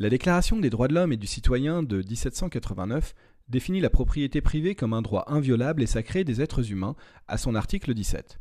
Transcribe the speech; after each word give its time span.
La 0.00 0.08
Déclaration 0.08 0.56
des 0.56 0.70
droits 0.70 0.88
de 0.88 0.94
l'homme 0.94 1.12
et 1.12 1.18
du 1.18 1.26
citoyen 1.26 1.82
de 1.82 1.98
1789 1.98 3.14
définit 3.50 3.80
la 3.80 3.90
propriété 3.90 4.40
privée 4.40 4.74
comme 4.74 4.94
un 4.94 5.02
droit 5.02 5.24
inviolable 5.26 5.82
et 5.82 5.86
sacré 5.86 6.24
des 6.24 6.40
êtres 6.40 6.72
humains 6.72 6.96
à 7.28 7.36
son 7.36 7.54
article 7.54 7.92
17. 7.92 8.40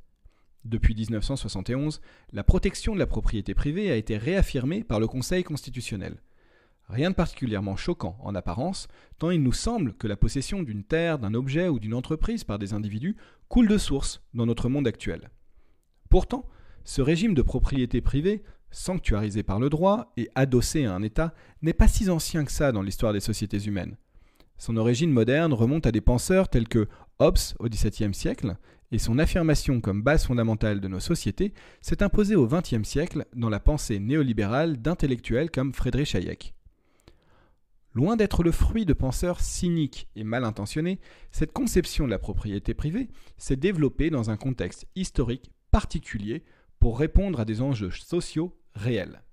Depuis 0.63 0.95
1971, 0.95 1.99
la 2.31 2.45
protection 2.45 2.93
de 2.93 2.99
la 2.99 3.07
propriété 3.07 3.53
privée 3.55 3.91
a 3.91 3.97
été 3.97 4.15
réaffirmée 4.15 4.85
par 4.85 5.01
le 5.01 5.07
Conseil 5.07 5.43
constitutionnel. 5.43 6.21
Rien 6.87 7.09
de 7.09 7.15
particulièrement 7.15 7.75
choquant 7.75 8.17
en 8.21 8.35
apparence, 8.35 8.87
tant 9.17 9.29
il 9.29 9.43
nous 9.43 9.51
semble 9.51 9.95
que 9.95 10.07
la 10.07 10.15
possession 10.15 10.63
d'une 10.63 10.85
terre, 10.85 11.19
d'un 11.19 11.33
objet 11.33 11.67
ou 11.67 11.77
d'une 11.77 11.93
entreprise 11.93 12.45
par 12.45 12.57
des 12.57 12.73
individus 12.73 13.17
coule 13.49 13.67
de 13.67 13.77
source 13.77 14.23
dans 14.33 14.45
notre 14.45 14.69
monde 14.69 14.87
actuel. 14.87 15.29
Pourtant, 16.09 16.47
ce 16.85 17.01
régime 17.01 17.33
de 17.33 17.41
propriété 17.41 17.99
privée, 17.99 18.43
sanctuarisé 18.71 19.43
par 19.43 19.59
le 19.59 19.69
droit 19.69 20.11
et 20.17 20.29
adossé 20.35 20.85
à 20.85 20.93
un 20.93 21.01
État, 21.01 21.33
n'est 21.61 21.73
pas 21.73 21.87
si 21.87 22.09
ancien 22.09 22.45
que 22.45 22.51
ça 22.51 22.71
dans 22.71 22.81
l'histoire 22.81 23.13
des 23.13 23.19
sociétés 23.19 23.65
humaines. 23.65 23.97
Son 24.57 24.77
origine 24.77 25.11
moderne 25.11 25.53
remonte 25.53 25.87
à 25.87 25.91
des 25.91 26.01
penseurs 26.01 26.49
tels 26.49 26.67
que 26.67 26.87
Hobbes 27.19 27.37
au 27.59 27.69
XVIIe 27.69 28.13
siècle, 28.13 28.57
et 28.91 28.97
son 28.97 29.19
affirmation 29.19 29.81
comme 29.81 30.01
base 30.01 30.25
fondamentale 30.25 30.81
de 30.81 30.87
nos 30.87 30.99
sociétés 30.99 31.53
s'est 31.81 32.03
imposée 32.03 32.35
au 32.35 32.47
XXe 32.47 32.83
siècle 32.83 33.25
dans 33.35 33.49
la 33.49 33.59
pensée 33.59 33.99
néolibérale 33.99 34.77
d'intellectuels 34.77 35.51
comme 35.51 35.73
Friedrich 35.73 36.15
Hayek. 36.15 36.55
Loin 37.93 38.15
d'être 38.15 38.43
le 38.43 38.51
fruit 38.51 38.85
de 38.85 38.93
penseurs 38.93 39.41
cyniques 39.41 40.07
et 40.15 40.23
mal 40.23 40.43
intentionnés, 40.43 40.99
cette 41.31 41.53
conception 41.53 42.05
de 42.05 42.11
la 42.11 42.19
propriété 42.19 42.73
privée 42.73 43.09
s'est 43.37 43.55
développée 43.55 44.09
dans 44.09 44.29
un 44.29 44.37
contexte 44.37 44.87
historique 44.95 45.51
particulier 45.71 46.43
pour 46.79 46.99
répondre 46.99 47.39
à 47.39 47.45
des 47.45 47.61
enjeux 47.61 47.91
sociaux 47.91 48.58
réels. 48.75 49.23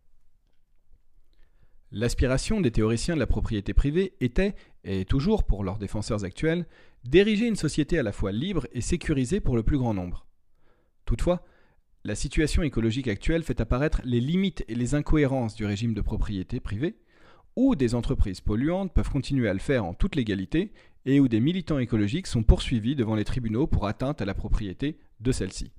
L'aspiration 1.93 2.61
des 2.61 2.73
théoriciens 2.73 3.15
de 3.15 3.21
la 3.21 3.27
propriété 3.27 3.73
privée 3.73 4.15
était, 4.21 4.55
et 4.85 5.05
toujours 5.05 5.45
pour 5.45 5.63
leurs 5.63 5.79
défenseurs 5.79 6.25
actuels, 6.25 6.67
d'ériger 7.05 7.47
une 7.47 7.57
société 7.57 7.99
à 7.99 8.03
la 8.03 8.13
fois 8.13 8.33
libre 8.33 8.67
et 8.73 8.81
sécurisée 8.81 9.41
pour 9.41 9.57
le 9.57 9.63
plus 9.63 9.79
grand 9.79 9.95
nombre. 9.95 10.27
Toutefois, 11.05 11.45
la 12.05 12.15
situation 12.15 12.63
écologique 12.63 13.09
actuelle 13.09 13.45
fait 13.45 13.61
apparaître 13.61 14.01
les 14.05 14.21
limites 14.21 14.65
et 14.69 14.75
les 14.75 14.95
incohérences 14.95 15.55
du 15.55 15.65
régime 15.65 15.95
de 15.95 16.01
propriété 16.01 16.61
privée, 16.61 16.99
où 17.55 17.75
des 17.75 17.95
entreprises 17.95 18.41
polluantes 18.41 18.93
peuvent 18.93 19.11
continuer 19.11 19.49
à 19.49 19.55
le 19.55 19.61
faire 19.61 19.85
en 19.85 19.95
toute 19.95 20.17
légalité 20.17 20.73
et 21.05 21.21
où 21.21 21.29
des 21.29 21.41
militants 21.41 21.79
écologiques 21.79 22.27
sont 22.27 22.43
poursuivis 22.43 22.97
devant 22.97 23.15
les 23.15 23.25
tribunaux 23.25 23.67
pour 23.67 23.87
atteinte 23.87 24.21
à 24.21 24.25
la 24.25 24.35
propriété 24.35 24.99
de 25.21 25.33
celle-ci. 25.33 25.73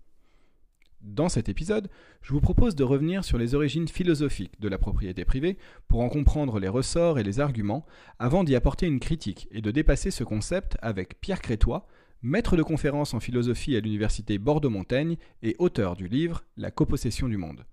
Dans 1.01 1.29
cet 1.29 1.47
épisode, 1.47 1.89
je 2.21 2.33
vous 2.33 2.41
propose 2.41 2.75
de 2.75 2.83
revenir 2.83 3.23
sur 3.23 3.37
les 3.37 3.55
origines 3.55 3.87
philosophiques 3.87 4.59
de 4.59 4.67
la 4.67 4.77
propriété 4.77 5.25
privée 5.25 5.57
pour 5.87 6.01
en 6.01 6.09
comprendre 6.09 6.59
les 6.59 6.67
ressorts 6.67 7.19
et 7.19 7.23
les 7.23 7.39
arguments 7.39 7.85
avant 8.19 8.43
d'y 8.43 8.55
apporter 8.55 8.87
une 8.87 8.99
critique 8.99 9.47
et 9.51 9.61
de 9.61 9.71
dépasser 9.71 10.11
ce 10.11 10.23
concept 10.23 10.77
avec 10.81 11.21
Pierre 11.21 11.41
Crétois, 11.41 11.87
maître 12.21 12.57
de 12.57 12.63
conférence 12.63 13.13
en 13.13 13.19
philosophie 13.19 13.75
à 13.75 13.79
l'université 13.79 14.37
Bordeaux-Montaigne 14.39 15.17
et 15.43 15.55
auteur 15.59 15.95
du 15.95 16.07
livre 16.07 16.43
La 16.57 16.71
copossession 16.71 17.29
du 17.29 17.37
monde. 17.37 17.65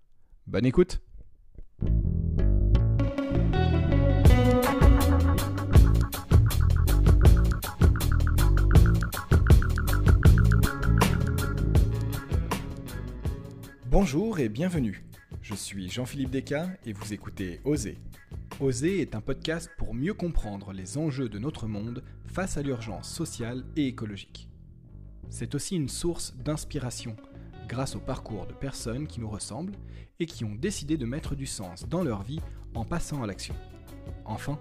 Bonne 0.46 0.66
écoute! 0.66 1.00
Bonjour 13.96 14.40
et 14.40 14.48
bienvenue. 14.48 15.04
Je 15.40 15.54
suis 15.54 15.88
Jean-Philippe 15.88 16.30
Descas 16.30 16.66
et 16.84 16.92
vous 16.92 17.12
écoutez 17.12 17.60
Oser. 17.62 17.96
Oser 18.58 19.00
est 19.00 19.14
un 19.14 19.20
podcast 19.20 19.70
pour 19.78 19.94
mieux 19.94 20.14
comprendre 20.14 20.72
les 20.72 20.98
enjeux 20.98 21.28
de 21.28 21.38
notre 21.38 21.68
monde 21.68 22.02
face 22.26 22.56
à 22.56 22.62
l'urgence 22.62 23.08
sociale 23.08 23.62
et 23.76 23.86
écologique. 23.86 24.48
C'est 25.30 25.54
aussi 25.54 25.76
une 25.76 25.88
source 25.88 26.34
d'inspiration 26.34 27.14
grâce 27.68 27.94
au 27.94 28.00
parcours 28.00 28.48
de 28.48 28.52
personnes 28.52 29.06
qui 29.06 29.20
nous 29.20 29.30
ressemblent 29.30 29.76
et 30.18 30.26
qui 30.26 30.44
ont 30.44 30.56
décidé 30.56 30.96
de 30.96 31.06
mettre 31.06 31.36
du 31.36 31.46
sens 31.46 31.88
dans 31.88 32.02
leur 32.02 32.24
vie 32.24 32.40
en 32.74 32.84
passant 32.84 33.22
à 33.22 33.28
l'action. 33.28 33.54
Enfin, 34.24 34.58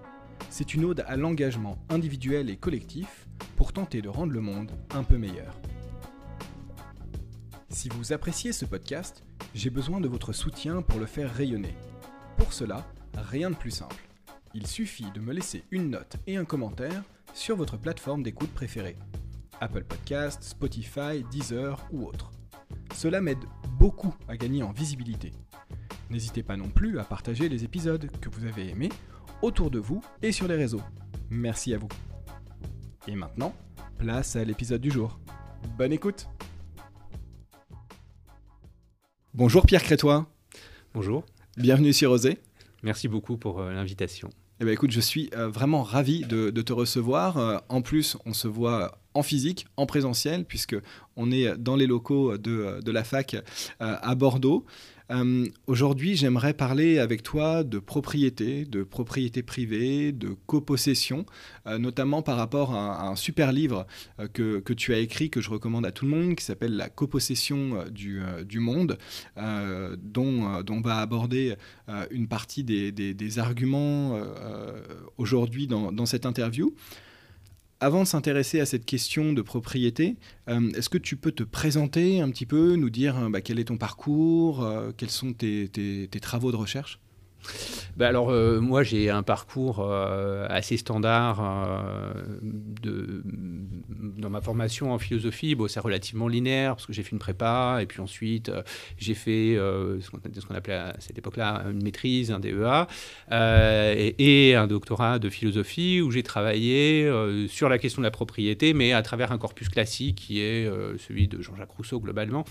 c'est 0.51 0.75
une 0.75 0.85
ode 0.85 1.03
à 1.07 1.17
l'engagement 1.17 1.79
individuel 1.89 2.51
et 2.51 2.55
collectif 2.55 3.27
pour 3.55 3.73
tenter 3.73 4.03
de 4.03 4.09
rendre 4.09 4.31
le 4.31 4.41
monde 4.41 4.73
un 4.93 5.03
peu 5.03 5.17
meilleur. 5.17 5.59
Si 7.73 7.89
vous 7.89 8.13
appréciez 8.13 8.53
ce 8.53 8.65
podcast, 8.65 9.23
j'ai 9.55 9.71
besoin 9.71 9.99
de 9.99 10.07
votre 10.07 10.31
soutien 10.31 10.83
pour 10.83 10.99
le 10.99 11.07
faire 11.07 11.33
rayonner. 11.33 11.73
Pour 12.37 12.53
cela, 12.53 12.85
rien 13.17 13.49
de 13.49 13.55
plus 13.55 13.71
simple. 13.71 14.07
Il 14.53 14.67
suffit 14.67 15.09
de 15.11 15.19
me 15.19 15.33
laisser 15.33 15.63
une 15.71 15.89
note 15.89 16.17
et 16.27 16.37
un 16.37 16.45
commentaire 16.45 17.01
sur 17.33 17.55
votre 17.55 17.77
plateforme 17.77 18.21
d'écoute 18.21 18.51
préférée. 18.53 18.95
Apple 19.59 19.85
Podcast, 19.85 20.43
Spotify, 20.43 21.25
Deezer 21.31 21.83
ou 21.91 22.05
autre. 22.05 22.31
Cela 22.93 23.21
m'aide 23.21 23.43
beaucoup 23.79 24.13
à 24.27 24.37
gagner 24.37 24.61
en 24.61 24.71
visibilité. 24.71 25.31
N'hésitez 26.11 26.43
pas 26.43 26.57
non 26.57 26.69
plus 26.69 26.99
à 26.99 27.03
partager 27.03 27.49
les 27.49 27.63
épisodes 27.63 28.07
que 28.21 28.29
vous 28.29 28.45
avez 28.45 28.69
aimés 28.69 28.91
autour 29.41 29.71
de 29.71 29.79
vous 29.79 30.01
et 30.21 30.31
sur 30.31 30.47
les 30.47 30.55
réseaux. 30.55 30.83
Merci 31.31 31.73
à 31.73 31.79
vous. 31.79 31.89
Et 33.07 33.15
maintenant, 33.15 33.55
place 33.97 34.35
à 34.35 34.43
l'épisode 34.43 34.81
du 34.81 34.91
jour. 34.91 35.19
Bonne 35.75 35.91
écoute 35.91 36.27
Bonjour 39.35 39.65
Pierre 39.65 39.81
Crétois. 39.81 40.27
Bonjour. 40.93 41.25
Bienvenue 41.57 41.91
sur 41.91 42.11
Rosé. 42.11 42.37
Merci 42.83 43.07
beaucoup 43.07 43.35
pour 43.35 43.61
euh, 43.61 43.73
l'invitation. 43.73 44.29
Eh 44.59 44.65
ben, 44.65 44.71
écoute, 44.71 44.91
je 44.91 44.99
suis 44.99 45.31
euh, 45.35 45.49
vraiment 45.49 45.81
ravi 45.81 46.21
de, 46.21 46.51
te 46.51 46.71
recevoir. 46.71 47.39
Euh, 47.39 47.57
en 47.67 47.81
plus, 47.81 48.15
on 48.27 48.33
se 48.33 48.47
voit 48.47 48.99
en 49.15 49.23
physique, 49.23 49.65
en 49.75 49.87
présentiel, 49.87 50.45
puisque 50.45 50.75
on 51.15 51.31
est 51.31 51.57
dans 51.57 51.75
les 51.75 51.87
locaux 51.87 52.37
de, 52.37 52.79
de 52.79 52.91
la 52.91 53.03
fac 53.03 53.35
à 53.79 54.13
Bordeaux. 54.13 54.65
Euh, 55.11 55.45
aujourd'hui, 55.67 56.15
j'aimerais 56.15 56.53
parler 56.53 56.99
avec 56.99 57.23
toi 57.23 57.63
de 57.63 57.79
propriété, 57.79 58.65
de 58.65 58.83
propriété 58.83 59.43
privée, 59.43 60.11
de 60.11 60.35
copossession, 60.47 61.25
euh, 61.67 61.77
notamment 61.77 62.21
par 62.21 62.37
rapport 62.37 62.73
à, 62.73 63.07
un 63.07 63.15
super 63.15 63.51
livre 63.51 63.85
euh, 64.19 64.27
que, 64.27 64.73
tu 64.73 64.93
as 64.93 64.99
écrit, 64.99 65.29
que 65.29 65.41
je 65.41 65.49
recommande 65.49 65.85
à 65.85 65.91
tout 65.91 66.05
le 66.05 66.11
monde, 66.11 66.35
qui 66.35 66.43
s'appelle 66.43 66.75
La 66.75 66.89
copossession 66.89 67.85
du, 67.91 68.19
monde, 68.59 68.97
dont, 69.37 70.61
dont, 70.63 70.73
on 70.73 70.81
va 70.81 70.97
aborder 70.97 71.55
une 72.11 72.27
partie 72.27 72.63
des, 72.63 73.39
arguments 73.39 74.19
aujourd'hui 75.17 75.67
dans 75.67 76.05
cette 76.05 76.25
interview 76.25 76.73
avant 77.83 78.03
de 78.03 78.07
s'intéresser 78.07 78.61
à 78.61 78.65
cette 78.65 78.85
question 78.85 79.33
de 79.33 79.41
propriété, 79.41 80.15
euh, 80.47 80.71
est-ce 80.71 80.87
que 80.87 80.97
tu 80.97 81.17
peux 81.17 81.33
te 81.33 81.43
présenter 81.43 82.21
un 82.21 82.29
petit 82.29 82.45
peu, 82.45 82.75
nous 82.75 82.89
dire 82.89 83.17
euh, 83.17 83.29
bah, 83.29 83.41
quel 83.41 83.59
est 83.59 83.65
ton 83.65 83.77
parcours, 83.77 84.63
euh, 84.63 84.91
quels 84.95 85.09
sont 85.09 85.33
tes, 85.33 86.07
travaux 86.21 86.51
de 86.51 86.55
recherche? 86.55 86.99
Bah 87.95 88.07
alors, 88.07 88.31
euh, 88.31 88.59
moi, 88.59 88.81
j'ai 88.81 89.11
un 89.11 89.21
parcours 89.21 89.79
euh, 89.79 90.47
assez 90.49 90.77
standard 90.77 91.39
euh, 92.83 93.21
dans 94.17 94.31
ma 94.31 94.41
formation 94.41 94.93
en 94.93 94.97
philosophie. 94.97 95.53
Bon, 95.53 95.67
c'est 95.67 95.79
relativement 95.79 96.27
linéaire 96.27 96.75
parce 96.75 96.87
que 96.87 96.93
j'ai 96.93 97.03
fait 97.03 97.11
une 97.11 97.19
prépa 97.19 97.79
et 97.81 97.85
puis 97.85 98.01
ensuite 98.01 98.51
j'ai 98.97 99.13
fait 99.13 99.55
ce 99.55 100.09
qu'on 100.47 100.55
appelait 100.55 100.73
à 100.73 100.95
cette 100.99 101.17
époque-là 101.17 101.65
une 101.69 101.83
maîtrise, 101.83 102.31
un 102.31 102.39
DEA 102.39 102.87
et, 103.31 104.49
et, 104.49 104.55
un 104.55 104.67
doctorat 104.67 105.19
de 105.19 105.29
philosophie 105.29 106.01
où 106.01 106.09
j'ai 106.11 106.23
travaillé 106.23 107.09
sur 107.47 107.69
la 107.69 107.77
question 107.77 108.01
de 108.01 108.07
la 108.07 108.11
propriété, 108.11 108.73
mais 108.73 108.93
à 108.93 109.01
travers 109.01 109.31
un 109.31 109.37
corpus 109.37 109.69
classique 109.69 110.15
qui 110.15 110.39
est 110.41 110.69
celui 110.97 111.27
de 111.27 111.41
Jean-Jacques 111.41 111.71
Rousseau 111.71 111.99
globalement 111.99 112.45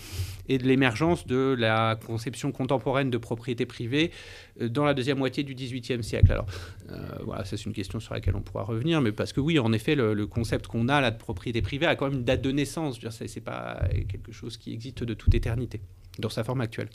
et 0.47 0.57
de 0.57 0.63
l'émergence 0.63 1.27
de 1.27 1.55
la 1.57 1.97
conception 2.05 2.51
contemporaine 2.51 3.09
de 3.09 3.17
propriété 3.17 3.65
privée 3.65 4.11
dans 4.59 4.82
la 4.85 4.93
deuxième 4.93 5.17
moitié 5.17 5.43
du 5.43 5.55
XVIIIe 5.55 6.03
siècle. 6.03 6.31
Alors, 6.31 6.45
euh, 6.91 7.41
c'est 7.45 7.65
une 7.65 7.73
question 7.73 7.99
sur 7.99 8.13
laquelle 8.13 8.35
on 8.35 8.41
pourra 8.41 8.63
revenir, 8.63 9.01
mais 9.01 9.11
parce 9.11 9.33
que 9.33 9.39
oui, 9.39 9.59
en 9.59 9.73
effet, 9.73 9.95
le, 9.95 10.27
concept 10.27 10.67
qu'on 10.67 10.87
a 10.87 11.01
là 11.01 11.11
de 11.11 11.17
propriété 11.17 11.61
privée 11.61 11.85
a 11.85 11.95
quand 11.95 12.09
même 12.09 12.19
une 12.19 12.23
date 12.23 12.41
de 12.41 12.51
naissance. 12.51 12.99
Ce 12.99 13.23
n'est 13.23 13.41
pas 13.41 13.83
quelque 14.07 14.31
chose 14.31 14.57
qui 14.57 14.73
existe 14.73 15.03
de 15.03 15.13
toute 15.13 15.35
éternité 15.35 15.81
dans 16.19 16.29
sa 16.29 16.43
forme 16.43 16.61
actuelle. 16.61 16.89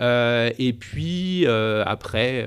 Euh, 0.00 0.50
et 0.58 0.72
puis 0.72 1.46
euh, 1.46 1.82
après, 1.86 2.46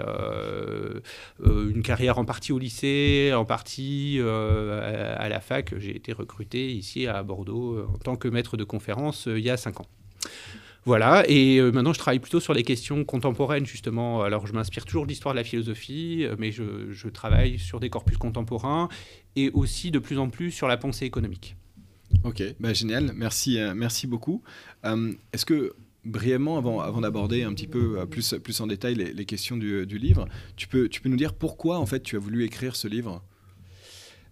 une 1.44 1.84
carrière 1.84 2.18
en 2.18 2.26
partie 2.26 2.52
au 2.52 2.60
lycée, 2.60 3.32
en 3.36 3.46
partie 3.46 4.20
à 4.20 5.30
la 5.30 5.40
fac, 5.40 5.78
j'ai 5.78 5.96
été 5.96 6.14
recruté 6.14 6.72
ici 6.72 7.08
à 7.08 7.22
Bordeaux 7.24 7.86
en 7.94 7.98
tant 7.98 8.16
que 8.16 8.28
maître 8.28 8.58
de 8.58 8.64
conférence 8.64 9.28
il 9.28 9.40
y 9.40 9.50
a 9.50 9.58
cinq 9.58 9.80
ans. 9.80 9.88
Voilà, 10.84 11.24
et 11.30 11.58
euh, 11.58 11.72
maintenant 11.72 11.94
je 11.94 12.00
travaille 12.00 12.20
plutôt 12.20 12.40
sur 12.40 12.54
les 12.54 12.64
questions 12.64 13.04
contemporaines, 13.06 13.66
justement. 13.66 14.24
Alors 14.24 14.48
je 14.48 14.54
m'inspire 14.54 14.86
toujours 14.86 15.04
de 15.04 15.10
l'histoire 15.10 15.36
de 15.36 15.40
la 15.40 15.44
philosophie, 15.44 16.24
euh, 16.24 16.36
mais 16.40 16.52
je, 16.52 17.08
travaille 17.10 17.60
sur 17.60 17.80
des 17.80 17.90
corpus 17.90 18.18
contemporains 18.18 18.90
et 19.36 19.52
aussi 19.52 19.92
de 19.92 20.00
plus 20.00 20.18
en 20.18 20.30
plus 20.30 20.50
sur 20.50 20.68
la 20.68 20.78
pensée 20.78 21.06
économique. 21.06 21.56
Ok, 22.24 22.44
bah, 22.60 22.74
génial, 22.74 23.12
merci, 23.16 23.60
euh, 23.60 23.74
merci 23.76 24.08
beaucoup. 24.08 24.42
Est-ce 24.84 25.46
que 25.46 25.74
brièvement, 26.04 26.58
avant, 26.58 27.02
d'aborder 27.02 27.44
un 27.44 27.54
petit 27.54 27.68
peu 27.68 28.04
plus, 28.08 28.62
en 28.62 28.68
détail 28.68 28.96
les, 28.96 29.26
questions 29.26 29.58
du, 29.58 29.98
livre, 30.00 30.28
tu 30.56 30.68
peux 30.68 30.90
nous 31.06 31.18
dire 31.18 31.36
pourquoi 31.36 31.78
en 31.78 31.86
fait 31.86 32.02
tu 32.02 32.16
as 32.16 32.20
voulu 32.20 32.44
écrire 32.44 32.76
ce 32.76 32.88
livre? 32.88 33.24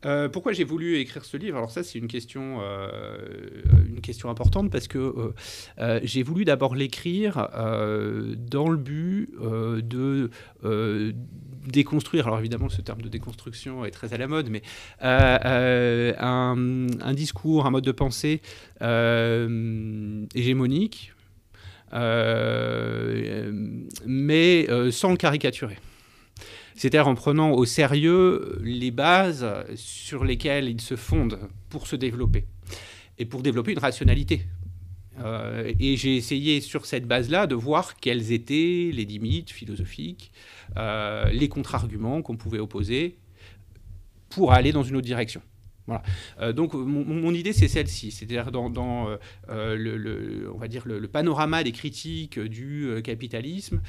Euh, 0.06 0.30
pourquoi 0.30 0.54
j'ai 0.54 0.64
voulu 0.64 0.98
écrire 0.98 1.26
ce 1.26 1.36
livre? 1.36 1.58
Alors 1.58 1.72
ça, 1.72 1.84
c'est 1.84 2.00
une 2.00 2.08
question, 2.08 2.60
euh, 2.62 3.50
importante 4.26 4.72
parce 4.72 4.88
que 4.88 5.34
euh, 5.80 6.00
j'ai 6.04 6.24
voulu 6.24 6.46
d'abord 6.46 6.74
l'écrire 6.76 7.48
dans 8.38 8.70
le 8.70 8.78
but 8.78 9.30
de 9.40 10.32
déconstruire. 11.66 12.28
Alors 12.28 12.40
évidemment, 12.40 12.70
ce 12.70 12.82
terme 12.82 13.02
de 13.02 13.10
déconstruction 13.10 13.86
est 13.86 13.92
très 13.92 14.14
à 14.14 14.18
la 14.18 14.28
mode, 14.28 14.50
mais 14.50 14.62
un, 15.02 16.56
discours, 17.14 17.66
un 17.66 17.72
mode 17.72 17.84
de 17.86 17.92
pensée 17.92 18.42
hégémonique, 20.36 21.14
mais 24.06 24.68
sans 24.92 25.12
le 25.12 25.18
caricaturer 25.18 25.78
c'est-à-dire 26.80 27.10
en 27.10 27.16
prenant 27.16 27.52
au 27.52 27.66
sérieux 27.66 28.58
les 28.64 28.90
bases 28.90 29.46
sur 29.76 30.24
lesquelles 30.24 30.70
il 30.70 30.80
se 30.80 30.96
fonde 30.96 31.38
pour 31.68 31.88
se 31.88 31.98
développer 31.98 32.46
et 33.18 33.26
pour 33.26 33.42
développer 33.42 33.74
une 33.74 33.80
rationalité. 33.80 34.44
Euh, 35.20 35.74
et 35.78 35.98
j'ai 35.98 36.16
essayé 36.16 36.62
sur 36.62 36.86
cette 36.86 37.06
base-là 37.06 37.48
de 37.48 37.56
voir 37.56 37.98
quelles 37.98 38.32
étaient 38.32 38.92
les 38.94 39.04
limites 39.04 39.50
philosophiques, 39.50 40.32
euh, 40.78 41.26
les 41.26 41.50
contre-arguments 41.50 42.22
qu'on 42.22 42.38
pouvait 42.38 42.60
opposer 42.60 43.18
pour 44.30 44.54
aller 44.54 44.72
dans 44.72 44.84
une 44.84 44.96
autre 44.96 45.06
direction. 45.06 45.42
Voilà. 45.90 46.04
Euh, 46.40 46.54
donc 46.54 46.76
mon, 46.76 47.34
idée 47.34 47.52
c'est 47.52 47.68
celle-ci, 47.68 48.12
c'est-à-dire 48.12 48.52
dans, 48.52 49.10
euh, 49.10 49.18
euh, 49.50 49.76
le, 49.76 50.52
on 50.54 50.58
va 50.60 50.68
dire 50.68 50.84
le, 50.86 51.08
panorama 51.08 51.64
des 51.64 51.72
critiques 51.72 52.40
du 52.40 53.02
capitalisme, 53.04 53.82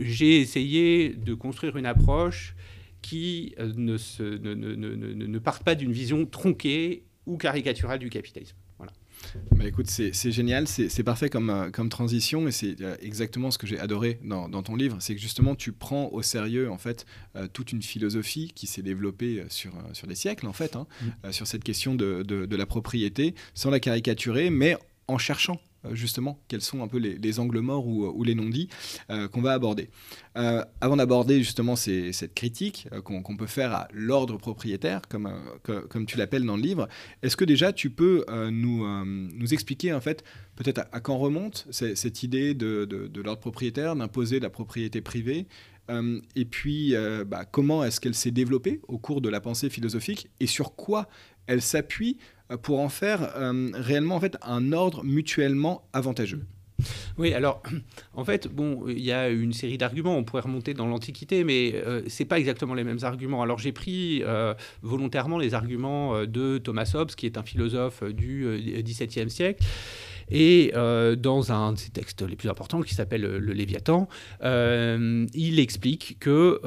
j'ai 0.00 0.40
essayé 0.40 1.10
de 1.10 1.34
construire 1.34 1.76
une 1.76 1.84
approche 1.84 2.54
qui 3.02 3.54
ne, 3.58 3.98
se, 3.98 4.22
ne, 4.22 5.38
parte 5.38 5.62
pas 5.62 5.74
d'une 5.74 5.92
vision 5.92 6.24
tronquée 6.24 7.04
ou 7.26 7.36
caricaturale 7.36 7.98
du 7.98 8.08
capitalisme. 8.08 8.56
Bah 9.56 9.66
écoute, 9.66 9.88
c'est 9.88 10.32
génial, 10.32 10.66
c'est 10.66 11.02
parfait 11.02 11.28
comme, 11.28 11.50
euh, 11.50 11.70
comme 11.70 11.88
transition 11.88 12.46
et 12.48 12.52
c'est 12.52 12.80
euh, 12.80 12.96
exactement 13.00 13.50
ce 13.50 13.58
que 13.58 13.66
j'ai 13.66 13.78
adoré 13.78 14.18
dans, 14.22 14.48
dans, 14.48 14.62
ton 14.62 14.76
livre, 14.76 14.96
c'est 15.00 15.14
que 15.14 15.20
justement 15.20 15.54
tu 15.54 15.72
prends 15.72 16.08
au 16.12 16.22
sérieux 16.22 16.70
en 16.70 16.78
fait 16.78 17.06
euh, 17.36 17.46
toute 17.52 17.72
une 17.72 17.82
philosophie 17.82 18.52
qui 18.54 18.66
s'est 18.66 18.82
développée 18.82 19.44
sur, 19.48 19.72
sur 19.92 20.06
des 20.06 20.14
siècles 20.14 20.46
en 20.46 20.52
fait, 20.52 20.76
hein, 20.76 20.86
mm. 21.02 21.32
sur 21.32 21.46
cette 21.46 21.64
question 21.64 21.94
de, 21.94 22.22
de, 22.22 22.46
de 22.46 22.56
la 22.56 22.66
propriété, 22.66 23.34
sans 23.54 23.70
la 23.70 23.80
caricaturer, 23.80 24.50
mais 24.50 24.76
en 25.08 25.18
cherchant 25.18 25.60
justement 25.92 26.40
quels 26.48 26.60
sont 26.60 26.82
un 26.82 26.88
peu 26.88 26.98
les, 26.98 27.40
angles 27.40 27.60
morts 27.60 27.86
ou, 27.86 28.24
les 28.24 28.34
non-dits 28.34 28.68
euh, 29.10 29.28
qu'on 29.28 29.42
va 29.42 29.52
aborder. 29.52 29.90
Euh, 30.36 30.64
avant 30.80 30.96
d'aborder 30.96 31.38
justement 31.38 31.76
cette 31.76 32.34
critique 32.34 32.88
qu'on 33.04 33.36
peut 33.36 33.46
faire 33.46 33.72
à 33.72 33.88
l'ordre 33.92 34.38
propriétaire, 34.38 35.02
comme, 35.08 36.06
tu 36.06 36.16
l'appelles 36.16 36.44
dans 36.44 36.56
le 36.56 36.62
livre, 36.62 36.88
est-ce 37.22 37.36
que 37.36 37.44
déjà 37.44 37.72
tu 37.72 37.90
peux 37.90 38.24
nous, 38.50 39.52
expliquer 39.52 39.92
en 39.92 40.00
fait 40.00 40.24
peut-être 40.56 40.82
à, 40.92 41.00
quand 41.00 41.18
remonte 41.18 41.66
cette 41.70 42.22
idée 42.22 42.54
de, 42.54 43.10
l'ordre 43.22 43.40
propriétaire, 43.40 43.96
d'imposer 43.96 44.40
la 44.40 44.50
propriété 44.50 45.00
privée 45.00 45.46
et 46.34 46.44
puis, 46.46 46.94
bah, 47.26 47.44
comment 47.44 47.84
est-ce 47.84 48.00
qu'elle 48.00 48.14
s'est 48.14 48.30
développée 48.30 48.80
au 48.88 48.98
cours 48.98 49.20
de 49.20 49.28
la 49.28 49.40
pensée 49.40 49.68
philosophique 49.68 50.28
et 50.40 50.46
sur 50.46 50.74
quoi 50.74 51.08
elle 51.46 51.62
s'appuie 51.62 52.16
euh, 52.16 52.33
pour 52.56 52.80
en 52.80 52.88
faire 52.88 53.36
euh, 53.36 53.70
réellement 53.74 54.16
en 54.16 54.20
fait, 54.20 54.36
un 54.42 54.72
ordre 54.72 55.04
mutuellement 55.04 55.88
avantageux. 55.92 56.42
Oui, 57.18 57.32
alors, 57.32 57.62
en 58.14 58.24
fait, 58.24 58.48
bon, 58.48 58.84
il 58.88 59.00
y 59.00 59.12
a 59.12 59.28
une 59.28 59.52
série 59.52 59.78
d'arguments. 59.78 60.16
On 60.16 60.24
pourrait 60.24 60.42
remonter 60.42 60.74
dans 60.74 60.86
l'Antiquité, 60.86 61.44
mais 61.44 61.72
euh, 61.74 62.02
c'est 62.08 62.24
pas 62.24 62.38
exactement 62.38 62.74
les 62.74 62.84
mêmes 62.84 62.98
arguments. 63.02 63.42
Alors, 63.42 63.58
j'ai 63.58 63.72
pris 63.72 64.22
volontairement 64.82 65.38
les 65.38 65.54
arguments 65.54 66.24
de 66.24 66.58
Thomas 66.58 66.90
Hobbes, 66.94 67.10
qui 67.10 67.26
est 67.26 67.38
un 67.38 67.42
philosophe 67.42 68.02
du 68.02 68.46
XVIIe 68.82 69.30
siècle. 69.30 69.64
Et 70.30 70.72
dans 70.74 71.52
un 71.52 71.72
de 71.72 71.78
ses 71.78 71.90
textes 71.90 72.22
les 72.22 72.36
plus 72.36 72.48
importants, 72.48 72.82
qui 72.82 72.94
s'appelle 72.94 73.22
Le 73.22 73.52
Léviathan, 73.52 74.08
il 74.42 75.58
explique 75.58 76.18
que 76.18 76.60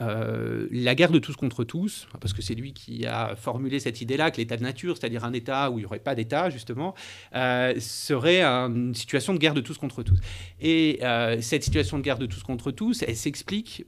euh, 0.00 0.66
la 0.70 0.94
guerre 0.94 1.10
de 1.10 1.18
tous 1.18 1.36
contre 1.36 1.64
tous, 1.64 2.08
parce 2.20 2.32
que 2.32 2.40
c'est 2.40 2.54
lui 2.54 2.72
qui 2.72 3.06
a 3.06 3.36
formulé 3.36 3.80
cette 3.80 4.00
idée-là, 4.00 4.30
que 4.30 4.38
l'état 4.38 4.56
de 4.56 4.62
nature, 4.62 4.96
c'est-à-dire 4.96 5.24
un 5.24 5.32
état 5.32 5.70
où 5.70 5.78
il 5.78 5.82
n'y 5.82 5.86
aurait 5.86 5.98
pas 5.98 6.14
d'état, 6.14 6.48
justement, 6.48 6.94
euh, 7.34 7.74
serait 7.78 8.42
une 8.42 8.94
situation 8.94 9.34
de 9.34 9.38
guerre 9.38 9.54
de 9.54 9.60
tous 9.60 9.76
contre 9.76 10.02
tous. 10.02 10.18
Et 10.60 11.00
euh, 11.02 11.40
cette 11.40 11.64
situation 11.64 11.98
de 11.98 12.02
guerre 12.02 12.18
de 12.18 12.26
tous 12.26 12.42
contre 12.42 12.70
tous, 12.70 13.02
elle 13.06 13.16
s'explique 13.16 13.84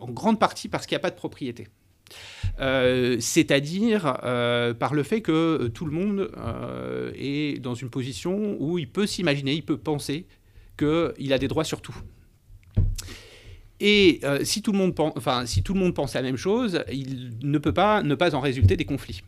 en 0.00 0.10
grande 0.10 0.38
partie 0.38 0.68
parce 0.68 0.86
qu'il 0.86 0.96
n'y 0.96 1.00
a 1.00 1.02
pas 1.02 1.10
de 1.10 1.16
propriété. 1.16 1.68
C'est-à-dire 2.58 4.18
par 4.78 4.94
le 4.94 5.02
fait 5.02 5.20
que 5.20 5.68
tout 5.68 5.84
le 5.84 5.92
monde 5.92 6.30
est 7.14 7.60
dans 7.60 7.74
une 7.74 7.90
position 7.90 8.56
où 8.60 8.78
il 8.78 8.88
peut 8.88 9.06
s'imaginer, 9.06 9.54
il 9.54 9.64
peut 9.64 9.78
penser 9.78 10.26
qu'il 10.76 11.32
a 11.32 11.38
des 11.38 11.48
droits 11.48 11.64
sur 11.64 11.80
tout. 11.80 11.96
Et 13.80 14.20
euh, 14.24 14.44
si, 14.44 14.62
tout 14.62 14.72
le 14.72 14.78
monde 14.78 14.94
pense, 14.94 15.12
enfin, 15.16 15.46
si 15.46 15.62
tout 15.62 15.74
le 15.74 15.80
monde 15.80 15.94
pense 15.94 16.14
la 16.14 16.22
même 16.22 16.36
chose, 16.36 16.82
il 16.90 17.32
ne 17.42 17.58
peut 17.58 17.72
pas 17.72 18.02
ne 18.02 18.14
pas 18.14 18.34
en 18.34 18.40
résulter 18.40 18.76
des 18.76 18.84
conflits. 18.84 19.22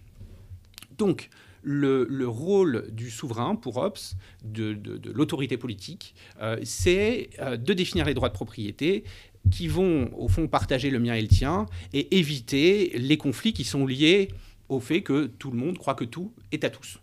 Donc, 0.99 1.31
le, 1.63 2.07
rôle 2.27 2.89
du 2.91 3.11
souverain 3.11 3.55
pour 3.55 3.77
Hobbes, 3.77 3.99
de, 4.45 4.79
l'autorité 5.13 5.57
politique, 5.57 6.15
euh, 6.41 6.59
c'est 6.65 7.31
euh, 7.39 7.57
de 7.57 7.75
définir 7.75 8.07
les 8.07 8.15
droits 8.15 8.29
de 8.29 8.35
propriété 8.35 9.05
qui 9.51 9.69
vont, 9.69 10.11
au 10.17 10.29
fond, 10.29 10.49
partager 10.49 10.91
le 10.91 10.99
mien 10.99 11.15
et 11.15 11.23
le 11.23 11.29
tien 11.29 11.67
et 11.93 12.19
éviter 12.19 12.93
les 12.97 13.17
conflits 13.17 13.53
qui 13.53 13.65
sont 13.65 13.87
liés 13.87 14.29
au 14.69 14.81
fait 14.81 15.03
que 15.03 15.27
tout 15.27 15.51
le 15.51 15.59
monde 15.59 15.79
croit 15.79 15.95
que 15.95 16.05
tout 16.05 16.33
est 16.53 16.65
à 16.65 16.71
tous. 16.71 17.01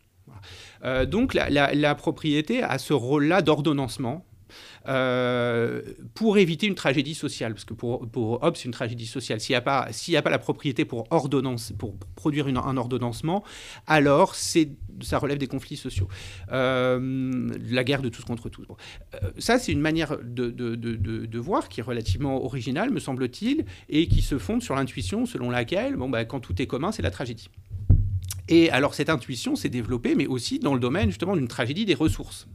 donc 1.07 1.34
la, 1.34 1.50
la, 1.74 1.95
propriété 1.95 2.63
a 2.63 2.78
ce 2.78 2.94
rôle-là 2.94 3.42
d'ordonnancement 3.42 4.25
euh, 4.88 5.81
pour 6.13 6.38
éviter 6.38 6.68
une 6.68 6.75
tragédie 6.75 7.16
sociale. 7.16 7.54
Parce 7.54 7.66
que 7.66 7.74
pour, 7.74 8.07
pour 8.10 8.44
Hobbes, 8.44 8.56
une 8.63 8.72
tragédie 8.72 9.06
sociale. 9.06 9.39
S'il 9.39 9.54
n'y 9.54 9.57
a, 9.57 9.62
pas, 9.62 9.88
a 9.89 10.22
pas 10.22 10.30
la 10.30 10.39
propriété 10.39 10.86
pour, 10.86 11.07
ordonnance, 11.12 11.74
pour 11.78 11.95
produire 12.16 12.48
un 12.48 12.78
ordonnancement, 12.78 13.44
alors 13.86 14.36
ça 14.36 15.19
relève 15.19 15.38
des 15.38 15.48
conflits 15.48 15.78
sociaux. 15.78 16.07
Euh, 16.51 17.50
la 17.69 17.84
guerre 17.84 18.01
de 18.01 18.10
tous 18.10 18.24
contre 18.24 18.50
tous. 18.50 18.66
Euh, 19.16 19.31
ça, 19.38 19.60
c'est 19.60 19.72
une 19.72 19.81
manière 19.81 20.18
de, 20.24 20.50
de, 20.50 20.75
de, 20.75 20.95
de, 20.95 21.39
voir 21.39 21.69
qui 21.69 21.80
est 21.80 21.84
relativement 21.84 22.44
originale, 22.44 22.89
me 22.89 23.00
semble-t-il, 23.00 23.66
et 23.89 24.07
qui 24.07 24.22
se 24.22 24.38
fonde 24.38 24.62
sur 24.62 24.75
l'intuition 24.75 25.25
selon 25.25 25.50
laquelle, 25.50 25.96
bon, 25.96 26.10
bah, 26.10 26.25
quand 26.25 26.39
tout 26.39 26.62
est 26.62 26.67
commun, 26.67 26.91
c'est 26.91 27.01
la 27.01 27.12
tragédie. 27.12 27.50
Et 28.50 28.70
alors 28.70 28.94
cette 28.94 29.10
intuition 29.10 29.56
s'est 29.56 29.70
développée, 29.70 30.15
mais 30.15 30.27
aussi 30.27 30.60
dans 30.60 30.74
le 30.74 30.79
domaine 30.79 31.10
justement 31.10 31.36
d'une 31.36 31.48
tragédie 31.48 31.86
des 31.86 31.96
ressources. 31.96 32.48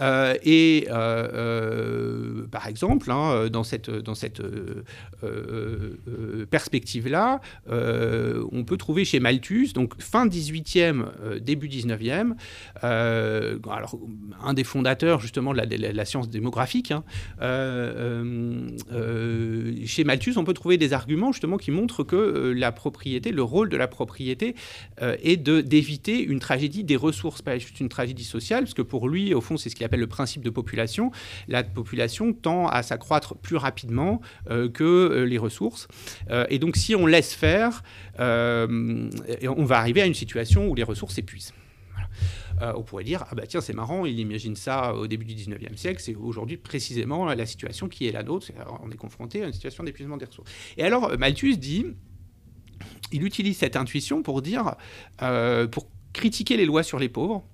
Euh, 0.00 0.34
et 0.42 0.86
euh, 0.90 1.28
euh, 1.32 2.46
par 2.50 2.66
exemple, 2.66 3.10
hein, 3.10 3.48
dans 3.50 3.64
cette, 3.64 3.90
dans 3.90 4.14
cette 4.14 4.42
perspective-là, 6.50 7.40
on 7.68 8.64
peut 8.64 8.76
trouver 8.76 9.04
chez 9.04 9.20
Malthus, 9.20 9.72
donc 9.74 10.00
fin 10.00 10.26
18e, 10.26 11.38
début 11.40 11.68
19e, 11.68 12.34
alors, 12.82 13.98
un 14.42 14.54
des 14.54 14.64
fondateurs 14.64 15.20
justement 15.20 15.52
de 15.52 15.60
la, 15.60 16.04
science 16.04 16.28
démographique, 16.28 16.92
hein, 16.92 17.04
chez 19.84 20.04
Malthus, 20.04 20.34
on 20.36 20.44
peut 20.44 20.54
trouver 20.54 20.78
des 20.78 20.92
arguments 20.92 21.32
justement 21.32 21.56
qui 21.56 21.70
montrent 21.70 22.04
que 22.04 22.52
la 22.56 22.72
propriété, 22.72 23.32
le 23.32 23.42
rôle 23.42 23.68
de 23.68 23.76
la 23.76 23.88
propriété 23.88 24.54
est 25.00 25.36
d'éviter 25.36 26.22
une 26.22 26.40
tragédie 26.40 26.84
des 26.84 26.96
ressources, 26.96 27.42
pas 27.42 27.58
juste 27.58 27.80
une 27.80 27.88
tragédie 27.88 28.24
sociale, 28.24 28.64
parce 28.64 28.74
que 28.74 28.82
pour 28.82 29.08
lui, 29.08 29.34
au 29.34 29.40
fond, 29.40 29.56
c'est 29.56 29.68
ce 29.68 29.74
qu'il 29.74 29.87
appelle 29.88 30.00
le 30.00 30.06
principe 30.06 30.42
de 30.42 30.50
population. 30.50 31.10
La 31.48 31.64
population 31.64 32.32
tend 32.32 32.68
à 32.68 32.82
s'accroître 32.82 33.36
plus 33.36 33.56
rapidement 33.56 34.20
euh, 34.50 34.68
que 34.68 34.84
euh, 34.84 35.24
les 35.24 35.38
ressources. 35.38 35.88
Euh, 36.30 36.46
et 36.50 36.58
donc, 36.58 36.76
si 36.76 36.94
on 36.94 37.06
laisse 37.06 37.34
faire, 37.34 37.82
on 38.18 39.64
va 39.64 39.78
arriver 39.78 40.02
à 40.02 40.06
une 40.06 40.14
situation 40.14 40.68
où 40.68 40.74
les 40.74 40.82
ressources 40.82 41.14
s'épuisent. 41.14 41.52
on 42.60 42.82
pourrait 42.82 43.04
dire, 43.04 43.24
ah 43.30 43.34
bah 43.34 43.46
tiens, 43.46 43.60
c'est 43.60 43.72
marrant, 43.72 44.04
il 44.04 44.18
imagine 44.18 44.56
ça 44.56 44.94
au 44.94 45.06
début 45.06 45.24
du 45.24 45.34
19e 45.34 45.76
siècle, 45.76 46.00
c'est 46.02 46.14
aujourd'hui 46.14 46.56
précisément 46.56 47.26
la 47.26 47.46
situation 47.46 47.88
qui 47.88 48.06
est 48.08 48.12
la 48.12 48.22
nôtre, 48.22 48.48
on 48.82 48.90
est 48.90 48.96
confronté 48.96 49.42
à 49.42 49.46
une 49.46 49.52
situation 49.52 49.84
d'épuisement 49.84 50.16
des 50.16 50.24
ressources. 50.24 50.50
Et 50.76 50.82
alors, 50.82 51.16
Malthus 51.18 51.56
dit, 51.56 51.86
il 53.12 53.22
utilise 53.24 53.56
cette 53.58 53.76
intuition 53.76 54.22
pour 54.22 54.42
dire, 54.42 54.74
pour 55.70 55.86
critiquer 56.12 56.56
les 56.56 56.66
lois 56.66 56.82
sur 56.82 56.98
les 56.98 57.08
pauvres, 57.08 57.44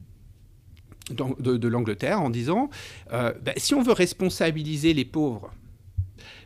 de, 1.11 1.69
l'Angleterre 1.69 2.21
en 2.21 2.31
disant 2.31 2.71
euh, 3.13 3.33
ben, 3.43 3.55
si 3.57 3.75
on 3.75 3.83
veut 3.83 3.93
responsabiliser 3.93 4.95
les 4.95 5.05
pauvres 5.05 5.53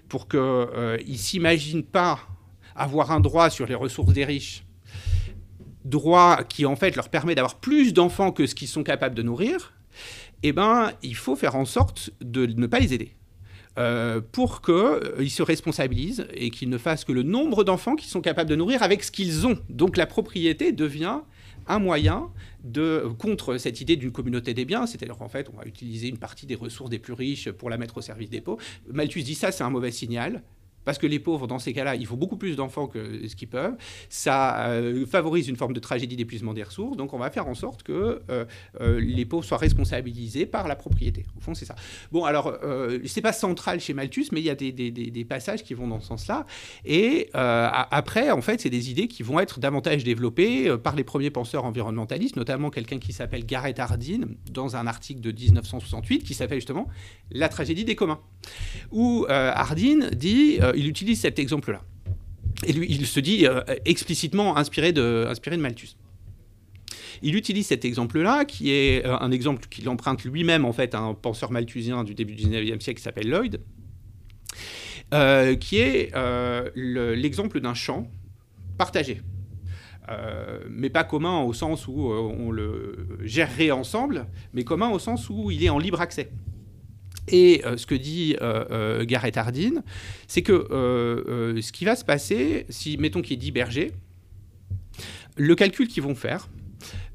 pour 0.08 0.28
qu'ils 0.28 0.40
euh, 0.40 0.98
ne 1.06 1.14
s'imaginent 1.14 1.84
pas 1.84 2.20
avoir 2.74 3.10
un 3.12 3.20
droit 3.20 3.50
sur 3.50 3.66
les 3.66 3.74
ressources 3.74 4.12
des 4.12 4.24
riches, 4.24 4.64
droit 5.84 6.42
qui 6.44 6.66
en 6.66 6.76
fait 6.76 6.96
leur 6.96 7.08
permet 7.08 7.34
d'avoir 7.34 7.56
plus 7.56 7.92
d'enfants 7.92 8.32
que 8.32 8.46
ce 8.46 8.54
qu'ils 8.54 8.68
sont 8.68 8.82
capables 8.82 9.14
de 9.14 9.22
nourrir, 9.22 9.72
eh 10.42 10.52
ben, 10.52 10.92
il 11.02 11.16
faut 11.16 11.36
faire 11.36 11.56
en 11.56 11.64
sorte 11.64 12.10
de 12.20 12.46
ne 12.46 12.66
pas 12.66 12.78
les 12.78 12.94
aider. 12.94 13.14
Euh, 13.78 14.20
pour 14.32 14.60
qu'ils 14.60 15.30
se 15.30 15.42
responsabilisent 15.42 16.26
et 16.34 16.50
qu'ils 16.50 16.68
ne 16.68 16.78
fassent 16.78 17.04
que 17.04 17.12
le 17.12 17.22
nombre 17.22 17.62
d'enfants 17.62 17.94
qu'ils 17.94 18.10
sont 18.10 18.20
capables 18.20 18.50
de 18.50 18.56
nourrir 18.56 18.82
avec 18.82 19.04
ce 19.04 19.12
qu'ils 19.12 19.46
ont. 19.46 19.56
Donc 19.68 19.96
la 19.96 20.06
propriété 20.06 20.72
devient 20.72 21.20
un 21.68 21.78
moyen 21.78 22.30
de, 22.64 23.04
contre 23.18 23.58
cette 23.58 23.80
idée 23.80 23.96
d'une 23.96 24.12
communauté 24.12 24.54
des 24.54 24.64
biens, 24.64 24.86
c'est-à-dire 24.86 25.16
qu'en 25.16 25.28
fait, 25.28 25.48
on 25.52 25.56
va 25.56 25.64
utiliser 25.66 26.08
une 26.08 26.18
partie 26.18 26.46
des 26.46 26.54
ressources 26.54 26.90
des 26.90 26.98
plus 26.98 27.12
riches 27.12 27.50
pour 27.50 27.70
la 27.70 27.76
mettre 27.76 27.98
au 27.98 28.00
service 28.00 28.30
des 28.30 28.40
pauvres. 28.40 28.62
Malthus 28.90 29.22
dit 29.22 29.34
ça, 29.34 29.52
c'est 29.52 29.64
un 29.64 29.70
mauvais 29.70 29.90
signal 29.92 30.42
parce 30.88 30.96
que 30.96 31.06
les 31.06 31.18
pauvres, 31.18 31.46
dans 31.46 31.58
ces 31.58 31.74
cas-là, 31.74 31.96
il 31.96 32.06
faut 32.06 32.16
beaucoup 32.16 32.38
plus 32.38 32.56
d'enfants 32.56 32.86
que 32.86 33.28
ce 33.28 33.36
qu'ils 33.36 33.48
peuvent. 33.48 33.76
Ça 34.08 34.70
euh, 34.70 35.04
favorise 35.04 35.46
une 35.46 35.56
forme 35.56 35.74
de 35.74 35.80
tragédie 35.80 36.16
d'épuisement 36.16 36.54
des 36.54 36.62
ressources. 36.62 36.96
Donc, 36.96 37.12
on 37.12 37.18
va 37.18 37.30
faire 37.30 37.46
en 37.46 37.52
sorte 37.52 37.82
que 37.82 38.22
euh, 38.30 38.46
euh, 38.80 38.98
les 38.98 39.26
pauvres 39.26 39.44
soient 39.44 39.58
responsabilisés 39.58 40.46
par 40.46 40.66
la 40.66 40.76
propriété. 40.76 41.26
Au 41.36 41.42
fond, 41.42 41.52
c'est 41.52 41.66
ça. 41.66 41.74
Bon, 42.10 42.24
alors, 42.24 42.56
c'est 43.04 43.20
pas 43.20 43.34
central 43.34 43.80
chez 43.80 43.92
Malthus, 43.92 44.28
mais 44.32 44.40
il 44.40 44.46
y 44.46 44.50
a 44.50 44.54
des, 44.54 44.72
des, 44.72 44.90
des 44.90 45.24
passages 45.26 45.62
qui 45.62 45.74
vont 45.74 45.88
dans 45.88 46.00
ce 46.00 46.06
sens-là. 46.06 46.46
Et 46.86 47.28
après, 47.34 48.30
en 48.30 48.40
fait, 48.40 48.62
c'est 48.62 48.70
des 48.70 48.90
idées 48.90 49.08
qui 49.08 49.22
vont 49.22 49.40
être 49.40 49.60
davantage 49.60 50.04
développées 50.04 50.74
par 50.78 50.96
les 50.96 51.04
premiers 51.04 51.30
penseurs 51.30 51.66
environnementalistes, 51.66 52.36
notamment 52.36 52.70
quelqu'un 52.70 52.98
qui 52.98 53.12
s'appelle 53.12 53.44
Garrett 53.44 53.78
Hardin, 53.78 54.20
dans 54.50 54.74
un 54.76 54.86
article 54.86 55.20
de 55.20 55.32
1968 55.32 56.24
qui 56.24 56.32
s'appelle 56.32 56.60
justement 56.60 56.88
La 57.30 57.50
tragédie 57.50 57.84
des 57.84 57.94
communs, 57.94 58.20
où 58.90 59.26
Hardin 59.28 60.08
dit 60.16 60.60
il 60.78 60.86
utilise 60.86 61.20
cet 61.20 61.38
exemple-là. 61.38 61.82
Et 62.66 62.72
lui, 62.72 62.86
il 62.88 63.06
se 63.06 63.20
dit 63.20 63.46
euh, 63.46 63.62
explicitement 63.84 64.56
inspiré 64.56 64.92
de, 64.92 65.26
Malthus. 65.56 65.96
Il 67.22 67.34
utilise 67.34 67.66
cet 67.66 67.84
exemple-là, 67.84 68.44
qui 68.44 68.70
est 68.70 69.04
euh, 69.04 69.18
un 69.18 69.30
exemple 69.30 69.66
qu'il 69.68 69.88
emprunte 69.88 70.24
lui-même 70.24 70.64
en 70.64 70.72
fait 70.72 70.94
à 70.94 71.00
un 71.00 71.14
penseur 71.14 71.50
malthusien 71.50 72.04
du 72.04 72.14
début 72.14 72.34
du 72.34 72.44
19e 72.44 72.80
siècle 72.80 72.98
qui 72.98 73.02
s'appelle 73.02 73.28
Lloyd, 73.28 73.60
euh, 75.14 75.56
qui 75.56 75.78
est 75.78 76.12
l'exemple 76.74 77.60
d'un 77.60 77.74
champ 77.74 78.10
partagé. 78.76 79.20
mais 80.70 80.90
pas 80.90 81.04
commun 81.04 81.40
au 81.40 81.52
sens 81.52 81.88
où 81.88 82.12
on 82.12 82.50
le 82.50 83.18
gérerait 83.22 83.72
ensemble, 83.72 84.26
mais 84.52 84.64
commun 84.64 84.90
au 84.90 84.98
sens 84.98 85.28
où 85.28 85.50
il 85.50 85.64
est 85.64 85.70
en 85.70 85.78
libre 85.78 86.00
accès. 86.00 86.30
Et 87.30 87.62
euh, 87.64 87.76
ce 87.76 87.86
que 87.86 87.94
dit 87.94 88.36
euh, 88.40 88.64
euh, 88.70 89.04
Gareth 89.04 89.36
Hardin, 89.36 89.82
c'est 90.26 90.42
que 90.42 90.66
ce 91.60 91.72
qui 91.72 91.84
va 91.84 91.96
se 91.96 92.04
passer, 92.04 92.66
si 92.68 92.96
mettons 92.96 93.22
qu'il 93.22 93.32
y 93.32 93.34
ait 93.34 93.38
10 93.38 93.50
bergers, 93.52 93.92
le 95.36 95.54
calcul 95.54 95.88
qu'ils 95.88 96.02
vont 96.02 96.14
faire, 96.14 96.48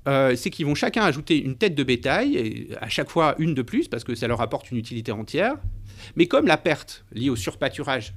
c'est 0.06 0.50
qu'ils 0.50 0.66
vont 0.66 0.76
chacun 0.76 1.04
ajouter 1.04 1.42
une 1.42 1.56
tête 1.56 1.76
de 1.76 1.84
bétail, 1.84 2.68
à 2.80 2.90
chaque 2.90 3.10
fois 3.10 3.36
une 3.38 3.54
de 3.54 3.62
plus, 3.62 3.88
parce 3.88 4.04
que 4.04 4.16
ça 4.16 4.28
leur 4.28 4.42
apporte 4.42 4.72
une 4.72 4.78
utilité 4.78 5.12
entière. 5.12 5.56
Mais 6.16 6.28
comme 6.28 6.48
la 6.48 6.58
perte 6.58 7.06
liée 7.12 7.30
au 7.30 7.36
surpâturage 7.36 8.14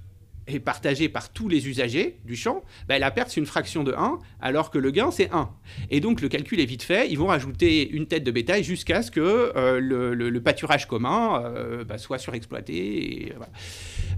est 0.46 0.60
partagée 0.60 1.08
par 1.08 1.32
tous 1.32 1.48
les 1.48 1.68
usagers 1.68 2.18
du 2.24 2.36
champ, 2.36 2.62
ben, 2.88 2.98
la 2.98 3.10
perte 3.10 3.30
c'est 3.30 3.40
une 3.40 3.46
fraction 3.46 3.84
de 3.84 3.92
1, 3.92 4.18
alors 4.40 4.70
que 4.70 4.78
le 4.78 4.90
gain 4.90 5.10
c'est 5.10 5.30
1. 5.32 5.50
Et 5.90 6.00
donc 6.00 6.20
le 6.20 6.28
calcul 6.28 6.60
est 6.60 6.66
vite 6.66 6.82
fait, 6.82 7.08
ils 7.10 7.18
vont 7.18 7.26
rajouter 7.26 7.88
une 7.90 8.06
tête 8.06 8.24
de 8.24 8.30
bétail 8.30 8.62
jusqu'à 8.62 9.02
ce 9.02 9.10
que 9.10 9.20
euh, 9.20 9.80
le, 9.80 10.40
pâturage 10.40 10.86
commun 10.86 11.42
euh, 11.44 11.84
ben, 11.84 11.98
soit 11.98 12.18
surexploité. 12.18 13.26
Et, 13.26 13.32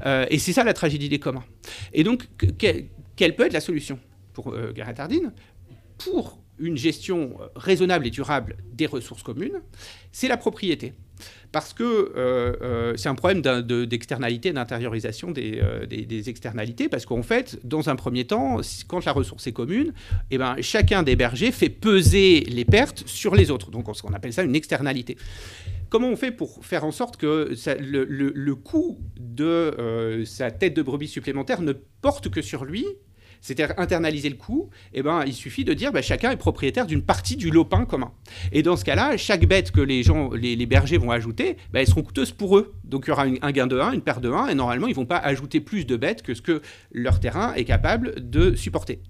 euh, 0.04 0.26
et 0.30 0.38
c'est 0.38 0.52
ça 0.52 0.64
la 0.64 0.74
tragédie 0.74 1.08
des 1.08 1.18
communs. 1.18 1.44
Et 1.92 2.04
donc 2.04 2.28
quelle 2.58 3.34
peut 3.34 3.46
être 3.46 3.52
la 3.52 3.60
solution 3.60 3.98
pour 4.34 4.54
Gareth 4.74 5.00
Hardin? 5.00 5.32
Pour 5.96 6.38
une 6.58 6.76
gestion 6.76 7.38
raisonnable 7.56 8.06
et 8.06 8.10
durable 8.10 8.56
des 8.72 8.86
ressources 8.86 9.22
communes, 9.22 9.60
c'est 10.12 10.28
la 10.28 10.36
propriété 10.36 10.94
parce 11.52 11.72
que 11.72 11.82
euh, 11.82 12.52
euh, 12.62 12.94
c'est 12.96 13.08
un 13.08 13.14
problème 13.14 13.40
d'externalité, 13.86 14.52
d'intériorisation 14.52 15.32
euh, 15.36 15.86
des, 15.86 16.28
externalités, 16.28 16.88
parce 16.88 17.06
qu'en 17.06 17.22
fait, 17.22 17.58
dans 17.64 17.88
un 17.88 17.96
premier 17.96 18.26
temps, 18.26 18.60
quand 18.86 19.04
la 19.04 19.12
ressource 19.12 19.46
est 19.46 19.52
commune, 19.52 19.92
eh 20.30 20.38
ben, 20.38 20.56
chacun 20.60 21.02
des 21.02 21.16
bergers 21.16 21.52
fait 21.52 21.68
peser 21.68 22.40
les 22.40 22.64
pertes 22.64 23.04
sur 23.06 23.34
les 23.34 23.50
autres. 23.50 23.70
Donc 23.70 23.88
on 24.04 24.12
appelle 24.12 24.32
ça 24.32 24.42
une 24.42 24.56
externalité. 24.56 25.16
Comment 25.88 26.08
on 26.08 26.16
fait 26.16 26.32
pour 26.32 26.64
faire 26.64 26.84
en 26.84 26.90
sorte 26.90 27.16
que 27.16 27.54
le, 27.80 28.54
coût 28.54 28.98
de 29.18 30.22
sa 30.26 30.50
tête 30.50 30.74
de 30.74 30.82
brebis 30.82 31.08
supplémentaire 31.08 31.62
ne 31.62 31.72
porte 31.72 32.28
que 32.28 32.42
sur 32.42 32.66
lui 32.66 32.84
c'est-à-dire 33.40 33.74
internaliser 33.78 34.28
le 34.28 34.36
coût, 34.36 34.70
eh 34.92 35.02
ben, 35.02 35.24
il 35.26 35.34
suffit 35.34 35.64
de 35.64 35.74
dire 35.74 35.90
que 35.90 35.94
bah, 35.94 36.02
chacun 36.02 36.30
est 36.30 36.36
propriétaire 36.36 36.86
d'une 36.86 37.02
partie 37.02 37.36
du 37.36 37.50
lopin 37.50 37.84
commun. 37.84 38.12
Et 38.52 38.62
dans 38.62 38.76
ce 38.76 38.84
cas-là, 38.84 39.16
chaque 39.16 39.46
bête 39.46 39.70
que 39.70 39.80
les, 39.80 40.02
gens, 40.02 40.30
les, 40.32 40.66
bergers 40.66 40.98
vont 40.98 41.10
ajouter, 41.10 41.56
bah, 41.72 41.80
elles 41.80 41.86
seront 41.86 42.02
coûteuses 42.02 42.32
pour 42.32 42.58
eux. 42.58 42.74
Donc 42.84 43.04
il 43.06 43.10
y 43.10 43.12
aura 43.12 43.24
un 43.24 43.52
gain 43.52 43.66
de 43.66 43.78
1, 43.78 43.92
une 43.92 44.02
perte 44.02 44.22
de 44.22 44.30
1, 44.30 44.48
et 44.48 44.54
normalement, 44.54 44.86
ils 44.86 44.90
ne 44.90 44.96
vont 44.96 45.06
pas 45.06 45.18
ajouter 45.18 45.60
plus 45.60 45.84
de 45.84 45.96
bêtes 45.96 46.22
que 46.22 46.34
ce 46.34 46.42
que 46.42 46.62
leur 46.92 47.20
terrain 47.20 47.54
est 47.54 47.64
capable 47.64 48.30
de 48.30 48.54
supporter. 48.54 49.00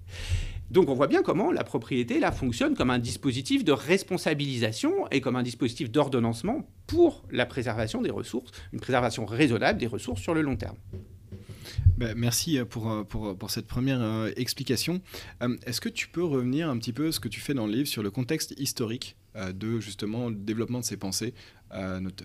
Donc 0.71 0.87
on 0.89 0.93
voit 0.93 1.07
bien 1.07 1.23
comment 1.23 1.51
la 1.51 1.63
propriété 1.63 2.19
là 2.19 2.31
fonctionne 2.31 2.75
comme 2.75 2.91
un 2.91 2.99
dispositif 2.99 3.63
de 3.63 3.71
responsabilisation 3.71 5.07
et 5.09 5.19
comme 5.19 5.35
un 5.35 5.41
dispositif 5.41 5.89
d'ordonnancement 5.89 6.69
pour 6.85 7.25
la 7.31 7.47
préservation 7.47 8.03
des 8.03 8.11
ressources, 8.11 8.51
une 8.71 8.79
préservation 8.79 9.25
raisonnable 9.25 9.79
des 9.79 9.87
ressources 9.87 10.21
sur 10.21 10.35
le 10.35 10.41
long 10.41 10.57
terme. 10.57 10.77
Bah, 11.97 12.13
merci 12.15 12.57
euh, 12.57 12.65
pour, 12.65 12.89
euh, 12.91 13.03
pour, 13.03 13.51
cette 13.51 13.67
première 13.67 14.01
euh, 14.01 14.31
explication. 14.37 15.01
Est-ce 15.65 15.81
que 15.81 15.89
tu 15.89 16.07
peux 16.07 16.23
revenir 16.23 16.69
un 16.69 16.77
petit 16.77 16.93
peu 16.93 17.11
ce 17.11 17.19
que 17.19 17.27
tu 17.27 17.39
fais 17.39 17.53
dans 17.53 17.65
le 17.65 17.73
livre 17.73 17.87
sur 17.87 18.03
le 18.03 18.11
contexte 18.11 18.53
historique? 18.57 19.15
De 19.53 19.79
justement 19.79 20.29
le 20.29 20.35
développement 20.35 20.79
de 20.79 20.85
ces 20.85 20.97
pensées 20.97 21.33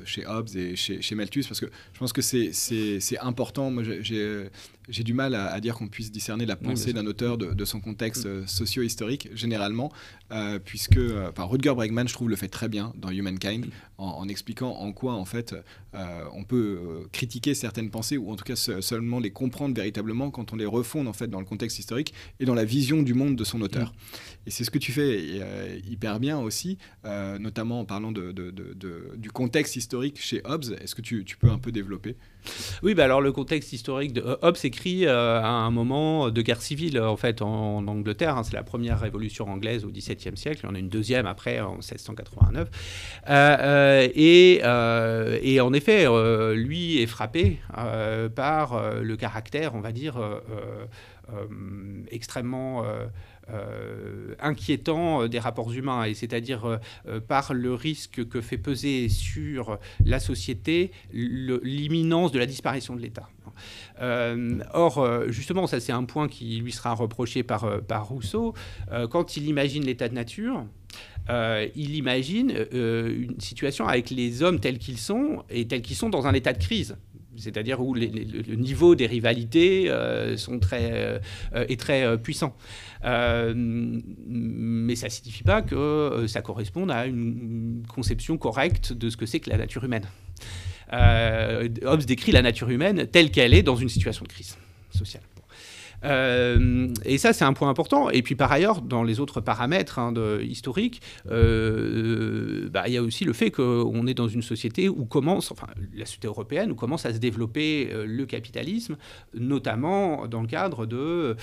chez 0.06 0.26
Hobbes 0.26 0.48
et 0.56 0.74
chez, 0.74 1.02
chez, 1.02 1.14
Malthus 1.14 1.44
Parce 1.46 1.60
que 1.60 1.66
je 1.92 1.98
pense 1.98 2.14
que 2.14 2.22
c'est 2.22 3.18
important. 3.18 3.70
Moi, 3.70 3.82
j'ai 4.00 4.48
j'ai 4.88 5.02
du 5.02 5.14
mal 5.14 5.34
à, 5.34 5.60
dire 5.60 5.74
qu'on 5.76 5.88
puisse 5.88 6.10
discerner 6.10 6.46
la 6.46 6.56
pensée 6.56 6.92
d'un 6.92 7.06
auteur 7.06 7.38
de, 7.38 7.64
son 7.64 7.80
contexte 7.80 8.26
mm. 8.26 8.46
socio-historique, 8.46 9.28
généralement, 9.34 9.90
puisque 10.64 10.98
enfin, 11.28 11.44
Rutger 11.44 11.74
Bregman, 11.74 12.06
je 12.08 12.14
trouve, 12.14 12.28
le 12.28 12.36
fait 12.36 12.48
très 12.48 12.68
bien 12.68 12.92
dans 12.96 13.10
Humankind, 13.10 13.66
mm. 13.66 13.70
en, 13.98 14.28
expliquant 14.28 14.70
en 14.70 14.92
quoi, 14.92 15.14
en 15.14 15.24
fait, 15.24 15.54
on 16.32 16.44
peut 16.44 17.08
critiquer 17.12 17.54
certaines 17.54 17.90
pensées, 17.90 18.16
ou 18.18 18.30
en 18.30 18.36
tout 18.36 18.44
cas 18.44 18.56
seulement 18.56 19.20
les 19.20 19.30
comprendre 19.30 19.74
véritablement 19.74 20.30
quand 20.30 20.52
on 20.52 20.56
les 20.56 20.66
refonde 20.66 21.08
en 21.08 21.12
fait 21.12 21.28
dans 21.28 21.40
le 21.40 21.46
contexte 21.46 21.78
historique 21.78 22.12
et 22.40 22.44
dans 22.44 22.54
la 22.54 22.64
vision 22.64 23.02
du 23.02 23.14
monde 23.14 23.36
de 23.36 23.44
son 23.44 23.60
auteur. 23.62 23.90
Mm. 23.90 24.46
Et 24.46 24.50
c'est 24.50 24.64
ce 24.64 24.70
que 24.70 24.78
tu 24.78 24.92
fais 24.92 25.40
euh, 25.40 25.78
hyper 25.88 26.20
bien 26.20 26.38
aussi, 26.38 26.76
euh, 27.04 27.38
notamment 27.38 27.80
en 27.80 27.84
parlant 27.84 28.12
du 28.12 29.30
contexte 29.30 29.76
historique 29.76 30.20
chez 30.20 30.42
Hobbes. 30.44 30.64
Est-ce 30.82 30.94
que 30.94 31.02
tu, 31.02 31.24
peux 31.38 31.50
un 31.50 31.58
peu 31.58 31.72
développer? 31.72 32.16
Oui, 32.82 32.94
bah 32.94 33.04
alors 33.04 33.22
le 33.22 33.32
contexte 33.32 33.72
historique 33.72 34.12
de 34.12 34.20
euh, 34.20 34.36
Hobbes 34.42 34.58
écrit 34.64 35.06
à 35.06 35.46
un 35.46 35.70
moment 35.70 36.30
de 36.30 36.42
guerre 36.42 36.60
civile 36.60 37.00
en 37.00 37.16
fait 37.16 37.40
en, 37.42 37.86
Angleterre. 37.86 38.36
Hein. 38.36 38.42
c'est 38.44 38.52
la 38.54 38.62
première 38.62 39.00
révolution 39.00 39.48
anglaise 39.48 39.84
au 39.84 39.90
XVIIe 39.90 40.36
siècle. 40.36 40.66
On 40.68 40.74
a 40.74 40.78
une 40.78 40.88
deuxième 40.88 41.26
après 41.26 41.60
en 41.60 41.76
1689. 41.76 42.68
et, 44.14 44.60
en 45.60 45.72
effet, 45.72 46.06
lui 46.54 47.00
est 47.00 47.06
frappé 47.06 47.58
par 48.34 48.94
le 49.02 49.16
caractère, 49.16 49.74
on 49.74 49.80
va 49.80 49.92
dire, 49.92 50.16
euh, 50.16 50.40
euh, 50.50 50.86
euh, 51.32 51.46
extrêmement 52.10 52.84
inquiétant 54.40 55.26
des 55.28 55.38
rapports 55.38 55.72
humains, 55.72 56.04
et 56.04 56.14
c'est-à-dire 56.14 56.80
par 57.28 57.52
le 57.52 57.74
risque 57.74 58.26
que 58.28 58.40
fait 58.40 58.58
peser 58.58 59.08
sur 59.08 59.78
la 60.04 60.20
société 60.20 60.90
l'imminence 61.12 62.32
de 62.32 62.38
la 62.38 62.46
disparition 62.46 62.96
de 62.96 63.00
l'État. 63.00 63.28
or, 64.72 65.24
justement, 65.28 65.66
ça 65.66 65.80
c'est 65.80 65.92
un 65.92 66.04
point 66.04 66.28
qui 66.28 66.56
lui 66.56 66.72
sera 66.72 66.94
reproché 66.94 67.42
par 67.42 68.08
Rousseau, 68.08 68.54
quand 69.10 69.36
il 69.36 69.46
imagine 69.46 69.84
l'état 69.84 70.08
de 70.08 70.14
nature, 70.14 70.64
il 71.28 71.96
imagine 71.96 72.66
une 72.72 73.40
situation 73.40 73.86
avec 73.86 74.10
les 74.10 74.42
hommes 74.42 74.60
tels 74.60 74.78
qu'ils 74.78 74.98
sont 74.98 75.44
et 75.50 75.66
tels 75.66 75.82
qu'ils 75.82 75.96
sont 75.96 76.10
dans 76.10 76.26
un 76.26 76.32
état 76.32 76.52
de 76.52 76.62
crise 76.62 76.96
c'est-à-dire 77.36 77.80
où 77.80 77.94
le 77.94 78.54
niveau 78.54 78.94
des 78.94 79.06
rivalités 79.06 79.86
euh, 79.88 80.36
très, 80.60 80.90
euh, 80.92 81.18
est 81.52 81.78
très 81.78 82.02
euh, 82.04 82.16
puissant. 82.16 82.56
mais 83.04 84.96
ça 84.96 85.06
ne 85.06 85.10
signifie 85.10 85.42
pas 85.42 85.62
que 85.62 86.26
ça 86.28 86.42
corresponde 86.42 86.90
à 86.90 87.06
une 87.06 87.82
conception 87.88 88.38
correcte 88.38 88.92
de 88.92 89.10
ce 89.10 89.16
que 89.16 89.26
c'est 89.26 89.40
que 89.40 89.50
la 89.50 89.58
nature 89.58 89.84
humaine. 89.84 90.06
Hobbes 90.92 92.04
décrit 92.04 92.32
la 92.32 92.42
nature 92.42 92.70
humaine 92.70 93.06
telle 93.06 93.30
qu'elle 93.30 93.54
est 93.54 93.62
dans 93.62 93.76
une 93.76 93.88
situation 93.88 94.24
de 94.24 94.28
crise 94.28 94.56
sociale. 94.90 95.22
Euh, 96.04 96.88
et 97.04 97.18
ça, 97.18 97.32
c'est 97.32 97.44
un 97.44 97.52
point 97.52 97.68
important. 97.68 98.10
Et 98.10 98.22
puis 98.22 98.34
par 98.34 98.52
ailleurs, 98.52 98.82
dans 98.82 99.02
les 99.02 99.20
autres 99.20 99.40
paramètres 99.40 99.98
hein, 99.98 100.12
historiques, 100.40 101.00
euh, 101.30 102.68
bah, 102.70 102.84
il 102.86 102.94
y 102.94 102.96
a 102.96 103.02
aussi 103.02 103.24
le 103.24 103.32
fait 103.32 103.50
qu'on 103.50 104.06
est 104.06 104.14
dans 104.14 104.28
une 104.28 104.42
société 104.42 104.88
où 104.88 105.04
commence, 105.04 105.50
enfin 105.50 105.68
la 105.94 106.04
société 106.04 106.26
européenne, 106.26 106.70
où 106.72 106.74
commence 106.74 107.06
à 107.06 107.12
se 107.12 107.18
développer 107.18 107.90
euh, 107.92 108.04
le 108.06 108.26
capitalisme, 108.26 108.96
notamment 109.34 110.26
dans 110.26 110.42
le 110.42 110.46
cadre 110.46 110.86
de, 110.86 111.36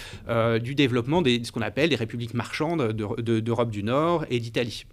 du 0.59 0.75
développement 0.75 1.21
de 1.21 1.39
ce 1.43 1.51
qu'on 1.51 1.61
appelle 1.61 1.89
les 1.89 1.95
républiques 1.95 2.33
marchandes 2.33 2.91
d'Europe 2.93 3.71
du 3.71 3.83
Nord 3.83 4.25
et 4.29 4.39
d'Italie. 4.39 4.85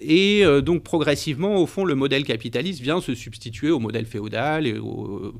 et 0.00 0.44
donc 0.62 0.82
progressivement, 0.82 1.56
au 1.56 1.66
fond, 1.66 1.84
le 1.84 1.94
modèle 1.94 2.24
capitaliste 2.24 2.80
vient 2.80 3.00
se 3.00 3.14
substituer 3.14 3.70
au 3.70 3.78
modèle 3.78 4.06
féodal 4.06 4.66
et 4.66 4.78
au 4.78 5.34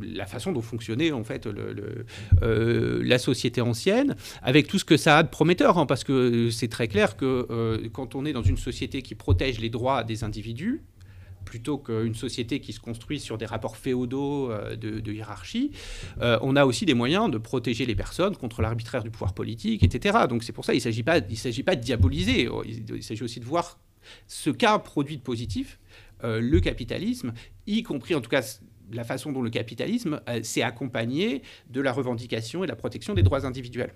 la 0.00 0.26
façon 0.26 0.52
dont 0.52 0.62
fonctionnait 0.62 1.12
en 1.12 1.24
fait 1.24 1.46
euh, 1.46 3.02
la 3.02 3.18
société 3.18 3.60
ancienne, 3.60 4.16
avec 4.42 4.66
tout 4.66 4.78
ce 4.78 4.84
que 4.84 4.96
ça 4.96 5.18
a 5.18 5.22
de 5.22 5.28
prometteur, 5.28 5.78
hein, 5.78 5.86
parce 5.86 6.04
que 6.04 6.50
c'est 6.50 6.68
très 6.68 6.88
clair 6.88 7.16
que 7.16 7.46
euh, 7.50 7.88
quand 7.92 8.14
on 8.14 8.24
est 8.24 8.32
dans 8.32 8.42
une 8.42 8.56
société 8.56 9.02
qui 9.02 9.14
protège 9.14 9.60
les 9.60 9.70
droits 9.70 10.04
des 10.04 10.24
individus, 10.24 10.82
plutôt 11.44 11.76
qu'une 11.76 12.14
société 12.14 12.60
qui 12.60 12.72
se 12.72 12.80
construit 12.80 13.20
sur 13.20 13.36
des 13.36 13.44
rapports 13.44 13.76
féodaux 13.76 14.50
euh, 14.50 14.76
de, 14.76 15.12
hiérarchie, 15.12 15.72
on 16.20 16.56
a 16.56 16.64
aussi 16.64 16.86
des 16.86 16.94
moyens 16.94 17.30
de 17.30 17.38
protéger 17.38 17.86
les 17.86 17.94
personnes 17.94 18.34
contre 18.34 18.62
l'arbitraire 18.62 19.04
du 19.04 19.10
pouvoir 19.10 19.34
politique, 19.34 19.82
etc. 19.82 20.20
Donc 20.28 20.42
c'est 20.42 20.52
pour 20.52 20.64
ça 20.64 20.72
qu'il 20.72 20.80
ne 20.80 20.84
s'agit 20.84 21.02
pas, 21.02 21.20
s'agit 21.34 21.62
pas 21.62 21.76
de 21.76 21.82
diaboliser, 21.82 22.48
il, 22.64 23.02
s'agit 23.02 23.22
aussi 23.22 23.40
de 23.40 23.44
voir 23.44 23.78
ce 24.26 24.50
qu'a 24.50 24.78
produit 24.78 25.16
de 25.16 25.22
positif 25.22 25.78
le 26.22 26.58
capitalisme, 26.60 27.34
y 27.66 27.82
compris 27.82 28.14
en 28.14 28.22
tout 28.22 28.30
cas 28.30 28.42
la 28.92 29.04
façon 29.04 29.32
dont 29.32 29.42
le 29.42 29.50
capitalisme 29.50 30.20
euh, 30.28 30.42
s'est 30.42 30.62
accompagné 30.62 31.42
de 31.70 31.80
la 31.80 31.92
revendication 31.92 32.64
et 32.64 32.66
de 32.66 32.72
la 32.72 32.76
protection 32.76 33.14
des 33.14 33.22
droits 33.22 33.46
individuels. 33.46 33.94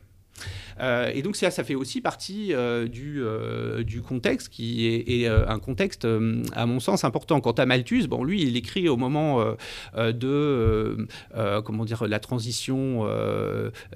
Euh, 0.80 1.10
et 1.14 1.22
donc 1.22 1.36
ça, 1.36 1.50
ça 1.50 1.64
fait 1.64 1.74
aussi 1.74 2.00
partie 2.00 2.52
euh, 2.52 2.86
du, 2.86 3.20
euh, 3.22 3.82
du, 3.82 4.00
contexte 4.02 4.48
qui 4.48 4.86
est, 4.86 5.26
un 5.26 5.58
contexte, 5.58 6.06
à 6.54 6.66
mon 6.66 6.80
sens, 6.80 7.04
important. 7.04 7.40
Quant 7.40 7.52
à 7.52 7.66
Malthus, 7.66 8.06
bon, 8.06 8.24
lui, 8.24 8.42
il 8.42 8.56
écrit 8.56 8.88
au 8.88 8.96
moment 8.96 9.44
de 9.96 11.06
comment 11.64 11.84
dire, 11.84 12.06
la 12.06 12.20
transition 12.20 13.06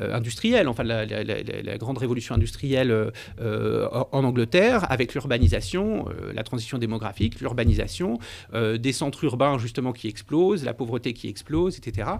industrielle, 0.00 0.68
enfin 0.68 0.82
la, 0.82 1.04
la, 1.06 1.78
grande 1.78 1.98
révolution 1.98 2.34
industrielle 2.34 3.12
en 3.40 4.24
Angleterre, 4.24 4.90
avec 4.90 5.14
l'urbanisation, 5.14 6.06
la 6.34 6.42
transition 6.42 6.78
démographique, 6.78 7.40
l'urbanisation, 7.40 8.18
des 8.52 8.92
centres 8.92 9.24
urbains 9.24 9.58
justement 9.58 9.92
qui 9.92 10.08
explosent, 10.08 10.64
la 10.64 10.74
pauvreté 10.74 11.12
qui 11.12 11.28
explose, 11.28 11.78
etc. 11.78 12.10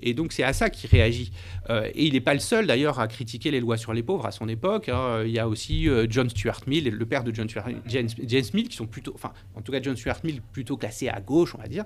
Et 0.00 0.14
donc 0.14 0.32
c'est 0.32 0.44
à 0.44 0.52
ça 0.52 0.70
qu'il 0.70 0.88
réagit. 0.90 1.32
et 1.70 2.06
il 2.06 2.12
n'est 2.14 2.20
pas 2.20 2.34
le 2.34 2.40
seul 2.40 2.66
d'ailleurs 2.66 3.00
à 3.00 3.08
critiquer 3.08 3.50
les 3.50 3.60
lois 3.60 3.71
sur 3.76 3.92
les 3.92 4.02
pauvres 4.02 4.26
à 4.26 4.30
son 4.30 4.48
époque. 4.48 4.88
Hein. 4.88 5.22
Il 5.24 5.30
y 5.30 5.38
a 5.38 5.48
aussi 5.48 5.88
euh, 5.88 6.06
John 6.08 6.28
Stuart 6.28 6.60
Mill, 6.66 6.88
le 6.88 7.06
père 7.06 7.24
de 7.24 7.34
John 7.34 7.48
Stuart, 7.48 7.68
James, 7.86 8.08
James, 8.24 8.44
Mill, 8.54 8.68
qui 8.68 8.76
sont 8.76 8.86
plutôt, 8.86 9.12
enfin, 9.14 9.32
en 9.54 9.62
tout 9.62 9.72
cas 9.72 9.80
John 9.82 9.96
Stuart 9.96 10.20
Mill 10.24 10.40
plutôt 10.52 10.76
classé 10.76 11.08
à 11.08 11.20
gauche, 11.20 11.54
on 11.54 11.58
va 11.58 11.68
dire, 11.68 11.84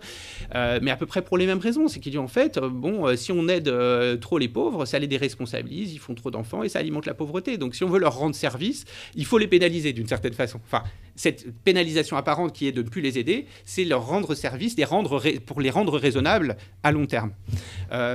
euh, 0.55 0.79
mais 0.83 0.91
à 0.91 0.97
peu 0.97 1.07
près 1.07 1.23
pour 1.23 1.39
les 1.39 1.47
mêmes 1.47 1.59
raisons. 1.59 1.89
C'est 1.89 2.01
qu'il 2.01 2.13
dit 2.13 2.19
en 2.19 2.29
fait, 2.29 2.59
euh, 2.59 2.69
bon, 2.69 3.17
si 3.17 3.33
on 3.33 3.49
aide 3.49 3.73
trop 4.21 4.39
les 4.39 4.49
pauvres, 4.49 4.85
ça 4.85 4.99
les 4.99 5.07
déresponsabilise, 5.07 5.93
ils 5.93 5.99
font 5.99 6.15
trop 6.15 6.31
d'enfants 6.31 6.63
et 6.63 6.69
ça 6.69 6.79
alimente 6.79 7.07
la 7.07 7.15
pauvreté. 7.15 7.59
Donc 7.59 7.75
si 7.75 7.85
on 7.85 7.89
veut 7.89 8.01
leur 8.01 8.17
rendre 8.17 8.35
service, 8.35 8.85
il 9.15 9.25
faut 9.25 9.39
les 9.39 9.49
pénaliser 9.49 9.93
d'une 9.93 10.07
certaine 10.07 10.35
façon. 10.35 10.61
Enfin, 10.65 10.83
cette 11.17 11.51
pénalisation 11.65 12.17
apparente 12.17 12.53
qui 12.53 12.67
est 12.67 12.73
de 12.73 12.83
ne 12.83 12.89
plus 12.89 13.01
les 13.01 13.19
aider, 13.19 13.47
c'est 13.65 13.85
leur 13.85 14.07
rendre 14.07 14.35
service, 14.35 14.77
les 14.77 14.85
rendre 14.85 15.23
pour 15.45 15.61
les 15.61 15.71
rendre 15.71 15.99
raisonnables 15.99 16.57
à 16.83 16.93
long 16.93 17.07
terme. 17.07 17.33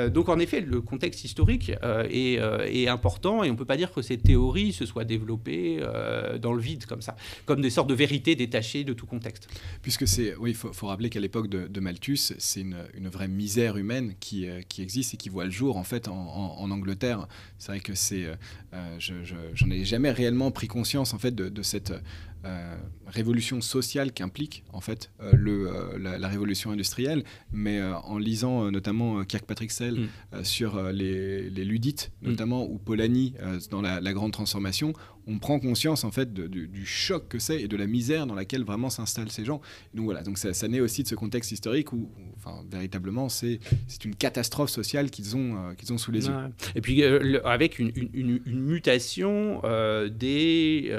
donc 0.10 0.30
en 0.30 0.40
effet, 0.40 0.62
le 0.62 0.82
contexte 0.82 1.24
historique 1.24 1.72
est, 2.10 2.34
est, 2.36 2.88
important 2.88 3.44
et 3.44 3.52
on 3.52 3.56
peut 3.56 3.66
pas 3.66 3.78
dire 3.78 3.92
que 3.92 4.02
ces 4.02 4.18
théories 4.18 4.74
se 4.74 4.86
soient 4.86 5.06
développées 5.06 5.80
euh, 5.82 6.38
dans 6.38 6.54
le 6.54 6.62
vide 6.62 6.86
comme 6.86 7.02
ça, 7.02 7.16
comme 7.46 7.62
des 7.62 7.70
sortes 7.70 7.90
de 7.90 7.94
vérités 7.94 8.36
détachées 8.36 8.84
de 8.84 8.94
tout 8.94 9.06
contexte. 9.06 9.48
Puisque 9.82 10.08
c'est, 10.08 10.36
oui, 10.36 10.52
il 10.52 10.56
faut, 10.56 10.88
rappeler 10.88 11.10
qu'à 11.10 11.20
l'époque 11.20 11.48
de, 11.48 11.80
Malthus, 11.80 12.34
c'est 12.38 12.62
une, 12.62 13.10
vraie 13.12 13.28
misère 13.28 13.78
humaine 13.78 14.14
qui, 14.20 14.48
euh, 14.48 14.62
existe 14.78 15.14
et 15.14 15.18
qui 15.18 15.30
voit 15.30 15.46
le 15.46 15.52
jour 15.52 15.78
en 15.78 15.84
fait 15.84 16.08
en, 16.08 16.72
Angleterre. 16.72 17.28
C'est 17.58 17.72
vrai 17.72 17.80
que 17.82 17.94
c'est, 17.94 18.26
euh, 18.26 18.36
je, 19.00 19.14
j'en 19.54 19.70
ai 19.70 19.84
jamais 19.84 20.12
réellement 20.12 20.52
pris 20.52 20.68
conscience 20.68 21.14
en 21.14 21.20
fait 21.20 21.36
de 21.36 21.62
cette 21.62 21.94
euh, 22.44 22.76
révolution 23.06 23.62
sociale 23.62 24.12
qu'implique 24.14 24.64
en 24.74 24.82
fait 24.82 25.12
euh, 25.22 25.32
le, 25.34 25.68
euh, 25.68 26.18
la, 26.18 26.28
révolution 26.28 26.72
industrielle, 26.72 27.24
mais 27.52 27.82
en 27.84 28.18
lisant 28.18 28.72
notamment 28.72 29.24
Kirkpatrick 29.24 29.72
Sell 29.72 30.10
mm. 30.32 30.44
sur 30.44 30.82
les, 30.92 31.50
les, 31.50 31.66
ludites, 31.66 32.12
mm. 32.22 32.30
notamment 32.30 32.64
ou 32.64 32.80
Polanyi 32.80 33.36
dans 33.70 33.82
la, 33.82 34.14
grande 34.14 34.32
transformation, 34.32 34.94
on 35.28 35.40
prend 35.40 35.60
conscience 35.60 36.04
en 36.04 36.12
fait 36.12 36.34
du, 36.34 36.86
choc 36.86 37.28
que 37.28 37.40
c'est 37.40 37.62
et 37.62 37.68
de 37.68 37.78
la 37.78 37.88
misère 37.88 38.26
dans 38.26 38.36
laquelle 38.36 38.64
vraiment 38.64 38.90
s'installent 38.90 39.32
ces 39.32 39.46
gens. 39.46 39.62
Donc 39.94 40.06
voilà, 40.06 40.24
donc 40.24 40.38
ça, 40.38 40.68
naît 40.68 40.80
aussi 40.80 41.04
de 41.04 41.08
ce 41.08 41.16
contexte 41.16 41.52
historique 41.52 41.94
où, 41.94 42.10
enfin, 42.38 42.64
véritablement, 42.70 43.30
c'est 43.30 43.60
une 44.04 44.16
catastrophe 44.16 44.70
sociale 44.70 45.12
qu'ils 45.12 45.36
ont, 45.36 45.56
euh, 45.56 45.74
qu'ils 45.74 45.94
ont 45.94 45.98
sous 45.98 46.12
les 46.12 46.28
yeux. 46.28 46.34
Et 46.76 46.82
puis 46.82 47.04
euh, 47.04 47.40
avec 47.46 47.80
une, 47.80 47.92
mutation 48.46 49.62
euh, 49.64 50.10
des 50.10 50.92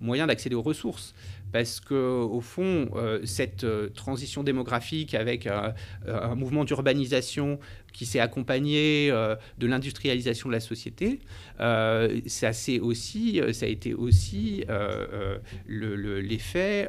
moyens 0.00 0.28
d'accéder 0.28 0.54
aux 0.54 0.62
ressources 0.62 1.14
parce 1.52 1.80
que 1.80 1.94
au 1.94 2.40
fond, 2.40 2.88
euh, 2.94 3.20
cette 3.24 3.64
euh, 3.64 3.88
transition 3.88 4.42
démographique 4.42 5.14
avec 5.14 5.46
un, 5.46 5.74
mouvement 6.34 6.64
d'urbanisation 6.64 7.58
qui 7.92 8.06
s'est 8.06 8.20
accompagné 8.20 9.10
euh, 9.10 9.34
de 9.58 9.66
l'industrialisation 9.66 10.48
de 10.48 10.54
la 10.54 10.60
société, 10.60 11.20
ça, 11.58 12.48
a 12.48 13.66
été 13.66 13.94
aussi 13.94 14.64
l'effet 15.68 16.88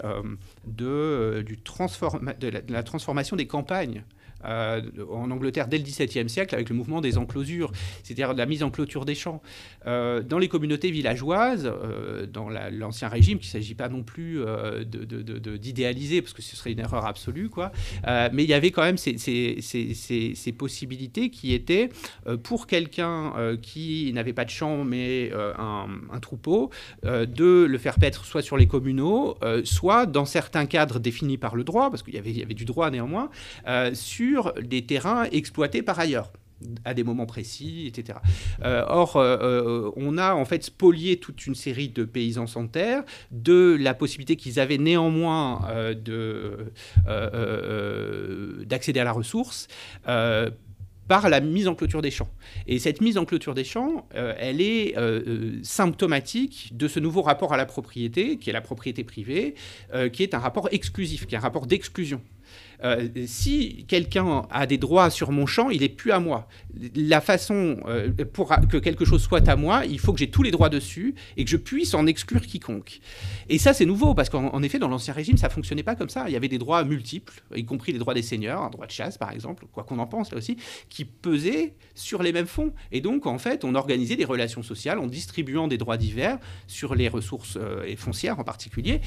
de, 0.66 1.44
de 1.44 2.74
la 2.74 2.84
transformation 2.84 3.36
des 3.36 3.48
campagnes. 3.48 4.04
Euh, 4.46 4.82
en 5.12 5.30
Angleterre 5.32 5.68
dès 5.68 5.78
le 5.78 5.84
XVIIe 5.84 6.30
siècle 6.30 6.56
avec 6.56 6.70
le 6.70 6.76
mouvement 6.76 7.02
des 7.02 7.18
enclosures, 7.18 7.72
c'est-à-dire 8.04 8.34
la 8.34 8.46
mise 8.46 8.64
en 8.64 8.72
clôture 8.72 9.06
des 9.06 9.16
champs. 9.16 9.42
Euh, 9.88 10.22
dans 10.22 10.40
les 10.40 10.48
communautés 10.48 10.92
villageoises, 10.92 11.66
euh, 11.66 12.26
dans 12.26 12.50
l'ancien 12.50 13.08
régime, 13.08 13.40
qu'il 13.40 13.48
ne 13.48 13.52
s'agit 13.52 13.76
pas 13.76 13.90
non 13.90 14.04
plus 14.04 14.42
d'idéaliser, 15.60 16.22
parce 16.22 16.34
que 16.34 16.42
ce 16.42 16.56
serait 16.56 16.72
une 16.72 16.80
erreur 16.80 17.06
absolue, 17.06 17.50
quoi, 17.50 17.72
mais 18.06 18.44
il 18.44 18.50
y 18.50 18.54
avait 18.54 18.72
quand 18.72 18.84
même 18.84 18.98
ces, 18.98 19.18
ces 19.18 20.52
possibilités 20.52 21.30
qui 21.30 21.54
étaient 21.54 21.90
pour 22.44 22.68
quelqu'un 22.68 23.58
qui 23.62 24.12
n'avait 24.14 24.34
pas 24.34 24.46
de 24.46 24.50
champ 24.50 24.84
mais 24.84 25.32
un, 25.58 26.20
troupeau, 26.22 26.70
de 27.04 27.66
le 27.66 27.78
faire 27.78 28.00
paître 28.00 28.26
soit 28.26 28.42
sur 28.42 28.58
les 28.58 28.68
communaux, 28.68 29.38
soit 29.64 30.06
dans 30.06 30.26
certains 30.26 30.66
cadres 30.66 31.00
définis 31.00 31.38
par 31.38 31.56
le 31.56 31.64
droit, 31.64 31.90
parce 31.90 32.04
qu'il 32.04 32.14
y 32.14 32.32
y 32.32 32.44
avait 32.44 32.54
du 32.54 32.66
droit 32.66 32.90
néanmoins, 32.90 33.30
sur 33.94 34.31
des 34.62 34.86
terrains 34.86 35.26
exploités 35.32 35.82
par 35.82 36.00
ailleurs 36.00 36.32
à 36.86 36.94
des 36.94 37.04
moments 37.04 37.26
précis, 37.26 37.86
etc. 37.88 38.20
Euh, 38.64 38.84
or, 38.88 39.18
euh, 39.18 39.38
euh, 39.42 39.92
on 39.96 40.18
a 40.18 40.34
en 40.34 40.46
fait 40.46 40.64
spolié 40.64 41.18
toute 41.18 41.48
une 41.48 41.56
série 41.56 41.90
de 41.90 42.06
paysans 42.06 42.48
sans 42.48 42.68
terre 42.68 43.04
de 43.32 43.78
la 43.80 43.94
possibilité 43.94 44.36
qu'ils 44.36 44.60
avaient 44.60 44.78
néanmoins 44.78 45.62
d'accéder 48.66 49.00
à 49.00 49.04
la 49.04 49.12
ressource 49.12 49.68
par 51.08 51.30
la 51.30 51.42
mise 51.42 51.68
en 51.68 51.76
clôture 51.76 52.02
des 52.02 52.12
champs. 52.12 52.30
Et 52.68 52.80
cette 52.80 53.02
mise 53.02 53.18
en 53.18 53.26
clôture 53.26 53.54
des 53.54 53.66
champs, 53.66 54.08
elle 54.14 54.62
est 54.62 54.96
symptomatique 55.64 56.72
de 56.74 56.88
ce 56.88 57.00
nouveau 57.00 57.22
rapport 57.22 57.54
à 57.54 57.58
la 57.58 57.66
propriété, 57.66 58.38
qui 58.38 58.50
est 58.50 58.54
la 58.54 58.62
propriété 58.62 59.04
privée, 59.04 59.56
qui 60.14 60.24
est 60.24 60.34
un 60.34 60.40
rapport 60.40 60.70
exclusif, 60.72 61.28
qui 61.28 61.36
est 61.36 61.38
un 61.38 61.42
rapport 61.42 61.68
d'exclusion. 61.68 62.22
Euh, 62.84 63.08
si 63.26 63.86
quelqu'un 63.88 64.44
a 64.50 64.66
des 64.66 64.78
droits 64.78 65.10
sur 65.10 65.32
mon 65.32 65.46
champ, 65.46 65.70
il 65.70 65.82
n'est 65.82 65.90
plus 65.90 66.12
à 66.12 66.20
moi. 66.20 66.48
La 66.96 67.22
façon 67.22 67.78
euh, 67.88 68.12
pour 68.34 68.54
que 68.70 68.78
quelque 68.78 69.06
chose 69.06 69.22
soit 69.22 69.48
à 69.48 69.56
moi, 69.56 69.86
il 69.86 70.00
faut 70.00 70.14
que 70.14 70.20
j'ai 70.20 70.30
tous 70.30 70.44
les 70.44 70.52
droits 70.52 70.70
dessus 70.70 71.16
et 71.38 71.44
que 71.44 71.50
je 71.50 71.58
puisse 71.58 71.94
en 71.94 72.08
exclure 72.08 72.42
quiconque. 72.42 73.00
Et 73.50 73.58
ça, 73.58 73.74
c'est 73.74 73.86
nouveau 73.86 74.14
parce 74.14 74.30
qu'en 74.30 74.64
effet, 74.64 74.80
dans 74.80 74.88
l'Ancien 74.88 75.14
Régime, 75.14 75.38
ça 75.38 75.50
fonctionnait 75.50 75.84
pas 75.84 75.96
comme 75.96 76.10
ça. 76.10 76.26
Il 76.28 76.34
y 76.34 76.36
avait 76.36 76.48
des 76.48 76.58
droits 76.58 76.84
multiples, 76.84 77.44
y 77.56 77.66
compris 77.66 77.92
les 77.92 78.00
droits 78.00 78.14
des 78.14 78.22
seigneurs, 78.22 78.62
un 78.62 78.70
droit 78.70 78.88
de 78.88 78.92
chasse 78.92 79.18
par 79.18 79.32
exemple, 79.32 79.66
quoi 79.72 79.84
qu'on 79.84 80.00
en 80.00 80.08
pense 80.08 80.32
là 80.32 80.38
aussi, 80.38 80.58
qui 80.90 81.06
pesaient 81.06 81.76
sur 81.94 82.24
les 82.24 82.32
mêmes 82.32 82.48
fonds. 82.48 82.74
Et 82.92 83.02
donc, 83.02 83.26
en 83.26 83.38
fait, 83.38 83.64
on 83.64 83.76
organisait 83.76 84.16
des 84.16 84.26
relations 84.26 84.64
sociales 84.64 85.00
en 85.00 85.08
distribuant 85.08 85.68
des 85.68 85.78
droits 85.78 85.98
divers 85.98 86.40
sur 86.68 86.96
les 86.96 87.08
ressources 87.08 87.58
euh, 87.58 87.96
foncières 87.98 88.40
en 88.40 88.44
particulier. 88.44 89.02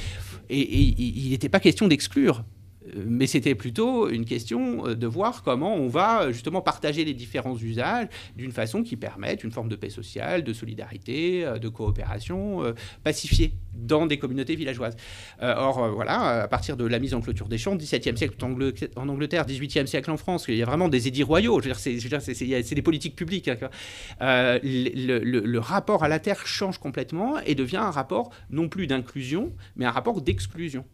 et 0.49 0.81
il 0.81 1.31
n'était 1.31 1.49
pas 1.49 1.61
question 1.61 1.89
d'exclure 1.89 2.45
mais 2.93 3.27
c'était 3.27 3.55
plutôt 3.55 4.09
une 4.09 4.25
question 4.25 4.87
euh, 4.87 4.95
de 4.95 5.07
voir 5.07 5.43
comment 5.43 5.75
on 5.75 5.89
va 5.89 6.23
euh, 6.23 6.33
justement 6.33 6.61
partager 6.61 7.05
les 7.05 7.15
différents 7.15 7.57
usages 7.57 8.09
d'une 8.37 8.53
façon 8.53 8.83
qui 8.83 8.97
permette 8.97 9.45
une 9.45 9.51
forme 9.51 9.69
de 9.69 9.77
paix 9.77 9.91
sociale, 9.91 10.45
de 10.45 10.53
solidarité, 10.53 11.45
euh, 11.45 11.59
de 11.59 11.69
coopération 11.69 12.63
pacifiée 13.03 13.55
dans 13.75 14.07
des 14.07 14.19
communautés 14.19 14.55
villageoises. 14.55 14.97
or, 15.41 15.91
voilà, 15.95 16.43
à 16.43 16.49
partir 16.49 16.77
de 16.77 16.85
la 16.85 16.99
mise 16.99 17.15
en 17.15 17.21
clôture 17.21 17.49
des 17.49 17.59
champs, 17.59 17.77
17e 17.77 18.17
siècle 18.17 18.37
en 18.45 19.09
Angleterre, 19.09 19.47
18e 19.47 19.87
siècle 19.87 20.11
en 20.11 20.17
France, 20.17 20.47
il 20.49 20.57
y 20.57 20.63
a 20.63 20.67
vraiment 20.67 20.89
des 20.89 21.09
édits 21.09 21.23
royaux, 21.23 21.61
c'est 21.79 22.75
des 22.75 22.83
politiques 22.83 23.17
publiques. 23.17 23.49
Hein, 23.49 24.59
le, 24.63 25.59
rapport 25.59 26.05
à 26.05 26.09
la 26.09 26.19
terre 26.19 26.47
change 26.47 26.79
complètement 26.79 27.39
et 27.41 27.55
devient 27.55 27.79
un 27.79 27.91
rapport 27.91 28.31
non 28.51 28.69
plus 28.69 28.87
d'inclusion, 28.87 29.53
mais 29.77 29.85
un 29.85 29.91
rapport 29.91 30.21
d'exclusion. 30.21 30.85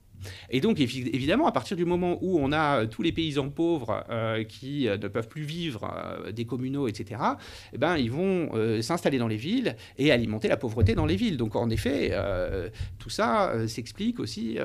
Et 0.51 0.61
donc, 0.61 0.81
évidemment, 0.81 1.47
à 1.47 1.53
partir 1.53 1.77
du 1.77 1.85
moment 1.85 2.19
où 2.21 2.39
on 2.39 2.53
a 2.53 2.87
tous 2.87 3.03
les 3.03 3.13
paysans 3.13 3.49
pauvres 3.49 4.05
qui 4.49 4.87
ne 4.87 5.09
peuvent 5.09 5.29
plus 5.29 5.43
vivre 5.43 5.93
des 6.33 6.45
communaux, 6.45 6.89
etc., 6.89 7.21
eh 7.73 7.79
ben, 7.79 7.97
ils 7.97 8.11
vont 8.11 8.51
s'installer 8.83 9.19
dans 9.19 9.29
les 9.29 9.37
villes 9.37 9.77
et 9.99 10.13
alimenter 10.13 10.49
la 10.49 10.57
pauvreté 10.57 10.95
dans 10.95 11.07
les 11.07 11.17
villes. 11.17 11.37
Donc, 11.37 11.57
en 11.57 11.71
effet, 11.71 12.13
tout 12.99 13.11
ça 13.11 13.67
s'explique 13.67 14.21
aussi, 14.21 14.59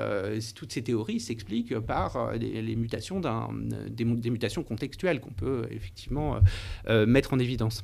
toutes 0.55 0.71
ces 0.71 0.83
théories 0.83 1.19
s'expliquent 1.19 1.79
par 1.79 2.33
les, 2.33 2.61
des, 2.61 2.75
mutations 2.75 4.63
contextuelles 4.63 5.19
qu'on 5.19 5.33
peut 5.33 5.67
effectivement 5.71 6.39
mettre 6.87 7.33
en 7.33 7.39
évidence. 7.39 7.83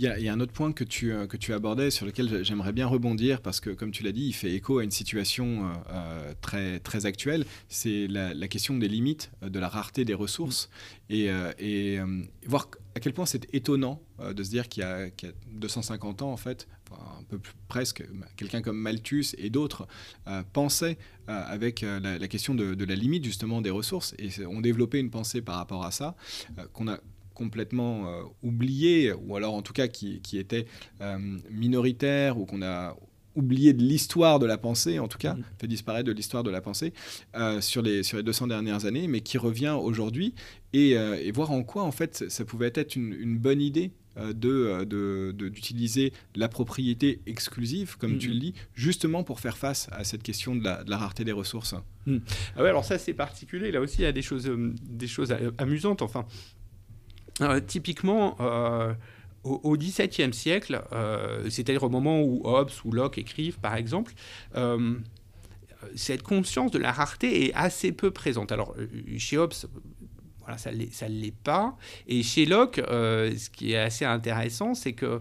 Il 0.00 0.04
y, 0.04 0.28
a, 0.28 0.32
un 0.32 0.38
autre 0.38 0.52
point 0.52 0.70
que 0.70 0.84
tu, 0.84 1.12
euh, 1.12 1.26
que 1.26 1.36
tu 1.36 1.52
abordais 1.52 1.90
sur 1.90 2.06
lequel 2.06 2.44
j'aimerais 2.44 2.72
bien 2.72 2.86
rebondir 2.86 3.40
parce 3.40 3.58
que, 3.58 3.70
comme 3.70 3.90
tu 3.90 4.04
l'as 4.04 4.12
dit, 4.12 4.26
il 4.26 4.32
fait 4.32 4.52
écho 4.52 4.78
à 4.78 4.84
une 4.84 4.92
situation 4.92 5.64
euh, 5.64 5.72
euh, 5.90 6.34
très, 6.40 6.78
très 6.78 7.04
actuelle. 7.04 7.44
C'est 7.68 8.06
la, 8.06 8.46
question 8.46 8.78
des 8.78 8.86
limites, 8.86 9.32
de 9.42 9.58
la 9.58 9.68
rareté 9.68 10.04
des 10.04 10.14
ressources. 10.14 10.70
Et, 11.10 11.30
et 11.58 11.98
voir 12.46 12.68
à 12.94 13.00
quel 13.00 13.12
point 13.12 13.26
c'est 13.26 13.52
étonnant 13.52 14.00
de 14.20 14.42
se 14.42 14.50
dire 14.50 14.68
qu'il 14.68 14.82
y, 14.82 14.86
a 14.86 15.08
250 15.52 16.22
ans, 16.22 16.32
en 16.32 16.36
fait, 16.36 16.68
un 16.92 17.24
peu 17.24 17.38
plus, 17.38 17.54
presque, 17.66 18.04
quelqu'un 18.36 18.62
comme 18.62 18.78
Malthus 18.78 19.34
et 19.36 19.50
d'autres 19.50 19.88
pensaient 20.52 20.96
avec 21.26 21.80
la, 21.80 22.28
question 22.28 22.54
de, 22.54 22.74
de, 22.74 22.84
la 22.84 22.94
limite 22.94 23.24
justement 23.24 23.60
des 23.60 23.70
ressources. 23.70 24.14
Et 24.18 24.46
ont 24.46 24.60
développé 24.60 24.98
une 24.98 25.10
pensée 25.10 25.42
par 25.42 25.56
rapport 25.56 25.84
à 25.84 25.90
ça 25.90 26.14
qu'on 26.72 26.88
a 26.88 26.98
complètement 27.38 28.08
euh, 28.08 28.22
oublié, 28.42 29.12
ou 29.12 29.36
alors 29.36 29.54
en 29.54 29.62
tout 29.62 29.72
cas 29.72 29.86
qui, 29.86 30.20
qui 30.20 30.38
était 30.38 30.66
euh, 31.00 31.18
minoritaire, 31.50 32.36
ou 32.36 32.44
qu'on 32.44 32.62
a 32.62 32.96
oublié 33.36 33.72
de 33.72 33.82
l'histoire 33.82 34.40
de 34.40 34.46
la 34.46 34.58
pensée, 34.58 34.98
en 34.98 35.06
tout 35.06 35.18
cas, 35.18 35.34
mm. 35.34 35.44
fait 35.60 35.68
disparaître 35.68 36.06
de 36.08 36.12
l'histoire 36.12 36.42
de 36.42 36.50
la 36.50 36.60
pensée 36.60 36.92
euh, 37.36 37.60
sur, 37.60 37.82
les, 37.82 38.02
sur 38.02 38.16
les 38.16 38.24
200 38.24 38.48
dernières 38.48 38.84
années, 38.86 39.06
mais 39.06 39.20
qui 39.20 39.38
revient 39.38 39.76
aujourd'hui, 39.80 40.34
et, 40.72 40.90
et, 40.90 41.30
voir 41.30 41.52
en 41.52 41.62
quoi, 41.62 41.84
en 41.84 41.92
fait, 41.92 42.28
ça 42.28 42.44
pouvait 42.44 42.72
être 42.74 42.96
une, 42.96 43.14
une 43.14 43.38
bonne 43.38 43.62
idée 43.62 43.92
de, 44.34 45.32
d'utiliser 45.32 46.12
la 46.34 46.48
propriété 46.48 47.20
exclusive, 47.26 47.96
comme 47.96 48.18
tu 48.18 48.28
mm. 48.28 48.32
le 48.32 48.38
dis, 48.38 48.54
justement 48.74 49.22
pour 49.22 49.38
faire 49.38 49.56
face 49.56 49.88
à 49.92 50.02
cette 50.02 50.24
question 50.24 50.56
de 50.56 50.64
la, 50.64 50.82
de 50.82 50.90
la 50.90 50.98
rareté 50.98 51.24
des 51.24 51.32
ressources. 51.32 51.74
Mm. 52.06 52.18
Ah 52.56 52.62
ouais, 52.62 52.68
alors 52.68 52.84
ça 52.84 52.98
c'est 52.98 53.14
particulier, 53.14 53.70
là 53.70 53.80
aussi 53.80 53.98
il 54.00 54.04
y 54.04 54.06
a 54.06 54.12
des 54.12 54.22
choses, 54.22 54.50
des 54.82 55.06
choses 55.06 55.34
amusantes, 55.58 56.02
enfin, 56.02 56.26
typiquement, 57.66 58.36
euh, 58.40 58.94
au 59.44 59.76
XVIIe 59.76 60.34
siècle, 60.34 60.82
euh, 60.92 61.48
c'est-à-dire 61.48 61.84
au 61.84 61.88
moment 61.88 62.20
où 62.20 62.40
Hobbes 62.44 62.70
ou 62.84 62.92
Locke 62.92 63.18
écrivent, 63.18 63.58
par 63.58 63.76
exemple, 63.76 64.12
cette 65.94 66.22
conscience 66.22 66.72
de 66.72 66.78
la 66.78 66.92
rareté 66.92 67.46
est 67.46 67.54
assez 67.54 67.92
peu 67.92 68.10
présente. 68.10 68.50
Alors, 68.50 68.74
chez 69.16 69.38
Hobbes, 69.38 69.52
ça 70.56 70.70
ne 70.72 71.08
l'est 71.08 71.34
pas. 71.44 71.76
Et 72.08 72.22
chez 72.22 72.46
Locke, 72.46 72.80
ce 72.84 73.48
qui 73.50 73.72
est 73.72 73.78
assez 73.78 74.04
intéressant, 74.04 74.74
c'est 74.74 74.92
que 74.92 75.20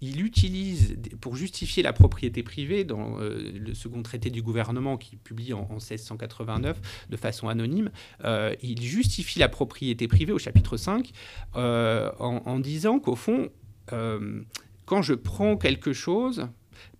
il 0.00 0.24
utilise, 0.24 0.96
pour 1.20 1.36
justifier 1.36 1.82
la 1.82 1.92
propriété 1.92 2.42
privée, 2.42 2.84
dans 2.84 3.20
euh, 3.20 3.52
le 3.54 3.74
second 3.74 4.02
traité 4.02 4.30
du 4.30 4.42
gouvernement 4.42 4.96
qui 4.96 5.16
publie 5.16 5.52
en, 5.52 5.66
1689 5.70 7.06
de 7.08 7.16
façon 7.16 7.48
anonyme, 7.48 7.90
euh, 8.24 8.54
il 8.62 8.82
justifie 8.82 9.38
la 9.38 9.48
propriété 9.48 10.08
privée 10.08 10.32
au 10.32 10.38
chapitre 10.38 10.76
5 10.76 11.10
euh, 11.56 12.10
en, 12.18 12.58
disant 12.58 12.98
qu'au 12.98 13.16
fond, 13.16 13.48
quand 14.86 15.02
je 15.02 15.14
prends 15.14 15.56
quelque 15.56 15.92
chose, 15.92 16.48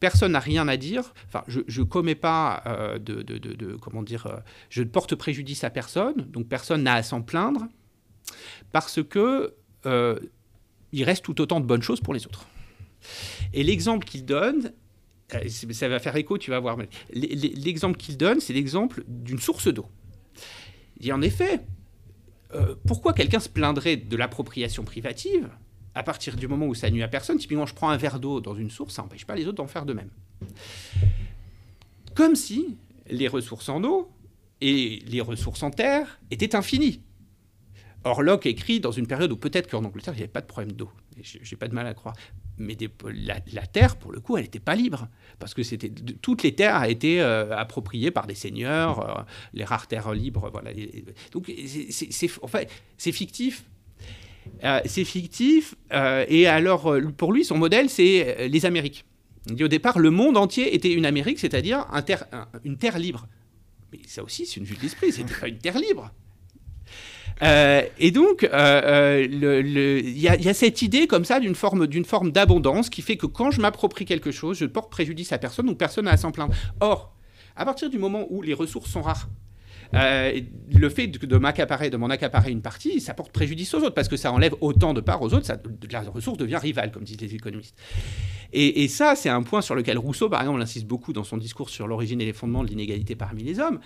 personne 0.01 0.33
n'a 0.33 0.41
rien 0.41 0.69
à 0.69 0.77
dire. 0.77 1.15
Enfin, 1.27 1.45
je 1.47 1.61
ne 1.61 1.85
commets 1.85 2.15
pas 2.15 2.63
de, 3.01 3.77
comment 3.81 4.03
dire, 4.03 4.43
je 4.71 4.83
porte 4.83 5.15
préjudice 5.15 5.65
à 5.65 5.71
personne, 5.71 6.27
donc 6.31 6.49
personne 6.49 6.83
n'a 6.83 6.95
à 6.95 7.03
s'en 7.03 7.23
plaindre, 7.23 7.67
parce 8.73 9.03
que 9.03 9.55
il 10.93 11.05
reste 11.05 11.25
tout 11.25 11.41
autant 11.41 11.61
de 11.61 11.67
bonnes 11.67 11.83
choses 11.83 12.01
pour 12.01 12.15
les 12.15 12.27
autres. 12.27 12.47
Et 13.53 13.63
l'exemple 13.63 14.07
qu'il 14.07 14.25
donne, 14.25 14.73
euh, 15.35 15.49
ça 15.49 15.89
va 15.89 15.99
faire 15.99 16.17
écho, 16.17 16.39
tu 16.39 16.51
vas 16.51 16.61
voir. 16.61 16.79
L'exemple 17.13 17.97
qu'il 17.97 18.17
donne, 18.17 18.41
c'est 18.41 18.53
l'exemple 18.53 19.05
d'une 19.09 19.39
source 19.39 19.69
d'eau. 19.69 19.87
Dit 20.99 21.13
en 21.13 21.23
effet, 21.23 21.61
euh, 22.55 22.75
pourquoi 22.87 23.13
quelqu'un 23.13 23.41
se 23.41 23.49
plaindrait 23.49 23.97
de 23.97 24.17
l'appropriation 24.17 24.85
privative 24.85 25.49
à 25.95 26.03
partir 26.03 26.37
du 26.37 26.49
moment 26.49 26.67
où 26.67 26.75
ça 26.75 26.91
nuit 26.91 27.03
à 27.03 27.09
personne? 27.09 27.39
Typiquement, 27.39 27.67
je 27.67 27.75
prends 27.75 27.91
un 27.91 27.97
verre 27.97 28.21
d'eau 28.21 28.41
dans 28.41 28.55
une 28.55 28.71
source, 28.71 28.95
ça 28.95 29.03
n'empêche 29.03 29.25
pas 29.25 29.35
les 29.35 29.47
autres 29.47 29.57
d'en 29.57 29.67
faire 29.67 29.87
de 29.87 29.93
même. 29.93 30.11
Comme 32.15 32.37
si 32.37 32.77
les 33.09 33.29
ressources 33.29 33.69
en 33.69 33.83
eau 33.85 34.11
et 34.61 35.03
les 35.07 35.21
ressources 35.21 35.63
en 35.63 35.71
terre 35.71 36.21
étaient 36.31 36.55
infinies. 36.55 37.01
Or, 38.05 38.23
Locke 38.23 38.47
écrit 38.47 38.81
dans 38.81 38.93
une 38.93 39.07
période 39.07 39.33
où 39.33 39.37
peut-être 39.37 39.71
qu'en 39.71 39.83
Angleterre, 39.83 40.15
il 40.15 40.19
n'y 40.19 40.23
avait 40.23 40.33
pas 40.33 40.43
de 40.43 40.47
problème 40.47 40.73
d'eau. 40.73 40.91
J'ai 41.23 41.57
pas 41.57 41.69
de 41.69 41.75
mal 41.75 41.87
à 41.87 41.95
croire 41.95 42.15
mais 42.59 42.77
la, 43.13 43.67
terre, 43.67 43.97
pour 43.97 44.13
le 44.13 44.21
coup, 44.21 44.37
elle 44.37 44.45
n'était 44.45 44.61
pas 44.61 44.75
libre, 44.75 45.09
parce 45.39 45.55
que 45.55 45.63
c'était 45.63 45.91
toutes 46.23 46.43
les 46.43 46.55
terres 46.55 46.85
étaient 46.85 47.21
euh, 47.21 47.57
appropriées 47.57 48.11
par 48.11 48.27
des 48.27 48.35
seigneurs, 48.35 49.19
euh, 49.19 49.23
les 49.53 49.65
rares 49.65 49.87
terres 49.87 50.13
libres, 50.13 50.51
voilà. 50.51 50.71
Donc 51.33 51.51
c'est 51.91 52.31
en 52.43 52.47
fait, 52.47 52.71
c'est 52.97 53.13
fictif. 53.13 53.65
Euh, 54.63 54.81
c'est 54.85 55.05
fictif, 55.05 55.75
et 55.91 56.47
alors 56.47 56.95
pour 57.17 57.33
lui, 57.33 57.45
son 57.45 57.57
modèle, 57.57 57.89
c'est 57.89 58.49
les 58.49 58.67
Amériques. 58.67 59.05
Il 59.47 59.57
dit 59.57 59.65
au 59.65 59.69
départ, 59.69 59.99
le 59.99 60.11
monde 60.11 60.37
entier 60.37 60.75
était 60.75 60.93
une 60.93 61.07
Amérique, 61.07 61.39
c'est-à-dire 61.39 61.87
un 61.93 62.05
une 62.65 62.77
terre 62.79 62.99
libre. 62.99 63.27
Mais 63.93 64.01
ça 64.07 64.23
aussi, 64.23 64.47
c'est 64.47 64.57
une 64.57 64.65
vue 64.65 64.77
de 64.77 64.83
l'esprit, 64.83 65.13
c'était 65.13 65.35
pas 65.35 65.49
une 65.49 65.59
terre 65.59 65.79
libre. 65.79 66.13
Euh, 67.43 67.83
et 67.99 68.11
donc, 68.11 68.45
euh, 68.45 68.49
euh, 68.53 69.27
il 69.27 70.19
y, 70.19 70.29
a 70.29 70.55
cette 70.55 70.83
idée 70.83 71.07
comme 71.07 71.25
ça 71.25 71.41
d'une 71.41 71.55
forme, 71.55 71.87
d'une 71.87 72.05
forme 72.05 72.31
d'abondance 72.31 72.91
qui 72.91 73.03
fait 73.03 73.17
que 73.17 73.27
quand 73.27 73.51
je 73.51 73.61
m'approprie 73.61 74.05
quelque 74.05 74.31
chose, 74.31 74.59
je 74.59 74.67
porte 74.67 74.91
préjudice 74.91 75.33
à 75.33 75.39
personne 75.39 75.69
ou 75.69 75.75
personne 75.75 76.05
n'a 76.05 76.13
à 76.13 76.17
s'en 76.17 76.31
plaindre. 76.31 76.55
Or, 76.81 77.15
à 77.57 77.65
partir 77.65 77.91
du 77.91 77.99
moment 77.99 78.27
où 78.31 78.43
les 78.43 78.55
ressources 78.55 78.91
sont 78.91 79.03
rares, 79.03 79.29
le 79.93 80.89
fait 80.89 81.07
de, 81.07 81.37
m'accaparer, 81.37 81.89
de 81.89 81.97
m'en 81.97 82.09
accaparer 82.09 82.51
une 82.51 82.63
partie, 82.63 83.01
ça 83.01 83.15
porte 83.15 83.31
préjudice 83.31 83.75
aux 83.75 83.79
autres 83.79 83.95
parce 83.95 84.09
que 84.09 84.17
ça 84.17 84.33
enlève 84.33 84.55
autant 84.61 84.93
de 84.93 85.01
parts 85.01 85.23
aux 85.23 85.33
autres, 85.35 85.47
ça, 85.47 85.57
la 85.91 86.01
ressource 86.01 86.37
devient 86.37 86.57
rivale, 86.57 86.91
comme 86.91 87.05
disent 87.05 87.21
les 87.21 87.35
économistes. 87.35 87.77
Et, 88.53 88.83
et 88.83 88.89
ça, 88.89 89.15
c'est 89.15 89.29
un 89.29 89.43
point 89.43 89.61
sur 89.61 89.77
lequel 89.77 89.99
Rousseau, 89.99 90.29
par 90.29 90.41
exemple, 90.41 90.61
insiste 90.61 90.87
beaucoup 90.87 91.13
dans 91.13 91.23
son 91.23 91.37
discours 91.37 91.71
sur 91.71 91.87
l'origine 91.87 92.21
et 92.21 92.25
les 92.25 92.33
fondements 92.33 92.65
de 92.65 92.69
l'inégalité 92.69 93.15
parmi 93.15 93.45
les 93.45 93.61
hommes 93.61 93.79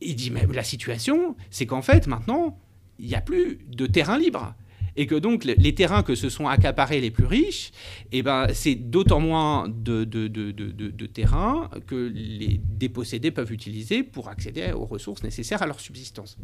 il 0.00 0.16
dit, 0.16 0.30
mais 0.30 0.46
la 0.52 0.64
situation, 0.64 1.36
c'est 1.50 1.66
qu'en 1.66 1.82
fait, 1.82 2.06
maintenant, 2.06 2.58
il 2.98 3.06
n'y 3.06 3.14
a 3.14 3.20
plus 3.20 3.58
de 3.68 3.86
terrain 3.86 4.18
libre. 4.18 4.54
Et 4.96 5.06
que 5.08 5.16
donc, 5.16 5.44
les 5.44 5.74
terrains 5.74 6.04
que 6.04 6.14
se 6.14 6.28
sont 6.28 6.46
accaparés 6.46 7.00
les 7.00 7.10
plus 7.10 7.24
riches, 7.24 7.72
eh 8.12 8.22
ben, 8.22 8.46
c'est 8.54 8.76
d'autant 8.76 9.18
moins 9.18 9.68
de, 9.68 10.04
de, 10.04 11.06
terrains 11.06 11.68
que 11.88 12.12
les 12.14 12.60
dépossédés 12.62 13.32
peuvent 13.32 13.52
utiliser 13.52 14.04
pour 14.04 14.28
accéder 14.28 14.70
aux 14.72 14.84
ressources 14.84 15.24
nécessaires 15.24 15.62
à 15.62 15.66
leur 15.66 15.80
subsistance. 15.80 16.38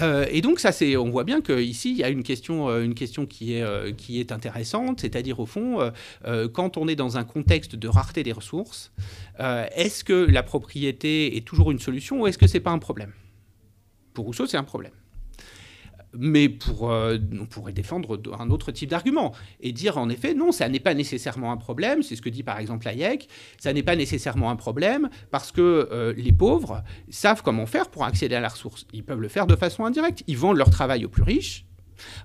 Euh, 0.00 0.26
et 0.30 0.40
donc 0.40 0.60
ça, 0.60 0.72
c'est, 0.72 0.96
on 0.96 1.10
voit 1.10 1.24
bien 1.24 1.40
qu'ici, 1.40 1.90
il 1.90 1.96
y 1.96 2.04
a 2.04 2.08
une 2.08 2.22
question, 2.22 2.68
euh, 2.68 2.82
une 2.82 2.94
question 2.94 3.26
qui, 3.26 3.54
est, 3.54 3.62
euh, 3.62 3.92
qui 3.92 4.20
est 4.20 4.32
intéressante, 4.32 5.00
c'est-à-dire 5.00 5.40
au 5.40 5.46
fond, 5.46 5.90
quand 6.52 6.76
on 6.76 6.88
est 6.88 6.96
dans 6.96 7.16
un 7.16 7.24
contexte 7.24 7.76
de 7.76 7.88
rareté 7.88 8.22
des 8.22 8.32
ressources, 8.32 8.92
est-ce 9.38 10.04
que 10.04 10.12
la 10.12 10.42
propriété 10.42 11.36
est 11.36 11.46
toujours 11.46 11.70
une 11.70 11.78
solution 11.78 12.20
ou 12.20 12.26
est-ce 12.26 12.38
que 12.38 12.46
c'est 12.46 12.60
pas 12.60 12.70
un 12.70 12.78
problème? 12.78 13.12
Pour 14.14 14.26
Rousseau, 14.26 14.46
c'est 14.46 14.56
un 14.56 14.64
problème 14.64 14.92
mais 16.16 16.52
euh, 16.82 17.18
on 17.40 17.46
pourrait 17.46 17.72
défendre 17.72 18.20
un 18.38 18.50
autre 18.50 18.72
type 18.72 18.90
d'argument 18.90 19.32
et 19.60 19.72
dire 19.72 19.98
en 19.98 20.08
effet 20.08 20.34
non, 20.34 20.52
ça 20.52 20.68
n'est 20.68 20.80
pas 20.80 20.94
nécessairement 20.94 21.52
un 21.52 21.56
problème, 21.56 22.02
c'est 22.02 22.16
ce 22.16 22.22
que 22.22 22.28
dit 22.28 22.42
par 22.42 22.58
exemple 22.58 22.88
Hayek, 22.88 23.28
ça 23.58 23.72
n'est 23.72 23.82
pas 23.82 23.96
nécessairement 23.96 24.50
un 24.50 24.56
problème 24.56 25.08
parce 25.30 25.52
que 25.52 25.88
euh, 25.92 26.12
les 26.16 26.32
pauvres 26.32 26.82
savent 27.08 27.42
comment 27.42 27.66
faire 27.66 27.88
pour 27.88 28.04
accéder 28.04 28.34
à 28.34 28.40
la 28.40 28.48
ressource. 28.48 28.86
Ils 28.92 29.04
peuvent 29.04 29.20
le 29.20 29.28
faire 29.28 29.46
de 29.46 29.56
façon 29.56 29.84
indirecte, 29.84 30.24
ils 30.26 30.36
vendent 30.36 30.58
leur 30.58 30.70
travail 30.70 31.04
aux 31.04 31.08
plus 31.08 31.22
riches, 31.22 31.66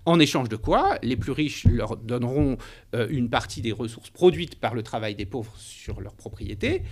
en 0.05 0.19
échange 0.19 0.49
de 0.49 0.55
quoi, 0.55 0.97
les 1.01 1.15
plus 1.15 1.31
riches 1.31 1.65
leur 1.65 1.97
donneront 1.97 2.57
euh, 2.93 3.07
une 3.09 3.29
partie 3.29 3.61
des 3.61 3.71
ressources 3.71 4.09
produites 4.09 4.59
par 4.59 4.75
le 4.75 4.83
travail 4.83 5.15
des 5.15 5.25
pauvres 5.25 5.53
sur 5.57 6.01
leur 6.01 6.13
propriété, 6.13 6.83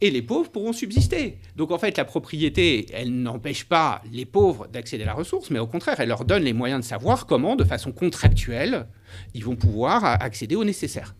et 0.00 0.10
les 0.10 0.22
pauvres 0.22 0.50
pourront 0.50 0.72
subsister. 0.72 1.38
Donc 1.56 1.70
en 1.70 1.78
fait, 1.78 1.96
la 1.96 2.04
propriété, 2.04 2.86
elle 2.92 3.12
n'empêche 3.12 3.64
pas 3.64 4.02
les 4.12 4.24
pauvres 4.24 4.68
d'accéder 4.68 5.02
à 5.04 5.06
la 5.06 5.14
ressource, 5.14 5.50
mais 5.50 5.58
au 5.58 5.66
contraire, 5.66 5.98
elle 5.98 6.08
leur 6.08 6.24
donne 6.24 6.44
les 6.44 6.52
moyens 6.52 6.80
de 6.80 6.86
savoir 6.86 7.26
comment, 7.26 7.56
de 7.56 7.64
façon 7.64 7.92
contractuelle, 7.92 8.86
ils 9.34 9.44
vont 9.44 9.56
pouvoir 9.56 10.04
accéder 10.04 10.54
au 10.54 10.64
nécessaire 10.64 11.14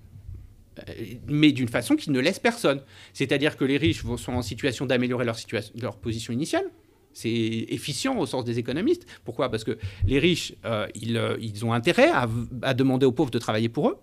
euh, 0.79 0.93
mais 1.27 1.51
d'une 1.51 1.69
façon 1.69 1.97
qui 1.97 2.11
ne 2.11 2.21
laisse 2.21 2.39
personne. 2.39 2.83
C'est-à-dire 3.13 3.57
que 3.57 3.65
les 3.65 3.79
riches 3.79 4.05
sont 4.17 4.33
en 4.33 4.43
situation 4.43 4.87
d'améliorer 4.87 5.25
leur, 5.25 5.37
leur 5.81 5.97
position 5.97 6.33
initiale, 6.33 6.65
c'est 7.13 7.67
efficient 7.69 8.17
au 8.17 8.27
sens 8.27 8.45
des 8.45 8.61
économistes. 8.61 9.05
Pourquoi? 9.25 9.51
Parce 9.51 9.65
que 9.65 9.77
les 10.07 10.21
riches, 10.21 10.55
euh, 10.65 10.87
euh, 11.09 11.37
ils, 11.41 11.65
ont 11.65 11.73
intérêt 11.73 12.11
à, 12.11 12.29
à, 12.63 12.75
demander 12.75 13.07
aux 13.07 13.13
pauvres 13.13 13.33
de 13.33 13.39
travailler 13.41 13.69
pour 13.69 13.89
eux. 13.89 13.99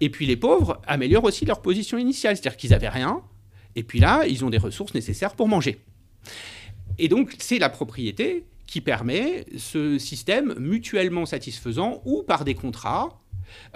Et 0.00 0.08
puis 0.10 0.26
les 0.26 0.36
pauvres 0.36 0.80
améliorent 0.86 1.24
aussi 1.24 1.44
leur 1.44 1.60
position 1.60 1.98
initiale. 1.98 2.36
C'est-à-dire 2.36 2.56
qu'ils 2.56 2.70
n'avaient 2.70 2.88
rien, 2.88 3.22
Et 3.76 3.82
puis 3.82 4.00
là, 4.00 4.24
ils 4.26 4.44
ont 4.44 4.50
des 4.50 4.58
ressources 4.58 4.94
nécessaires 4.94 5.34
pour 5.34 5.48
manger. 5.48 5.78
Et 6.98 7.08
donc, 7.08 7.34
c'est 7.38 7.58
la 7.58 7.68
propriété 7.68 8.44
qui 8.66 8.80
permet 8.80 9.46
ce 9.56 9.98
système 9.98 10.54
mutuellement 10.58 11.26
satisfaisant 11.26 12.02
où, 12.04 12.22
par 12.22 12.44
des 12.44 12.54
contrats, 12.54 13.22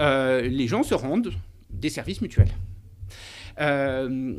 euh, 0.01 0.43
les 0.43 0.67
gens 0.67 0.83
se 0.83 0.95
rendent 0.95 1.33
des 1.71 1.89
services 1.89 2.21
mutuels. 2.21 2.53
Euh, 3.61 4.35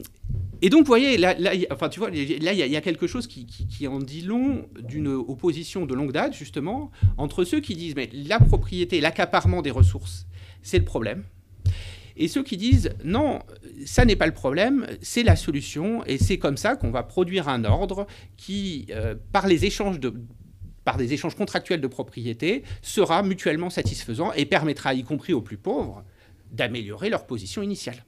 et 0.62 0.70
donc, 0.70 0.82
vous 0.82 0.88
voyez, 0.88 1.18
là, 1.18 1.36
enfin, 1.72 1.90
tu 1.90 2.00
vois, 2.00 2.10
là, 2.10 2.54
il 2.54 2.58
y, 2.58 2.76
a 2.76 2.82
quelque 2.82 3.08
chose 3.08 3.28
qui, 3.28 3.46
qui 3.46 3.88
en 3.88 4.00
dit 4.00 4.22
long 4.22 4.68
d'une 4.80 5.08
opposition 5.08 5.86
de 5.86 5.94
longue 5.94 6.12
date, 6.12 6.34
justement, 6.34 6.92
entre 7.18 7.44
ceux 7.44 7.60
qui 7.60 7.76
disent, 7.76 7.96
mais 7.96 8.10
la 8.14 8.40
propriété, 8.40 9.02
l'accaparement 9.02 9.62
des 9.62 9.72
ressources, 9.72 10.26
c'est 10.62 10.80
le 10.80 10.86
problème. 10.86 11.24
Et 12.16 12.28
ceux 12.28 12.44
qui 12.44 12.58
disent, 12.58 12.92
non, 13.04 13.40
ça 13.86 14.06
n'est 14.06 14.16
pas 14.16 14.28
le 14.28 14.34
problème, 14.34 14.86
c'est 15.02 15.24
la 15.24 15.36
solution, 15.36 16.06
et 16.06 16.18
c'est 16.18 16.38
comme 16.38 16.58
ça 16.58 16.76
qu'on 16.76 16.92
va 16.92 17.04
produire 17.04 17.50
un 17.50 17.64
ordre 17.66 18.08
qui, 18.38 18.88
euh, 18.92 19.16
par 19.32 19.48
les 19.48 19.66
échanges 19.66 20.00
de 20.00 20.14
par 20.84 20.98
des 20.98 21.14
échanges 21.14 21.36
contractuels 21.36 21.80
de 21.80 21.88
propriété, 21.88 22.64
sera 22.82 23.24
mutuellement 23.24 23.70
satisfaisant 23.70 24.34
et 24.34 24.46
permettra, 24.46 24.94
y 24.94 25.06
compris 25.06 25.32
aux 25.32 25.42
plus 25.42 25.56
pauvres, 25.56 26.04
d'améliorer 26.52 27.10
leur 27.10 27.26
position 27.26 27.62
initiale. 27.62 28.04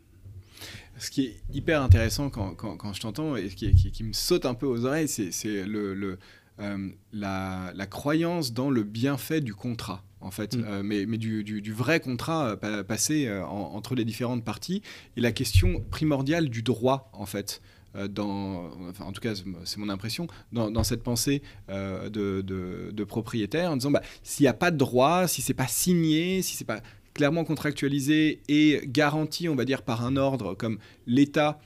Ce 0.98 1.10
qui 1.10 1.26
est 1.26 1.36
hyper 1.54 1.82
intéressant 1.82 2.30
quand, 2.30 2.54
quand, 2.54 2.94
je 2.94 3.00
t'entends 3.00 3.38
et 3.38 3.48
qui, 3.48 3.74
qui, 3.74 4.04
me 4.04 4.12
saute 4.12 4.46
un 4.46 4.54
peu 4.54 4.66
aux 4.66 4.86
oreilles, 4.86 5.08
c'est 5.08 5.66
le, 5.66 5.94
le 5.94 6.20
euh, 6.60 6.90
la, 7.12 7.74
la, 7.76 7.86
croyance 7.86 8.54
dans 8.54 8.70
le 8.70 8.84
bienfait 8.84 9.42
du 9.42 9.54
contrat 9.54 10.05
en 10.22 10.32
fait, 10.32 10.56
mm. 10.56 10.64
euh, 10.66 10.84
mais, 10.84 11.06
mais 11.06 11.18
du, 11.18 11.44
du, 11.44 11.74
vrai 11.74 12.00
contrat 12.00 12.58
euh, 12.64 12.84
passé 12.84 13.30
entre 13.48 13.96
les 13.96 14.06
différentes 14.06 14.44
parties, 14.44 14.82
et 15.18 15.22
la 15.22 15.32
question 15.32 15.84
primordiale 15.92 16.50
du 16.50 16.62
droit, 16.62 17.10
en 17.14 17.26
fait. 17.26 17.62
Dans, 18.10 18.72
enfin, 18.90 19.06
en 19.06 19.14
tout 19.14 19.22
cas, 19.22 19.36
c'est 19.64 19.78
mon 19.78 19.88
impression, 19.88 20.28
dans, 20.52 20.70
dans 20.70 20.84
cette 20.84 21.02
pensée 21.02 21.42
de, 21.70 22.10
de, 22.10 22.92
de, 22.92 23.04
propriétaire, 23.06 23.72
en 23.72 23.78
disant 23.78 23.92
bah, 23.92 24.02
s'il 24.22 24.44
n'y 24.44 24.50
a 24.50 24.54
pas 24.54 24.70
de 24.70 24.76
droit, 24.76 25.30
si 25.30 25.42
c'est 25.42 25.54
pas 25.54 25.68
signé, 25.68 26.42
si 26.42 26.58
c'est 26.58 26.66
pas 26.66 26.82
clairement 27.14 27.46
contractualisé 27.46 28.42
et 28.50 28.82
garanti, 28.84 29.48
on 29.48 29.56
va 29.56 29.64
dire, 29.64 29.82
par 29.82 30.06
un 30.06 30.18
ordre 30.18 30.56
comme 30.56 30.78
l'État 31.08 31.58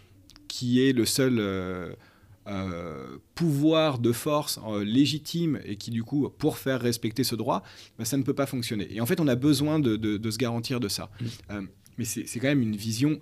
qui 0.47 0.87
est 0.87 0.93
le 0.93 1.07
seul 1.07 1.39
euh, 2.47 3.17
pouvoir 3.35 3.99
de 3.99 4.11
force 4.11 4.59
euh, 4.67 4.83
légitime 4.83 5.59
et 5.65 5.75
qui 5.75 5.91
du 5.91 6.03
coup, 6.03 6.29
pour 6.39 6.57
faire 6.57 6.81
respecter 6.81 7.23
ce 7.23 7.35
droit, 7.35 7.63
bah, 7.99 8.05
ça 8.05 8.17
ne 8.17 8.23
peut 8.23 8.33
pas 8.33 8.47
fonctionner. 8.47 8.87
Et 8.91 9.01
en 9.01 9.05
fait, 9.05 9.19
on 9.19 9.27
a 9.27 9.35
besoin 9.35 9.79
de, 9.79 10.19
se 10.29 10.37
garantir 10.37 10.79
de 10.79 10.87
ça. 10.87 11.11
Mmh. 11.21 11.25
Euh, 11.51 11.61
mais 11.97 12.05
c'est 12.05 12.39
quand 12.39 12.47
même 12.47 12.61
une 12.61 12.75
vision 12.75 13.19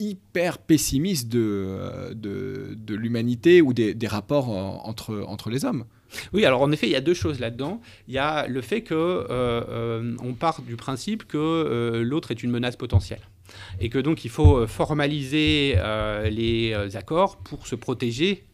hyper 0.00 0.58
pessimiste 0.58 1.28
de, 1.28 2.12
de, 2.14 2.94
l'humanité 2.94 3.62
ou 3.62 3.72
des, 3.72 3.96
rapports 4.06 4.50
entre, 4.50 5.24
entre 5.26 5.50
les 5.50 5.64
hommes. 5.64 5.84
Oui, 6.32 6.44
alors 6.44 6.62
en 6.62 6.70
effet, 6.72 6.88
il 6.88 6.92
y 6.92 6.96
a 6.96 7.00
deux 7.00 7.14
choses 7.14 7.38
là-dedans. 7.38 7.80
Il 8.06 8.14
y 8.14 8.18
a 8.18 8.48
le 8.48 8.60
fait 8.60 8.82
que 8.82 10.16
on 10.20 10.34
part 10.34 10.62
du 10.62 10.76
principe 10.76 11.26
que 11.26 12.02
l'autre 12.04 12.32
est 12.32 12.42
une 12.42 12.50
menace 12.50 12.76
potentielle 12.76 13.22
et 13.80 13.88
que 13.88 13.98
donc 13.98 14.24
il 14.24 14.30
faut 14.30 14.66
formaliser 14.66 15.76
les 16.30 16.96
accords 16.96 17.36
pour 17.36 17.66
se 17.66 17.76
protéger 17.76 18.47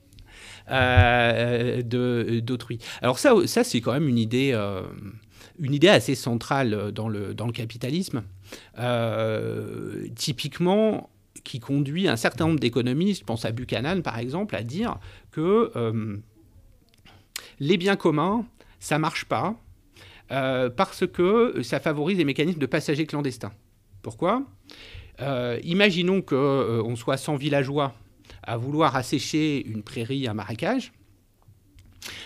euh, 0.70 1.82
d'autrui. 1.82 2.78
Alors 3.02 3.18
ça, 3.18 3.34
ça 3.46 3.64
c'est 3.64 3.80
quand 3.80 3.92
même 3.92 4.08
une 4.08 4.18
idée, 4.18 4.52
euh, 4.54 4.82
une 5.58 5.74
idée 5.74 5.88
assez 5.88 6.14
centrale 6.14 6.92
dans 6.92 7.08
le, 7.08 7.34
capitalisme. 7.52 8.22
Euh, 8.78 10.06
typiquement, 10.14 11.10
qui 11.42 11.60
conduit 11.60 12.08
un 12.08 12.16
certain 12.16 12.46
nombre 12.46 12.60
d'économistes, 12.60 13.24
pense 13.24 13.44
à 13.44 13.52
Buchanan 13.52 14.02
par 14.02 14.18
exemple, 14.18 14.56
à 14.56 14.62
dire 14.62 14.98
que 15.32 15.70
les 17.60 17.76
biens 17.76 17.96
communs, 17.96 18.46
ça 18.80 18.98
marche 18.98 19.26
pas 19.26 19.56
parce 20.28 21.06
que 21.06 21.62
ça 21.62 21.80
favorise 21.80 22.16
les 22.16 22.24
mécanismes 22.24 22.60
de 22.60 22.66
passagers 22.66 23.06
clandestins. 23.06 23.52
Pourquoi? 24.02 24.44
Imaginons 25.62 26.22
qu'on 26.22 26.96
soit 26.96 27.18
100 27.18 27.36
villageois 27.36 27.94
à 28.42 28.56
vouloir 28.56 28.96
assécher 28.96 29.64
une 29.66 29.82
prairie, 29.82 30.26
un 30.28 30.34
marécage, 30.34 30.92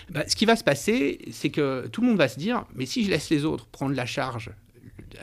bah, 0.09 0.23
ce 0.27 0.35
qui 0.35 0.45
va 0.45 0.55
se 0.55 0.63
passer, 0.63 1.19
c'est 1.31 1.49
que 1.49 1.87
tout 1.87 2.01
le 2.01 2.07
monde 2.07 2.17
va 2.17 2.27
se 2.27 2.39
dire, 2.39 2.65
mais 2.75 2.85
si 2.85 3.05
je 3.05 3.09
laisse 3.09 3.29
les 3.29 3.45
autres 3.45 3.67
prendre 3.67 3.95
la 3.95 4.05
charge, 4.05 4.51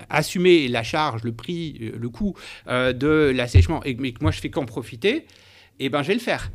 assumer 0.08 0.68
la 0.68 0.82
charge, 0.82 1.22
le 1.24 1.32
prix, 1.32 1.78
euh, 1.80 1.92
le 1.98 2.08
coût 2.08 2.34
euh, 2.68 2.92
de 2.92 3.32
l'assèchement, 3.34 3.82
et 3.84 3.96
que 3.96 4.02
moi 4.20 4.30
je 4.30 4.40
fais 4.40 4.50
qu'en 4.50 4.64
profiter, 4.64 5.26
eh 5.78 5.90
ben, 5.90 6.02
je 6.02 6.08
vais 6.08 6.14
le 6.14 6.20
faire. 6.20 6.50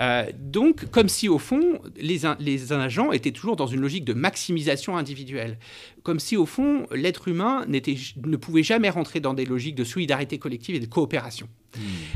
Euh, 0.00 0.26
donc, 0.38 0.90
comme 0.90 1.08
si 1.08 1.30
au 1.30 1.38
fond, 1.38 1.80
les, 1.96 2.20
les, 2.40 2.72
agents 2.74 3.10
étaient 3.10 3.30
toujours 3.30 3.56
dans 3.56 3.66
une 3.66 3.80
logique 3.80 4.04
de 4.04 4.12
maximisation 4.12 4.98
individuelle. 4.98 5.58
Comme 6.02 6.20
si 6.20 6.36
au 6.36 6.44
fond, 6.44 6.86
l'être 6.92 7.28
humain 7.28 7.64
ne 7.66 8.36
pouvait 8.36 8.62
jamais 8.62 8.90
rentrer 8.90 9.20
dans 9.20 9.32
des 9.32 9.46
logiques 9.46 9.76
de 9.76 9.84
solidarité 9.84 10.38
collective 10.38 10.74
et 10.74 10.80
de 10.80 10.86
coopération. 10.86 11.48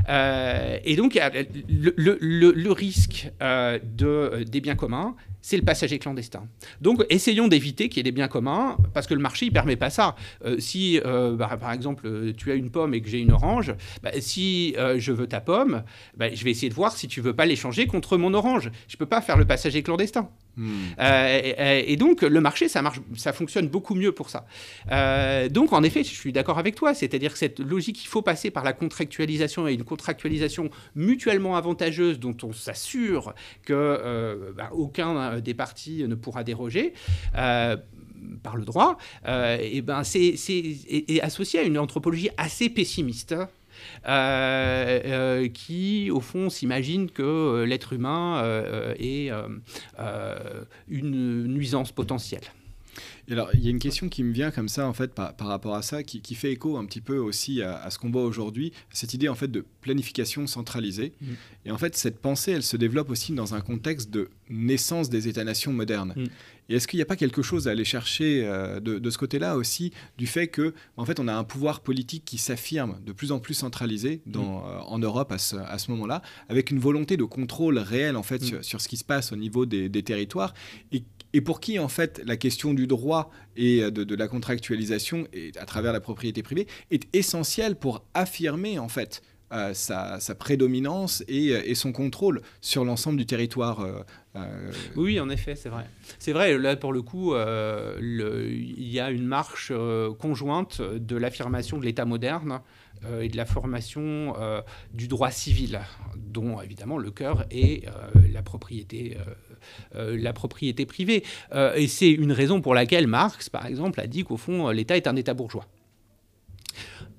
Euh, 0.09 0.79
et 0.85 0.97
donc, 0.97 1.19
le, 1.69 2.19
le, 2.21 2.73
risque 2.73 3.31
euh, 3.43 3.79
de, 3.83 4.45
des 4.45 4.61
biens 4.61 4.77
communs, 4.77 5.15
c'est 5.43 5.57
le 5.57 5.63
passager 5.63 5.99
clandestin. 5.99 6.45
Donc, 6.81 7.05
essayons 7.09 7.49
d'éviter 7.49 7.89
qu'il 7.89 7.99
y 7.99 8.01
ait 8.01 8.11
des 8.11 8.13
biens 8.13 8.29
communs, 8.29 8.77
parce 8.93 9.07
que 9.07 9.15
le 9.15 9.21
marché 9.21 9.47
ne 9.47 9.51
permet 9.51 9.77
pas 9.77 9.91
ça. 9.91 10.17
Euh, 10.45 10.57
si, 10.59 11.01
bah, 11.03 11.57
par 11.59 11.73
exemple, 11.73 12.33
tu 12.37 12.51
as 12.53 12.55
une 12.55 12.71
pomme 12.71 12.95
et 12.95 13.01
que 13.01 13.09
j'ai 13.09 13.21
une 13.21 13.33
orange, 13.33 13.75
bah, 14.03 14.11
si 14.21 14.75
je 14.97 15.13
veux 15.13 15.27
ta 15.27 15.41
pomme, 15.41 15.83
bah, 16.17 16.33
je 16.33 16.45
vais 16.45 16.51
essayer 16.51 16.69
de 16.69 16.75
voir 16.75 16.97
si 16.97 17.09
tu 17.09 17.21
veux 17.21 17.35
pas 17.35 17.47
l'échanger 17.47 17.87
contre 17.87 18.17
mon 18.17 18.35
orange. 18.35 18.71
Je 18.89 18.97
ne 18.97 18.99
peux 18.99 19.07
pas 19.07 19.21
faire 19.21 19.37
le 19.37 19.47
passager 19.47 19.83
clandestin. 19.83 20.29
Hmm. 20.61 20.95
et, 21.01 21.97
donc, 21.97 22.23
le 22.23 22.41
marché, 22.41 22.69
ça, 22.69 22.83
marche, 22.83 23.01
ça 23.17 23.33
fonctionne 23.33 23.69
beaucoup 23.69 23.95
mieux 23.95 24.13
pour 24.13 24.29
ça. 24.31 24.47
donc, 25.49 25.73
en 25.73 25.83
effet, 25.83 26.05
je 26.05 26.15
suis 26.15 26.33
d'accord 26.33 26.59
avec 26.59 26.75
toi, 26.75 26.95
c'est-à-dire 26.95 27.33
que 27.33 27.39
cette 27.39 27.61
logique, 27.61 28.05
il 28.05 28.09
faut 28.09 28.23
passer 28.23 28.51
par 28.51 28.65
la 28.65 28.73
contractualisation 28.73 29.69
et 29.69 29.75
une 29.75 29.85
contractualisation 29.85 30.71
mutuellement 30.95 31.57
avantageuse 31.57 32.19
dont 32.19 32.37
on 32.43 32.53
s'assure 32.53 33.35
que 33.65 33.73
euh, 33.73 34.53
bah, 34.57 35.41
des 35.41 35.55
partis 35.55 36.05
ne 36.07 36.15
pourra 36.15 36.45
déroger. 36.45 36.93
Euh, 37.37 37.77
par 38.43 38.57
le 38.57 38.67
droit, 38.67 38.99
euh, 39.27 39.57
et 39.59 39.81
ben 39.81 40.05
c'est, 40.05 40.35
associé 41.23 41.61
à 41.61 41.63
une 41.63 41.79
anthropologie 41.79 42.29
assez 42.37 42.69
pessimiste. 42.69 43.35
Qui, 45.55 46.11
au 46.11 46.21
fond, 46.21 46.51
s'imagine 46.51 47.11
que 47.11 47.65
l'être 47.65 47.93
humain 47.93 48.43
est 48.99 49.31
une 50.89 51.45
nuisance 51.47 51.93
potentielle 51.93 52.45
alors, 53.31 53.51
il 53.55 53.61
y 53.61 53.69
a 53.69 53.71
une 53.71 53.79
question 53.79 54.09
qui 54.09 54.25
me 54.25 54.33
vient 54.33 54.51
comme 54.51 54.69
ça, 54.69 54.87
en 54.87 54.93
fait, 54.93 55.15
par, 55.15 55.35
rapport 55.39 55.75
à 55.75 55.83
ça, 55.83 56.03
qui, 56.03 56.35
fait 56.35 56.53
écho 56.53 56.77
un 56.77 56.85
petit 56.85 57.01
peu 57.01 57.19
aussi 57.19 57.63
à, 57.63 57.89
ce 57.91 57.99
qu'on 57.99 58.11
voit 58.11 58.25
aujourd'hui, 58.25 58.73
cette 58.93 59.15
idée, 59.15 59.29
en 59.29 59.35
fait, 59.35 59.49
de 59.49 59.65
planification 59.81 60.47
centralisée. 60.47 61.13
Mm. 61.21 61.27
Et 61.67 61.71
en 61.71 61.79
fait, 61.79 61.97
cette 61.97 62.19
pensée, 62.19 62.53
elle 62.53 62.63
se 62.63 62.77
développe 62.77 63.11
aussi 63.11 63.33
dans 63.33 63.55
un 63.55 63.61
contexte 63.61 64.11
de 64.11 64.31
naissance 64.49 65.11
des 65.11 65.29
États-nations 65.29 65.73
modernes. 65.73 66.15
Mm. 66.17 66.25
Et 66.71 66.77
est-ce 66.77 66.89
qu'il 66.89 66.97
n'y 66.97 67.03
a 67.03 67.07
pas 67.07 67.17
quelque 67.17 67.43
chose 67.43 67.69
à 67.69 67.73
aller 67.73 67.85
chercher 67.85 68.43
euh, 68.45 68.81
de, 68.81 69.11
ce 69.11 69.19
côté-là 69.19 69.57
aussi, 69.57 69.93
du 70.17 70.27
fait 70.27 70.49
que, 70.49 70.73
en 70.97 71.05
fait, 71.05 71.21
on 71.21 71.29
a 71.29 71.35
un 71.35 71.45
pouvoir 71.45 71.81
politique 71.81 72.25
qui 72.25 72.39
s'affirme 72.39 72.99
de 73.05 73.13
plus 73.13 73.33
en 73.33 73.41
plus 73.41 73.55
centralisé 73.55 74.23
dans, 74.25 74.61
mm. 74.61 74.65
euh, 74.65 74.81
en 74.87 74.99
Europe 74.99 75.33
à 75.33 75.39
ce, 75.39 75.57
à 75.57 75.77
ce 75.77 75.91
moment-là, 75.91 76.23
avec 76.49 76.71
une 76.71 76.79
volonté 76.79 77.19
de 77.19 77.25
contrôle 77.25 77.79
réel, 77.79 78.17
en 78.17 78.23
fait, 78.23 78.43
sur, 78.63 78.81
ce 78.81 78.89
qui 78.89 78.97
se 78.97 79.05
passe 79.05 79.33
au 79.33 79.37
niveau 79.37 79.67
des, 79.67 79.91
des 79.91 80.03
territoires, 80.03 80.55
et 80.93 81.03
et 81.33 81.41
pour 81.41 81.61
qui, 81.61 81.79
en 81.79 81.89
fait, 81.89 82.21
la 82.25 82.37
question 82.37 82.75
du 82.75 82.87
droit 82.87 83.31
et 83.57 83.83
euh, 83.83 83.91
de, 83.91 84.15
la 84.15 84.29
contractualisation, 84.29 85.27
et 85.33 85.53
à 85.59 85.65
travers 85.65 85.93
la 85.93 86.01
propriété 86.01 86.43
privée, 86.43 86.67
est 86.91 87.07
essentielle 87.15 87.77
pour 87.77 88.05
affirmer, 88.15 88.79
en 88.79 88.89
fait, 88.89 89.23
euh, 89.53 89.75
sa, 89.75 90.19
prédominance 90.39 91.25
et, 91.29 91.75
son 91.75 91.93
contrôle 91.93 92.43
sur 92.61 92.85
l'ensemble 92.85 93.19
du 93.19 93.27
territoire. 93.27 93.85
Oui, 94.95 95.19
en 95.19 95.29
effet, 95.29 95.57
c'est 95.57 95.69
vrai. 95.69 95.87
C'est 96.19 96.33
vrai, 96.33 96.57
là, 96.57 96.77
pour 96.77 96.93
le 96.93 97.03
coup, 97.03 97.35
il 97.35 98.89
y 98.89 99.01
a 99.01 99.11
une 99.11 99.27
marche 99.27 99.73
conjointe 100.19 100.81
de 100.81 101.17
l'affirmation 101.17 101.79
de 101.79 101.85
l'État 101.85 102.05
moderne 102.05 102.61
et 103.21 103.29
de 103.29 103.37
la 103.37 103.47
formation 103.47 104.35
du 104.95 105.09
droit 105.09 105.31
civil, 105.33 105.81
dont 106.17 106.61
évidemment 106.61 106.99
le 106.99 107.11
cœur 107.11 107.45
est 107.51 107.87
la 108.33 108.43
propriété 108.43 109.17
euh, 109.95 110.17
la 110.19 110.33
propriété 110.33 110.87
privée. 110.87 111.25
Euh, 111.53 111.75
et 111.75 111.89
c'est 111.89 112.11
une 112.11 112.33
raison 112.33 112.61
pour 112.61 112.75
laquelle 112.75 113.07
Marx, 113.07 113.49
par 113.49 113.67
exemple, 113.67 114.01
a 114.01 114.07
dit 114.07 114.25
qu'au 114.25 114.37
fond, 114.37 114.71
l'État 114.71 114.97
est 114.97 115.07
un 115.07 115.17
État 115.17 115.35
bourgeois. 115.35 115.67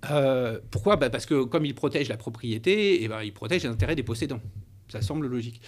Euh, 0.10 0.60
pourquoi? 0.72 0.96
Bah, 0.96 1.10
Parce 1.10 1.26
que 1.26 1.44
comme 1.44 1.66
il 1.66 1.76
protège 1.76 2.10
la 2.10 2.18
propriété, 2.18 3.04
eh 3.04 3.08
ben, 3.08 3.22
il 3.24 3.34
protège 3.34 3.64
les 3.64 3.70
intérêts 3.70 3.96
des 3.96 4.04
possédants. 4.04 4.42
Ça 4.92 5.02
semble 5.02 5.28
logique. 5.28 5.62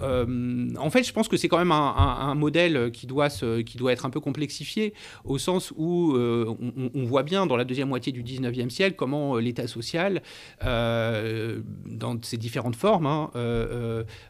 Euh, 0.00 0.70
en 0.78 0.88
fait, 0.88 1.02
je 1.02 1.12
pense 1.12 1.28
que 1.28 1.36
c'est 1.36 1.48
quand 1.48 1.58
même 1.58 1.70
un, 1.70 2.34
modèle 2.34 2.90
qui 2.92 3.06
doit, 3.06 3.28
se, 3.28 3.60
qui 3.60 3.76
doit 3.76 3.92
être 3.92 4.06
un 4.06 4.10
peu 4.10 4.20
complexifié, 4.20 4.94
au 5.24 5.36
sens 5.36 5.70
où 5.76 6.14
euh, 6.14 6.54
on, 6.94 7.04
voit 7.04 7.22
bien 7.22 7.44
dans 7.44 7.56
la 7.56 7.64
deuxième 7.64 7.88
moitié 7.88 8.10
du 8.10 8.22
19e 8.22 8.70
siècle 8.70 8.96
comment 8.96 9.36
euh, 9.36 9.40
l'État 9.40 9.66
social, 9.66 10.22
dans 10.62 12.22
ses 12.22 12.38
différentes 12.38 12.76
formes, 12.76 13.06
hein, 13.06 13.30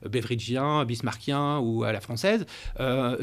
beveridgien, 0.05 0.85
bismarckien 0.85 1.59
ou 1.59 1.85
à 1.85 1.93
la 1.93 2.01
française, 2.01 2.45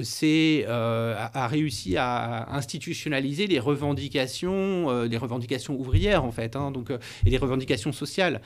c'est, 0.02 0.66
a, 0.66 1.48
réussi 1.48 1.98
à 1.98 2.54
institutionnaliser 2.56 3.48
les 3.48 3.60
revendications, 3.60 5.04
les 5.04 5.18
revendications 5.18 5.78
ouvrières, 5.78 6.24
en 6.24 6.32
fait, 6.32 6.56
hein, 6.56 6.72
donc, 6.72 6.92
et 6.92 7.30
les 7.30 7.38
revendications 7.38 7.92
sociales. 7.92 8.42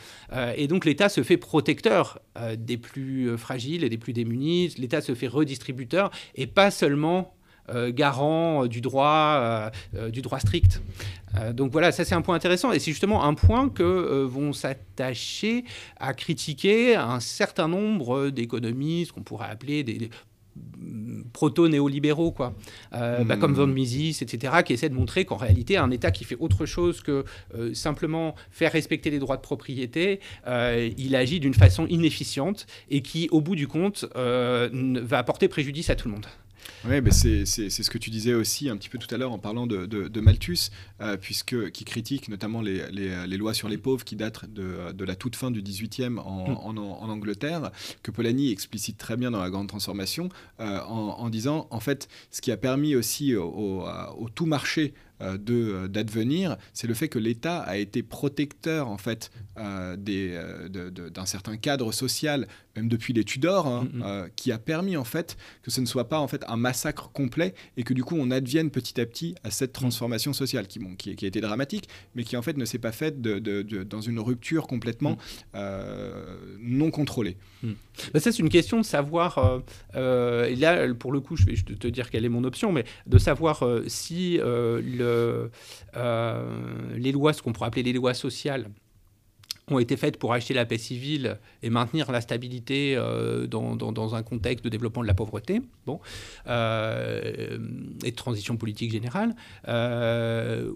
et 0.56 0.68
donc 0.68 0.86
l'État 0.86 1.10
se 1.10 1.22
fait 1.22 1.38
protecteur 1.38 2.20
des 2.58 2.71
plus 2.78 3.30
euh, 3.30 3.38
fragiles 3.38 3.84
et 3.84 3.90
des 3.90 3.98
plus 3.98 4.14
démunis. 4.14 4.74
L'État 4.78 5.02
se 5.02 5.16
fait 5.16 5.28
redistributeur 5.28 6.12
et 6.36 6.48
pas 6.48 6.72
seulement 6.72 7.36
euh, 7.70 7.92
garant 7.92 8.66
du 8.66 8.82
droit, 8.82 9.72
euh, 9.96 10.10
du 10.10 10.22
droit 10.22 10.40
strict. 10.40 10.82
donc 11.54 11.72
voilà, 11.72 11.92
ça 11.92 12.04
c'est 12.04 12.16
un 12.16 12.22
point 12.22 12.36
intéressant 12.36 12.72
et 12.72 12.80
c'est 12.80 12.92
justement 12.92 13.24
un 13.24 13.34
point 13.34 13.70
que 13.70 14.24
vont 14.24 14.52
s'attacher 14.52 15.64
à 15.98 16.14
critiquer 16.14 16.96
un 16.96 17.20
certain 17.20 17.68
nombre 17.68 18.30
d'économistes 18.30 19.14
qu'on 19.14 19.24
pourrait 19.24 19.50
appeler 19.50 19.84
des, 19.84 20.10
proto-néolibéraux, 21.34 22.32
quoi, 22.32 22.54
euh, 22.94 23.24
bah, 23.24 23.38
comme 23.38 23.52
hmm. 23.52 23.56
Von 23.56 23.68
Mises, 23.68 24.22
etc., 24.22 24.54
qui 24.66 24.74
essaient 24.74 24.90
de 24.90 24.96
montrer 24.96 25.26
qu'en 25.26 25.38
réalité, 25.38 25.78
un 25.78 25.92
État 25.92 26.12
qui 26.12 26.24
fait 26.24 26.38
autre 26.40 26.66
chose 26.66 27.02
que 27.02 27.24
euh, 27.56 27.74
simplement 27.74 28.36
faire 28.50 28.72
respecter 28.72 29.10
les 29.10 29.20
droits 29.20 29.38
de 29.38 29.42
propriété, 29.42 30.20
euh, 30.48 30.90
il 30.98 31.16
agit 31.16 31.40
d'une 31.40 31.54
façon 31.54 31.88
inefficiente 31.88 32.66
et 32.90 33.02
qui, 33.02 33.30
au 33.32 33.42
bout 33.42 33.56
du 33.56 33.68
compte, 33.68 34.06
va 34.14 35.18
apporter 35.18 35.48
préjudice 35.48 35.90
à 35.90 35.96
tout 35.96 36.08
le 36.08 36.16
monde. 36.16 36.26
Oui, 36.86 36.96
c'est 37.12 37.46
ce 37.46 37.90
que 37.90 37.98
tu 37.98 38.10
disais 38.10 38.34
aussi 38.34 38.70
un 38.70 38.78
petit 38.78 38.90
peu 38.90 38.98
tout 38.98 39.14
à 39.14 39.18
l'heure 39.18 39.32
en 39.32 39.40
parlant 39.40 39.68
de, 39.68 39.86
de, 39.86 40.22
Malthus, 40.22 40.70
euh, 41.02 41.18
puisque, 41.18 41.72
qui 41.72 41.86
critique 41.86 42.30
notamment 42.30 42.62
les, 42.62 42.90
les, 42.92 43.38
lois 43.38 43.54
sur 43.54 43.70
les 43.70 43.78
pauvres 43.78 44.04
qui 44.04 44.16
datent 44.16 44.46
de, 44.50 44.92
de 44.92 45.06
la 45.06 45.16
toute 45.16 45.36
fin 45.36 45.52
du 45.52 45.62
18e 45.62 46.20
en, 46.20 46.50
mm. 46.50 46.78
en, 46.78 47.10
Angleterre, 47.10 47.72
que 48.04 48.12
Polanyi 48.12 48.52
explicite 48.52 48.98
très 48.98 49.18
bien 49.18 49.32
dans 49.32 49.42
La 49.42 49.50
Grande 49.50 49.68
Transformation, 49.68 50.30
euh, 50.60 50.80
en, 50.82 51.30
disant, 51.30 51.68
en 51.70 51.80
fait, 51.80 52.08
ce 52.32 52.42
qui 52.42 52.52
a 52.52 52.58
permis 52.58 52.96
aussi 52.96 53.36
au, 53.36 53.86
au 54.18 54.30
tout 54.30 54.46
marché 54.46 54.94
d'advenir, 55.22 56.58
c'est 56.74 56.88
le 56.88 56.94
fait 56.94 57.08
que 57.08 57.20
l'État 57.20 57.60
a 57.60 57.78
été 57.78 58.02
protecteur 58.04 58.88
en 58.88 58.98
fait 58.98 59.32
euh, 59.58 59.96
d'un 61.10 61.26
certain 61.26 61.58
cadre 61.58 61.92
social, 61.92 62.48
même 62.76 62.88
depuis 62.88 63.14
les 63.14 63.24
Tudors, 63.24 63.68
hein, 63.68 64.28
qui 64.36 64.52
a 64.52 64.58
permis 64.58 64.98
en 64.98 65.04
fait 65.04 65.38
que 65.62 65.72
ce 65.72 65.82
ne 65.82 65.86
soit 65.86 66.10
pas 66.10 66.20
en 66.20 66.28
fait 66.28 66.44
un 66.48 66.58
massacre 66.58 67.12
complet 67.12 67.54
et 67.78 67.84
que 67.84 67.94
du 67.94 68.04
coup 68.04 68.16
on 68.18 68.32
advienne 68.32 68.72
petit 68.72 69.00
à 69.00 69.06
petit 69.06 69.36
à 69.44 69.52
cette 69.52 69.74
transformation 69.74 70.34
sociale 70.34 70.68
qui, 70.68 70.80
bon, 70.80 70.96
qui, 70.96 71.10
a 71.10 71.28
été 71.28 71.42
dramatique, 71.42 71.88
mais 72.16 72.24
qui 72.24 72.38
en 72.38 72.42
fait 72.42 72.58
ne 72.58 72.66
s'est 72.66 72.80
pas 72.80 72.92
faite 72.92 73.22
dans 73.22 74.02
une 74.02 74.20
rupture 74.20 74.68
complètement 74.68 75.18
mm. 75.54 75.60
non 76.60 76.92
contrôlée. 76.92 77.38
Mm. 77.64 77.72
Bah, 78.14 78.20
ça 78.20 78.32
c'est 78.32 78.40
une 78.40 78.50
question 78.50 78.80
de 78.80 78.86
savoir, 78.86 79.62
et 79.96 80.56
là 80.56 80.94
pour 80.94 81.12
le 81.12 81.20
coup 81.20 81.36
je 81.36 81.46
vais 81.46 81.54
te 81.56 81.88
dire 81.88 82.10
quelle 82.10 82.26
est 82.26 82.30
mon 82.30 82.44
option, 82.44 82.72
mais 82.72 82.86
de 83.06 83.18
savoir 83.18 83.64
si 83.88 84.38
le 84.38 85.11
euh, 85.11 85.11
les 86.96 87.12
lois, 87.12 87.34
ce 87.34 87.42
qu'on 87.42 87.54
pourrait 87.54 87.68
appeler 87.68 87.84
les 87.84 87.94
lois 87.94 88.14
sociales, 88.14 88.70
ont 89.74 89.80
été 89.80 89.98
faites 89.98 90.18
pour 90.18 90.34
acheter 90.34 90.54
la 90.54 90.66
paix 90.66 90.78
civile 90.78 91.38
et 91.64 91.70
maintenir 91.70 92.12
la 92.12 92.22
stabilité 92.22 92.96
euh, 92.96 93.48
dans, 93.48 94.16
un 94.16 94.24
contexte 94.24 94.64
de 94.64 94.70
développement 94.70 95.02
de 95.02 95.08
la 95.08 95.14
pauvreté 95.14 95.62
bon, 95.86 96.00
euh, 96.48 97.58
et 98.04 98.12
de 98.12 98.16
transition 98.16 98.58
politique 98.58 98.92
générale 98.92 99.36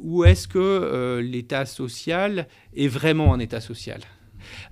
Ou 0.01 0.23
est-ce 0.23 0.47
que 0.47 1.19
l'État 1.19 1.65
social 1.65 2.47
est 2.75 2.87
vraiment 2.87 3.33
un 3.33 3.39
État 3.39 3.61
social? 3.61 4.01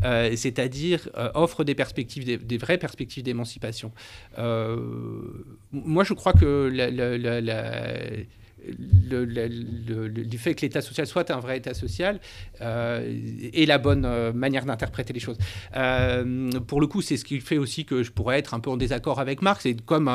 C'est-à-dire 0.02 1.10
offre 1.34 1.64
des 1.64 1.76
perspectives, 1.76 2.26
des, 2.26 2.58
vraies 2.58 2.78
perspectives 2.78 3.24
d'émancipation. 3.24 3.92
moi, 4.38 6.04
je 6.04 6.14
crois 6.14 6.34
que 6.34 6.70
la, 6.72 6.92
le, 9.10 10.10
du 10.10 10.38
fait 10.38 10.56
que 10.56 10.62
l'État 10.62 10.82
social 10.82 11.08
soit 11.08 11.30
un 11.32 11.40
vrai 11.40 11.58
État 11.58 11.74
social 11.74 12.20
euh, 12.62 13.20
est 13.54 13.66
la 13.66 13.78
bonne 13.78 14.06
euh, 14.06 14.34
manière 14.34 14.66
d'interpréter 14.66 15.14
les 15.14 15.20
choses. 15.20 15.38
Euh, 15.76 16.52
pour 16.68 16.82
le 16.82 16.88
coup, 16.88 17.02
c'est 17.02 17.18
ce 17.18 17.26
qui 17.26 17.40
fait 17.40 17.58
aussi 17.58 17.86
que 17.86 18.04
je 18.04 18.12
pourrais 18.12 18.40
être 18.40 18.54
un 18.54 18.60
peu 18.60 18.70
en 18.70 18.78
désaccord 18.78 19.20
avec 19.20 19.42
Marx, 19.42 19.66
et 19.66 19.76
comme 19.76 20.10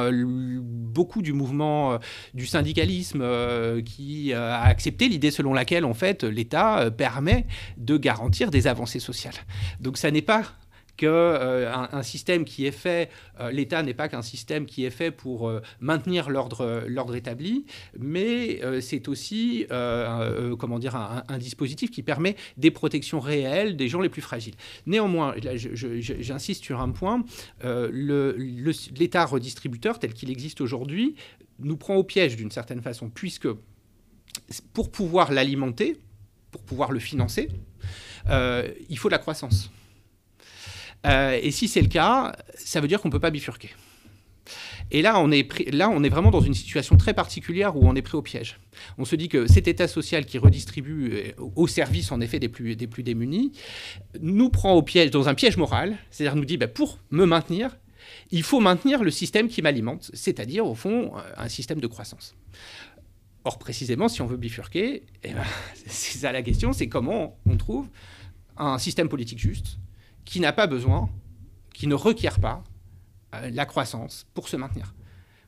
beaucoup 0.93 1.23
du 1.23 1.33
mouvement 1.33 1.99
du 2.35 2.47
syndicalisme 2.47 3.25
qui 3.85 4.33
a 4.33 4.63
accepté 4.63 5.09
l'idée 5.09 5.31
selon 5.31 5.53
laquelle, 5.55 5.85
en 5.85 5.95
fait, 5.95 6.25
l'État 6.25 6.91
permet 6.91 7.47
de 7.77 7.97
garantir 7.97 8.51
des 8.51 8.67
avancées 8.67 9.01
sociales. 9.01 9.35
Donc 9.81 9.99
ça 9.99 10.11
n'est 10.11 10.23
pas 10.23 10.43
que 10.99 11.07
euh, 11.07 11.73
un, 11.73 12.03
système 12.03 12.45
qui 12.45 12.67
est 12.67 12.73
fait, 12.73 13.09
euh, 13.41 13.51
l'État 13.51 13.83
n'est 13.83 13.95
pas 13.95 14.09
qu'un 14.09 14.21
système 14.21 14.67
qui 14.67 14.85
est 14.85 14.91
fait 14.91 15.11
pour 15.11 15.49
euh, 15.49 15.63
maintenir 15.81 16.29
l'ordre, 16.29 16.85
l'ordre 16.87 17.15
établi, 17.15 17.65
mais 17.99 18.61
c'est 18.83 19.09
aussi, 19.09 19.67
comment 20.59 20.79
dire, 20.79 20.97
un, 20.97 21.39
dispositif 21.39 21.91
qui 21.91 22.03
permet 22.03 22.35
des 22.57 22.73
protections 22.73 23.21
réelles 23.21 23.77
des 23.77 23.89
gens 23.89 24.01
les 24.01 24.09
plus 24.09 24.21
fragiles. 24.21 24.55
Néanmoins, 24.87 25.35
j'insiste 25.55 26.65
sur 26.65 26.81
un 26.81 26.91
point, 26.91 27.23
l'État 27.63 29.25
redistributeur 29.25 29.99
tel 29.99 30.13
qu'il 30.13 30.31
existe 30.31 30.61
aujourd'hui 30.61 31.15
nous 31.61 31.77
prend 31.77 31.95
au 31.95 32.03
piège 32.03 32.37
d'une 32.37 32.51
certaine 32.51 32.83
façon, 32.83 33.09
puisque 33.09 33.49
pour 34.73 34.91
pouvoir 34.91 35.33
l'alimenter, 35.33 35.97
pour 36.51 36.63
pouvoir 36.63 36.91
le 36.91 36.99
financer, 36.99 37.49
il 38.29 38.99
faut 38.99 39.09
de 39.09 39.13
la 39.13 39.19
croissance. 39.19 39.71
Euh, 41.07 41.39
et 41.41 41.51
si 41.51 41.69
c'est 41.69 41.83
le 41.83 41.89
cas, 41.89 42.35
ça 42.55 42.81
veut 42.81 42.89
dire 42.89 43.01
qu'on 43.01 43.09
ne 43.09 43.13
peut 43.13 43.21
pas 43.21 43.31
bifurquer. 43.31 43.71
Et 44.91 45.03
là 45.03 45.21
on, 45.21 45.31
est 45.31 45.71
là, 45.73 45.91
on 45.91 46.03
est 46.03 46.09
vraiment 46.09 46.31
dans 46.31 46.41
une 46.41 46.55
situation 46.55 46.97
très 46.97 47.13
particulière 47.13 47.77
où 47.77 47.87
on 47.87 47.95
est 47.95 48.03
pris 48.03 48.17
au 48.17 48.23
piège. 48.23 48.59
On 48.97 49.05
se 49.05 49.17
dit 49.17 49.29
que 49.29 49.47
cet 49.47 49.69
État 49.69 49.87
social 49.87 50.25
qui 50.25 50.39
redistribue 50.39 51.13
euh, 51.13 51.33
au 51.57 51.67
service, 51.67 52.11
en 52.13 52.21
effet, 52.21 52.39
des 52.39 52.49
plus, 52.49 52.77
des 52.77 52.87
plus 52.87 53.03
démunis, 53.03 53.53
nous 54.21 54.49
prend 54.49 54.73
au 54.73 54.83
piège, 54.83 55.11
dans 55.11 55.29
un 55.29 55.35
piège 55.35 55.57
moral, 55.57 55.99
c'est-à-dire 56.11 56.37
nous 56.37 56.45
dit, 56.45 56.57
bah, 56.57 56.69
pour 56.69 56.99
me 57.11 57.27
maintenir, 57.27 57.77
il 58.31 58.43
faut 58.43 58.61
maintenir 58.61 59.03
le 59.03 59.11
système 59.11 59.49
qui 59.49 59.63
m'alimente, 59.63 60.11
c'est-à-dire, 60.15 60.67
au 60.67 60.75
fond, 60.75 61.13
euh, 61.17 61.21
un 61.37 61.49
système 61.49 61.81
de 61.81 61.87
croissance. 61.87 62.35
Or, 63.45 63.59
précisément, 63.59 64.09
si 64.09 64.23
on 64.23 64.27
veut 64.27 64.37
bifurquer, 64.37 65.05
eh 65.25 65.33
ben, 65.33 65.45
c'est 65.87 66.19
ça 66.19 66.33
la 66.33 66.43
question, 66.43 66.73
c'est 66.73 66.89
comment 66.89 67.39
on 67.47 67.57
trouve 67.57 67.89
un 68.57 68.79
système 68.79 69.09
politique 69.09 69.39
juste, 69.39 69.79
qui 70.29 70.41
n'a 70.41 70.53
pas 70.53 70.67
besoin, 70.67 71.09
qui 71.73 71.87
ne 71.87 71.95
requiert 71.95 72.39
pas 72.39 72.63
euh, 73.35 73.49
la 73.51 73.65
croissance 73.65 74.27
pour 74.35 74.47
se 74.49 74.57
maintenir. 74.57 74.95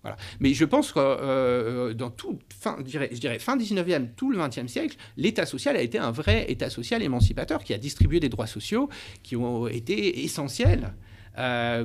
Voilà. 0.00 0.16
Mais 0.40 0.54
je 0.54 0.64
pense 0.64 0.92
que 0.92 0.98
euh, 0.98 1.92
dans 1.92 2.08
tout, 2.08 2.38
fin, 2.48 2.76
je 2.78 2.84
dirais, 2.84 3.10
je 3.12 3.18
dirais 3.18 3.38
fin 3.38 3.58
19e, 3.58 4.14
tout 4.16 4.32
le 4.32 4.38
20e 4.38 4.68
siècle, 4.68 4.96
l'État 5.18 5.44
social 5.44 5.76
a 5.76 5.82
été 5.82 5.98
un 5.98 6.10
vrai 6.10 6.50
État 6.50 6.70
social 6.70 7.02
émancipateur 7.02 7.62
qui 7.62 7.74
a 7.74 7.78
distribué 7.78 8.20
des 8.20 8.30
droits 8.30 8.46
sociaux 8.46 8.88
qui 9.22 9.36
ont 9.36 9.68
été 9.68 10.24
essentiels 10.24 10.94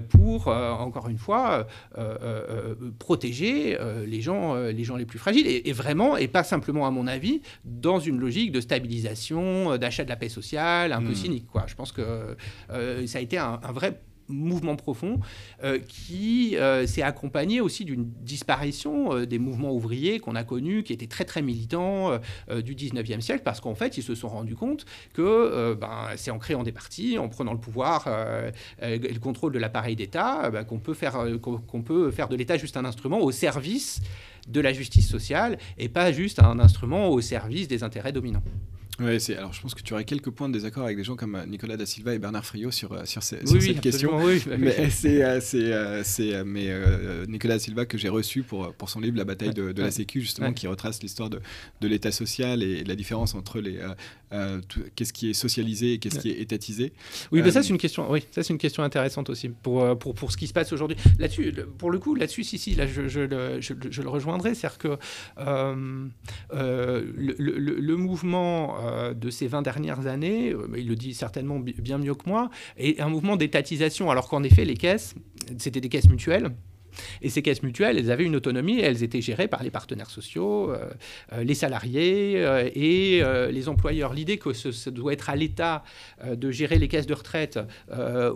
pour, 0.10 0.47
euh, 0.47 0.71
encore 0.71 1.10
une 1.10 1.17
fois, 1.17 1.67
euh, 1.97 2.75
protéger 2.99 3.77
les, 4.05 4.21
gens, 4.21 4.55
les 4.55 4.84
gens 4.84 4.95
les 4.95 5.05
plus 5.05 5.19
fragiles. 5.19 5.47
Et, 5.47 5.73
vraiment, 5.73 6.17
et 6.17 6.27
pas 6.27 6.43
simplement 6.43 6.88
à 6.88 6.91
mon 6.91 7.08
avis, 7.08 7.41
dans 7.63 7.99
une 7.99 8.19
logique 8.19 8.51
de 8.51 8.62
stabilisation, 8.62 9.77
d'achat 9.77 10.03
de 10.03 10.10
la 10.10 10.15
paix 10.15 10.29
sociale, 10.29 10.93
un 10.93 11.01
peu 11.01 11.12
hmm. 11.12 11.15
cynique. 11.15 11.47
Quoi. 11.47 11.65
Je 11.67 11.75
pense 11.75 11.91
que 11.91 12.36
ça 13.05 13.17
a 13.17 13.21
été 13.21 13.38
un, 13.38 13.60
un 13.63 13.71
vrai 13.71 14.01
mouvement 14.27 14.75
profond 14.75 15.19
euh, 15.63 15.79
qui 15.79 16.57
euh, 16.57 16.85
s'est 16.88 17.01
accompagné 17.01 17.61
aussi 17.61 17.85
d'une 17.85 18.05
disparition 18.21 19.13
euh, 19.13 19.25
des 19.25 19.39
mouvements 19.39 19.73
ouvriers 19.73 20.19
qu'on 20.19 20.35
a 20.35 20.43
connus, 20.43 20.83
qui 20.83 20.93
étaient 20.93 21.07
très 21.07 21.25
très 21.25 21.41
militants 21.41 22.19
du 22.63 22.75
19e 22.75 23.21
siècle, 23.21 23.41
parce 23.43 23.59
qu'en 23.59 23.75
fait, 23.75 23.97
ils 23.97 24.03
se 24.03 24.15
sont 24.15 24.27
rendus 24.27 24.55
compte 24.55 24.85
que 25.13 25.73
ben, 25.73 26.09
c'est 26.15 26.31
en 26.31 26.39
créant 26.39 26.63
des 26.63 26.71
partis, 26.71 27.17
en 27.17 27.29
prenant 27.29 27.53
le 27.53 27.59
pouvoir 27.59 28.07
et 28.81 28.97
le 28.97 29.19
contrôle 29.19 29.51
de 29.51 29.59
l'appareil 29.59 29.95
d'État, 29.95 30.49
ben, 30.49 30.63
qu'on 30.63 30.79
peut, 30.79 30.93
faire, 30.93 31.25
qu'on 31.41 31.81
peut 31.81 32.11
faire 32.11 32.27
de 32.27 32.35
l'État 32.35 32.57
juste 32.57 32.77
un 32.77 32.85
instrument 32.85 33.19
au 33.19 33.31
service 33.31 34.01
de 34.47 34.61
la 34.61 34.73
justice 34.73 35.07
sociale 35.07 35.57
et 35.77 35.89
pas 35.89 36.11
juste 36.11 36.39
un 36.39 36.59
instrument 36.59 37.09
au 37.09 37.21
service 37.21 37.67
des 37.67 37.83
intérêts 37.83 38.11
dominants. 38.11 38.43
Ouais, 38.99 39.19
c'est 39.19 39.36
alors 39.36 39.51
je 39.53 39.62
pense 39.62 39.75
que 39.75 39.81
tu 39.81 39.93
aurais 39.93 40.05
quelques 40.05 40.29
points 40.29 40.47
de 40.47 40.53
désaccord 40.53 40.84
avec 40.84 40.95
des 40.97 41.03
gens 41.03 41.15
comme 41.15 41.41
Nicolas 41.47 41.75
da 41.77 41.86
Silva 41.86 42.13
et 42.13 42.19
Bernard 42.19 42.45
Friot 42.45 42.71
sur 42.71 43.05
sur, 43.05 43.21
cette 43.23 43.81
question. 43.81 44.17
Oui, 44.23 44.41
mais 44.58 44.89
c'est 44.89 45.41
c'est 45.41 46.43
mais 46.45 46.70
Nicolas 47.28 47.55
da 47.55 47.59
Silva 47.59 47.86
que 47.86 47.97
j'ai 47.97 48.09
reçu 48.09 48.43
pour 48.43 48.74
pour 48.74 48.89
son 48.89 48.99
livre 49.01 49.17
La 49.17 49.26
bataille 49.26 49.53
de, 49.53 49.74
la 49.82 49.91
Sécu 49.91 50.22
justement 50.22 50.53
qui 50.53 50.67
retrace 50.67 51.01
l'histoire 51.03 51.30
de, 51.30 51.41
de 51.82 51.88
l'État 51.88 52.11
social 52.11 52.63
et 52.63 52.84
la 52.84 52.95
différence 52.95 53.36
entre 53.36 53.59
les 53.59 53.80
euh, 54.36 54.59
qu'est-ce 54.95 55.13
qui 55.13 55.30
est 55.30 55.34
socialisé 55.34 55.93
et 55.93 55.99
qu'est-ce 55.99 56.20
qui 56.20 56.30
est 56.30 56.41
étatisé. 56.41 56.93
Oui, 57.32 57.41
mais 57.43 57.51
ça 57.51 57.59
euh, 57.59 57.61
c'est 57.61 57.70
une 57.70 57.78
question. 57.78 58.11
Oui, 58.11 58.26
ça 58.32 58.43
c'est 58.43 58.51
une 58.51 58.59
question 58.59 58.84
intéressante 58.84 59.30
aussi 59.30 59.49
pour, 59.49 59.84
euh, 59.84 59.95
pour, 59.95 60.13
pour 60.13 60.32
ce 60.32 60.38
qui 60.38 60.47
se 60.47 60.53
passe 60.53 60.74
aujourd'hui. 60.74 60.97
Là-dessus, 61.20 61.53
pour 61.78 61.91
le 61.91 61.99
coup, 61.99 62.15
là-dessus, 62.15 62.43
si 62.43 62.57
si, 62.57 62.76
là 62.76 62.88
je, 62.88 63.07
je, 63.07 63.22
le, 63.22 63.61
je, 63.61 64.01
le 64.01 64.09
rejoindrai, 64.09 64.55
c'est-à-dire 64.55 64.78
que 64.78 64.97
le, 65.38 67.01
le, 67.17 67.95
mouvement 67.95 68.78
de 69.15 69.29
ces 69.29 69.47
20 69.47 69.61
dernières 69.61 70.07
années, 70.07 70.53
il 70.77 70.88
le 70.88 70.95
dit 70.95 71.13
certainement 71.13 71.59
bien 71.59 71.97
mieux 71.97 72.15
que 72.15 72.29
moi, 72.29 72.49
est 72.77 72.99
un 72.99 73.09
mouvement 73.09 73.36
d'étatisation, 73.36 74.11
alors 74.11 74.27
qu'en 74.27 74.43
effet 74.43 74.65
les 74.65 74.75
caisses, 74.75 75.15
c'était 75.57 75.81
des 75.81 75.89
caisses 75.89 76.09
mutuelles. 76.09 76.51
Et 77.21 77.29
ces 77.29 77.41
caisses 77.41 77.63
mutuelles, 77.63 77.97
elles 77.97 78.11
avaient 78.11 78.25
une 78.25 78.36
autonomie, 78.36 78.79
elles 78.79 79.03
étaient 79.03 79.21
gérées 79.21 79.47
par 79.47 79.63
les 79.63 79.71
partenaires 79.71 80.09
sociaux, 80.09 80.71
euh, 80.71 80.89
euh, 81.33 81.43
les 81.43 81.53
salariés 81.53 82.36
euh, 82.38 82.69
et 82.73 83.21
les 83.51 83.69
employeurs. 83.69 84.13
L'idée 84.13 84.38
que 84.38 84.53
ce, 84.53 84.89
doit 84.89 85.13
être 85.13 85.29
à 85.29 85.36
l'État 85.36 85.83
de 86.25 86.51
gérer 86.51 86.79
les 86.79 86.88
caisses 86.88 87.07
de 87.07 87.13
retraite 87.13 87.59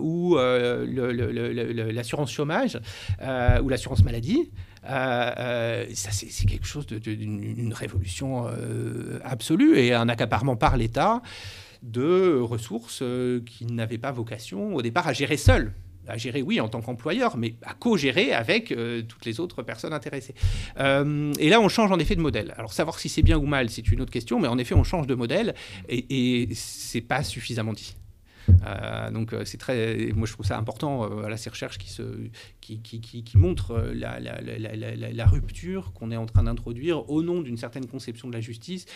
ou 0.00 0.36
l'assurance 0.36 2.30
chômage 2.32 2.78
ou 3.62 3.68
l'assurance 3.68 4.04
maladie, 4.04 4.50
ça, 4.84 6.10
c'est 6.10 6.46
quelque 6.46 6.66
chose 6.66 6.86
d'une 6.86 7.72
révolution 7.72 8.46
absolue 9.24 9.78
et 9.78 9.94
un 9.94 10.08
accaparement 10.08 10.56
par 10.56 10.76
l'État 10.76 11.22
de 11.82 12.38
ressources 12.40 13.02
qui 13.46 13.66
n'avaient 13.66 13.98
pas 13.98 14.12
vocation 14.12 14.74
au 14.74 14.82
départ 14.82 15.08
à 15.08 15.12
gérer 15.12 15.36
seules 15.36 15.72
à 16.10 16.16
gérer, 16.16 16.42
oui, 16.42 16.60
en 16.60 16.68
tant 16.68 16.80
qu'employeur, 16.80 17.36
mais 17.36 17.54
à 17.64 17.74
co-gérer 17.74 18.32
avec 18.32 18.72
euh, 18.72 19.02
toutes 19.02 19.24
les 19.24 19.40
autres 19.40 19.62
personnes 19.62 19.92
intéressées. 19.92 20.34
Euh, 20.78 21.32
et 21.38 21.48
là, 21.48 21.60
on 21.60 21.68
change 21.68 21.92
en 21.92 21.98
effet 21.98 22.16
de 22.16 22.20
modèle. 22.20 22.54
Alors, 22.56 22.72
savoir 22.72 22.98
si 22.98 23.08
c'est 23.08 23.22
bien 23.22 23.38
ou 23.38 23.46
mal, 23.46 23.70
c'est 23.70 23.90
une 23.90 24.00
autre 24.00 24.12
question, 24.12 24.40
mais 24.40 24.48
en 24.48 24.58
effet, 24.58 24.74
on 24.74 24.84
change 24.84 25.06
de 25.06 25.14
modèle 25.14 25.54
et, 25.88 26.42
et 26.42 26.48
c'est 26.54 27.00
pas 27.00 27.22
suffisamment 27.22 27.72
dit. 27.72 27.94
Euh, 28.66 29.10
donc 29.10 29.34
c'est 29.44 29.58
très, 29.58 30.10
moi 30.14 30.26
je 30.26 30.32
trouve 30.32 30.46
ça 30.46 30.58
important 30.58 31.02
à 31.22 31.36
ces 31.36 31.50
recherches 31.50 31.78
qui, 31.78 31.90
se, 31.90 32.02
qui, 32.60 32.80
qui, 32.80 33.00
qui, 33.00 33.24
la, 33.94 34.20
la, 34.20 34.40
la 34.40 35.26
rupture 35.26 35.92
qu'on 35.92 36.10
est 36.10 36.16
en 36.16 36.26
train 36.26 36.44
d'introduire 36.44 37.08
au 37.10 37.22
nom 37.22 37.40
d'une 37.40 37.56
certaine 37.56 37.86
conception 37.86 38.28
de 38.28 38.34
la 38.34 38.40
justice 38.40 38.86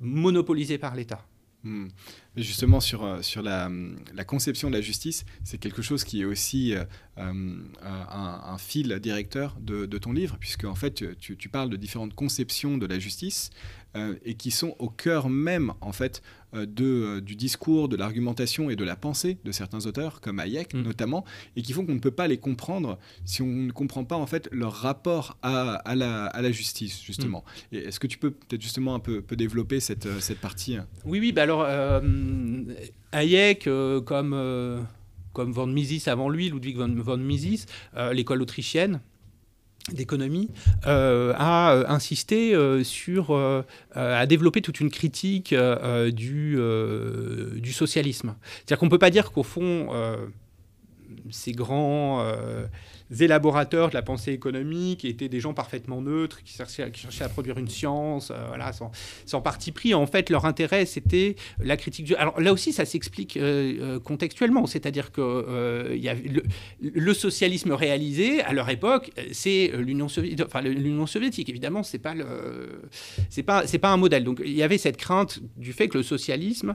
monopolisée 0.00 0.78
par 0.78 0.94
l'État. 0.94 1.24
Hmm. 1.62 1.88
Justement, 2.36 2.78
sur, 2.78 3.04
euh, 3.04 3.22
sur 3.22 3.42
la, 3.42 3.68
la, 4.14 4.24
conception 4.24 4.70
de 4.70 4.76
la 4.76 4.80
justice, 4.80 5.24
c'est 5.42 5.58
quelque 5.58 5.82
chose 5.82 6.04
qui 6.04 6.22
est 6.22 6.24
aussi 6.24 6.74
euh, 6.74 6.84
euh, 7.18 7.64
un, 7.82 8.56
fil 8.56 9.00
directeur 9.00 9.56
de, 9.60 9.84
de, 9.84 9.98
ton 9.98 10.12
livre, 10.12 10.36
puisque 10.38 10.64
en 10.64 10.76
fait, 10.76 11.18
tu, 11.18 11.36
tu, 11.36 11.48
parles 11.48 11.70
de 11.70 11.76
différentes 11.76 12.14
conceptions 12.14 12.78
de 12.78 12.86
la 12.86 13.00
justice 13.00 13.50
et 14.24 14.34
qui 14.34 14.52
sont 14.52 14.76
au 14.78 14.88
cœur 14.88 15.28
même, 15.28 15.72
en 15.80 15.90
fait, 15.90 16.22
de, 16.54 17.18
du 17.18 17.34
discours, 17.34 17.88
de 17.88 17.96
l'argumentation 17.96 18.70
et 18.70 18.76
de 18.76 18.84
la 18.84 18.94
pensée 18.94 19.38
de 19.44 19.50
certains 19.50 19.84
auteurs, 19.86 20.20
comme 20.20 20.38
Hayek 20.38 20.74
hmm. 20.74 20.82
notamment, 20.82 21.24
et 21.56 21.62
qui 21.62 21.72
font 21.72 21.84
qu'on 21.84 21.94
ne 21.94 21.98
peut 21.98 22.12
pas 22.12 22.28
les 22.28 22.38
comprendre 22.38 23.00
si 23.24 23.42
on 23.42 23.46
ne 23.46 23.72
comprend 23.72 24.04
pas, 24.04 24.14
en 24.14 24.26
fait, 24.26 24.48
leur 24.52 24.74
rapport 24.74 25.38
à, 25.42 25.72
à, 25.72 25.96
la, 25.96 26.26
à 26.26 26.40
la, 26.40 26.52
justice, 26.52 27.02
justement. 27.02 27.44
Hmm. 27.72 27.78
Est-ce 27.78 27.98
que 27.98 28.06
tu 28.06 28.16
peux 28.16 28.30
peut-être 28.30 28.62
justement 28.62 28.94
un 28.94 29.00
peu, 29.00 29.22
peu 29.22 29.34
développer 29.34 29.80
cette, 29.80 30.20
cette 30.20 30.38
partie 30.38 30.76
Oui, 31.04 31.18
oui, 31.18 31.32
bah 31.32 31.42
alors 31.42 31.62
euh, 31.62 32.00
Hayek, 33.12 33.66
euh, 33.66 34.00
comme, 34.00 34.32
euh, 34.34 34.80
comme 35.32 35.52
von 35.52 35.66
Mises 35.66 36.08
avant 36.08 36.28
lui, 36.28 36.50
Ludwig 36.50 36.76
von, 36.76 37.16
Mises, 37.16 37.66
l'école 38.12 38.42
autrichienne, 38.42 39.00
d'économie, 39.92 40.50
a 40.84 41.84
insisté 41.88 42.54
sur, 42.84 43.64
à 43.92 44.26
développer 44.26 44.60
toute 44.60 44.80
une 44.80 44.90
critique 44.90 45.54
du, 46.12 46.58
du 47.56 47.72
socialisme. 47.72 48.34
C'est-à-dire 48.42 48.78
qu'on 48.78 48.88
peut 48.88 48.98
pas 48.98 49.10
dire 49.10 49.32
qu'au 49.32 49.42
fond, 49.42 49.88
ces 51.30 51.52
grands 51.52 52.24
élaborateurs 53.18 53.88
de 53.88 53.94
la 53.94 54.02
pensée 54.02 54.32
économique 54.32 55.04
étaient 55.04 55.28
des 55.28 55.40
gens 55.40 55.52
parfaitement 55.52 56.00
neutres, 56.00 56.42
qui 56.44 56.54
cherchaient, 56.54 56.84
à 57.20 57.28
produire 57.28 57.58
une 57.58 57.68
science, 57.68 58.30
euh, 58.30 58.44
voilà, 58.48 58.70
sans, 58.72 59.40
parti 59.40 59.72
pris. 59.72 59.94
En 59.94 60.06
fait, 60.06 60.30
leur 60.30 60.44
intérêt, 60.44 60.86
c'était 60.86 61.36
la 61.58 61.76
critique 61.76 62.06
du... 62.06 62.14
Alors 62.14 62.40
là 62.40 62.52
aussi, 62.52 62.72
ça 62.72 62.84
s'explique 62.84 63.36
euh, 63.36 63.96
euh, 63.96 64.00
contextuellement, 64.00 64.66
c'est-à-dire 64.66 65.10
que 65.10 65.90
le, 66.80 67.14
socialisme 67.14 67.72
réalisé, 67.72 68.40
à 68.42 68.52
leur 68.52 68.68
époque, 68.68 69.10
c'est 69.32 69.72
l'Union 69.76 70.08
soviétique. 70.08 71.48
Évidemment, 71.48 71.82
c'est 71.82 71.98
pas, 71.98 72.14
pas, 73.46 73.64
pas 73.64 73.88
un 73.88 73.96
modèle. 73.96 74.24
Donc 74.24 74.40
il 74.44 74.52
y 74.52 74.62
avait 74.62 74.78
cette 74.78 74.96
crainte 74.96 75.40
du 75.56 75.72
fait 75.72 75.88
que 75.88 75.98
le 75.98 76.04
socialisme 76.04 76.74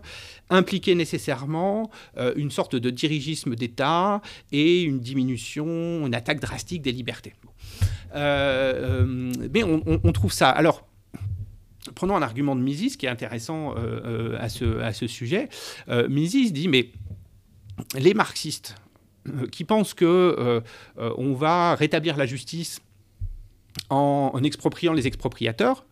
impliquait 0.49 0.95
nécessairement 0.95 1.89
une 2.35 2.51
sorte 2.51 2.75
de 2.75 2.89
dirigisme 2.89 3.55
d'État 3.55 4.21
et 4.51 4.83
une 4.83 4.99
diminution, 4.99 6.05
une 6.05 6.15
attaque 6.15 6.39
drastique 6.39 6.81
des 6.81 6.91
libertés. 6.91 7.33
Euh, 8.15 9.05
euh, 9.05 9.31
mais 9.53 9.63
on, 9.63 10.11
trouve 10.11 10.31
ça. 10.31 10.49
Alors, 10.49 10.87
prenons 11.95 12.15
un 12.15 12.21
argument 12.21 12.55
de 12.55 12.61
Mises 12.61 12.97
qui 12.97 13.05
est 13.05 13.09
intéressant 13.09 13.75
euh, 13.77 14.37
à, 14.39 14.49
ce, 14.49 15.07
sujet. 15.07 15.49
Mises 16.09 16.53
dit, 16.53 16.67
mais 16.67 16.89
les 17.97 18.13
marxistes 18.13 18.75
qui 19.51 19.63
pensent 19.63 19.93
que 19.93 20.61
on 20.97 21.33
va 21.33 21.75
rétablir 21.75 22.17
la 22.17 22.25
justice 22.25 22.81
en, 23.89 24.39
expropriant 24.43 24.93
les 24.93 25.07
expropriateurs, 25.07 25.85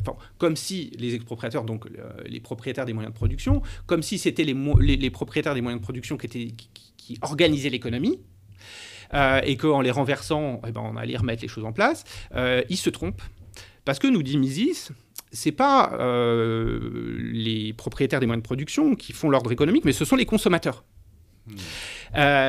Enfin, 0.00 0.16
comme 0.38 0.56
si 0.56 0.90
les 0.98 1.14
expropriateurs, 1.14 1.62
donc 1.62 1.86
les 2.24 2.40
propriétaires 2.40 2.86
des 2.86 2.94
moyens 2.94 3.12
de 3.12 3.16
production, 3.16 3.62
comme 3.86 4.02
si 4.02 4.18
c'était 4.18 4.42
les, 4.42 5.10
propriétaires 5.10 5.54
des 5.54 5.60
moyens 5.60 5.80
de 5.80 5.84
production 5.84 6.16
qui, 6.16 6.26
étaient, 6.26 6.54
organisaient 7.22 7.70
l'économie, 7.70 8.20
euh, 9.12 9.40
et 9.44 9.56
qu'en 9.56 9.80
les 9.80 9.90
renversant, 9.90 10.60
eh 10.66 10.72
ben, 10.72 10.80
on 10.82 10.96
allait 10.96 11.16
remettre 11.16 11.42
les 11.42 11.48
choses 11.48 11.64
en 11.64 11.72
place, 11.72 12.04
euh, 12.34 12.62
ils 12.68 12.76
se 12.76 12.90
trompent. 12.90 13.22
Parce 13.84 13.98
que 13.98 14.06
nous 14.06 14.22
dit 14.22 14.38
Mises, 14.38 14.90
c'est 15.30 15.52
pas 15.52 15.92
euh, 16.00 17.18
les 17.20 17.72
propriétaires 17.72 18.20
des 18.20 18.26
moyens 18.26 18.42
de 18.42 18.46
production 18.46 18.94
qui 18.94 19.12
font 19.12 19.28
l'ordre 19.28 19.52
économique, 19.52 19.84
mais 19.84 19.92
ce 19.92 20.04
sont 20.04 20.16
les 20.16 20.26
consommateurs. 20.26 20.84
Hmm. 21.46 21.56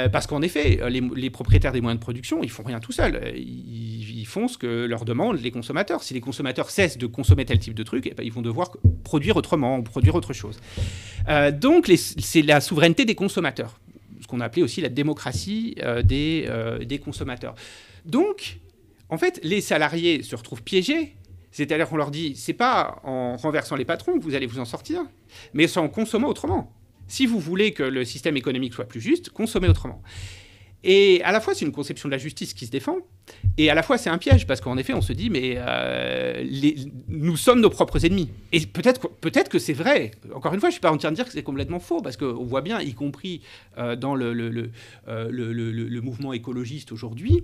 parce 0.09 0.25
qu'en 0.25 0.41
effet, 0.41 0.79
les, 0.89 1.29
propriétaires 1.29 1.73
des 1.73 1.81
moyens 1.81 1.99
de 1.99 2.01
production, 2.01 2.41
ils 2.43 2.49
font 2.49 2.63
rien 2.63 2.79
tout 2.79 2.93
seuls. 2.93 3.33
Ils, 3.35 4.25
font 4.25 4.47
ce 4.47 4.57
que 4.57 4.85
leur 4.85 5.03
demandent 5.03 5.41
les 5.41 5.51
consommateurs. 5.51 6.01
Si 6.01 6.13
les 6.13 6.21
consommateurs 6.21 6.69
cessent 6.69 6.97
de 6.97 7.05
consommer 7.05 7.43
tel 7.43 7.59
type 7.59 7.73
de 7.73 7.83
truc, 7.83 8.07
eh 8.09 8.13
ben, 8.13 8.23
ils 8.25 8.31
vont 8.31 8.41
devoir 8.41 8.71
produire 9.03 9.35
autrement 9.35 9.79
ou 9.79 9.83
produire 9.83 10.15
autre 10.15 10.31
chose. 10.31 10.61
donc, 11.59 11.91
c'est 11.97 12.41
la 12.41 12.61
souveraineté 12.61 13.03
des 13.03 13.15
consommateurs 13.15 13.81
ce 14.25 14.27
qu'on 14.27 14.39
appelait 14.39 14.63
aussi 14.63 14.81
la 14.81 14.89
démocratie 14.89 15.75
euh, 15.83 16.01
des, 16.01 16.45
euh, 16.49 16.79
des 16.79 16.97
consommateurs. 16.97 17.53
Donc, 18.05 18.57
en 19.09 19.19
fait, 19.19 19.39
les 19.43 19.61
salariés 19.61 20.23
se 20.23 20.35
retrouvent 20.35 20.63
piégés. 20.63 21.15
C'est-à-dire 21.51 21.87
qu'on 21.87 21.97
leur 21.97 22.09
dit, 22.09 22.35
c'est 22.35 22.53
pas 22.53 22.99
en 23.03 23.37
renversant 23.37 23.75
les 23.75 23.85
patrons 23.85 24.17
que 24.17 24.23
vous 24.23 24.33
allez 24.33 24.47
vous 24.47 24.59
en 24.59 24.65
sortir, 24.65 25.01
mais 25.53 25.67
c'est 25.67 25.79
en 25.79 25.87
consommant 25.87 26.27
autrement. 26.27 26.73
Si 27.07 27.27
vous 27.27 27.39
voulez 27.39 27.71
que 27.71 27.83
le 27.83 28.03
système 28.03 28.35
économique 28.35 28.73
soit 28.73 28.85
plus 28.85 28.99
juste, 28.99 29.29
consommez 29.29 29.69
autrement. 29.69 30.01
Et 30.87 31.19
à 31.23 31.31
la 31.31 31.41
fois, 31.41 31.55
c'est 31.55 31.65
une 31.65 31.71
conception 31.71 32.07
de 32.07 32.11
la 32.11 32.19
justice 32.19 32.53
qui 32.53 32.67
se 32.67 32.71
défend, 32.71 32.99
et 33.57 33.71
à 33.71 33.73
la 33.73 33.81
fois, 33.81 33.97
c'est 33.97 34.11
un 34.11 34.19
piège, 34.19 34.45
parce 34.45 34.61
qu'en 34.61 34.77
effet, 34.77 34.93
on 34.93 35.01
se 35.01 35.13
dit, 35.13 35.31
mais 35.31 35.55
euh, 35.57 36.45
nous 37.07 37.35
sommes 37.35 37.59
nos 37.59 37.71
propres 37.71 38.05
ennemis. 38.05 38.29
Et 38.51 38.59
peut-être 38.67 39.09
peut 39.09 39.31
que 39.49 39.57
c'est 39.57 39.73
vrai. 39.73 40.11
Encore 40.33 40.53
une 40.53 40.59
fois, 40.59 40.69
je 40.69 40.73
ne 40.73 40.75
suis 40.75 40.81
pas 40.81 40.91
en 40.91 40.97
train 40.97 41.09
de 41.09 41.15
dire 41.15 41.25
que 41.25 41.31
c'est 41.31 41.41
complètement 41.41 41.79
faux, 41.79 42.01
parce 42.03 42.17
qu'on 42.17 42.45
voit 42.45 42.61
bien, 42.61 42.79
y 42.81 42.93
compris 42.93 43.41
euh, 43.79 43.95
dans 43.95 44.13
le, 44.13 44.27
euh, 45.07 45.27
le, 45.31 45.53
le, 45.53 45.71
le, 45.71 46.01
mouvement 46.01 46.33
écologiste 46.33 46.91
aujourd'hui, 46.91 47.43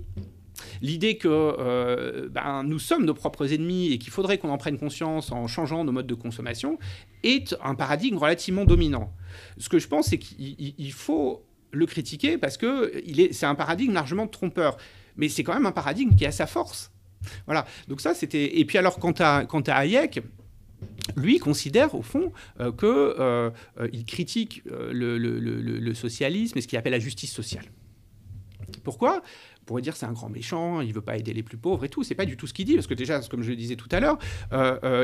L'idée 0.80 1.16
que 1.16 2.28
ben, 2.28 2.62
nous 2.62 2.78
sommes 2.78 3.04
nos 3.04 3.14
propres 3.14 3.52
ennemis 3.52 3.90
et 3.90 3.98
qu'il 3.98 4.12
faudrait 4.12 4.38
qu'on 4.38 4.50
en 4.50 4.58
prenne 4.58 4.78
conscience 4.78 5.32
en 5.32 5.48
changeant 5.48 5.82
nos 5.82 5.90
modes 5.90 6.06
de 6.06 6.14
consommation 6.14 6.78
est 7.24 7.56
un 7.64 7.74
paradigme 7.74 8.18
relativement 8.18 8.64
dominant. 8.64 9.12
Ce 9.56 9.68
que 9.68 9.80
je 9.80 9.88
pense, 9.88 10.08
c'est 10.08 10.18
qu'il 10.18 10.92
faut 10.92 11.42
le 11.72 11.86
critiquer 11.86 12.38
parce 12.38 12.56
que 12.56 12.92
c'est 13.32 13.46
un 13.46 13.54
paradigme 13.54 13.92
largement 13.92 14.26
trompeur. 14.26 14.76
Mais 15.16 15.28
c'est 15.28 15.42
quand 15.42 15.54
même 15.54 15.66
un 15.66 15.72
paradigme 15.72 16.14
qui 16.14 16.24
a 16.26 16.32
sa 16.32 16.46
force. 16.46 16.90
Voilà. 17.46 17.66
Donc 17.88 18.00
ça, 18.00 18.14
c'était. 18.14 18.58
Et 18.58 18.64
puis 18.64 18.78
alors, 18.78 18.98
quant 18.98 19.14
à, 19.18 19.44
à 19.46 19.78
Hayek, 19.78 20.22
lui 21.16 21.38
considère 21.38 21.94
au 21.94 22.02
fond 22.02 22.32
qu'il 22.56 22.66
euh, 22.66 22.72
que 22.72 23.16
euh, 23.18 23.50
critique 24.06 24.62
euh, 24.70 24.90
le, 24.92 25.94
socialisme 25.94 26.58
et 26.58 26.60
ce 26.60 26.68
qu'il 26.68 26.78
appelle 26.78 26.92
la 26.92 26.98
justice 26.98 27.32
sociale. 27.32 27.66
Pourquoi? 28.82 29.22
On 29.62 29.64
pourrait 29.64 29.82
dire 29.82 29.96
c'est 29.96 30.06
un 30.06 30.12
grand 30.12 30.28
méchant, 30.28 30.80
il 30.80 30.92
veut 30.92 31.00
pas 31.00 31.16
aider 31.16 31.32
les 31.32 31.44
plus 31.44 31.56
pauvres 31.56 31.84
et 31.84 31.88
tout. 31.88 32.02
C'est 32.02 32.16
pas 32.16 32.24
du 32.24 32.36
tout 32.36 32.48
ce 32.48 32.52
qu'il 32.52 32.64
dit, 32.64 32.74
parce 32.74 32.88
que 32.88 32.94
déjà, 32.94 33.20
comme 33.20 33.42
je 33.42 33.50
le 33.50 33.56
disais 33.56 33.76
tout 33.76 33.88
à 33.92 34.00
l'heure, 34.00 34.18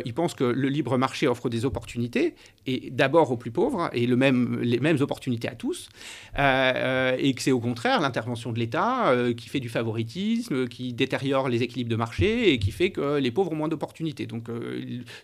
il 0.04 0.14
pense 0.14 0.34
que 0.34 0.44
le 0.44 0.68
libre 0.68 0.98
marché 0.98 1.28
offre 1.28 1.48
des 1.48 1.64
opportunités, 1.64 2.34
et 2.66 2.90
d'abord 2.90 3.30
aux 3.30 3.36
plus 3.36 3.52
pauvres, 3.52 3.88
et 3.92 4.06
le 4.06 4.16
même, 4.16 4.58
les 4.60 4.80
mêmes 4.80 5.00
opportunités 5.00 5.48
à 5.48 5.54
tous, 5.54 5.88
et 6.36 7.34
que 7.34 7.42
c'est 7.42 7.52
au 7.52 7.60
contraire 7.60 8.00
l'intervention 8.00 8.52
de 8.52 8.58
l'État 8.58 9.14
qui 9.36 9.48
fait 9.48 9.60
du 9.60 9.68
favoritisme, 9.68 10.66
qui 10.66 10.92
détériore 10.92 11.48
les 11.48 11.62
équilibres 11.62 11.90
de 11.90 11.96
marché 11.96 12.52
et 12.52 12.58
qui 12.58 12.72
fait 12.72 12.90
que 12.90 13.18
les 13.18 13.30
pauvres 13.30 13.52
ont 13.52 13.56
moins 13.56 13.68
d'opportunités. 13.68 14.26
Donc 14.26 14.48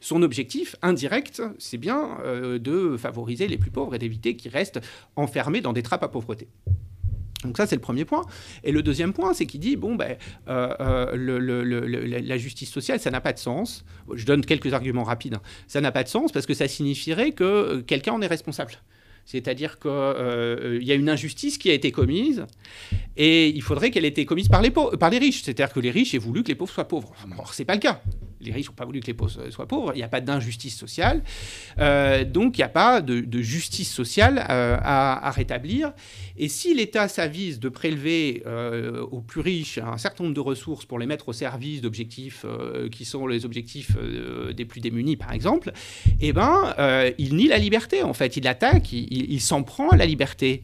son 0.01 0.23
objectif 0.23 0.77
indirect, 0.81 1.43
c'est 1.59 1.79
bien 1.79 2.19
de 2.25 2.97
favoriser 2.97 3.49
les 3.49 3.59
plus 3.59 3.73
pauvres 3.73 3.97
et 3.97 3.99
d'éviter 3.99 4.37
qu'ils 4.37 4.53
restent 4.53 4.81
enfermés 5.17 5.61
dans 5.61 5.73
des 5.73 5.83
trappes 5.83 6.05
à 6.05 6.09
pauvreté. 6.09 6.47
Donc 7.45 7.57
ça, 7.57 7.67
c'est 7.67 7.77
le 7.77 7.81
premier 7.81 8.05
point. 8.05 8.25
Et 8.63 8.73
le 8.73 8.83
deuxième 8.83 9.13
point, 9.13 9.35
c'est 9.35 9.47
qu'il 9.47 9.61
dit, 9.61 9.77
bon, 9.77 9.95
ben, 9.95 10.17
euh, 10.49 10.75
euh, 10.81 12.21
la 12.23 12.39
justice 12.39 12.71
sociale, 12.71 13.01
ça 13.01 13.11
n'a 13.11 13.21
pas 13.21 13.33
de 13.33 13.39
sens. 13.39 13.85
Je 14.13 14.25
donne 14.25 14.45
quelques 14.45 14.73
arguments 14.73 15.05
rapides. 15.05 15.39
Ça 15.67 15.81
n'a 15.81 15.93
pas 15.93 16.03
de 16.03 16.09
sens 16.09 16.33
parce 16.33 16.47
que 16.47 16.55
ça 16.55 16.69
signifierait 16.69 17.33
que 17.33 17.45
euh, 17.45 17.83
quelqu'un 17.83 18.13
en 18.13 18.23
est 18.23 18.27
responsable. 18.27 18.73
C'est-à-dire 19.27 19.79
qu'il 19.79 20.83
y 20.83 20.93
a 20.93 20.95
une 20.95 21.09
injustice 21.09 21.57
qui 21.57 21.71
a 21.71 21.73
été 21.73 21.91
commise 21.93 22.45
et 23.17 23.49
il 23.49 23.63
faudrait 23.63 23.91
qu'elle 23.91 24.05
ait 24.05 24.09
été 24.09 24.27
commise 24.27 24.49
par 24.49 24.61
les, 24.61 24.71
par 24.71 25.09
les 25.09 25.17
riches. 25.17 25.43
C'est-à-dire 25.43 25.73
que 25.73 25.81
les 25.81 25.91
riches 25.91 26.15
aient 26.15 26.19
voulu 26.19 26.43
que 26.43 26.49
les 26.49 26.55
pauvres 26.55 26.73
soient 26.73 26.89
pauvres. 26.89 27.15
Or, 27.39 27.55
ce 27.55 27.63
n'est 27.63 27.67
pas 27.67 27.75
le 27.75 27.81
cas 27.81 28.03
les 28.45 28.53
riches 28.53 28.69
n'ont 28.69 28.75
pas 28.75 28.85
voulu 28.85 29.01
que 29.01 29.07
les 29.07 29.15
pauvres 29.15 29.51
soient 29.51 29.69
pauvres, 29.69 29.93
il 29.95 29.99
n'y 29.99 30.03
a 30.03 30.09
pas 30.09 30.21
d'injustice 30.21 30.77
sociale, 30.77 31.23
euh, 31.79 32.25
donc 32.25 32.59
il 32.59 32.61
n'y 32.61 32.65
a 32.65 32.69
pas 32.69 33.01
de, 33.01 33.43
justice 33.43 33.93
sociale 33.93 34.45
euh, 34.51 34.77
à, 34.81 35.31
rétablir. 35.31 35.93
Et 36.37 36.49
si 36.49 36.75
l'État 36.75 37.09
s'avise 37.09 37.61
de 37.61 37.69
prélever 37.69 38.43
euh, 38.47 39.03
aux 39.03 39.21
plus 39.21 39.41
riches 39.41 39.79
un 39.79 39.99
certain 39.99 40.25
nombre 40.25 40.35
de 40.35 40.41
ressources 40.41 40.85
pour 40.85 40.99
les 40.99 41.07
mettre 41.07 41.29
au 41.29 41.33
service 41.33 41.81
d'objectifs 41.81 42.45
qui 42.91 43.05
sont 43.05 43.27
les 43.27 43.45
objectifs 43.45 43.97
des 44.53 44.65
plus 44.65 44.81
démunis, 44.81 45.17
par 45.17 45.33
exemple, 45.33 45.73
eh 46.21 46.33
ben, 46.33 46.75
il 47.19 47.37
nie 47.37 47.49
la 47.49 47.59
liberté, 47.59 48.03
en 48.03 48.15
fait. 48.15 48.37
Il 48.37 48.47
attaque, 48.47 48.93
il, 48.93 49.41
s'en 49.41 49.63
prend 49.63 49.91
à 49.91 49.97
la 49.97 50.07
liberté 50.07 50.63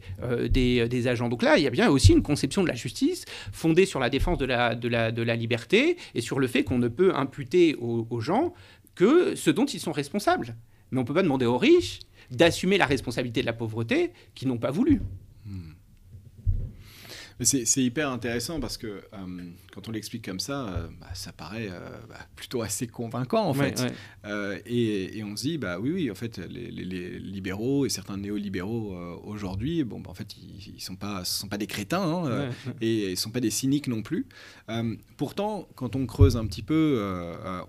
des, 0.49 1.07
agents. 1.07 1.29
Donc 1.29 1.43
là, 1.43 1.57
il 1.57 1.63
y 1.63 1.67
a 1.67 1.71
bien 1.71 1.89
aussi 1.89 2.11
une 2.11 2.21
conception 2.21 2.63
de 2.63 2.67
la 2.67 2.75
justice 2.75 3.25
fondée 3.51 3.85
sur 3.85 3.99
la 3.99 4.09
défense 4.09 4.37
de 4.37 4.45
la, 4.45 4.75
de 4.75 4.87
la, 4.87 5.11
de 5.11 5.21
la 5.21 5.35
liberté 5.35 5.97
et 6.15 6.21
sur 6.21 6.39
le 6.39 6.47
fait 6.47 6.63
qu'on 6.63 6.77
ne 6.77 6.87
peut 6.87 7.13
imputer 7.15 7.70
aux, 7.75 8.19
gens 8.19 8.53
que 8.95 9.35
ce 9.35 9.49
dont 9.49 9.65
ils 9.65 9.79
sont 9.79 9.91
responsables. 9.91 10.55
Mais 10.91 10.99
on 10.99 11.01
ne 11.01 11.07
peut 11.07 11.13
pas 11.13 11.23
demander 11.23 11.45
aux 11.45 11.57
riches 11.57 11.99
d'assumer 12.29 12.77
la 12.77 12.85
responsabilité 12.85 13.41
de 13.41 13.45
la 13.45 13.53
pauvreté 13.53 14.11
qu'ils 14.35 14.47
n'ont 14.47 14.57
pas 14.57 14.71
voulu. 14.71 15.01
Hmm. 15.45 15.70
C'est 17.43 17.83
hyper 17.83 18.09
intéressant 18.09 18.59
parce 18.59 18.77
que 18.77 18.87
euh, 18.87 19.01
quand 19.73 19.87
on 19.87 19.91
l'explique 19.91 20.25
comme 20.25 20.39
ça, 20.39 20.67
euh, 20.67 20.87
bah, 20.99 21.07
ça 21.13 21.31
paraît 21.31 21.69
euh, 21.71 21.79
bah, 22.07 22.19
plutôt 22.35 22.61
assez 22.61 22.87
convaincant 22.87 23.45
en 23.45 23.53
fait. 23.53 23.81
Et, 24.65 25.23
on 25.23 25.35
se 25.35 25.43
dit, 25.43 25.57
bah 25.57 25.79
oui, 25.79 25.91
oui, 25.91 26.11
en 26.11 26.15
fait, 26.15 26.37
les, 26.37 27.19
libéraux 27.19 27.85
et 27.85 27.89
certains 27.89 28.17
néolibéraux 28.17 28.95
aujourd'hui, 29.23 29.83
bon, 29.83 29.99
bah, 29.99 30.09
en 30.09 30.13
fait, 30.13 30.35
ils 30.37 30.73
ne 30.75 30.79
sont, 30.79 30.95
pas, 30.95 31.23
sont 31.25 31.47
pas 31.47 31.57
des 31.57 31.67
crétins 31.67 32.25
hein, 32.25 32.49
et 32.81 33.07
ils 33.07 33.11
ne 33.11 33.15
sont 33.15 33.31
pas 33.31 33.39
des 33.39 33.51
cyniques 33.51 33.87
non 33.87 34.01
plus. 34.01 34.27
pourtant, 35.17 35.67
quand 35.75 35.95
on 35.95 36.05
creuse 36.05 36.37
un 36.37 36.45
petit 36.45 36.63
peu, 36.63 37.01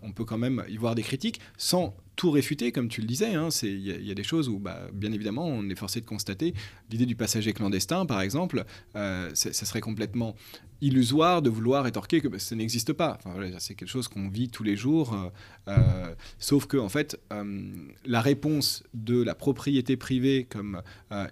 on 0.02 0.12
peut 0.12 0.24
quand 0.24 0.38
même 0.38 0.64
y 0.68 0.76
voir 0.76 0.94
des 0.94 1.02
critiques 1.02 1.40
sans 1.56 1.94
tout 2.16 2.30
réfuter, 2.30 2.72
comme 2.72 2.88
tu 2.88 3.00
le 3.00 3.06
disais. 3.06 3.34
Hein, 3.34 3.48
il 3.62 4.06
y, 4.06 4.10
a 4.10 4.14
des 4.14 4.22
choses 4.22 4.48
où, 4.48 4.58
bah, 4.58 4.88
bien 4.92 5.12
évidemment, 5.12 5.46
on 5.46 5.68
est 5.68 5.74
forcé 5.74 6.00
de 6.00 6.06
constater 6.06 6.54
l'idée 6.90 7.06
du 7.06 7.16
passager 7.16 7.52
clandestin, 7.52 8.06
par 8.06 8.20
exemple, 8.20 8.64
euh, 8.96 9.30
ça 9.34 9.52
serait 9.52 9.80
complètement 9.80 10.34
illusoire 10.80 11.42
de 11.42 11.48
vouloir 11.48 11.86
étorquer 11.86 12.20
que 12.20 12.28
bah, 12.28 12.38
ça 12.38 12.56
n'existe 12.56 12.92
pas. 12.92 13.18
C'est 13.58 13.74
quelque 13.74 13.88
chose 13.88 14.08
qu'on 14.08 14.28
vit 14.28 14.48
tous 14.48 14.64
les 14.64 14.76
jours. 14.76 15.14
Euh, 15.14 15.30
euh, 15.68 16.14
sauf 16.38 16.66
que, 16.66 16.76
en 16.76 16.88
fait, 16.88 17.20
la 18.04 18.20
réponse 18.20 18.84
de 18.94 19.22
la 19.22 19.34
propriété 19.34 19.96
privée 19.96 20.46
comme 20.48 20.82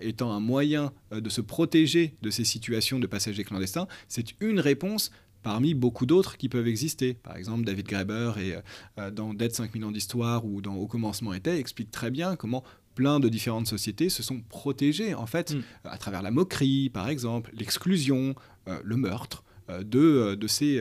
étant 0.01 0.33
un 0.33 0.41
moyen 0.41 0.93
de 1.13 1.29
se 1.29 1.41
protéger 1.41 2.15
de 2.23 2.31
ces 2.31 2.45
situations 2.45 2.99
de 2.99 3.07
passagers 3.07 3.45
clandestins, 3.45 3.89
c'est 4.09 4.35
une 4.41 4.61
réponse 4.61 5.11
parmi 5.43 5.75
beaucoup 5.75 6.07
d'autres 6.07 6.37
qui 6.37 6.49
peuvent 6.49 6.69
exister. 6.69 7.15
Par 7.15 7.37
exemple, 7.37 7.65
David 7.65 7.87
Graeber, 7.87 8.33
et, 8.39 8.57
euh, 8.99 9.11
dans 9.11 9.35
Dead 9.35 9.53
5 9.53 9.75
millions 9.75 9.91
d'histoires 9.91 10.45
ou 10.45 10.61
dans 10.61 10.75
Au 10.75 10.87
commencement 10.87 11.33
était, 11.33 11.59
explique 11.59 11.91
très 11.91 12.11
bien 12.11 12.37
comment 12.37 12.65
plein 12.95 13.21
de 13.21 13.29
différentes 13.29 13.67
sociétés 13.67 14.09
se 14.09 14.23
sont 14.23 14.41
protégées, 14.41 15.15
en 15.15 15.27
fait, 15.27 15.55
mm. 15.55 15.63
à 15.85 15.99
travers 15.99 16.23
la 16.23 16.31
moquerie, 16.31 16.91
par 16.91 17.09
exemple, 17.09 17.51
l'exclusion, 17.55 18.35
euh, 18.69 18.79
le 18.85 18.97
meurtre. 18.97 19.45
Euh, 19.69 19.85
de, 19.85 20.35
de, 20.35 20.47
ces, 20.49 20.81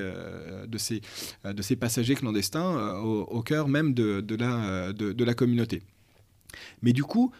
de, 0.67 0.77
ces, 0.79 1.01
de 1.45 1.61
ces 1.61 1.75
passagers 1.75 2.15
clandestins 2.15 2.97
au, 3.01 3.43
cœur 3.43 3.67
même 3.67 3.93
de, 3.93 4.19
de 4.19 4.35
la, 4.35 4.93
de, 4.93 5.23
la 5.23 5.33
communauté. 5.35 5.83
Mais 6.81 6.91
du 6.91 7.03
coup, 7.03 7.31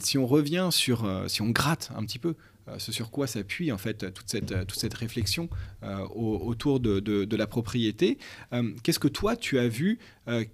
si 0.00 0.18
on 0.18 0.26
revient 0.26 0.68
sur, 0.70 1.08
si 1.26 1.40
on 1.40 1.48
gratte 1.48 1.90
un 1.96 2.04
petit 2.04 2.18
peu 2.18 2.28
euh, 2.28 2.49
ce 2.78 2.92
sur 2.92 3.10
quoi 3.10 3.26
s'appuie 3.26 3.72
en 3.72 3.78
fait 3.78 4.12
toute 4.12 4.28
cette, 4.28 4.66
toute 4.66 4.78
cette 4.78 4.94
réflexion 4.94 5.48
euh, 5.82 6.06
autour 6.08 6.80
de, 6.80 7.00
de, 7.00 7.36
la 7.36 7.46
propriété. 7.46 8.18
Euh, 8.52 8.72
qu'est-ce 8.82 8.98
que 8.98 9.08
toi 9.08 9.36
tu 9.36 9.58
as 9.58 9.68
vu 9.68 9.98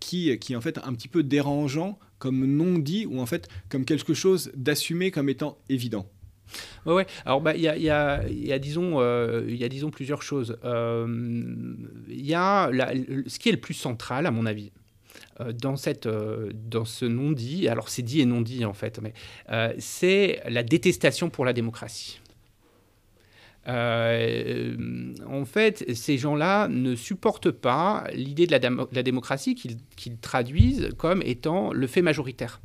qui, 0.01 0.37
qui 0.39 0.53
est 0.53 0.57
en 0.57 0.61
fait 0.61 0.79
un 0.79 0.95
petit 0.95 1.09
peu 1.09 1.23
dérangeant 1.23 1.99
comme 2.19 2.47
non 2.47 2.79
dit 2.79 3.07
ou 3.07 3.21
en 3.21 3.27
fait 3.27 3.49
comme 3.69 3.85
quelque 3.85 4.15
chose 4.15 4.51
d'assumé 4.55 5.11
comme 5.11 5.29
étant 5.29 5.59
évident? 5.69 6.09
Ouais, 6.87 6.95
ouais. 6.95 7.07
Alors, 7.25 7.41
bah, 7.41 7.57
il 7.57 7.63
y, 7.63 7.69
a, 7.69 7.77
y, 7.77 7.91
a, 7.91 8.59
disons, 8.59 9.01
y 9.01 9.65
a, 9.65 9.69
disons, 9.69 9.91
plusieurs 9.91 10.23
choses. 10.23 10.57
Il 10.65 11.97
y 12.09 12.35
a 12.35 12.71
ce 13.27 13.39
qui 13.39 13.49
est 13.49 13.53
le 13.53 13.61
plus 13.61 13.75
central, 13.75 14.27
à 14.27 14.31
mon 14.31 14.47
avis, 14.47 14.71
euh, 14.71 14.86
dans, 15.53 15.77
cette, 15.77 16.07
euh, 16.07 16.51
dans 16.55 16.85
ce 16.85 17.05
non-dit, 17.05 17.69
alors 17.69 17.89
c'est 17.89 18.03
dit 18.03 18.21
et 18.21 18.27
non-dit 18.27 18.65
en 18.65 18.73
fait, 18.73 19.01
mais 19.03 19.13
euh, 19.51 19.73
c'est 19.79 20.41
la 20.49 20.63
détestation 20.63 21.31
pour 21.31 21.45
la 21.45 21.53
démocratie. 21.53 22.21
en 23.67 25.45
fait, 25.45 25.85
ces 25.95 26.19
gens-là 26.19 26.69
ne 26.69 26.95
supportent 26.95 27.51
pas 27.51 28.05
l'idée 28.15 28.47
de 28.47 28.53
la 28.53 29.03
démocratie 29.03 29.55
qu'ils 29.55 30.19
traduisent 30.19 30.91
comme 30.97 31.21
étant 31.23 31.73
le 31.73 31.87
fait 31.87 32.03
majoritaire. 32.03 32.61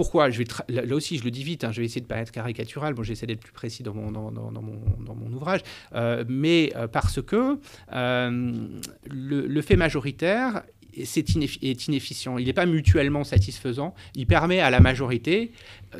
Pourquoi 0.00 0.30
je 0.30 0.38
vais 0.38 0.46
Là 0.70 0.94
aussi, 0.94 1.18
je 1.18 1.24
le 1.24 1.30
dis 1.30 1.44
vite, 1.44 1.62
hein, 1.62 1.72
je 1.72 1.80
vais 1.80 1.84
essayer 1.84 2.00
de 2.00 2.06
pas 2.06 2.16
être 2.16 2.30
caricatural, 2.32 2.94
bon, 2.94 3.02
j'essaie 3.02 3.26
d'être 3.26 3.42
plus 3.42 3.52
précis 3.52 3.82
dans 3.82 3.92
mon, 3.92 4.10
dans, 4.10 4.30
mon, 4.30 4.50
dans 4.50 5.14
mon, 5.14 5.30
ouvrage, 5.30 5.60
euh, 5.94 6.24
mais 6.26 6.72
euh, 6.74 6.88
parce 6.88 7.20
que 7.20 7.58
euh, 7.92 8.52
le, 9.10 9.60
fait 9.60 9.76
majoritaire 9.76 10.62
est, 10.96 11.18
est 11.18 11.86
inefficient, 11.86 12.38
il 12.38 12.46
n'est 12.46 12.54
pas 12.54 12.64
mutuellement 12.64 13.24
satisfaisant, 13.24 13.94
il 14.14 14.26
permet 14.26 14.60
à 14.60 14.70
la 14.70 14.80
majorité, 14.80 15.52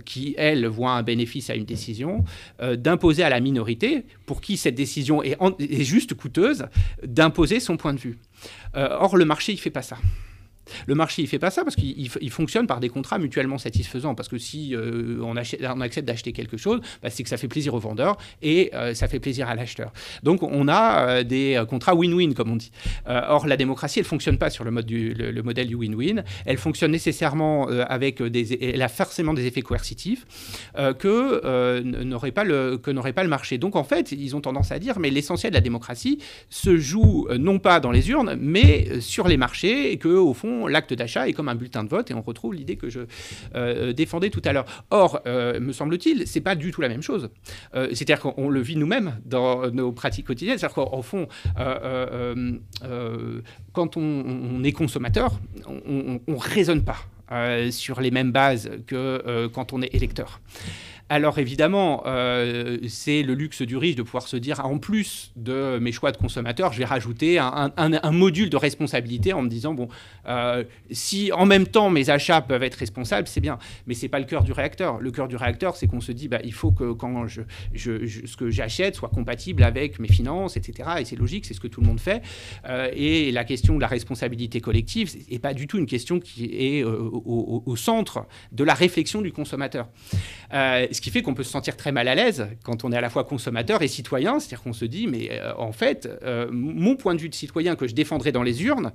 qui, 0.06 0.34
elle, 0.38 0.66
voit 0.66 0.92
un 0.92 1.02
bénéfice 1.02 1.50
à 1.50 1.54
une 1.54 1.66
décision, 1.66 2.24
d'imposer 2.58 3.22
à 3.22 3.28
la 3.28 3.40
minorité, 3.40 4.06
pour 4.24 4.40
qui 4.40 4.56
cette 4.56 4.76
décision 4.76 5.22
est 5.22 5.84
juste 5.84 6.14
coûteuse, 6.14 6.64
d'imposer 7.06 7.60
son 7.60 7.76
point 7.76 7.92
de 7.92 8.00
vue. 8.00 8.18
or, 8.72 9.18
le 9.18 9.26
marché, 9.26 9.52
il 9.52 9.56
ne 9.56 9.60
fait 9.60 9.68
pas 9.68 9.82
ça. 9.82 9.98
Le 10.86 10.94
marché, 10.94 11.22
il 11.22 11.28
fait 11.28 11.38
pas 11.38 11.50
ça 11.50 11.64
parce 11.64 11.76
qu'il 11.76 12.30
fonctionne 12.30 12.66
par 12.66 12.80
des 12.80 12.88
contrats 12.88 13.18
mutuellement 13.18 13.58
satisfaisants. 13.58 14.14
Parce 14.14 14.28
que 14.28 14.38
si 14.38 14.74
euh, 14.74 15.18
on, 15.22 15.36
accepte 15.36 16.06
d'acheter 16.06 16.32
quelque 16.32 16.56
chose, 16.56 16.80
bah, 17.02 17.10
c'est 17.10 17.22
que 17.22 17.28
ça 17.28 17.36
fait 17.36 17.48
plaisir 17.48 17.74
au 17.74 17.78
vendeur 17.78 18.16
et 18.42 18.70
euh, 18.74 18.94
ça 18.94 19.08
fait 19.08 19.20
plaisir 19.20 19.48
à 19.48 19.54
l'acheteur. 19.54 19.92
Donc 20.22 20.42
on 20.42 20.68
a 20.68 21.08
euh, 21.08 21.22
des 21.22 21.62
contrats 21.68 21.94
win-win, 21.94 22.34
comme 22.34 22.50
on 22.50 22.56
dit. 22.56 22.72
or, 23.06 23.46
la 23.46 23.56
démocratie, 23.56 23.98
elle 23.98 24.04
fonctionne 24.04 24.38
pas 24.38 24.50
sur 24.50 24.64
le, 24.64 24.70
modèle 24.70 25.66
du 25.66 25.74
win-win. 25.74 26.24
Elle 26.46 26.58
fonctionne 26.58 26.90
nécessairement 26.90 27.68
avec 27.68 28.22
des... 28.22 28.72
Elle 28.74 28.82
a 28.82 28.88
forcément 28.88 29.34
des 29.34 29.46
effets 29.46 29.62
coercitifs 29.62 30.26
que 30.98 31.82
n'aurait 32.02 32.32
pas, 32.32 32.44
le, 32.44 32.78
pas 32.78 33.22
le 33.22 33.28
marché. 33.28 33.58
Donc 33.58 33.76
en 33.76 33.84
fait, 33.84 34.12
ils 34.12 34.36
ont 34.36 34.40
tendance 34.40 34.72
à 34.72 34.78
dire, 34.78 34.98
mais 34.98 35.10
l'essentiel 35.10 35.52
de 35.52 35.56
la 35.56 35.60
démocratie 35.60 36.18
se 36.48 36.76
joue 36.76 37.28
non 37.38 37.58
pas 37.58 37.80
dans 37.80 37.90
les 37.90 38.10
urnes, 38.10 38.36
mais 38.40 39.00
sur 39.00 39.28
les 39.28 39.36
marchés 39.36 39.92
et 39.92 39.96
que 39.96 40.08
au 40.08 40.34
fond, 40.34 40.59
l'acte 40.66 40.94
d'achat 40.94 41.28
est 41.28 41.32
comme 41.32 41.48
un 41.48 41.54
bulletin 41.54 41.84
de 41.84 41.88
vote 41.88 42.10
et 42.10 42.14
on 42.14 42.22
retrouve 42.22 42.54
l'idée 42.54 42.76
que 42.76 42.88
je 42.88 43.00
euh, 43.54 43.92
défendais 43.92 44.30
tout 44.30 44.42
à 44.44 44.52
l'heure. 44.52 44.66
Or, 44.90 45.20
euh, 45.26 45.60
me 45.60 45.72
semble-t-il, 45.72 46.26
c'est 46.26 46.40
pas 46.40 46.54
du 46.54 46.70
tout 46.70 46.80
la 46.80 46.88
même 46.88 47.02
chose. 47.02 47.30
Euh, 47.74 47.88
c'est-à-dire 47.92 48.20
qu'on 48.20 48.48
le 48.48 48.60
vit 48.60 48.76
nous-mêmes 48.76 49.18
dans 49.24 49.70
nos 49.70 49.92
pratiques 49.92 50.26
quotidiennes. 50.26 50.58
C'est-à-dire 50.58 50.74
qu'au 50.74 51.02
fond, 51.02 51.28
quand 53.72 53.96
on, 53.96 54.64
est 54.64 54.72
consommateur, 54.72 55.40
on 55.66 56.20
ne 56.26 56.36
raisonne 56.36 56.84
pas 56.84 56.98
sur 57.70 58.00
les 58.00 58.10
mêmes 58.10 58.32
bases 58.32 58.70
que 58.86 59.46
quand 59.48 59.72
on 59.72 59.82
est 59.82 59.94
électeur. 59.94 60.40
Alors 61.12 61.40
évidemment, 61.40 62.04
euh, 62.06 62.78
c'est 62.86 63.24
le 63.24 63.34
luxe 63.34 63.62
du 63.62 63.76
riche 63.76 63.96
de 63.96 64.02
pouvoir 64.04 64.28
se 64.28 64.36
dire, 64.36 64.64
en 64.64 64.78
plus 64.78 65.32
de 65.34 65.76
mes 65.80 65.90
choix 65.90 66.12
de 66.12 66.16
consommateur, 66.16 66.72
je 66.72 66.78
vais 66.78 66.84
rajouter 66.84 67.36
un, 67.36 68.12
module 68.12 68.48
de 68.48 68.56
responsabilité 68.56 69.32
en 69.32 69.42
me 69.42 69.48
disant, 69.48 69.74
bon, 69.74 69.88
euh, 70.28 70.62
si 70.92 71.32
en 71.32 71.46
même 71.46 71.66
temps 71.66 71.90
mes 71.90 72.10
achats 72.10 72.40
peuvent 72.40 72.62
être 72.62 72.76
responsables, 72.76 73.26
c'est 73.26 73.40
bien. 73.40 73.58
Mais 73.88 73.94
c'est 73.94 74.08
pas 74.08 74.20
le 74.20 74.24
cœur 74.24 74.44
du 74.44 74.52
réacteur. 74.52 75.00
Le 75.00 75.10
cœur 75.10 75.26
du 75.26 75.34
réacteur, 75.34 75.74
c'est 75.74 75.88
qu'on 75.88 76.00
se 76.00 76.12
dit, 76.12 76.28
bah, 76.28 76.38
il 76.44 76.52
faut 76.52 76.70
que 76.70 76.92
quand 76.92 77.26
je, 77.26 77.42
ce 77.74 78.36
que 78.36 78.48
j'achète 78.48 78.94
soit 78.94 79.08
compatible 79.08 79.64
avec 79.64 79.98
mes 79.98 80.06
finances, 80.06 80.56
etc. 80.56 80.90
Et 81.00 81.04
c'est 81.04 81.16
logique, 81.16 81.44
c'est 81.44 81.54
ce 81.54 81.60
que 81.60 81.66
tout 81.66 81.80
le 81.80 81.88
monde 81.88 81.98
fait. 81.98 82.22
Euh, 82.68 82.88
et 82.94 83.32
la 83.32 83.42
question 83.42 83.74
de 83.74 83.80
la 83.80 83.88
responsabilité 83.88 84.60
collective 84.60 85.12
n'est 85.28 85.40
pas 85.40 85.54
du 85.54 85.66
tout 85.66 85.78
une 85.78 85.86
question 85.86 86.20
qui 86.20 86.44
est 86.56 86.84
au, 86.84 87.64
au, 87.66 87.74
centre 87.74 88.26
de 88.52 88.62
la 88.62 88.74
réflexion 88.74 89.22
du 89.22 89.32
consommateur. 89.32 89.88
Ce 91.00 91.02
qui 91.02 91.10
fait 91.10 91.22
qu'on 91.22 91.32
peut 91.32 91.44
se 91.44 91.50
sentir 91.50 91.78
très 91.78 91.92
mal 91.92 92.08
à 92.08 92.14
l'aise 92.14 92.46
quand 92.62 92.84
on 92.84 92.92
est 92.92 92.96
à 92.96 93.00
la 93.00 93.08
fois 93.08 93.24
consommateur 93.24 93.80
et 93.80 93.88
citoyen, 93.88 94.38
c'est-à-dire 94.38 94.62
qu'on 94.62 94.74
se 94.74 94.84
dit, 94.84 95.06
mais 95.06 95.30
euh, 95.32 95.54
en 95.56 95.72
fait, 95.72 96.06
euh, 96.22 96.46
mon 96.52 96.94
point 96.94 97.14
de 97.14 97.22
vue 97.22 97.30
de 97.30 97.34
citoyen 97.34 97.74
que 97.74 97.88
je 97.88 97.94
défendrai 97.94 98.32
dans 98.32 98.42
les 98.42 98.64
urnes, 98.64 98.92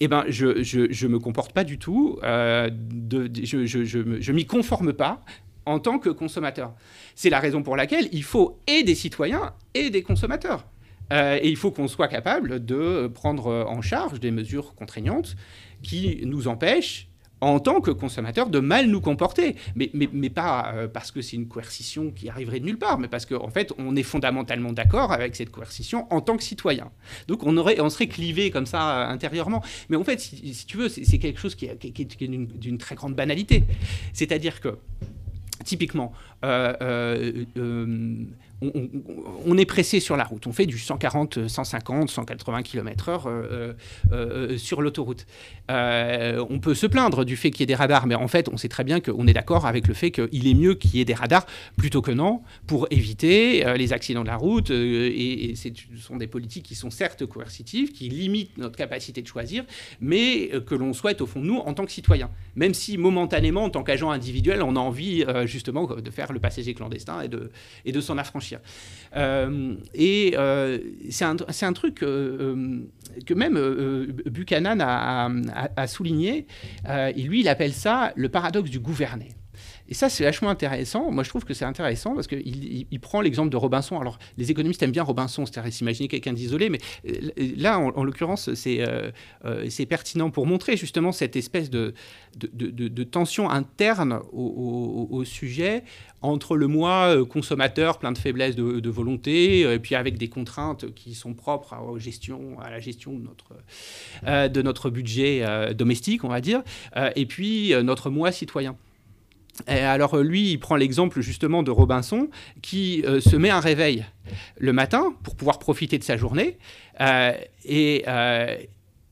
eh 0.00 0.08
ben, 0.08 0.26
je 0.28 0.44
ne 0.46 1.08
me 1.10 1.18
comporte 1.18 1.54
pas 1.54 1.64
du 1.64 1.78
tout, 1.78 2.18
euh, 2.24 2.68
je 3.10 3.98
ne 3.98 4.32
m'y 4.32 4.44
conforme 4.44 4.92
pas 4.92 5.24
en 5.64 5.78
tant 5.78 5.98
que 5.98 6.10
consommateur. 6.10 6.74
C'est 7.14 7.30
la 7.30 7.40
raison 7.40 7.62
pour 7.62 7.74
laquelle 7.74 8.10
il 8.12 8.22
faut 8.22 8.60
et 8.66 8.82
des 8.82 8.94
citoyens 8.94 9.54
et 9.72 9.88
des 9.88 10.02
consommateurs. 10.02 10.66
et 11.10 11.48
il 11.48 11.56
faut 11.56 11.70
qu'on 11.70 11.88
soit 11.88 12.08
capable 12.08 12.62
de 12.62 13.10
prendre 13.14 13.64
en 13.66 13.80
charge 13.80 14.20
des 14.20 14.30
mesures 14.30 14.74
contraignantes 14.74 15.36
qui 15.82 16.20
nous 16.24 16.48
empêchent 16.48 17.09
en 17.40 17.58
tant 17.60 17.80
que 17.80 17.90
consommateur 17.90 18.48
de 18.48 18.60
mal 18.60 18.86
nous 18.86 19.00
comporter. 19.00 19.56
Mais, 19.74 19.90
mais, 19.94 20.30
pas 20.30 20.72
euh, 20.74 20.88
parce 20.88 21.10
que 21.10 21.22
c'est 21.22 21.36
une 21.36 21.48
coercition 21.48 22.10
qui 22.10 22.28
arriverait 22.28 22.60
de 22.60 22.66
nulle 22.66 22.78
part, 22.78 22.98
mais 22.98 23.08
parce 23.08 23.26
qu'en 23.26 23.44
en 23.44 23.50
fait, 23.50 23.72
on 23.78 23.96
est 23.96 24.02
fondamentalement 24.02 24.72
d'accord 24.72 25.12
avec 25.12 25.34
cette 25.34 25.50
coercition 25.50 26.06
en 26.12 26.20
tant 26.20 26.36
que 26.36 26.42
citoyen. 26.42 26.90
Donc 27.28 27.42
on, 27.44 27.56
aurait, 27.56 27.80
on 27.80 27.90
serait 27.90 28.06
clivé 28.06 28.50
comme 28.50 28.66
ça 28.66 29.00
euh, 29.00 29.12
intérieurement. 29.12 29.62
Mais 29.88 29.96
en 29.96 30.04
fait, 30.04 30.20
si, 30.20 30.66
tu 30.66 30.76
veux, 30.76 30.88
c'est 30.88 31.18
quelque 31.18 31.40
chose 31.40 31.54
qui, 31.54 31.66
est 31.66 32.14
d'une 32.16 32.78
très 32.78 32.94
grande 32.94 33.14
banalité. 33.14 33.64
C'est-à-dire 34.12 34.60
que, 34.60 34.78
typiquement, 35.64 36.12
euh, 36.44 37.44
on, 38.62 39.56
est 39.56 39.64
pressé 39.64 40.00
sur 40.00 40.16
la 40.16 40.24
route. 40.24 40.46
On 40.46 40.52
fait 40.52 40.66
du 40.66 40.78
140, 40.78 41.48
150, 41.48 42.10
180 42.10 42.62
km/h 42.62 44.58
sur 44.58 44.82
l'autoroute. 44.82 45.26
Euh, 45.70 46.44
on 46.50 46.58
peut 46.58 46.74
se 46.74 46.86
plaindre 46.86 47.24
du 47.24 47.36
fait 47.36 47.50
qu'il 47.50 47.60
y 47.60 47.62
ait 47.64 47.66
des 47.66 47.74
radars, 47.74 48.06
mais 48.06 48.14
en 48.14 48.28
fait, 48.28 48.48
on 48.52 48.56
sait 48.56 48.68
très 48.68 48.84
bien 48.84 49.00
qu'on 49.00 49.26
est 49.26 49.32
d'accord 49.32 49.66
avec 49.66 49.86
le 49.86 49.94
fait 49.94 50.10
qu'il 50.10 50.48
est 50.48 50.54
mieux 50.54 50.74
qu'il 50.74 50.96
y 50.96 51.00
ait 51.00 51.04
des 51.04 51.14
radars 51.14 51.46
plutôt 51.76 52.02
que 52.02 52.10
non 52.10 52.42
pour 52.66 52.86
éviter 52.90 53.66
euh, 53.66 53.76
les 53.76 53.92
accidents 53.92 54.22
de 54.22 54.28
la 54.28 54.36
route. 54.36 54.70
Euh, 54.70 55.10
et, 55.12 55.54
ce 55.54 55.68
sont 56.00 56.16
des 56.16 56.26
politiques 56.26 56.64
qui 56.64 56.74
sont 56.74 56.90
certes 56.90 57.26
coercitives, 57.26 57.92
qui 57.92 58.08
limitent 58.08 58.56
notre 58.58 58.76
capacité 58.76 59.22
de 59.22 59.26
choisir, 59.26 59.64
mais 60.00 60.50
que 60.66 60.74
l'on 60.74 60.92
souhaite 60.92 61.20
au 61.20 61.26
fond 61.26 61.40
nous 61.40 61.58
en 61.58 61.74
tant 61.74 61.84
que 61.84 61.92
citoyens. 61.92 62.30
Même 62.56 62.74
si 62.74 62.96
momentanément, 62.96 63.64
en 63.64 63.70
tant 63.70 63.82
qu'agent 63.82 64.10
individuel, 64.10 64.62
on 64.62 64.76
a 64.76 64.78
envie 64.78 65.24
justement 65.44 65.86
de 65.86 66.10
faire 66.10 66.29
le 66.32 66.40
passager 66.40 66.74
clandestin 66.74 67.22
et 67.84 67.92
de, 67.92 68.00
s'en 68.00 68.18
affranchir. 68.18 68.60
Euh, 69.16 69.74
et 69.94 70.34
euh, 70.36 70.78
c'est 71.10 71.24
un, 71.24 71.72
truc 71.72 71.96
que 71.96 73.34
même 73.34 73.56
euh, 73.56 74.06
Buchanan 74.26 74.80
a, 74.80 75.86
souligné. 75.86 76.46
lui, 77.16 77.40
il 77.40 77.48
appelle 77.48 77.72
ça 77.72 78.12
le 78.16 78.28
paradoxe 78.28 78.70
du 78.70 78.80
gouverné. 78.80 79.28
Et 79.90 79.94
ça, 79.94 80.08
c'est 80.08 80.24
vachement 80.24 80.50
intéressant. 80.50 81.10
Moi, 81.10 81.24
je 81.24 81.28
trouve 81.28 81.44
que 81.44 81.52
c'est 81.52 81.64
intéressant 81.64 82.14
parce 82.14 82.26
qu'il 82.26 82.86
il, 82.90 83.00
prend 83.00 83.20
l'exemple 83.20 83.50
de 83.50 83.56
Robinson. 83.56 84.00
Alors, 84.00 84.18
les 84.38 84.50
économistes 84.50 84.82
aiment 84.82 84.92
bien 84.92 85.02
Robinson, 85.02 85.44
c'est-à-dire 85.44 85.72
s'imaginer 85.72 86.08
quelqu'un 86.08 86.32
d'isolé, 86.32 86.70
mais 86.70 86.78
là, 87.56 87.78
en, 87.78 88.04
l'occurrence, 88.04 88.54
c'est 88.54 89.86
pertinent 89.88 90.30
pour 90.30 90.46
montrer 90.46 90.76
justement 90.76 91.12
cette 91.12 91.36
espèce 91.36 91.70
de, 91.70 91.94
tension 93.10 93.50
interne 93.50 94.20
au 94.32 95.24
sujet 95.24 95.82
entre 96.22 96.56
le 96.56 96.66
moi 96.66 97.16
euh, 97.16 97.24
consommateur 97.24 97.98
plein 97.98 98.12
de 98.12 98.18
faiblesses 98.18 98.56
de, 98.56 98.90
volonté, 98.90 99.64
euh, 99.64 99.74
et 99.74 99.78
puis 99.78 99.94
avec 99.94 100.18
des 100.18 100.28
contraintes 100.28 100.92
qui 100.94 101.14
sont 101.14 101.34
propres 101.34 101.74
à, 101.74 101.80
la 102.70 102.80
gestion 102.80 103.24
euh, 104.26 104.48
de 104.48 104.62
notre 104.62 104.90
budget 104.90 105.44
domestique, 105.74 106.24
on 106.24 106.28
va 106.28 106.40
dire, 106.40 106.62
et 107.16 107.26
puis 107.26 107.72
notre 107.82 108.10
moi 108.10 108.32
citoyen. 108.32 108.76
Alors 109.66 110.16
lui, 110.18 110.52
il 110.52 110.58
prend 110.58 110.76
l'exemple 110.76 111.20
justement 111.20 111.62
de 111.62 111.70
Robinson 111.70 112.28
qui 112.62 113.04
se 113.20 113.36
met 113.36 113.50
un 113.50 113.60
réveil 113.60 114.04
le 114.58 114.72
matin 114.72 115.14
pour 115.22 115.36
pouvoir 115.36 115.58
profiter 115.58 115.98
de 115.98 116.04
sa 116.04 116.16
journée. 116.16 116.58
et, 117.64 118.04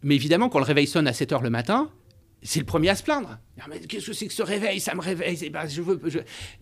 mais 0.03 0.15
évidemment, 0.15 0.49
quand 0.49 0.59
le 0.59 0.65
réveil 0.65 0.87
sonne 0.87 1.07
à 1.07 1.13
7 1.13 1.33
heures 1.33 1.43
le 1.43 1.51
matin, 1.51 1.91
c'est 2.43 2.61
le 2.61 2.67
premier 2.67 2.91
à 2.91 2.95
se 2.95 3.03
plaindre. 3.03 3.39
Ah, 3.61 3.65
qu'est-ce 3.89 4.07
que 4.07 4.13
c'est 4.13 4.27
que 4.27 4.33
ce 4.33 4.43
réveil? 4.43 4.81
Ça 4.81 4.95
me 4.95 5.01
réveille. 5.01 5.53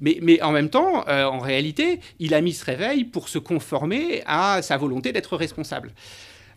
Mais, 0.01 0.43
en 0.43 0.53
même 0.53 0.71
temps, 0.71 1.07
euh, 1.09 1.25
en 1.25 1.39
réalité, 1.39 2.01
il 2.19 2.35
a 2.35 2.41
mis 2.41 2.55
ce 2.55 2.65
réveil 2.65 3.05
pour 3.05 3.29
se 3.29 3.39
conformer 3.39 4.23
à 4.27 4.63
sa 4.63 4.77
volonté 4.77 5.13
d'être 5.13 5.37
responsable. 5.37 5.93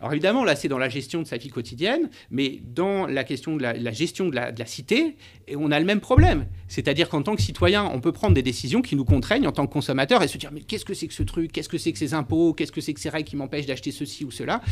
Alors 0.00 0.12
évidemment, 0.12 0.44
là, 0.44 0.56
c'est 0.56 0.68
dans 0.68 0.78
la 0.78 0.88
gestion 0.88 1.20
de 1.20 1.26
sa 1.26 1.36
vie 1.36 1.50
quotidienne, 1.50 2.08
mais 2.30 2.60
dans 2.64 3.06
la 3.06 3.22
question 3.22 3.56
de 3.56 3.62
la, 3.62 3.92
gestion 3.92 4.28
de 4.28 4.34
la, 4.34 4.66
cité, 4.66 5.16
on 5.54 5.70
a 5.70 5.78
le 5.78 5.84
même 5.84 6.00
problème. 6.00 6.46
C'est-à-dire 6.68 7.08
qu'en 7.08 7.22
tant 7.22 7.36
que 7.36 7.42
citoyen, 7.42 7.84
on 7.84 8.00
peut 8.00 8.12
prendre 8.12 8.34
des 8.34 8.42
décisions 8.42 8.80
qui 8.80 8.96
nous 8.96 9.04
contraignent 9.04 9.46
en 9.46 9.52
tant 9.52 9.66
que 9.66 9.72
consommateur 9.72 10.22
et 10.22 10.28
se 10.28 10.38
dire, 10.38 10.50
mais 10.52 10.62
qu'est-ce 10.62 10.86
que 10.86 10.94
c'est 10.94 11.06
que 11.06 11.14
ce 11.14 11.22
truc? 11.22 11.52
Qu'est-ce 11.52 11.68
que 11.68 11.78
c'est 11.78 11.92
que 11.92 11.98
ces 11.98 12.14
impôts? 12.14 12.54
Qu'est-ce 12.54 12.72
que 12.72 12.80
c'est 12.80 12.94
que 12.94 13.00
ces 13.00 13.10
règles 13.10 13.28
qui 13.28 13.36
m'empêchent 13.36 13.66
d'acheter 13.66 13.90
ceci 13.90 14.24
ou 14.24 14.30
cela? 14.30 14.62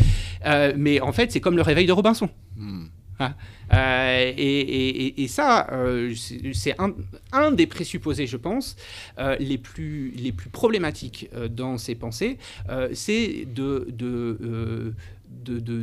Euh, 0.47 0.72
Mais 0.76 1.01
en 1.01 1.12
fait, 1.12 1.31
c'est 1.31 1.41
comme 1.41 1.57
le 1.57 1.62
réveil 1.62 1.87
de 1.87 1.93
Robinson. 1.93 2.31
Hmm. 2.57 2.87
Hein? 3.20 3.35
Euh, 3.72 4.33
et, 4.37 5.26
ça, 5.29 5.66
euh, 5.72 6.14
c'est 6.53 6.76
un, 7.33 7.53
des 7.53 7.66
présupposés, 7.66 8.26
je 8.26 8.37
pense, 8.37 8.76
euh, 9.18 9.37
les, 9.41 9.59
plus, 9.59 10.12
les 10.12 10.33
plus 10.33 10.51
problématiques 10.51 11.29
dans 11.51 11.79
ces 11.79 11.95
pensées, 11.95 12.39
c'est 12.93 13.47
de, 13.47 13.87
de, 13.91 14.95
de, 15.29 15.59
de, 15.59 15.83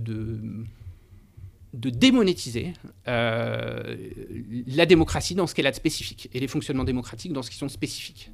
de 1.74 1.90
démonétiser 1.90 2.74
la 3.06 4.86
démocratie 4.86 5.36
dans 5.36 5.48
ce 5.48 5.56
qu'elle 5.56 5.68
a 5.68 5.72
de 5.72 5.76
spécifique 5.76 6.30
et 6.34 6.40
les 6.40 6.48
fonctionnements 6.48 6.84
démocratiques 6.84 7.34
dans 7.34 7.44
ce 7.44 7.50
qui 7.50 7.58
sont 7.58 7.70
spécifiques. 7.70 8.32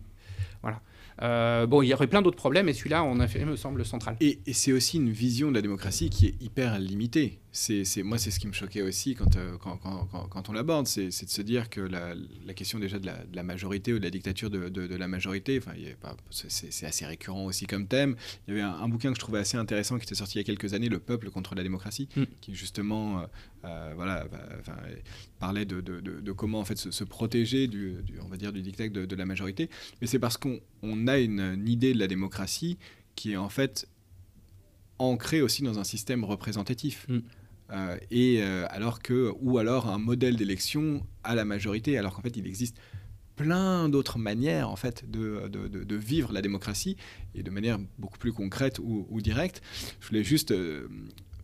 Voilà. 0.62 0.82
Euh, 1.22 1.68
bon, 1.68 1.82
il 1.82 1.88
y 1.88 1.93
aurait 1.93 2.07
plein 2.07 2.22
d'autres 2.22 2.38
problèmes, 2.38 2.70
et 2.70 2.74
celui-là, 2.74 3.03
en 3.03 3.20
effet, 3.20 3.43
me 3.45 3.55
semble 3.55 3.86
central. 3.86 4.16
Et, 4.22 4.39
c'est 4.53 4.72
aussi 4.72 4.97
une 4.97 5.12
vision 5.12 5.49
de 5.49 5.55
la 5.55 5.62
démocratie 5.62 6.09
qui 6.09 6.28
est 6.28 6.41
hyper 6.41 6.80
limitée. 6.80 7.39
C'est, 7.54 7.84
moi, 8.04 8.18
c'est 8.18 8.32
ce 8.32 8.39
qui 8.39 8.47
me 8.47 8.54
choquait 8.54 8.82
aussi 8.82 9.14
quand, 9.14 9.36
euh, 9.36 9.58
quand, 9.58 9.76
quand, 9.76 10.08
quand, 10.30 10.49
on 10.49 10.54
l'aborde, 10.54 10.88
c'est, 10.88 11.08
de 11.08 11.12
se 11.12 11.41
dire 11.41 11.70
que 11.70 11.82
la, 11.82 12.16
la 12.45 12.54
question 12.54 12.80
déjà 12.80 12.97
de 12.97 13.06
la, 13.06 13.26
de 13.26 13.36
la, 13.36 13.43
majorité 13.43 13.91
ou 13.91 13.99
de 13.99 14.04
la 14.04 14.10
dictature 14.10 14.49
de, 14.49 14.70
de, 14.70 14.95
la 14.95 15.08
majorité, 15.10 15.58
enfin, 15.58 15.74
c'est, 16.30 16.86
assez 16.86 17.06
récurrent 17.06 17.43
aussi 17.43 17.66
comme 17.66 17.88
thème. 17.88 18.16
Il 18.47 18.56
y 18.56 18.60
avait 18.60 18.62
un, 18.62 18.88
bouquin 18.88 19.10
que 19.10 19.16
je 19.16 19.20
trouvais 19.20 19.39
assez 19.39 19.58
intéressant 19.58 19.97
qui 19.97 20.04
était 20.04 20.16
sorti 20.16 20.36
il 20.36 20.38
y 20.38 20.41
a 20.41 20.45
quelques 20.45 20.74
années, 20.74 20.88
Le 20.88 20.99
peuple 20.99 21.30
contre 21.30 21.54
la 21.54 21.64
démocratie, 21.64 22.08
mm. 22.16 22.24
qui 22.39 22.56
justement 22.56 23.26
euh, 23.66 23.91
voilà, 23.95 24.26
bah, 24.32 24.39
parlait 25.39 25.66
de, 25.66 25.82
de, 25.82 26.32
comment 26.32 26.62
en 26.62 26.66
fait 26.66 26.78
se, 26.78 27.04
protéger 27.04 27.68
du, 27.68 27.97
on 28.24 28.30
va 28.30 28.38
dire, 28.38 28.54
du 28.54 28.62
dictat 28.62 28.88
de, 28.88 29.16
la 29.16 29.26
majorité. 29.26 29.70
Mais 29.99 30.08
c'est 30.08 30.20
parce 30.20 30.38
qu'on 30.38 30.62
on 30.84 31.08
a 31.08 31.20
une, 31.20 31.68
idée 31.68 31.93
de 31.93 31.99
la 31.99 32.08
démocratie 32.08 32.78
qui 33.16 33.34
est 33.34 33.38
en 33.38 33.49
fait 33.49 33.89
ancrée 34.99 35.41
aussi 35.41 35.64
dans 35.64 35.80
un 35.80 35.84
système 35.84 36.24
représentatif. 36.24 37.06
Mm. 37.10 37.20
Euh, 37.72 37.97
et 38.09 38.41
euh, 38.41 38.65
alors 38.69 39.01
que, 39.01 39.32
ou 39.39 39.57
alors 39.57 39.88
un 39.88 39.97
modèle 39.97 40.36
d'élection 40.36 41.05
à 41.24 41.36
la 41.36 41.45
majorité, 41.45 41.97
alors 41.97 42.15
qu'en 42.15 42.22
fait 42.22 42.36
il 42.38 42.47
existe 42.47 42.78
plein 43.36 43.89
d'autres 43.89 44.19
manières 44.19 44.69
en 44.69 44.76
fait 44.76 45.09
de, 45.09 45.95
vivre 45.95 46.32
la 46.32 46.41
démocratie 46.41 46.97
et 47.34 47.43
de 47.43 47.49
manière 47.49 47.80
beaucoup 47.97 48.17
plus 48.17 48.34
concrète 48.34 48.80
ou, 48.80 49.07
ou 49.09 49.22
directe. 49.22 49.61
Je 49.99 50.07
voulais 50.07 50.24
juste 50.24 50.53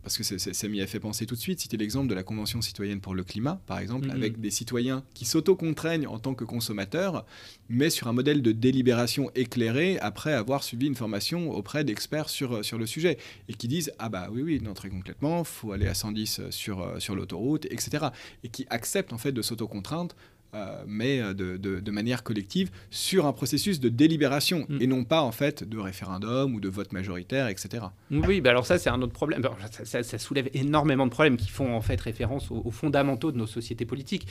parce 0.08 0.18
que 0.18 0.38
ça 0.38 0.68
m'y 0.70 0.80
a 0.80 0.88
fait 0.88 1.02
penser 1.02 1.26
tout 1.26 1.36
de 1.36 1.40
suite, 1.42 1.60
c'était 1.60 1.76
l'exemple 1.76 2.08
de 2.08 2.16
la 2.16 2.24
Convention 2.24 2.62
citoyenne 2.62 3.02
pour 3.02 3.14
le 3.14 3.26
climat, 3.26 3.60
par 3.66 3.80
exemple, 3.80 4.08
mm-hmm. 4.08 4.16
avec 4.16 4.40
des 4.40 4.52
citoyens 4.52 5.04
qui 5.14 5.26
s'auto-contraignent 5.26 6.08
en 6.08 6.18
tant 6.18 6.34
que 6.34 6.46
consommateurs, 6.46 7.26
mais 7.68 7.90
sur 7.90 8.08
un 8.08 8.14
modèle 8.14 8.42
de 8.42 8.54
délibération 8.54 9.30
éclairé 9.36 10.00
après 10.00 10.32
avoir 10.32 10.64
suivi 10.64 10.88
une 10.88 10.96
formation 10.96 11.52
auprès 11.52 11.84
d'experts 11.84 12.30
sur, 12.30 12.64
sur 12.64 12.78
le 12.78 12.86
sujet, 12.86 13.18
et 13.50 13.54
qui 13.54 13.68
disent 13.68 13.92
Ah 14.00 14.08
bah 14.08 14.30
oui, 14.32 14.44
oui, 14.44 14.62
non, 14.64 14.74
très 14.74 14.88
concrètement, 14.88 15.44
faut 15.44 15.74
aller 15.74 15.88
à 15.88 15.94
110 15.94 16.50
sur, 16.52 17.02
sur 17.02 17.14
l'autoroute, 17.14 17.66
etc. 17.66 18.06
Et 18.46 18.48
qui 18.48 18.66
acceptent 18.70 19.12
en 19.12 19.18
fait 19.18 19.34
de 19.34 19.42
s'auto-contraindre 19.42 20.16
euh, 20.54 20.84
mais 20.88 21.20
euh, 21.20 21.34
de, 21.34 21.92
manière 21.92 22.24
collective 22.24 22.70
sur 22.90 23.26
un 23.26 23.34
processus 23.34 23.82
de 23.82 23.90
délibération 23.90 24.66
mm. 24.70 24.82
et 24.82 24.88
non 24.88 25.04
pas 25.04 25.22
en 25.22 25.34
fait 25.34 25.64
de 25.68 25.78
référendum 25.78 26.56
ou 26.56 26.62
de 26.62 26.70
vote 26.70 26.94
majoritaire, 26.94 27.50
etc. 27.50 27.84
Oui, 28.12 28.40
bah 28.40 28.52
alors 28.52 28.66
ça 28.66 28.78
c'est 28.78 28.90
un 28.90 29.02
autre 29.02 29.12
problème. 29.12 29.42
Ça, 29.84 30.04
soulève 30.18 30.50
énormément 30.54 31.06
de 31.06 31.12
problèmes 31.12 31.36
qui 31.36 31.50
font 31.50 31.76
en 31.76 31.82
fait 31.82 32.00
référence 32.00 32.50
aux, 32.50 32.72
fondamentaux 32.72 33.34
de 33.34 33.38
nos 33.38 33.48
sociétés 33.48 33.86
politiques. 33.86 34.28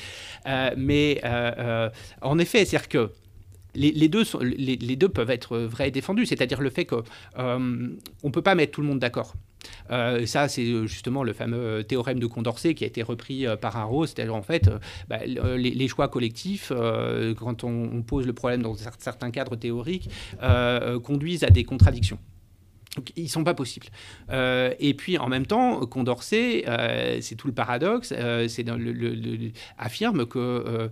Euh, 0.47 0.71
mais 0.77 1.21
en 2.23 2.39
effet, 2.39 2.65
c'est-à-dire 2.65 2.89
que 2.89 3.11
les, 3.75 4.09
deux 4.09 4.25
les, 4.43 4.97
deux 4.97 5.11
peuvent 5.11 5.31
être 5.31 5.59
vrais 5.59 5.89
et 5.89 5.91
défendus, 5.91 6.25
c'est-à-dire 6.25 6.63
le 6.63 6.71
fait 6.71 6.87
qu'on 6.87 7.03
ne 7.37 8.31
peut 8.31 8.43
pas 8.43 8.55
mettre 8.55 8.73
tout 8.73 8.81
le 8.81 8.87
monde 8.87 9.01
d'accord. 9.01 9.35
Ça, 9.91 10.49
c'est 10.49 10.87
justement 10.87 11.23
le 11.23 11.33
fameux 11.33 11.85
théorème 11.85 12.19
de 12.19 12.27
Condorcet 12.27 12.75
qui 12.75 12.85
a 12.85 12.87
été 12.87 13.03
repris 13.03 13.47
par 13.61 13.77
Arrow, 13.77 14.07
c'est-à-dire 14.07 14.35
en 14.35 14.43
fait, 14.43 14.71
bah, 15.09 15.19
les, 15.25 15.89
choix 15.89 16.09
collectifs, 16.09 16.73
quand 17.39 17.65
on, 17.65 18.03
pose 18.03 18.27
le 18.27 18.33
problème 18.33 18.63
dans 18.63 18.75
certains 18.99 19.31
cadres 19.31 19.57
théoriques, 19.57 20.11
conduisent 21.03 21.45
à 21.45 21.51
des 21.51 21.65
contradictions. 21.65 22.19
Ils 23.17 23.29
sont 23.29 23.45
pas 23.45 23.55
possibles. 23.55 23.87
Euh, 24.31 24.73
et 24.79 24.95
puis 24.95 25.19
en 25.19 25.29
même 25.29 25.47
temps, 25.47 25.85
Condorcet, 25.87 26.65
euh, 26.67 27.19
c'est 27.21 27.35
tout 27.35 27.47
le 27.47 27.53
paradoxe, 27.53 28.13
euh, 28.17 28.49
affirme 29.79 30.27
que 30.27 30.91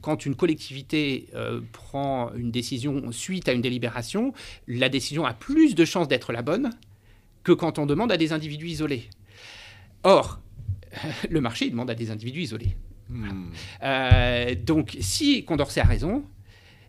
quand 0.00 0.26
une 0.26 0.34
collectivité 0.34 1.28
prend 1.72 2.32
une 2.34 2.50
décision 2.50 3.12
suite 3.12 3.48
à 3.48 3.52
une 3.52 3.60
délibération, 3.60 4.32
la 4.66 4.88
décision 4.88 5.26
a 5.26 5.34
plus 5.34 5.74
de 5.74 5.84
chances 5.84 6.08
d'être 6.08 6.32
la 6.32 6.42
bonne 6.42 6.70
que 7.48 7.52
quand 7.52 7.78
on 7.78 7.86
demande 7.86 8.12
à 8.12 8.18
des 8.18 8.32
individus 8.32 8.68
isolés. 8.68 9.08
Or, 10.02 10.40
le 11.30 11.40
marché 11.40 11.70
demande 11.70 11.90
à 11.90 11.94
des 11.94 12.10
individus 12.10 12.42
isolés. 12.42 12.76
Hmm. 13.10 13.52
donc, 14.66 14.98
si 15.00 15.42
Condorcet 15.46 15.80
a 15.80 15.84
raison, 15.84 16.24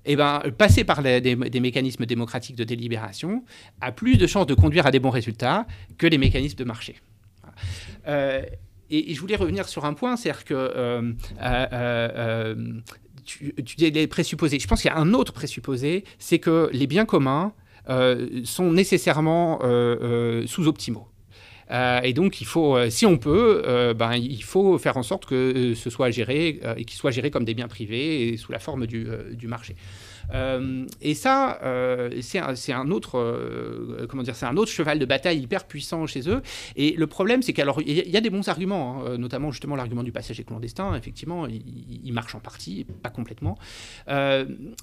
eh 0.03 0.18
ben, 0.18 0.41
passer 0.57 0.84
par 0.84 1.01
des, 1.01 1.36
mécanismes 1.62 2.05
démocratiques 2.05 2.57
de 2.57 2.66
délibération 2.66 3.45
a 3.80 3.93
plus 3.93 4.18
de 4.18 4.28
chances 4.28 4.47
de 4.47 4.53
conduire 4.53 4.86
à 4.86 4.91
des 4.91 4.99
bons 4.99 5.12
résultats 5.12 5.66
que 5.97 6.07
les 6.07 6.18
mécanismes 6.18 6.57
de 6.57 6.64
marché. 6.66 6.97
Euh, 8.07 8.41
et, 8.89 9.14
je 9.14 9.22
voulais 9.22 9.38
revenir 9.38 9.70
sur 9.70 9.86
un 9.86 9.93
point, 9.93 10.18
c'est-à-dire 10.18 10.43
que 10.43 10.53
euh, 10.53 11.14
euh, 11.41 12.55
tu, 13.24 13.53
dis 13.78 13.91
les 13.91 14.07
présupposés. 14.07 14.60
Je 14.60 14.68
pense 14.68 14.82
qu'il 14.82 14.91
y 14.91 14.93
a 14.93 14.97
un 14.97 15.14
autre 15.14 15.32
présupposé, 15.32 16.03
c'est 16.18 16.39
que 16.39 16.70
les 16.74 16.88
biens 16.88 17.05
communs 17.05 17.53
sont 18.43 18.71
nécessairement 18.71 19.59
sous-optimaux. 20.45 21.07
et 22.03 22.13
donc, 22.13 22.41
il 22.41 22.45
faut, 22.45 22.77
si 22.89 23.05
on 23.05 23.17
peut, 23.17 23.93
ben, 23.97 24.13
il 24.15 24.43
faut 24.43 24.77
faire 24.77 24.97
en 24.97 25.03
sorte 25.03 25.25
que 25.25 25.73
ce 25.75 25.89
soit 25.89 26.11
géré 26.11 26.59
et 26.77 26.85
qu'il 26.85 26.97
soit 26.97 27.11
géré 27.11 27.31
comme 27.31 27.45
des 27.45 27.53
biens 27.53 27.67
privés 27.67 28.29
et 28.29 28.37
sous 28.37 28.51
la 28.51 28.59
forme 28.59 28.85
du, 28.87 29.07
du 29.33 29.47
marché. 29.47 29.75
Euh, 30.34 30.86
et 31.01 31.13
ça, 31.13 31.59
euh, 31.63 32.09
c'est 32.21 32.39
un, 32.39 32.91
autre, 32.91 33.17
euh, 33.17 34.05
comment 34.09 34.23
dire, 34.23 34.36
c'est 34.36 34.45
un 34.45 34.57
autre 34.57 34.71
cheval 34.71 34.99
de 34.99 35.05
bataille 35.05 35.39
hyper 35.39 35.65
puissant 35.65 36.05
chez 36.07 36.30
eux. 36.30 36.41
Et 36.75 36.93
le 36.93 37.07
problème, 37.07 37.41
c'est 37.41 37.53
qu'alors 37.53 37.82
il 37.82 37.93
y, 37.93 38.17
a 38.17 38.21
des 38.21 38.30
bons 38.30 38.47
arguments, 38.47 39.03
hein, 39.05 39.17
notamment 39.17 39.51
justement 39.51 39.75
l'argument 39.75 40.03
du 40.03 40.11
passager 40.11 40.43
clandestin. 40.43 40.95
Effectivement, 40.95 41.47
il, 41.47 42.13
marche 42.13 42.36
en 42.36 42.39
partie, 42.39 42.86
pas 43.03 43.09
complètement. 43.09 43.57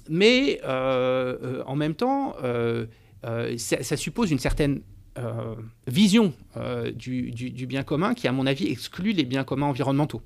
mais 0.09 0.61
en 0.63 1.75
même 1.75 1.95
temps, 1.95 2.35
ça, 3.57 3.97
suppose 3.97 4.31
une 4.31 4.39
certaine 4.39 4.81
vision 5.87 6.33
du, 6.95 7.31
du, 7.31 7.65
bien 7.65 7.83
commun 7.83 8.13
qui, 8.13 8.27
à 8.27 8.31
mon 8.31 8.45
avis, 8.45 8.67
exclut 8.67 9.11
les 9.11 9.23
biens 9.23 9.43
communs 9.43 9.67
environnementaux. 9.67 10.21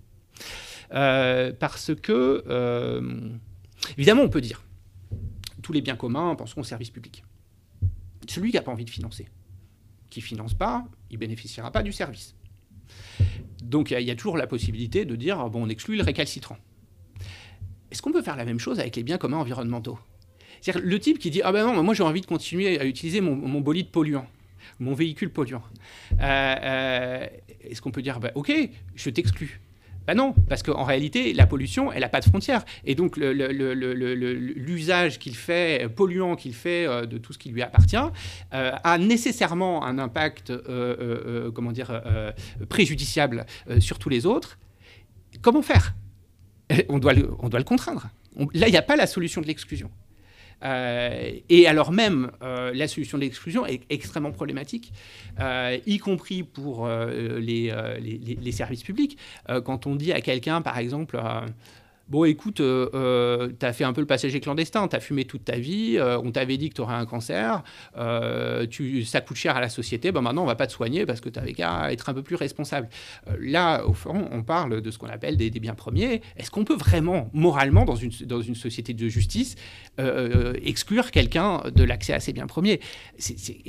parce 0.89 1.91
que, 2.01 2.43
évidemment, 3.97 4.23
on 4.23 4.29
peut 4.29 4.41
dire, 4.41 4.61
tous 5.61 5.73
les 5.73 5.81
biens 5.81 5.95
communs, 5.95 6.35
penseront 6.35 6.61
au 6.61 6.65
service 6.65 6.89
public. 6.89 7.23
Celui 8.27 8.51
qui 8.51 8.57
n'a 8.57 8.61
pas 8.61 8.71
envie 8.71 8.85
de 8.85 8.89
financer, 8.89 9.27
qui 10.09 10.19
ne 10.19 10.23
finance 10.23 10.53
pas, 10.53 10.85
il 11.09 11.17
bénéficiera 11.17 11.71
pas 11.71 11.83
du 11.83 11.91
service. 11.91 12.35
Donc 13.63 13.91
il 13.91 14.01
y, 14.01 14.11
a 14.11 14.15
toujours 14.15 14.37
la 14.37 14.47
possibilité 14.47 15.05
de 15.05 15.15
dire, 15.15 15.49
bon, 15.49 15.65
on 15.65 15.69
exclut 15.69 15.95
le 15.95 16.03
récalcitrant. 16.03 16.57
Est-ce 17.91 18.01
qu'on 18.01 18.11
peut 18.11 18.21
faire 18.21 18.35
la 18.35 18.45
même 18.45 18.59
chose 18.59 18.79
avec 18.79 18.95
les 18.95 19.03
biens 19.03 19.17
communs 19.17 19.37
environnementaux? 19.37 19.99
C'est-à-dire 20.61 20.83
le 20.85 20.99
type 20.99 21.19
qui 21.19 21.29
dit, 21.29 21.41
ah 21.43 21.51
ben 21.51 21.65
non, 21.65 21.81
moi 21.83 21.93
j'ai 21.93 22.03
envie 22.03 22.21
de 22.21 22.25
continuer 22.25 22.79
à 22.79 22.85
utiliser 22.85 23.21
mon, 23.21 23.61
bolide 23.61 23.89
polluant, 23.89 24.27
mon 24.79 24.93
véhicule 24.93 25.31
polluant. 25.31 25.63
Euh, 26.19 26.55
euh, 26.63 27.27
est-ce 27.61 27.81
qu'on 27.81 27.91
peut 27.91 28.01
dire, 28.01 28.19
bah, 28.19 28.31
ok, 28.35 28.51
je 28.95 29.09
t'exclus 29.09 29.61
ben 30.11 30.17
non, 30.17 30.35
parce 30.49 30.61
qu'en 30.61 30.83
réalité, 30.83 31.31
la 31.31 31.47
pollution, 31.47 31.93
elle 31.93 32.01
n'a 32.01 32.09
pas 32.09 32.19
de 32.19 32.25
frontières. 32.25 32.65
Et 32.83 32.95
donc, 32.95 33.15
l'usage 33.15 35.19
qu'il 35.19 35.37
fait, 35.37 35.87
polluant 35.87 36.35
qu'il 36.35 36.53
fait 36.53 36.85
euh, 36.85 37.05
de 37.05 37.17
tout 37.17 37.31
ce 37.31 37.37
qui 37.37 37.47
lui 37.47 37.61
appartient, 37.61 37.95
euh, 37.95 38.71
a 38.83 38.97
nécessairement 38.97 39.85
un 39.85 39.99
impact, 39.99 40.49
euh, 40.49 41.49
comment 41.51 41.71
dire, 41.71 42.01
préjudiciable 42.67 43.45
sur 43.79 43.99
tous 43.99 44.09
les 44.09 44.25
autres. 44.25 44.59
Comment 45.41 45.61
faire? 45.61 45.95
On 46.89 46.99
doit, 46.99 47.13
le, 47.13 47.29
on 47.39 47.47
doit 47.47 47.61
le 47.61 47.65
contraindre. 47.65 48.09
là, 48.53 48.67
il 48.67 48.71
n'y 48.71 48.77
a 48.77 48.81
pas 48.81 48.97
la 48.97 49.07
solution 49.07 49.39
de 49.39 49.47
l'exclusion. 49.47 49.89
Euh, 50.63 51.31
et 51.49 51.67
alors 51.67 51.91
même, 51.91 52.31
euh, 52.43 52.71
la 52.73 52.87
solution 52.87 53.17
de 53.17 53.23
l'exclusion 53.23 53.65
est 53.65 53.81
extrêmement 53.89 54.31
problématique, 54.31 54.93
euh, 55.39 55.77
y 55.85 55.97
compris 55.97 56.43
pour 56.43 56.87
les, 56.87 57.73
les, 57.99 58.51
services 58.51 58.83
publics. 58.83 59.17
quand 59.65 59.87
on 59.87 59.95
dit 59.95 60.11
à 60.11 60.21
quelqu'un, 60.21 60.61
par 60.61 60.77
exemple, 60.77 61.19
Bon, 62.11 62.25
écoute, 62.25 62.59
euh, 62.59 62.89
euh, 62.93 63.49
tu 63.57 63.65
as 63.65 63.71
fait 63.71 63.85
un 63.85 63.93
peu 63.93 64.01
le 64.01 64.07
passager 64.07 64.41
clandestin, 64.41 64.89
tu 64.89 64.97
as 64.97 64.99
fumé 64.99 65.23
toute 65.23 65.45
ta 65.45 65.57
vie, 65.57 65.95
euh, 65.97 66.19
on 66.21 66.33
t'avait 66.33 66.57
dit 66.57 66.67
que 66.67 66.73
tu 66.73 66.81
aurais 66.81 66.95
un 66.95 67.05
cancer, 67.05 67.63
tu, 68.69 69.05
ça 69.05 69.21
coûte 69.21 69.37
cher 69.37 69.55
à 69.55 69.61
la 69.61 69.69
société, 69.69 70.11
ben 70.11 70.19
maintenant 70.19 70.43
on 70.43 70.45
va 70.45 70.55
pas 70.55 70.67
te 70.67 70.73
soigner 70.73 71.05
parce 71.05 71.21
que 71.21 71.29
tu 71.29 71.39
avais 71.39 71.53
qu'à 71.53 71.89
être 71.93 72.09
un 72.09 72.13
peu 72.13 72.21
plus 72.21 72.35
responsable. 72.35 72.89
là, 73.39 73.85
au 73.85 73.93
fond, 73.93 74.27
on 74.29 74.43
parle 74.43 74.81
de 74.81 74.91
ce 74.91 74.97
qu'on 74.97 75.07
appelle 75.07 75.37
des, 75.37 75.49
biens 75.51 75.73
premiers. 75.73 76.21
Est-ce 76.35 76.51
qu'on 76.51 76.65
peut 76.65 76.75
vraiment, 76.75 77.29
moralement, 77.31 77.85
dans 77.85 77.95
une, 77.95 78.11
dans 78.25 78.41
une 78.41 78.55
société 78.55 78.93
de 78.93 79.07
justice, 79.07 79.55
exclure 80.65 81.11
quelqu'un 81.11 81.61
de 81.73 81.83
l'accès 81.85 82.11
à 82.11 82.19
ces 82.19 82.33
biens 82.33 82.47
premiers? 82.47 82.81
C'est 83.19 83.63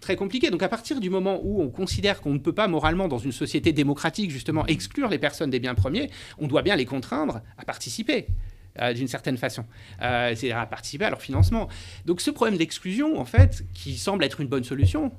très 0.00 0.16
compliqué. 0.16 0.50
Donc 0.50 0.62
à 0.62 0.68
partir 0.68 0.98
du 0.98 1.10
moment 1.10 1.40
où 1.42 1.62
on 1.62 1.68
considère 1.68 2.20
qu'on 2.20 2.32
ne 2.32 2.38
peut 2.38 2.54
pas 2.54 2.66
moralement, 2.66 3.06
dans 3.06 3.18
une 3.18 3.32
société 3.32 3.72
démocratique, 3.72 4.30
justement, 4.30 4.66
exclure 4.66 5.08
les 5.08 5.18
personnes 5.18 5.50
des 5.50 5.60
biens 5.60 5.74
premiers, 5.74 6.10
on 6.38 6.48
doit 6.48 6.62
bien 6.62 6.74
les 6.74 6.86
contraindre 6.86 7.42
à 7.60 7.64
participer. 7.64 8.26
Euh, 8.80 8.92
d'une 8.92 9.08
certaine 9.08 9.36
façon, 9.36 9.64
euh, 10.00 10.32
c'est-à-dire 10.36 10.58
à 10.58 10.66
participer 10.66 11.04
à 11.04 11.10
leur 11.10 11.20
financement. 11.20 11.68
Donc 12.06 12.20
ce 12.20 12.30
problème 12.30 12.56
d'exclusion, 12.56 13.18
en 13.18 13.24
fait, 13.24 13.64
qui 13.74 13.98
semble 13.98 14.22
être 14.22 14.40
une 14.40 14.46
bonne 14.46 14.62
solution, 14.62 15.12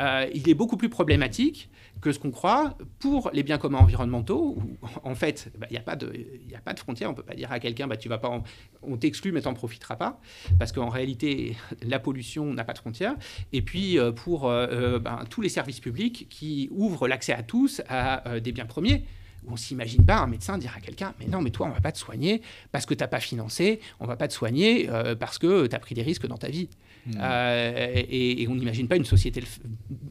euh, 0.00 0.26
il 0.34 0.48
est 0.48 0.54
beaucoup 0.54 0.76
plus 0.76 0.88
problématique 0.88 1.70
que 2.00 2.10
ce 2.10 2.18
qu'on 2.18 2.32
croit 2.32 2.76
pour 2.98 3.30
les 3.32 3.44
biens 3.44 3.58
communs 3.58 3.78
environnementaux, 3.78 4.56
où 4.56 4.76
en 5.04 5.14
fait, 5.14 5.52
bah, 5.56 5.68
il 5.70 5.74
n'y 5.74 5.78
a, 5.78 5.82
pas 5.82 5.94
de, 5.94 6.80
frontière. 6.80 7.10
On 7.10 7.12
ne 7.12 7.16
peut 7.16 7.22
pas 7.22 7.34
dire 7.34 7.52
à 7.52 7.60
quelqu'un, 7.60 7.86
bah, 7.86 7.96
tu 7.96 8.08
vas 8.08 8.18
pas 8.18 8.42
on 8.82 8.96
t'exclut, 8.96 9.30
mais 9.30 9.40
tu 9.40 9.46
n'en 9.46 9.54
profiteras 9.54 9.96
pas, 9.96 10.20
parce 10.58 10.72
qu'en 10.72 10.88
réalité, 10.88 11.56
la 11.82 12.00
pollution 12.00 12.52
n'a 12.52 12.64
pas 12.64 12.72
de 12.72 12.78
frontière. 12.78 13.14
Et 13.52 13.62
puis, 13.62 13.98
pour 14.16 14.48
ben, 14.48 15.24
tous 15.28 15.42
les 15.42 15.50
services 15.50 15.80
publics 15.80 16.26
qui 16.28 16.68
ouvrent 16.72 17.06
l'accès 17.06 17.34
à 17.34 17.42
tous 17.42 17.82
à 17.88 18.40
des 18.40 18.52
biens 18.52 18.66
premiers, 18.66 19.04
où 19.46 19.52
on 19.52 19.56
s'imagine 19.56 20.04
pas 20.04 20.18
un 20.18 20.26
médecin 20.26 20.58
dire 20.58 20.74
à 20.76 20.80
quelqu'un 20.80 21.14
mais 21.20 21.26
non 21.26 21.40
mais 21.40 21.50
toi 21.50 21.66
on 21.66 21.70
va 21.70 21.80
pas 21.80 21.92
te 21.92 21.98
soigner 21.98 22.42
parce 22.72 22.86
que 22.86 22.94
tu 22.94 23.02
n'as 23.02 23.08
pas 23.08 23.20
financé 23.20 23.80
on 24.00 24.06
va 24.06 24.16
pas 24.16 24.28
te 24.28 24.32
soigner 24.32 24.88
parce 25.18 25.38
que 25.38 25.66
tu 25.66 25.74
as 25.74 25.78
pris 25.78 25.94
des 25.94 26.02
risques 26.02 26.26
dans 26.26 26.38
ta 26.38 26.48
vie 26.48 26.68
Hmm. 27.06 27.12
Euh, 27.18 28.02
et, 28.10 28.46
on 28.48 28.54
n'imagine 28.54 28.88
pas 28.88 28.96
une 28.96 29.04
société 29.04 29.42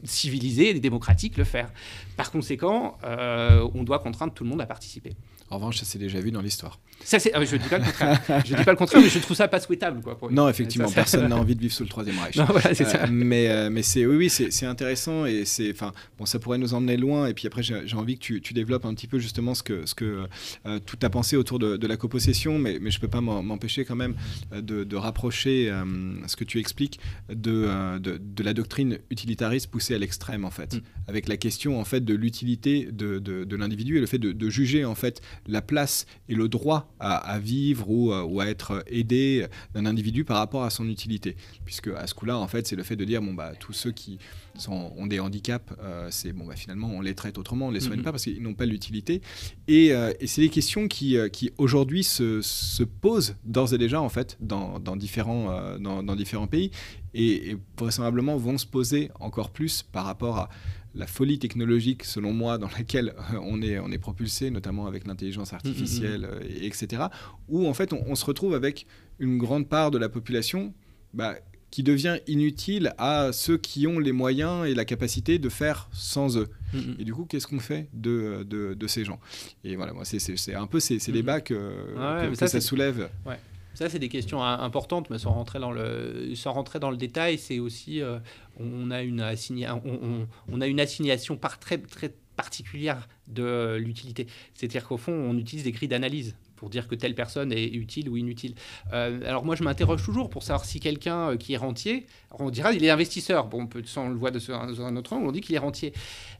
civilisée 0.04 0.70
et 0.70 0.80
démocratique 0.80 1.36
le 1.36 1.44
faire. 1.44 1.70
Par 2.16 2.30
conséquent, 2.30 2.98
euh, 3.04 3.68
on 3.74 3.84
doit 3.84 4.00
contraindre 4.00 4.32
tout 4.32 4.44
le 4.44 4.50
monde 4.50 4.60
à 4.60 4.66
participer. 4.66 5.12
En 5.50 5.56
revanche, 5.56 5.78
ça 5.78 5.84
s'est 5.84 5.98
déjà 5.98 6.20
vu 6.20 6.30
dans 6.30 6.42
l'histoire. 6.42 6.80
Ça, 7.02 7.18
ah, 7.34 7.44
je 7.44 7.56
ne 7.56 7.62
dis 7.62 7.68
pas 7.68 7.78
le 7.78 7.84
contraire. 7.84 8.20
je 8.44 8.54
dis 8.54 8.64
pas 8.64 8.70
le 8.70 8.76
contraire, 8.76 9.02
mais 9.02 9.08
je 9.08 9.18
trouve 9.18 9.36
ça 9.36 9.48
pas 9.48 9.60
souhaitable. 9.60 10.00
Quoi, 10.02 10.18
non, 10.30 10.48
effectivement, 10.48 10.90
personne 10.90 11.28
n'a 11.28 11.36
envie 11.36 11.56
de 11.56 11.60
vivre 11.60 11.72
sous 11.72 11.82
le 11.82 11.88
Troisième 11.88 12.18
Reich. 12.18 12.36
Non, 12.40 12.46
voilà, 12.48 12.74
c'est 12.74 12.84
ça. 12.84 13.04
Euh, 13.04 13.06
mais, 13.10 13.68
mais 13.70 13.82
c'est, 13.82 14.06
oui, 14.06 14.16
oui 14.16 14.30
c'est, 14.30 14.66
intéressant 14.66 15.26
et 15.26 15.44
c'est, 15.44 15.70
enfin, 15.72 15.92
bon, 16.18 16.24
ça 16.24 16.38
pourrait 16.38 16.58
nous 16.58 16.74
emmener 16.74 16.96
loin. 16.96 17.26
Et 17.26 17.34
puis 17.34 17.46
après, 17.46 17.62
j'ai, 17.62 17.94
envie 17.94 18.16
que 18.16 18.22
tu, 18.22 18.40
tu, 18.40 18.54
développes 18.54 18.84
un 18.84 18.94
petit 18.94 19.06
peu 19.06 19.18
justement 19.18 19.54
ce 19.54 19.62
que, 19.62 19.86
ce 19.86 19.94
que 19.94 20.26
tout 20.86 20.98
a 21.02 21.10
pensé 21.10 21.36
autour 21.36 21.58
de, 21.58 21.76
de 21.76 21.86
la 21.86 21.96
copossession, 21.96 22.58
mais, 22.58 22.78
mais 22.80 22.90
je 22.90 22.98
ne 22.98 23.00
peux 23.00 23.08
pas 23.08 23.20
m'empêcher 23.20 23.84
quand 23.84 23.96
même 23.96 24.14
de, 24.52 24.84
de 24.84 24.96
rapprocher 24.96 25.72
ce 26.26 26.36
que 26.36 26.44
tu 26.44 26.58
expliques 26.58 27.00
euh, 27.30 27.98
de, 27.98 28.18
de, 28.18 28.42
la 28.42 28.52
doctrine 28.52 28.98
utilitariste 29.10 29.70
poussée 29.70 29.94
à 29.94 29.98
l'extrême 29.98 30.44
en 30.44 30.50
fait, 30.50 30.74
mm. 30.74 30.80
avec 31.08 31.28
la 31.28 31.36
question 31.36 31.78
en 31.78 31.84
fait 31.84 32.04
de 32.04 32.14
l'utilité 32.14 32.88
de, 32.90 33.18
de 33.18 33.56
l'individu 33.56 33.96
et 33.96 34.00
le 34.00 34.06
fait 34.06 34.18
de, 34.18 34.50
juger 34.50 34.84
en 34.84 34.94
fait 34.94 35.20
la 35.46 35.62
place 35.62 36.06
et 36.28 36.34
le 36.34 36.48
droit 36.48 36.92
à, 36.98 37.38
vivre 37.38 37.88
ou, 37.90 38.12
euh, 38.12 38.22
ou, 38.22 38.40
à 38.40 38.46
être 38.46 38.82
aidé 38.86 39.46
d'un 39.74 39.86
individu 39.86 40.24
par 40.24 40.38
rapport 40.38 40.64
à 40.64 40.70
son 40.70 40.88
utilité, 40.88 41.36
puisque 41.64 41.88
à 41.88 42.06
ce 42.06 42.14
coup-là 42.14 42.38
en 42.38 42.48
fait 42.48 42.66
c'est 42.66 42.76
le 42.76 42.82
fait 42.82 42.96
de 42.96 43.04
dire 43.04 43.22
bon 43.22 43.34
bah 43.34 43.52
tous 43.58 43.72
ceux 43.72 43.92
qui 43.92 44.18
ont 44.68 45.06
des 45.06 45.20
handicaps, 45.20 45.72
euh, 45.80 46.08
c'est 46.10 46.32
bon, 46.32 46.44
bah, 46.44 46.56
finalement, 46.56 46.88
on 46.88 47.00
les 47.00 47.14
traite 47.14 47.38
autrement, 47.38 47.68
on 47.68 47.70
les 47.70 47.80
soigne 47.80 47.98
mhm. 47.98 48.04
pas 48.04 48.10
parce 48.10 48.24
qu'ils 48.24 48.42
n'ont 48.42 48.52
pas 48.52 48.66
l'utilité. 48.66 49.22
Et, 49.68 49.92
euh, 49.92 50.12
et 50.20 50.26
c'est 50.26 50.42
des 50.42 50.50
questions 50.50 50.86
qui, 50.86 51.16
qui 51.32 51.50
aujourd'hui 51.56 52.04
se, 52.04 52.42
se, 52.42 52.82
posent 52.82 53.36
d'ores 53.44 53.72
et 53.72 53.78
déjà 53.78 54.02
en 54.02 54.08
fait 54.08 54.36
dans, 54.40 54.78
dans 54.78 54.96
différents, 54.96 55.78
dans, 55.78 56.02
dans, 56.02 56.16
différents 56.16 56.46
pays 56.46 56.70
et, 57.14 57.56
vraisemblablement 57.78 58.36
vont 58.36 58.58
se 58.58 58.66
poser 58.66 59.10
encore 59.20 59.50
plus 59.50 59.82
par 59.82 60.04
rapport 60.04 60.38
à 60.38 60.48
la 60.94 61.06
folie 61.06 61.38
technologique, 61.38 62.04
selon 62.04 62.32
moi, 62.32 62.58
dans 62.58 62.68
laquelle 62.76 63.14
on 63.42 63.62
est, 63.62 63.78
on 63.78 63.90
est 63.90 63.98
propulsé, 63.98 64.50
notamment 64.50 64.86
avec 64.86 65.06
l'intelligence 65.06 65.52
artificielle, 65.52 66.22
mm, 66.22 66.44
mm, 66.44 66.60
mm. 66.60 66.64
etc., 66.64 67.02
où 67.48 67.66
en 67.66 67.74
fait 67.74 67.92
on, 67.92 68.14
se 68.14 68.24
retrouve 68.24 68.54
avec 68.54 68.86
une 69.18 69.38
grande 69.38 69.68
part 69.68 69.90
de 69.90 69.98
la 69.98 70.08
population 70.08 70.74
bah, 71.14 71.36
qui 71.70 71.82
devient 71.82 72.18
inutile 72.26 72.92
à 72.98 73.30
ceux 73.32 73.56
qui 73.56 73.86
ont 73.86 73.98
les 73.98 74.12
moyens 74.12 74.66
et 74.66 74.74
la 74.74 74.84
capacité 74.84 75.38
de 75.38 75.48
faire 75.48 75.88
sans 75.92 76.36
eux. 76.36 76.48
Et 76.98 77.04
du 77.04 77.12
coup, 77.12 77.24
qu'est-ce 77.24 77.46
qu'on 77.46 77.58
fait 77.60 77.88
de, 77.92 78.44
de, 78.44 78.86
ces 78.86 79.04
gens? 79.04 79.20
Et 79.64 79.76
voilà, 79.76 79.92
moi, 79.92 80.04
c'est 80.04 80.54
un 80.54 80.66
peu 80.66 80.80
ces, 80.80 80.98
débats 81.12 81.40
que, 81.40 81.54
que, 82.28 82.34
ça, 82.34 82.60
soulève. 82.60 83.08
Ça, 83.80 83.88
c'est 83.88 83.98
des 83.98 84.10
questions 84.10 84.42
importantes, 84.42 85.08
mais 85.08 85.18
sans 85.18 85.32
rentrer 85.32 85.58
dans 85.58 85.72
le, 85.72 86.34
sans 86.34 86.52
rentrer 86.52 86.78
dans 86.78 86.90
le 86.90 86.98
détail, 86.98 87.38
c'est 87.38 87.60
aussi, 87.60 88.02
euh, 88.02 88.18
on, 88.58 88.90
a 88.90 89.00
une 89.00 89.24
on, 90.52 90.60
a 90.60 90.66
une 90.66 90.80
assignation 90.80 91.38
par 91.38 91.58
très, 91.58 91.78
très 91.78 92.12
particulière 92.36 93.08
de 93.26 93.78
l'utilité. 93.80 94.26
C'est-à-dire 94.52 94.86
qu'au 94.86 94.98
fond, 94.98 95.14
on 95.14 95.34
utilise 95.38 95.64
des 95.64 95.72
grilles 95.72 95.88
d'analyse 95.88 96.36
pour 96.56 96.68
dire 96.68 96.88
que 96.88 96.94
telle 96.94 97.14
personne 97.14 97.52
est 97.52 97.68
utile 97.68 98.10
ou 98.10 98.18
inutile. 98.18 98.54
Euh, 98.92 99.26
alors 99.26 99.46
moi, 99.46 99.56
je 99.56 99.64
m'interroge 99.64 100.04
toujours 100.04 100.28
pour 100.28 100.42
savoir 100.42 100.66
si 100.66 100.78
quelqu'un 100.78 101.30
euh, 101.30 101.36
qui 101.38 101.54
est 101.54 101.56
rentier, 101.56 102.04
on 102.38 102.50
dira 102.50 102.74
il 102.74 102.84
est 102.84 102.90
investisseur. 102.90 103.46
Bon, 103.46 103.62
on, 103.62 103.66
peut, 103.66 103.82
on 103.96 104.10
le 104.10 104.14
voit 104.14 104.30
de 104.30 104.52
un 104.52 104.96
autre 104.96 105.14
angle, 105.14 105.26
on 105.26 105.32
dit 105.32 105.40
qu'il 105.40 105.54
est 105.54 105.58
rentier. 105.58 105.94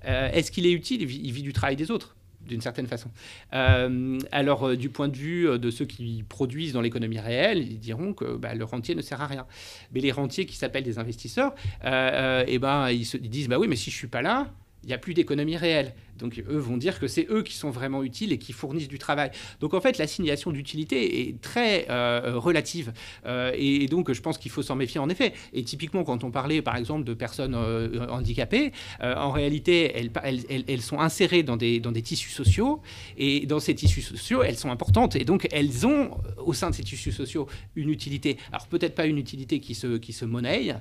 Est-ce 0.04 0.50
qu'il 0.50 0.66
est 0.66 0.72
utile? 0.72 1.00
Il 1.00 1.32
vit, 1.32 1.42
du 1.42 1.54
travail 1.54 1.76
des 1.76 1.90
autres 1.90 2.16
d'une 2.46 2.60
certaine 2.60 2.86
façon. 2.86 3.10
Euh, 3.52 4.18
alors, 4.32 4.68
euh, 4.68 4.76
du 4.76 4.88
point 4.88 5.08
de 5.08 5.16
vue 5.16 5.48
euh, 5.48 5.58
de 5.58 5.70
ceux 5.70 5.84
qui 5.84 6.24
produisent 6.28 6.72
dans 6.72 6.80
l'économie 6.80 7.18
réelle, 7.18 7.58
ils 7.58 7.78
diront 7.78 8.12
que 8.12 8.36
bah, 8.36 8.54
le 8.54 8.64
rentier 8.64 8.94
ne 8.94 9.02
sert 9.02 9.20
à 9.20 9.26
rien. 9.26 9.46
Mais 9.92 10.00
les 10.00 10.12
rentiers 10.12 10.46
qui 10.46 10.56
s'appellent 10.56 10.84
des 10.84 10.98
investisseurs, 10.98 11.54
eh 11.84 12.58
ben, 12.58 12.90
ils, 12.90 13.04
se, 13.04 13.16
disent 13.16 13.48
bah 13.48 13.58
oui, 13.58 13.68
mais 13.68 13.76
si 13.76 13.90
je 13.90 13.96
suis 13.96 14.08
pas 14.08 14.22
là, 14.22 14.52
il 14.82 14.88
n'y 14.88 14.94
a 14.94 14.98
plus 14.98 15.14
d'économie 15.14 15.56
réelle. 15.56 15.94
Donc 16.20 16.42
eux 16.48 16.58
vont 16.58 16.76
dire 16.76 16.98
que 16.98 17.08
c'est 17.08 17.26
eux 17.30 17.42
qui 17.42 17.54
sont 17.54 17.70
vraiment 17.70 18.02
utiles 18.02 18.32
et 18.32 18.38
qui 18.38 18.52
fournissent 18.52 18.88
du 18.88 18.98
travail. 18.98 19.30
Donc 19.60 19.74
en 19.74 19.80
fait, 19.80 19.98
l'assignation 19.98 20.50
d'utilité 20.50 21.20
est 21.20 21.40
très 21.40 21.86
euh, 21.90 22.32
relative. 22.36 22.92
Euh, 23.26 23.52
et, 23.56 23.86
donc 23.86 24.12
je 24.12 24.20
pense 24.20 24.38
qu'il 24.38 24.50
faut 24.50 24.62
s'en 24.62 24.76
méfier 24.76 25.00
en 25.00 25.08
effet. 25.08 25.32
Et 25.52 25.64
typiquement, 25.64 26.04
quand 26.04 26.24
on 26.24 26.30
parlait 26.30 26.62
par 26.62 26.76
exemple 26.76 27.04
de 27.04 27.14
personnes 27.14 27.54
euh, 27.54 28.06
handicapées, 28.08 28.72
en 29.00 29.30
réalité, 29.30 29.92
elles, 29.94 30.82
sont 30.82 31.00
insérées 31.00 31.42
dans 31.42 31.56
des, 31.56 31.80
tissus 32.02 32.30
sociaux. 32.30 32.80
Et 33.16 33.46
dans 33.46 33.60
ces 33.60 33.74
tissus 33.74 34.02
sociaux, 34.02 34.42
elles 34.42 34.56
sont 34.56 34.70
importantes. 34.70 35.16
Et 35.16 35.24
donc 35.24 35.48
elles 35.50 35.86
ont, 35.86 36.10
au 36.38 36.52
sein 36.52 36.70
de 36.70 36.74
ces 36.74 36.82
tissus 36.82 37.12
sociaux, 37.12 37.46
une 37.74 37.90
utilité. 37.90 38.36
Alors 38.52 38.66
peut-être 38.66 38.94
pas 38.94 39.06
une 39.06 39.18
utilité 39.18 39.60
qui 39.60 39.74
se, 39.74 39.96
qui 39.96 40.16
monnaie, 40.24 40.74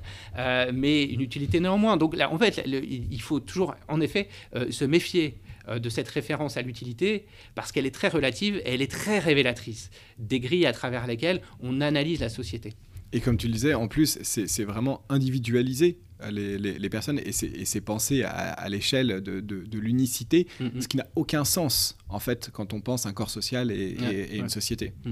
mais 0.74 1.04
une 1.04 1.22
utilité 1.22 1.60
néanmoins. 1.60 1.98
Donc 1.98 2.16
là, 2.16 2.32
en 2.32 2.38
fait, 2.38 2.62
il 2.66 3.22
faut 3.22 3.40
toujours, 3.40 3.76
en 3.88 4.02
effet, 4.02 4.28
se 4.70 4.86
méfier 4.86 5.29
euh, 5.29 5.29
de 5.78 5.90
cette 5.90 6.08
référence 6.08 6.58
à 6.58 6.62
l'utilité 6.62 7.26
parce 7.56 7.72
qu'elle 7.72 7.86
est 7.86 7.94
très 7.94 8.08
relative 8.08 8.58
et 8.66 8.74
elle 8.74 8.82
est 8.82 8.92
très 8.92 9.20
révélatrice 9.20 9.90
des 10.18 10.40
grilles 10.40 10.66
à 10.66 10.74
travers 10.74 11.06
lesquelles 11.06 11.42
on 11.60 11.82
analyse 11.82 12.22
la 12.22 12.30
société. 12.30 12.74
Et 13.12 13.22
comme 13.22 13.38
tu 13.38 13.48
le 13.48 13.54
disais, 13.54 13.74
en 13.74 13.88
plus, 13.88 14.20
c'est 14.22 14.64
vraiment 14.64 15.04
individualisé 15.10 15.98
euh, 16.22 16.58
les, 16.58 16.90
personnes 16.90 17.20
et 17.24 17.32
c'est 17.32 17.82
pensé 17.82 18.24
à, 18.24 18.68
l'échelle 18.70 19.22
de, 19.22 19.78
l'unicité, 19.78 20.48
mm-hmm. 20.60 20.82
ce 20.82 20.88
qui 20.88 20.98
n'a 20.98 21.08
aucun 21.16 21.46
sens 21.46 21.98
en 22.10 22.20
fait 22.20 22.50
quand 22.52 22.74
on 22.74 22.82
pense 22.82 23.06
un 23.06 23.14
corps 23.14 23.30
social 23.30 23.72
et, 23.72 24.38
une 24.38 24.50
société. 24.50 24.94
Mm. 25.06 25.12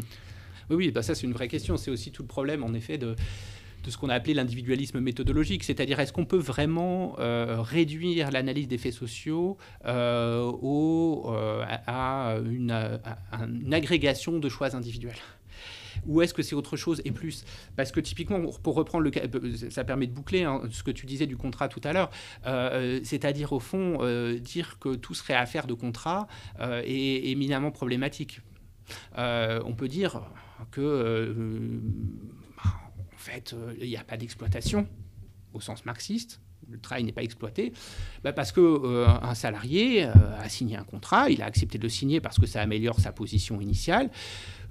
Oui, 0.69 0.75
oui 0.75 0.91
bah 0.91 1.01
ça 1.01 1.15
c'est 1.15 1.25
une 1.25 1.33
vraie 1.33 1.47
question. 1.47 1.77
C'est 1.77 1.91
aussi 1.91 2.11
tout 2.11 2.23
le 2.23 2.27
problème 2.27 2.63
en 2.63 2.73
effet 2.73 2.97
de 2.97 3.15
de 3.87 3.91
ce 3.91 3.97
qu'on 3.97 4.09
a 4.09 4.15
appelé 4.15 4.33
l'individualisme 4.33 4.99
méthodologique, 4.99 5.63
c'est-à-dire 5.63 5.97
est-ce 6.01 6.11
qu'on 6.11 6.25
peut 6.25 6.37
vraiment 6.37 7.15
euh, 7.19 7.61
réduire 7.61 8.31
l'analyse 8.31 8.67
des 8.67 8.77
faits 8.77 8.93
sociaux 8.93 9.57
euh, 9.85 10.41
au, 10.61 11.31
euh, 11.33 11.63
à, 11.87 12.35
une, 12.45 13.73
agrégation 13.73 14.39
de 14.39 14.49
choix 14.49 14.75
individuels? 14.75 15.15
Ou 16.05 16.21
est-ce 16.21 16.33
que 16.33 16.43
c'est 16.43 16.53
autre 16.53 16.75
chose 16.75 17.01
et 17.05 17.11
plus? 17.11 17.45
Parce 17.77 17.93
que 17.93 18.01
typiquement, 18.01 18.41
pour 18.61 18.75
reprendre 18.75 19.05
le 19.05 19.09
cas, 19.09 19.21
ça 19.69 19.85
permet 19.85 20.05
de 20.05 20.11
boucler 20.11 20.43
hein, 20.43 20.63
ce 20.69 20.83
que 20.83 20.91
tu 20.91 21.05
disais 21.05 21.25
du 21.25 21.37
contrat 21.37 21.69
tout 21.69 21.81
à 21.85 21.93
l'heure, 21.93 22.11
c'est-à-dire 23.03 23.53
au 23.53 23.59
fond, 23.59 23.97
dire 24.37 24.77
que 24.79 24.95
tout 24.95 25.13
serait 25.13 25.33
affaire 25.33 25.65
de 25.65 25.73
contrat 25.73 26.27
est 26.59 27.31
éminemment 27.31 27.71
problématique. 27.71 28.41
on 29.17 29.73
peut 29.75 29.87
dire 29.87 30.21
que 30.71 31.81
fait, 33.17 33.53
euh, 33.53 33.73
il 33.79 33.87
n'y 33.87 33.97
a 33.97 34.03
pas 34.03 34.17
d'exploitation 34.17 34.87
au 35.53 35.61
sens 35.61 35.85
marxiste. 35.85 36.39
Le 36.69 36.79
travail 36.79 37.03
n'est 37.03 37.13
pas 37.13 37.23
exploité, 37.23 37.71
bah, 38.23 38.33
parce 38.33 38.51
que 38.51 38.59
euh, 38.59 39.07
un 39.07 39.35
salarié 39.35 40.03
euh, 40.03 40.11
a 40.39 40.49
signé 40.49 40.75
un 40.75 40.83
contrat, 40.83 41.29
il 41.29 41.41
a 41.41 41.45
accepté 41.45 41.77
de 41.77 41.83
le 41.83 41.89
signer 41.89 42.19
parce 42.19 42.39
que 42.39 42.45
ça 42.45 42.61
améliore 42.61 42.99
sa 42.99 43.11
position 43.11 43.61
initiale. 43.61 44.09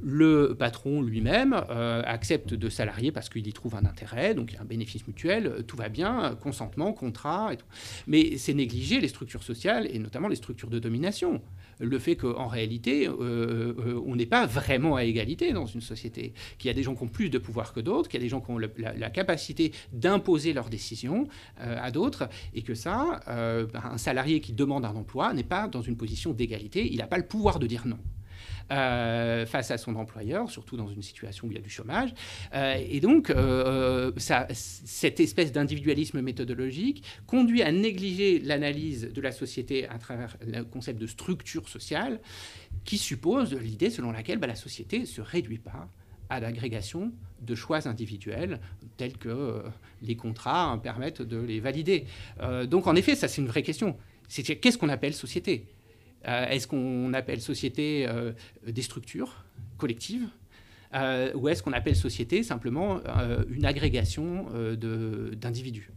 Le 0.02 0.54
patron 0.58 1.02
lui-même 1.02 1.52
accepte 1.52 2.54
de 2.54 2.68
salarier 2.68 3.12
parce 3.12 3.28
qu'il 3.28 3.46
y 3.46 3.52
trouve 3.52 3.74
un 3.74 3.84
intérêt, 3.84 4.34
donc 4.34 4.56
un 4.60 4.64
bénéfice 4.64 5.06
mutuel, 5.06 5.64
tout 5.66 5.76
va 5.76 5.88
bien, 5.88 6.36
consentement, 6.40 6.92
contrat, 6.92 7.52
et 7.52 7.56
tout. 7.56 7.66
Mais 8.06 8.36
c'est 8.36 8.54
négliger 8.54 9.00
les 9.00 9.08
structures 9.08 9.42
sociales 9.42 9.88
et 9.90 9.98
notamment 9.98 10.28
les 10.28 10.36
structures 10.36 10.70
de 10.70 10.78
domination 10.78 11.42
le 11.78 11.98
fait 11.98 12.16
qu'en 12.16 12.46
réalité, 12.46 13.06
euh, 13.08 13.12
euh, 13.20 14.02
on 14.06 14.16
n'est 14.16 14.26
pas 14.26 14.46
vraiment 14.46 14.96
à 14.96 15.04
égalité 15.04 15.52
dans 15.52 15.66
une 15.66 15.80
société, 15.80 16.32
qu'il 16.58 16.68
y 16.68 16.70
a 16.70 16.74
des 16.74 16.82
gens 16.82 16.94
qui 16.94 17.02
ont 17.02 17.08
plus 17.08 17.30
de 17.30 17.38
pouvoir 17.38 17.72
que 17.72 17.80
d'autres, 17.80 18.08
qu'il 18.08 18.20
y 18.20 18.22
a 18.22 18.24
des 18.24 18.30
gens 18.30 18.40
qui 18.40 18.50
ont 18.50 18.58
la, 18.58 19.10
capacité 19.10 19.72
d'imposer 19.92 20.52
leurs 20.52 20.68
décisions 20.68 21.28
euh, 21.60 21.76
à 21.80 21.90
d'autres, 21.90 22.28
et 22.54 22.62
que 22.62 22.74
ça, 22.74 23.20
un 23.26 23.98
salarié 23.98 24.40
qui 24.40 24.52
demande 24.52 24.84
un 24.84 24.94
emploi 24.94 25.32
n'est 25.32 25.44
pas 25.44 25.68
dans 25.68 25.82
une 25.82 25.96
position 25.96 26.32
d'égalité, 26.32 26.90
il 26.90 26.98
n'a 26.98 27.06
pas 27.06 27.18
le 27.18 27.26
pouvoir 27.26 27.58
de 27.58 27.66
dire 27.66 27.86
non. 27.86 27.98
Euh, 28.72 29.46
face 29.46 29.70
à 29.70 29.78
son 29.78 29.94
employeur, 29.94 30.50
surtout 30.50 30.76
dans 30.76 30.88
une 30.88 31.02
situation 31.02 31.46
où 31.46 31.52
il 31.52 31.54
y 31.54 31.58
a 31.58 31.62
du 31.62 31.70
chômage. 31.70 32.12
Euh, 32.52 32.74
et 32.90 32.98
donc, 32.98 33.30
euh, 33.30 34.10
cette 34.18 35.20
espèce 35.20 35.52
d'individualisme 35.52 36.20
méthodologique 36.20 37.04
conduit 37.28 37.62
à 37.62 37.70
négliger 37.70 38.40
l'analyse 38.40 39.12
de 39.12 39.20
la 39.20 39.30
société 39.30 39.86
à 39.88 39.98
travers 39.98 40.36
le 40.44 40.64
concept 40.64 41.00
de 41.00 41.06
structure 41.06 41.68
sociale, 41.68 42.18
qui 42.84 42.98
suppose 42.98 43.54
l'idée 43.54 43.88
selon 43.88 44.10
laquelle 44.10 44.38
bah, 44.38 44.48
la 44.48 44.56
société 44.56 44.98
ne 44.98 45.04
se 45.04 45.20
réduit 45.20 45.58
pas 45.58 45.88
à 46.28 46.40
l'agrégation 46.40 47.12
de 47.42 47.54
choix 47.54 47.86
individuels 47.86 48.58
tels 48.96 49.16
que 49.16 49.62
les 50.02 50.16
contrats 50.16 50.80
permettent 50.82 51.22
de 51.22 51.38
les 51.38 51.60
valider. 51.60 52.06
donc 52.68 52.88
en 52.88 52.96
effet, 52.96 53.14
ça 53.14 53.28
c'est 53.28 53.40
une 53.40 53.46
vraie 53.46 53.62
question. 53.62 53.96
Qu'est-ce 54.28 54.76
qu'on 54.76 54.88
appelle 54.88 55.14
société? 55.14 55.66
Est-ce 56.26 56.66
qu'on 56.66 57.12
appelle 57.14 57.40
société 57.40 58.06
euh, 58.08 58.32
des 58.66 58.82
structures 58.82 59.44
collectives 59.78 60.28
euh, 60.94 61.32
ou 61.34 61.48
est-ce 61.48 61.62
qu'on 61.62 61.72
appelle 61.72 61.96
société 61.96 62.42
simplement 62.42 63.00
une 63.48 63.64
agrégation 63.64 64.46
d'individus? 65.36 65.90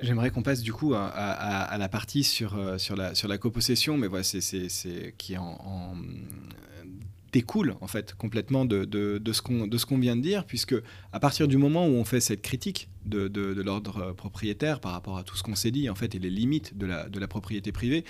J'aimerais 0.00 0.30
qu'on 0.30 0.42
passe 0.42 0.62
du 0.62 0.72
coup 0.72 0.94
à, 0.94 1.76
la 1.78 1.88
partie 1.88 2.24
sur, 2.24 2.80
sur, 2.80 2.96
la, 2.96 3.14
sur 3.14 3.28
la 3.28 3.38
copossession, 3.38 3.96
mais 3.96 4.06
voilà, 4.06 4.24
c'est 4.24 5.14
qui 5.18 5.34
est 5.34 5.38
en, 5.38 5.94
découle 7.34 7.74
en 7.80 7.88
fait 7.88 8.14
complètement 8.14 8.64
de, 8.64 8.84
de, 8.84 9.18
de 9.18 9.32
ce 9.32 9.42
qu'on 9.86 9.98
vient 9.98 10.14
de 10.14 10.22
dire, 10.22 10.46
puisque 10.46 10.76
à 11.12 11.18
partir 11.18 11.48
du 11.48 11.56
moment 11.56 11.84
où 11.86 11.90
on 11.90 12.04
fait 12.04 12.20
cette 12.20 12.42
critique 12.42 12.88
de, 13.04 13.26
de 13.26 13.60
l'ordre 13.60 14.12
propriétaire 14.12 14.78
par 14.78 14.92
rapport 14.92 15.18
à 15.18 15.24
tout 15.24 15.36
ce 15.36 15.42
qu'on 15.42 15.56
s'est 15.56 15.72
dit 15.72 15.90
en 15.90 15.96
fait 15.96 16.14
et 16.14 16.20
les 16.20 16.30
limites 16.30 16.78
de 16.78 16.86
la, 16.86 17.08
la 17.12 17.28
propriété 17.28 17.72
privée, 17.72 18.04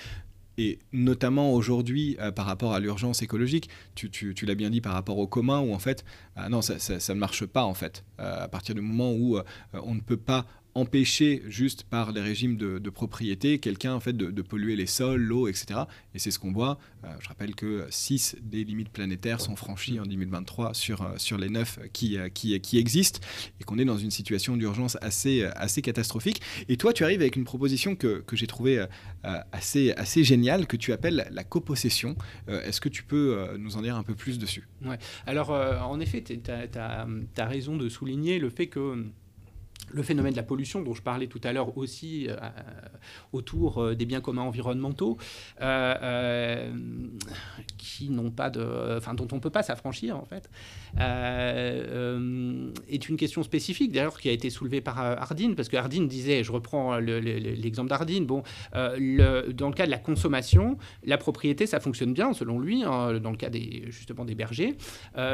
et 0.59 0.79
notamment 0.93 1.53
aujourd'hui 1.53 2.17
euh, 2.21 2.31
par 2.31 2.47
rapport 2.47 2.75
à 2.75 2.81
l'urgence 2.81 3.23
écologique, 3.23 3.69
tu, 3.95 4.11
tu, 4.11 4.35
tu 4.35 4.47
l'as 4.47 4.55
bien 4.55 4.71
dit 4.71 4.81
par 4.81 4.93
rapport 4.93 5.19
au 5.19 5.27
commun, 5.27 5.61
où 5.61 5.73
en 5.73 5.79
fait, 5.79 6.05
ah 6.37 6.49
non, 6.49 6.63
ça, 6.63 6.79
ça, 6.79 7.15
ne 7.15 7.19
marche 7.19 7.47
pas 7.47 7.65
en 7.65 7.75
fait. 7.75 8.05
Euh, 8.21 8.45
à 8.45 8.49
partir 8.49 8.75
du 8.75 8.81
moment 8.81 9.13
où 9.13 9.39
euh, 9.39 9.43
on 9.73 9.95
ne 9.95 10.01
peut 10.01 10.17
pas 10.17 10.47
empêcher 10.75 11.43
juste 11.47 11.85
par 11.85 12.13
les 12.13 12.21
régimes 12.21 12.57
de, 12.57 12.91
propriété 12.91 13.59
quelqu'un 13.59 13.95
en 13.95 14.01
fait 14.01 14.17
de, 14.17 14.43
polluer 14.43 14.77
les 14.77 14.87
sols, 14.87 15.23
l'eau, 15.23 15.49
etc. 15.49 15.81
Et 16.15 16.19
c'est 16.19 16.31
ce 16.31 16.39
qu'on 16.39 16.53
voit. 16.53 16.79
Euh, 17.05 17.09
je 17.21 17.29
rappelle 17.29 17.55
que 17.55 17.87
6 17.91 18.37
des 18.43 18.63
limites 18.65 18.91
planétaires 18.91 19.41
sont 19.41 19.57
franchies 19.57 19.99
en 19.99 20.05
2023 20.05 20.75
sur, 20.75 21.03
euh, 21.03 21.15
sur 21.17 21.39
les 21.39 21.49
9 21.49 21.81
qui, 21.93 22.19
euh, 22.19 22.29
qui, 22.29 22.59
qui 22.61 22.79
existent 22.79 23.21
et 23.61 23.65
qu'on 23.65 23.79
est 23.79 23.85
dans 23.85 23.97
une 23.97 24.11
situation 24.11 24.57
d'urgence 24.57 24.97
assez, 25.01 25.45
assez 25.57 25.83
catastrophique. 25.83 26.41
Et 26.69 26.77
toi, 26.77 26.93
tu 26.93 27.05
arrives 27.05 27.21
avec 27.21 27.37
une 27.37 27.45
proposition 27.45 27.97
que, 27.97 28.21
que 28.21 28.37
j'ai 28.37 28.47
trouvée 28.47 28.85
assez, 29.23 29.93
assez 29.93 30.25
géniale 30.25 30.67
que 30.67 30.77
tu 30.77 30.93
appelles 30.93 31.29
la 31.31 31.45
copossession. 31.45 32.17
Est-ce 32.49 32.81
que 32.81 32.89
tu 32.89 33.03
peux 33.03 33.57
nous 33.59 33.77
en 33.77 33.83
dire 33.83 33.97
un 33.97 34.03
peu 34.03 34.15
plus 34.15 34.39
dessus? 34.39 34.69
Ouais. 34.85 34.99
Alors, 35.27 35.51
en 35.51 36.01
effet, 36.01 36.23
tu 36.23 36.39
as, 36.51 37.07
as, 37.37 37.47
raison 37.47 37.77
de 37.77 37.89
souligner 37.89 38.39
le 38.39 38.51
fait 38.51 38.67
que 38.67 39.07
le 39.91 40.03
phénomène 40.03 40.33
de 40.33 40.37
la 40.37 40.43
pollution 40.43 40.83
dont 40.83 40.95
je 40.95 41.03
parlais 41.03 41.27
tout 41.27 41.41
à 41.45 41.53
l'heure 41.53 41.77
aussi 41.77 42.29
euh, 42.29 42.37
autour 43.33 43.83
euh, 43.83 43.95
des 43.95 44.07
biens 44.07 44.21
communs 44.21 44.43
environnementaux 44.43 45.19
euh, 45.61 46.73
qui 47.79 48.11
n'ont 48.11 48.31
pas 48.31 48.51
de 48.51 48.97
enfin 48.97 49.15
dont 49.15 49.29
on 49.33 49.37
ne 49.37 49.41
peut 49.41 49.51
pas 49.51 49.63
s'affranchir 49.63 50.17
en 50.17 50.25
fait 50.25 50.49
est 52.89 53.09
une 53.09 53.17
question 53.17 53.43
spécifique 53.43 53.93
d'ailleurs 53.93 54.19
qui 54.21 54.29
a 54.29 54.33
été 54.33 54.51
soulevée 54.51 54.81
par 54.81 54.99
Hardin 54.99 55.55
parce 55.55 55.69
que 55.69 55.77
Hardin 55.77 56.05
disait 56.05 56.45
je 56.45 56.53
reprends 56.53 56.99
l'exemple 56.99 57.89
d'Hardin 57.89 58.23
bon 58.23 58.43
le, 58.75 59.53
dans 59.53 59.69
le 59.69 59.75
cas 59.75 59.87
de 59.87 59.91
la 59.91 59.99
consommation 59.99 60.79
la 61.05 61.19
propriété 61.19 61.67
ça 61.67 61.81
fonctionne 61.81 62.15
bien 62.15 62.33
selon 62.33 62.59
lui 62.59 62.85
hein, 62.85 63.19
dans 63.19 63.31
le 63.31 63.37
cas 63.37 63.51
des 63.51 63.85
justement 63.89 64.25
des 64.25 64.35
bergers 64.35 64.77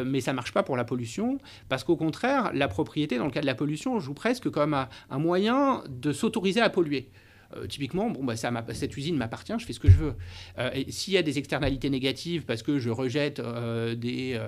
mais 0.05 0.21
ça 0.21 0.33
marche 0.33 0.53
pas 0.53 0.63
pour 0.63 0.77
la 0.77 0.85
pollution 0.85 1.39
parce 1.69 1.85
qu'au 1.85 1.97
contraire 1.97 2.53
la 2.55 2.69
propriété 2.69 3.19
dans 3.19 3.27
le 3.27 3.31
cas 3.31 3.41
de 3.43 3.47
la 3.47 3.55
pollution 3.55 4.01
joue 4.01 4.15
presque 4.15 4.40
comme 4.49 4.75
un, 4.75 5.19
moyen 5.19 5.83
de 5.89 6.13
s'autoriser 6.13 6.61
à 6.61 6.71
polluer. 6.71 7.09
Euh, 7.57 7.67
typiquement, 7.67 8.11
bon, 8.11 8.23
bah, 8.23 8.37
ça 8.37 8.53
cette 8.73 8.97
usine 8.97 9.17
m'appartient, 9.17 9.53
je 9.59 9.65
fais 9.65 9.73
ce 9.73 9.81
que 9.81 9.91
je 9.91 9.97
veux. 9.97 10.15
Euh, 10.59 10.71
s'il 10.89 11.15
y 11.15 11.17
a 11.17 11.23
des 11.23 11.39
externalités 11.39 11.91
négatives 11.91 12.45
parce 12.45 12.63
que 12.63 12.79
je 12.79 12.91
rejette 12.91 13.41
euh, 13.41 13.95
des 13.95 14.39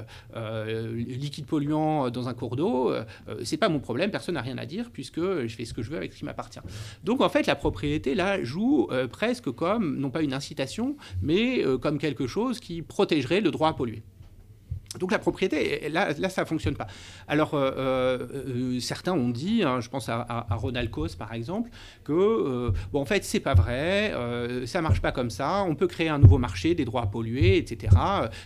liquides 0.97 1.47
polluants 1.47 2.11
dans 2.11 2.29
un 2.29 2.35
cours 2.35 2.57
d'eau, 2.57 2.93
c'est 3.43 3.57
pas 3.57 3.69
mon 3.69 3.81
problème, 3.81 4.11
personne 4.11 4.35
n'a 4.35 4.43
rien 4.43 4.59
à 4.59 4.67
dire 4.67 4.91
puisque 4.93 5.21
je 5.21 5.55
fais 5.55 5.65
ce 5.65 5.75
que 5.75 5.83
je 5.83 5.91
veux 5.91 5.97
avec 5.97 6.13
ce 6.13 6.19
qui 6.19 6.25
m'appartient. 6.25 6.61
Donc 7.03 7.21
en 7.21 7.29
fait, 7.29 7.47
la 7.47 7.57
propriété 7.57 8.15
là 8.15 8.43
joue 8.43 8.89
presque 9.11 9.51
comme 9.51 9.99
non 9.99 10.11
pas 10.11 10.23
une 10.23 10.35
incitation, 10.35 10.97
mais 11.23 11.65
comme 11.81 11.99
quelque 11.99 12.27
chose 12.27 12.61
qui 12.61 12.83
protégerait 12.83 13.41
le 13.41 13.51
droit 13.51 13.69
à 13.69 13.73
polluer. 13.73 14.03
Donc 14.99 15.11
la 15.11 15.19
propriété, 15.19 15.89
là, 15.89 16.13
ça 16.29 16.43
ne 16.43 16.47
fonctionne 16.47 16.77
pas. 16.77 16.87
Alors 17.27 17.55
euh, 17.55 17.73
euh, 17.77 18.27
euh, 18.77 18.81
certains 18.81 19.13
ont 19.13 19.31
dit, 19.31 19.63
hein, 19.63 19.81
je 19.81 19.89
pense 19.89 20.09
à, 20.09 20.47
Ronald 20.51 20.91
Coase 20.91 21.15
par 21.15 21.33
exemple, 21.33 21.71
que 22.05 22.73
bon, 22.93 23.01
en 23.01 23.05
fait 23.05 23.25
c'est 23.25 23.41
pas 23.41 23.55
vrai, 23.55 24.13
ça 24.67 24.83
marche 24.83 25.01
pas 25.01 25.13
comme 25.13 25.31
ça, 25.31 25.65
on 25.67 25.75
peut 25.75 25.87
créer 25.87 26.09
un 26.09 26.19
nouveau 26.19 26.39
marché 26.39 26.75
des 26.75 26.85
droits 26.85 27.03
à 27.03 27.07
polluer, 27.07 27.57
etc. 27.57 27.97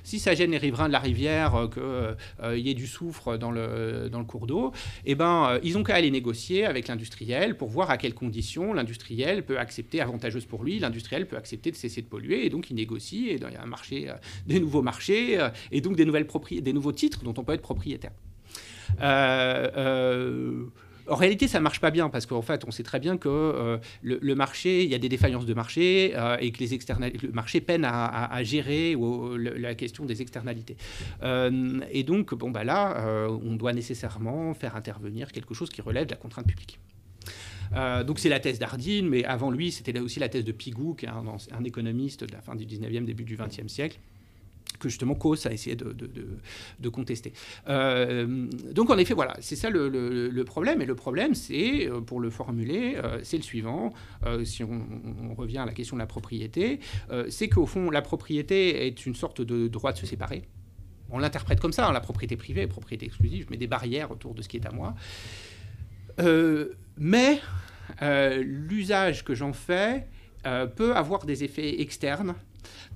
Si 0.05 0.19
ça 0.19 0.35
gêne 0.35 0.53
les 0.53 0.59
riverains 0.59 0.87
de 0.89 0.93
la 0.93 0.99
rivière 0.99 1.69
qu'il 1.73 2.59
y 2.59 2.71
ait 2.71 2.75
du 2.75 2.87
soufre 2.87 3.39
dans 3.39 3.51
le, 3.51 4.09
dans 4.11 4.19
le 4.19 4.25
cours 4.25 4.47
d'eau, 4.47 4.73
eh 5.05 5.15
ben, 5.15 5.59
ils 5.63 5.77
ont 5.77 5.83
qu'à 5.83 5.97
aller 5.97 6.11
négocier 6.11 6.65
avec 6.65 6.89
l'industriel 6.89 7.57
pour 7.57 7.69
voir 7.69 7.91
à 7.91 7.97
quelles 7.97 8.15
conditions 8.15 8.73
l'industriel 8.73 9.45
peut 9.45 9.59
accepter, 9.59 10.01
avantageuse 10.01 10.45
pour 10.45 10.63
lui, 10.63 10.79
l'industriel 10.79 11.27
peut 11.27 11.37
accepter 11.37 11.71
de 11.71 11.77
cesser 11.77 12.03
de 12.03 12.07
polluer, 12.07 12.47
et 12.47 12.51
donc 12.51 12.71
il 12.71 12.77
négocie, 12.77 13.29
et 13.29 13.35
il 13.35 13.41
y 13.41 13.57
a 13.57 13.63
un 13.63 13.67
marché, 13.67 14.13
des 14.47 14.61
nouveaux 14.61 14.83
marchés, 14.83 15.39
et 15.73 15.81
donc 15.81 15.97
des 15.97 16.05
nouvelles 16.05 16.27
des 16.39 16.73
nouveaux 16.73 16.93
titres 16.93 17.23
dont 17.23 17.35
on 17.37 17.45
peut 17.45 17.53
être 17.53 17.63
propriétaire. 17.63 18.13
Euh, 19.01 19.69
euh, 19.77 20.65
en 21.09 21.15
réalité, 21.15 21.47
ça 21.47 21.61
marche 21.61 21.81
pas 21.81 21.93
bien 21.93 22.09
parce 22.09 22.27
qu'en 22.27 22.43
fait, 22.43 22.65
on 22.67 22.73
sait 22.73 22.83
très 22.83 22.99
bien 22.99 23.17
que 23.17 23.29
euh, 23.29 23.79
le, 24.03 24.35
marché, 24.35 24.83
il 24.83 24.91
y 24.91 24.95
a 24.95 24.99
des 24.99 25.09
défaillances 25.09 25.47
de 25.47 25.55
marché 25.55 26.17
et 26.41 26.51
que 26.51 26.59
les 26.59 26.79
le 27.23 27.33
marché 27.33 27.61
peine 27.61 27.85
à, 27.85 28.43
gérer 28.43 28.97
la 29.37 29.75
question 29.77 30.05
des 30.05 30.21
externalités. 30.21 30.77
et 31.23 32.03
donc, 32.03 32.35
bon, 32.35 32.51
bah 32.51 32.65
là, 32.65 33.29
on 33.29 33.55
doit 33.55 33.73
nécessairement 33.73 34.53
faire 34.55 34.75
intervenir 34.75 35.31
quelque 35.31 35.55
chose 35.55 35.71
qui 35.71 35.81
relève 35.81 36.07
de 36.07 36.11
la 36.11 36.17
contrainte 36.17 36.47
publique. 36.47 36.81
donc 38.05 38.19
c'est 38.19 38.29
la 38.29 38.41
thèse 38.41 38.59
d'Ardine, 38.59 39.09
mais 39.09 39.25
avant 39.25 39.53
lui, 39.53 39.71
c'était 39.71 39.97
aussi 40.01 40.19
la 40.19 40.29
thèse 40.29 40.45
de 40.45 40.53
Pigou, 40.53 40.95
qui 40.95 41.07
est 41.07 41.09
un, 41.09 41.25
un, 41.57 41.65
économiste 41.65 42.25
de 42.25 42.33
la 42.33 42.41
fin 42.41 42.57
du 42.57 42.67
19e, 42.67 43.05
début 43.05 43.25
du 43.25 43.37
20e 43.37 43.69
siècle, 43.69 44.01
que 44.79 44.89
justement 44.89 45.15
Coase 45.15 45.47
a 45.47 45.53
essayé 45.53 45.77
de, 45.77 45.93
de, 45.93 46.89
contester. 46.89 47.33
Euh, 47.69 48.47
donc 48.73 48.91
en 48.91 48.99
effet, 48.99 49.15
voilà, 49.15 49.37
c'est 49.41 49.57
ça 49.57 49.71
le, 49.71 50.45
problème. 50.45 50.81
Et 50.83 50.87
le 50.87 50.95
problème, 50.95 51.35
c'est, 51.35 51.89
euh, 51.89 52.01
pour 52.01 52.21
le 52.21 52.31
formuler, 52.31 52.97
euh, 52.97 53.19
c'est 53.23 53.37
le 53.37 53.43
suivant, 53.43 53.93
si 54.45 54.63
on, 54.65 55.35
revient 55.37 55.59
à 55.59 55.67
la 55.67 55.73
question 55.73 55.97
de 55.97 56.01
la 56.01 56.07
propriété, 56.07 56.81
c'est 57.29 57.49
qu'au 57.49 57.67
fond, 57.67 57.91
la 57.91 58.03
propriété 58.03 58.87
est 58.87 59.07
une 59.07 59.15
sorte 59.15 59.41
de 59.41 59.69
droit 59.69 59.93
de 59.93 59.99
se 59.99 60.07
séparer. 60.07 60.43
On 61.11 61.19
l'interprète 61.19 61.61
comme 61.61 61.73
ça, 61.73 61.87
hein, 61.87 61.93
la 61.93 62.01
propriété 62.01 62.37
privée, 62.37 62.67
propriété 62.67 63.07
exclusive, 63.07 63.51
mets 63.51 63.57
des 63.57 63.67
barrières 63.67 64.11
autour 64.11 64.35
de 64.35 64.43
ce 64.43 64.49
qui 64.49 64.57
est 64.57 64.67
à 64.67 64.73
moi. 64.73 64.95
mais 66.97 67.41
l'usage 68.41 69.25
que 69.25 69.35
j'en 69.35 69.53
fais 69.53 70.07
peut 70.77 70.95
avoir 70.95 71.27
des 71.27 71.45
effets 71.45 71.81
externes 71.81 72.35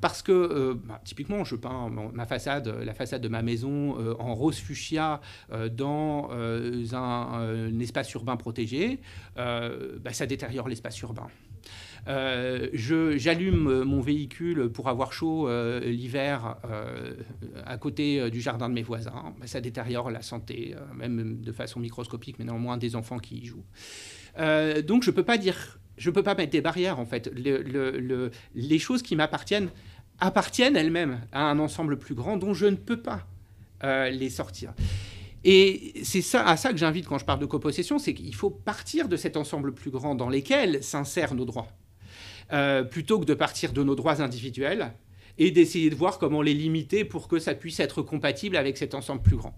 parce 0.00 0.22
que, 0.22 0.32
euh, 0.32 0.74
bah, 0.84 1.00
typiquement, 1.04 1.44
je 1.44 1.56
peins 1.56 1.90
ma 2.12 2.26
façade, 2.26 2.68
la 2.68 2.94
façade 2.94 3.22
de 3.22 3.28
ma 3.28 3.42
maison 3.42 3.98
euh, 3.98 4.14
en 4.18 4.34
rose 4.34 4.58
fuchsia 4.58 5.20
euh, 5.52 5.68
dans 5.68 6.30
un, 6.30 7.80
espace 7.80 8.12
urbain 8.14 8.36
protégé, 8.36 9.00
bah, 9.36 10.12
ça 10.12 10.26
détériore 10.26 10.68
l'espace 10.68 11.00
urbain. 11.00 11.28
J'allume 12.06 13.84
mon 13.84 14.00
véhicule 14.00 14.68
pour 14.70 14.88
avoir 14.88 15.12
chaud 15.12 15.48
l'hiver 15.80 16.56
à 17.64 17.78
côté 17.78 18.30
du 18.30 18.40
jardin 18.40 18.68
de 18.68 18.74
mes 18.74 18.82
voisins. 18.82 19.34
Bah, 19.38 19.46
ça 19.46 19.60
détériore 19.60 20.10
la 20.10 20.22
santé, 20.22 20.74
même 20.94 21.40
de 21.40 21.52
façon 21.52 21.80
microscopique, 21.80 22.38
mais 22.38 22.44
néanmoins 22.44 22.76
des 22.76 22.96
enfants 22.96 23.18
qui 23.18 23.38
y 23.38 23.46
jouent. 23.46 23.64
donc 24.86 25.02
je 25.02 25.10
ne 25.10 25.14
peux 25.14 25.24
pas 25.24 25.38
dire 25.38 25.80
je 26.00 26.08
ne 26.08 26.14
peux 26.14 26.22
pas 26.22 26.34
mettre 26.34 26.50
des 26.50 26.62
barrières, 26.62 26.98
en 26.98 27.04
fait. 27.04 27.30
les 28.54 28.78
choses 28.78 29.02
qui 29.02 29.14
m'appartiennent 29.16 29.68
appartiennent 30.18 30.76
elles-mêmes 30.76 31.20
à 31.30 31.42
un 31.42 31.58
ensemble 31.58 31.98
plus 31.98 32.14
grand 32.14 32.38
dont 32.38 32.54
je 32.54 32.66
ne 32.66 32.76
peux 32.76 33.00
pas 33.00 33.26
euh, 33.84 34.08
les 34.08 34.30
sortir. 34.30 34.72
Et 35.44 35.94
c'est 36.02 36.22
à 36.36 36.56
ça 36.56 36.72
que 36.72 36.78
j'invite 36.78 37.06
quand 37.06 37.18
je 37.18 37.24
parle 37.24 37.38
de 37.40 37.46
copossession, 37.46 37.98
c'est 37.98 38.14
qu'il 38.14 38.34
faut 38.34 38.50
partir 38.50 39.08
de 39.08 39.16
cet 39.16 39.36
ensemble 39.36 39.72
plus 39.72 39.90
grand 39.90 40.14
dans 40.14 40.28
lequel 40.28 40.82
s'insèrent 40.82 41.34
nos 41.34 41.44
droits, 41.44 41.68
euh, 42.52 42.82
plutôt 42.82 43.18
que 43.20 43.26
de 43.26 43.34
partir 43.34 43.72
de 43.72 43.82
nos 43.82 43.94
droits 43.94 44.22
individuels 44.22 44.92
et 45.38 45.50
d'essayer 45.50 45.90
de 45.90 45.94
voir 45.94 46.18
comment 46.18 46.42
les 46.42 46.54
limiter 46.54 47.04
pour 47.04 47.28
que 47.28 47.38
ça 47.38 47.54
puisse 47.54 47.80
être 47.80 48.00
compatible 48.02 48.56
avec 48.56 48.78
cet 48.78 48.94
ensemble 48.94 49.22
plus 49.22 49.36
grand. 49.36 49.54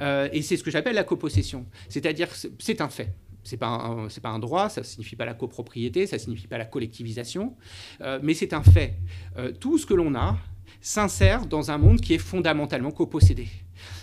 Euh, 0.00 0.28
et 0.32 0.42
c'est 0.42 0.56
ce 0.58 0.62
que 0.62 0.70
j'appelle 0.70 0.94
la 0.94 1.04
copossession, 1.04 1.66
c'est-à-dire 1.88 2.28
c'est 2.58 2.80
un 2.80 2.88
fait 2.88 3.14
c'est 3.42 3.56
pas 3.56 4.06
c'est 4.08 4.20
pas 4.20 4.30
un 4.30 4.38
droit, 4.38 4.68
ça 4.68 4.82
signifie 4.82 5.16
pas 5.16 5.24
la 5.24 5.34
copropriété, 5.34 6.06
ça 6.06 6.18
signifie 6.18 6.46
pas 6.46 6.58
la 6.58 6.64
collectivisation, 6.64 7.56
euh, 8.00 8.18
mais 8.22 8.34
c'est 8.34 8.52
un 8.52 8.62
fait. 8.62 8.96
Euh, 9.36 9.52
tout 9.52 9.78
ce 9.78 9.86
que 9.86 9.94
l'on 9.94 10.14
a 10.14 10.38
s'insère 10.80 11.46
dans 11.46 11.70
un 11.70 11.78
monde 11.78 12.00
qui 12.00 12.14
est 12.14 12.18
fondamentalement 12.18 12.90
copossédé. 12.90 13.48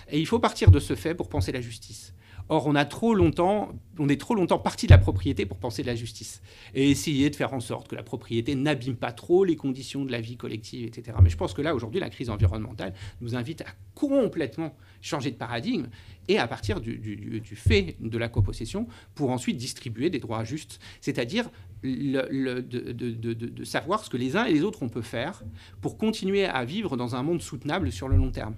Et 0.10 0.20
il 0.20 0.26
faut 0.26 0.40
partir 0.40 0.72
de 0.72 0.80
ce 0.80 0.96
fait 0.96 1.16
pour 1.16 1.30
penser 1.30 1.52
la 1.52 1.62
justice. 1.62 2.14
Or, 2.50 2.66
on 2.68 2.76
a 2.76 2.86
trop 2.86 3.14
longtemps, 3.14 3.74
on 4.00 4.08
est 4.08 4.20
trop 4.20 4.34
longtemps 4.34 4.60
parti 4.60 4.88
de 4.88 4.92
la 4.92 4.98
propriété 4.98 5.46
pour 5.46 5.58
penser 5.58 5.82
de 5.82 5.88
la 5.88 5.96
justice 5.96 6.42
et 6.74 6.90
essayer 6.90 7.30
de 7.30 7.36
faire 7.36 7.54
en 7.54 7.60
sorte 7.60 7.90
que 7.90 7.96
la 7.96 8.04
propriété 8.04 8.56
n'abîme 8.56 8.96
pas 8.96 9.12
trop 9.12 9.44
les 9.44 9.58
conditions 9.58 10.06
de 10.06 10.12
la 10.12 10.22
vie 10.22 10.38
collective, 10.38 10.88
etc. 10.88 11.18
Mais 11.22 11.30
je 11.30 11.36
pense 11.36 11.54
que 11.54 11.62
là, 11.62 11.76
aujourd'hui, 11.76 12.00
la 12.00 12.10
crise 12.10 12.30
environnementale 12.30 12.94
nous 13.20 13.36
invite 13.36 13.62
à 13.62 13.66
complètement 13.96 14.76
changer 15.02 15.32
de 15.32 15.36
paradigme 15.36 15.88
et 16.30 16.38
à 16.40 16.48
partir 16.48 16.80
du, 16.80 17.42
fait 17.56 17.96
de 18.00 18.18
la 18.18 18.30
copossession 18.30 18.88
pour 19.14 19.32
ensuite 19.32 19.58
distribuer 19.58 20.10
des 20.10 20.20
droits 20.20 20.44
justes, 20.44 20.80
c'est-à-dire 21.02 21.50
de, 21.84 22.62
de, 22.62 23.64
savoir 23.64 24.04
ce 24.04 24.10
que 24.10 24.18
les 24.18 24.36
uns 24.36 24.46
et 24.46 24.54
les 24.54 24.64
autres 24.64 24.84
on 24.84 24.90
peut 24.90 25.02
faire 25.02 25.44
pour 25.82 25.98
continuer 25.98 26.46
à 26.46 26.66
vivre 26.66 26.98
dans 26.98 27.16
un 27.16 27.24
monde 27.24 27.42
soutenable 27.42 27.92
sur 27.92 28.08
le 28.08 28.18
long 28.18 28.32
terme. 28.32 28.56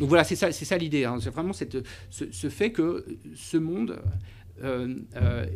Donc 0.00 0.08
voilà, 0.08 0.24
c'est 0.24 0.34
ça, 0.34 0.78
l'idée. 0.78 1.04
Hein. 1.04 1.18
C'est 1.20 1.28
vraiment 1.28 1.52
ce, 1.52 2.48
fait 2.48 2.72
que 2.72 3.04
ce 3.34 3.58
monde, 3.58 4.00
euh, 4.62 4.94
euh, 5.14 5.46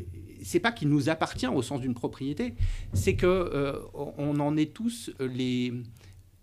c'est 0.42 0.60
pas 0.60 0.70
qu'il 0.70 0.90
nous 0.90 1.08
appartient 1.08 1.46
au 1.46 1.62
sens 1.62 1.80
d'une 1.80 1.94
propriété, 1.94 2.54
c'est 2.92 3.16
que 3.16 3.26
euh, 3.26 3.80
en 3.94 4.56
est 4.58 4.74
tous 4.74 5.10
les 5.18 5.72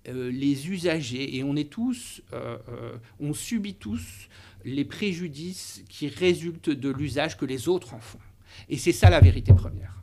euh, 0.07 0.31
les 0.31 0.67
usagers 0.67 1.37
et 1.37 1.43
on 1.43 1.55
est 1.55 1.69
tous, 1.69 2.23
on 3.19 3.33
subit 3.33 3.75
tous 3.75 4.27
les 4.65 4.83
préjudices 4.83 5.83
qui 5.87 6.07
résultent 6.07 6.71
de 6.71 6.89
l'usage 6.89 7.37
que 7.37 7.45
les 7.45 7.67
autres 7.67 7.93
en 7.93 7.99
font. 7.99 8.19
Et 8.67 8.77
c'est 8.77 8.93
ça 8.93 9.11
la 9.11 9.19
vérité 9.19 9.53
première. 9.53 10.00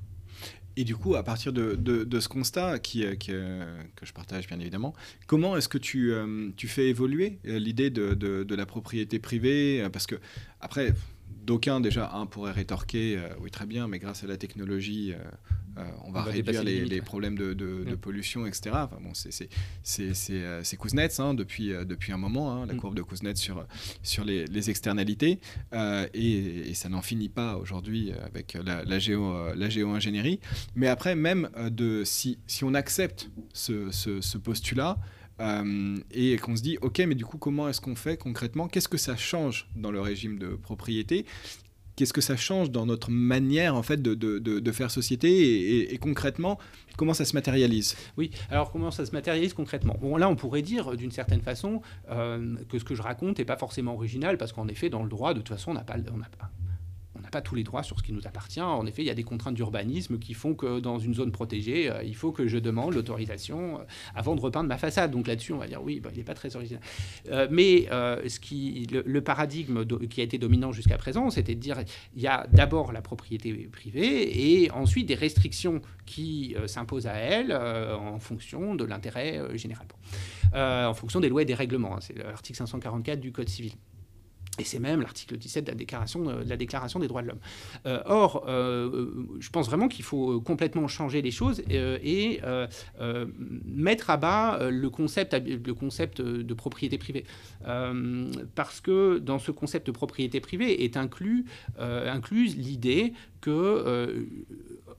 Et 0.78 0.84
du 0.84 0.94
coup, 0.94 1.16
à 1.16 1.24
partir 1.24 1.52
de, 1.52 2.20
ce 2.20 2.28
constat 2.28 2.78
qui, 2.78 3.04
euh, 3.04 3.16
euh, 3.30 3.82
que 3.96 4.06
je 4.06 4.12
partage 4.12 4.46
bien 4.46 4.60
évidemment, 4.60 4.94
comment 5.26 5.56
est-ce 5.56 5.68
que 5.68 5.76
tu, 5.76 6.12
euh, 6.12 6.50
tu 6.56 6.68
fais 6.68 6.86
évoluer 6.86 7.40
l'idée 7.42 7.90
de, 7.90 8.54
la 8.54 8.64
propriété 8.64 9.18
privée? 9.18 9.84
Parce 9.92 10.06
que, 10.06 10.14
après, 10.60 10.94
d'aucuns 11.44 11.80
déjà, 11.80 12.12
un 12.14 12.26
pourrait 12.26 12.52
rétorquer, 12.52 13.18
oui 13.40 13.50
très 13.50 13.66
bien, 13.66 13.88
mais 13.88 13.98
grâce 13.98 14.22
à 14.22 14.28
la 14.28 14.36
technologie, 14.36 15.14
euh, 15.78 15.82
on 16.04 16.10
va, 16.10 16.22
réduire 16.22 16.64
les, 16.64 17.00
problèmes 17.00 17.36
de, 17.36 17.94
pollution, 17.94 18.46
etc. 18.46 18.70
Enfin, 18.74 18.98
bon, 19.00 19.12
c'est 19.14 19.48
euh, 20.30 20.62
Kuznets 20.78 21.20
hein, 21.20 21.34
depuis, 21.34 21.72
euh, 21.72 21.84
depuis 21.84 22.12
un 22.12 22.16
moment, 22.16 22.52
hein, 22.52 22.66
la 22.66 22.74
mm. 22.74 22.76
courbe 22.78 22.94
de 22.94 23.02
Kuznets 23.02 23.36
sur, 23.36 23.66
sur 24.02 24.24
les, 24.24 24.70
externalités, 24.70 25.38
et, 26.14 26.74
ça 26.74 26.88
n'en 26.88 27.02
finit 27.02 27.28
pas 27.28 27.56
aujourd'hui 27.56 28.12
avec 28.22 28.56
la, 28.64 28.98
géo, 28.98 29.54
la 29.54 29.68
géo-ingénierie. 29.68 30.40
Mais 30.74 30.88
après, 30.88 31.14
même 31.14 31.48
de, 31.70 32.02
si, 32.04 32.38
si 32.46 32.64
on 32.64 32.74
accepte 32.74 33.30
ce, 33.52 33.90
ce, 33.90 34.38
postulat, 34.38 34.98
et 36.10 36.36
qu'on 36.38 36.56
se 36.56 36.62
dit, 36.62 36.78
ok, 36.82 36.98
mais 37.06 37.14
du 37.14 37.24
coup, 37.24 37.38
comment 37.38 37.68
est-ce 37.68 37.80
qu'on 37.80 37.94
fait 37.94 38.16
concrètement? 38.16 38.68
Qu'est-ce 38.68 38.88
que 38.88 38.98
ça 38.98 39.16
change 39.16 39.68
dans 39.76 39.90
le 39.90 40.00
régime 40.00 40.38
de 40.38 40.48
propriété? 40.48 41.26
Qu'est-ce 41.98 42.12
que 42.12 42.20
ça 42.20 42.36
change 42.36 42.70
dans 42.70 42.86
notre 42.86 43.10
manière 43.10 43.74
en 43.74 43.82
fait 43.82 44.00
de, 44.00 44.72
faire 44.72 44.90
société 44.90 45.92
et, 45.92 45.98
concrètement 45.98 46.58
comment 46.96 47.14
ça 47.14 47.24
se 47.24 47.34
matérialise? 47.34 47.96
Oui, 48.16 48.30
alors 48.50 48.70
comment 48.70 48.92
ça 48.92 49.04
se 49.04 49.12
matérialise 49.12 49.52
concrètement? 49.52 49.96
Bon 50.00 50.16
là 50.16 50.28
on 50.28 50.36
pourrait 50.36 50.62
dire 50.62 50.96
d'une 50.96 51.10
certaine 51.10 51.40
façon 51.40 51.82
euh, 52.10 52.54
que 52.68 52.78
ce 52.78 52.84
que 52.84 52.94
je 52.94 53.02
raconte 53.02 53.38
n'est 53.38 53.44
pas 53.44 53.56
forcément 53.56 53.94
original 53.94 54.38
parce 54.38 54.52
qu'en 54.52 54.68
effet 54.68 54.90
dans 54.90 55.02
le 55.02 55.08
droit 55.08 55.34
de 55.34 55.40
toute 55.40 55.48
façon 55.48 55.72
on 55.72 55.74
n'a 55.74 55.82
pas, 55.82 55.94
pas 55.94 56.50
pas 57.30 57.40
tous 57.40 57.54
les 57.54 57.64
droits 57.64 57.82
sur 57.82 57.98
ce 57.98 58.02
qui 58.02 58.12
nous 58.12 58.26
appartient. 58.26 58.60
En 58.60 58.86
effet, 58.86 59.02
il 59.02 59.06
y 59.06 59.10
a 59.10 59.14
des 59.14 59.24
contraintes 59.24 59.54
d'urbanisme 59.54 60.18
qui 60.18 60.34
font 60.34 60.54
que 60.54 60.80
dans 60.80 60.98
une 60.98 61.14
zone 61.14 61.32
protégée, 61.32 61.90
euh, 61.90 62.02
il 62.02 62.14
faut 62.14 62.32
que 62.32 62.46
je 62.46 62.58
demande 62.58 62.94
l'autorisation 62.94 63.80
euh, 63.80 63.84
avant 64.14 64.34
de 64.34 64.40
repeindre 64.40 64.68
ma 64.68 64.78
façade. 64.78 65.10
Donc 65.10 65.26
là-dessus, 65.26 65.52
on 65.52 65.58
va 65.58 65.66
dire 65.66 65.82
oui, 65.82 66.00
bah, 66.00 66.10
il 66.12 66.18
n'est 66.18 66.24
pas 66.24 66.34
très 66.34 66.54
original. 66.56 66.82
Euh, 67.30 67.48
mais 67.50 67.86
ce 68.28 68.40
qui, 68.40 68.86
le, 68.90 69.20
paradigme 69.20 69.84
qui 70.08 70.20
a 70.20 70.24
été 70.24 70.38
dominant 70.38 70.72
jusqu'à 70.72 70.96
présent, 70.96 71.30
c'était 71.30 71.54
de 71.54 71.60
dire 71.60 71.78
il 72.14 72.22
y 72.22 72.26
a 72.26 72.46
d'abord 72.52 72.92
la 72.92 73.02
propriété 73.02 73.52
privée 73.70 74.62
et 74.62 74.70
ensuite 74.70 75.06
des 75.06 75.14
restrictions 75.14 75.80
qui 76.06 76.54
s'imposent 76.66 77.06
à 77.06 77.14
elle 77.14 77.52
en 77.52 78.18
fonction 78.18 78.74
de 78.74 78.84
l'intérêt 78.84 79.40
général, 79.58 79.86
en 80.54 80.94
fonction 80.94 81.20
des 81.20 81.28
lois 81.28 81.42
et 81.42 81.44
des 81.44 81.54
règlements. 81.54 81.96
Hein. 81.96 82.00
C'est 82.00 82.16
l'article 82.16 82.58
544 82.58 83.20
du 83.20 83.32
Code 83.32 83.48
civil. 83.48 83.72
Et 84.58 84.64
c'est 84.64 84.78
même 84.78 85.00
l'article 85.00 85.36
17 85.36 85.64
de 85.64 85.70
la 85.70 85.76
Déclaration, 85.76 86.24
de 86.24 86.48
la 86.48 86.56
déclaration 86.56 86.98
des 86.98 87.08
droits 87.08 87.22
de 87.22 87.28
l'homme. 87.28 87.40
Euh, 87.86 88.02
or, 88.06 88.44
euh, 88.48 89.10
je 89.38 89.50
pense 89.50 89.66
vraiment 89.66 89.88
qu'il 89.88 90.04
faut 90.04 90.40
complètement 90.40 90.88
changer 90.88 91.22
les 91.22 91.30
choses 91.30 91.62
euh, 91.70 91.98
et 92.02 92.40
mettre 93.64 94.10
à 94.10 94.16
bas 94.16 94.58
le 94.70 94.90
concept, 94.90 95.34
de 96.20 96.54
propriété 96.54 96.98
privée. 96.98 97.24
parce 98.54 98.80
que 98.80 99.18
dans 99.18 99.38
ce 99.38 99.50
concept 99.50 99.86
de 99.86 99.92
propriété 99.92 100.40
privée 100.40 100.84
est 100.84 100.96
inclus, 100.96 101.44
incluse 101.78 102.56
l'idée 102.56 103.12
que 103.40 104.26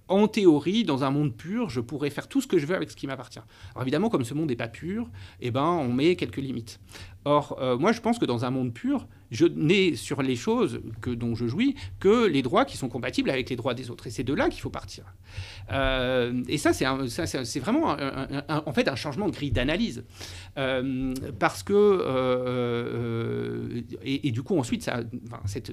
en 0.09 0.27
théorie, 0.27 0.83
dans 0.83 1.03
un 1.03 1.11
monde 1.11 1.35
pur, 1.35 1.69
je 1.69 1.79
pourrais 1.79 2.09
faire 2.09 2.27
tout 2.27 2.41
ce 2.41 2.47
que 2.47 2.57
je 2.57 2.65
veux 2.65 2.75
avec 2.75 2.91
ce 2.91 2.95
qui 2.95 3.07
m'appartient. 3.07 3.39
Alors 3.73 3.83
évidemment, 3.83 4.09
comme 4.09 4.25
ce 4.25 4.33
monde 4.33 4.49
n'est 4.49 4.55
pas 4.55 4.67
pur, 4.67 5.09
eh 5.39 5.51
ben, 5.51 5.63
on 5.63 5.93
met 5.93 6.15
quelques 6.15 6.37
limites. 6.37 6.79
Or, 7.25 7.57
euh, 7.59 7.77
moi, 7.77 7.91
je 7.91 7.99
pense 7.99 8.17
que 8.17 8.25
dans 8.25 8.45
un 8.45 8.49
monde 8.49 8.73
pur, 8.73 9.05
je 9.29 9.45
n'ai 9.45 9.95
sur 9.95 10.21
les 10.21 10.37
choses 10.37 10.79
que, 11.01 11.09
dont 11.09 11.35
je 11.35 11.47
jouis 11.47 11.75
que 11.99 12.25
les 12.25 12.41
droits 12.41 12.63
qui 12.63 12.77
sont 12.77 12.87
compatibles 12.87 13.29
avec 13.29 13.49
les 13.49 13.57
droits 13.57 13.73
des 13.73 13.91
autres. 13.91 14.07
Et 14.07 14.09
c'est 14.09 14.23
de 14.23 14.33
là 14.33 14.47
qu'il 14.49 14.61
faut 14.61 14.69
partir. 14.69 15.03
Euh, 15.71 16.41
et 16.47 16.57
ça, 16.57 16.71
c'est 16.73 17.59
vraiment 17.59 17.97
en 18.47 18.73
fait 18.73 18.87
un 18.87 18.95
changement 18.95 19.27
de 19.27 19.33
grille 19.33 19.51
d'analyse. 19.51 20.05
Euh, 20.57 21.13
parce 21.39 21.61
que, 21.61 21.75
et, 24.01 24.31
du 24.31 24.41
coup, 24.41 24.57
ensuite, 24.57 24.83
ça, 24.83 25.01
cette, 25.45 25.71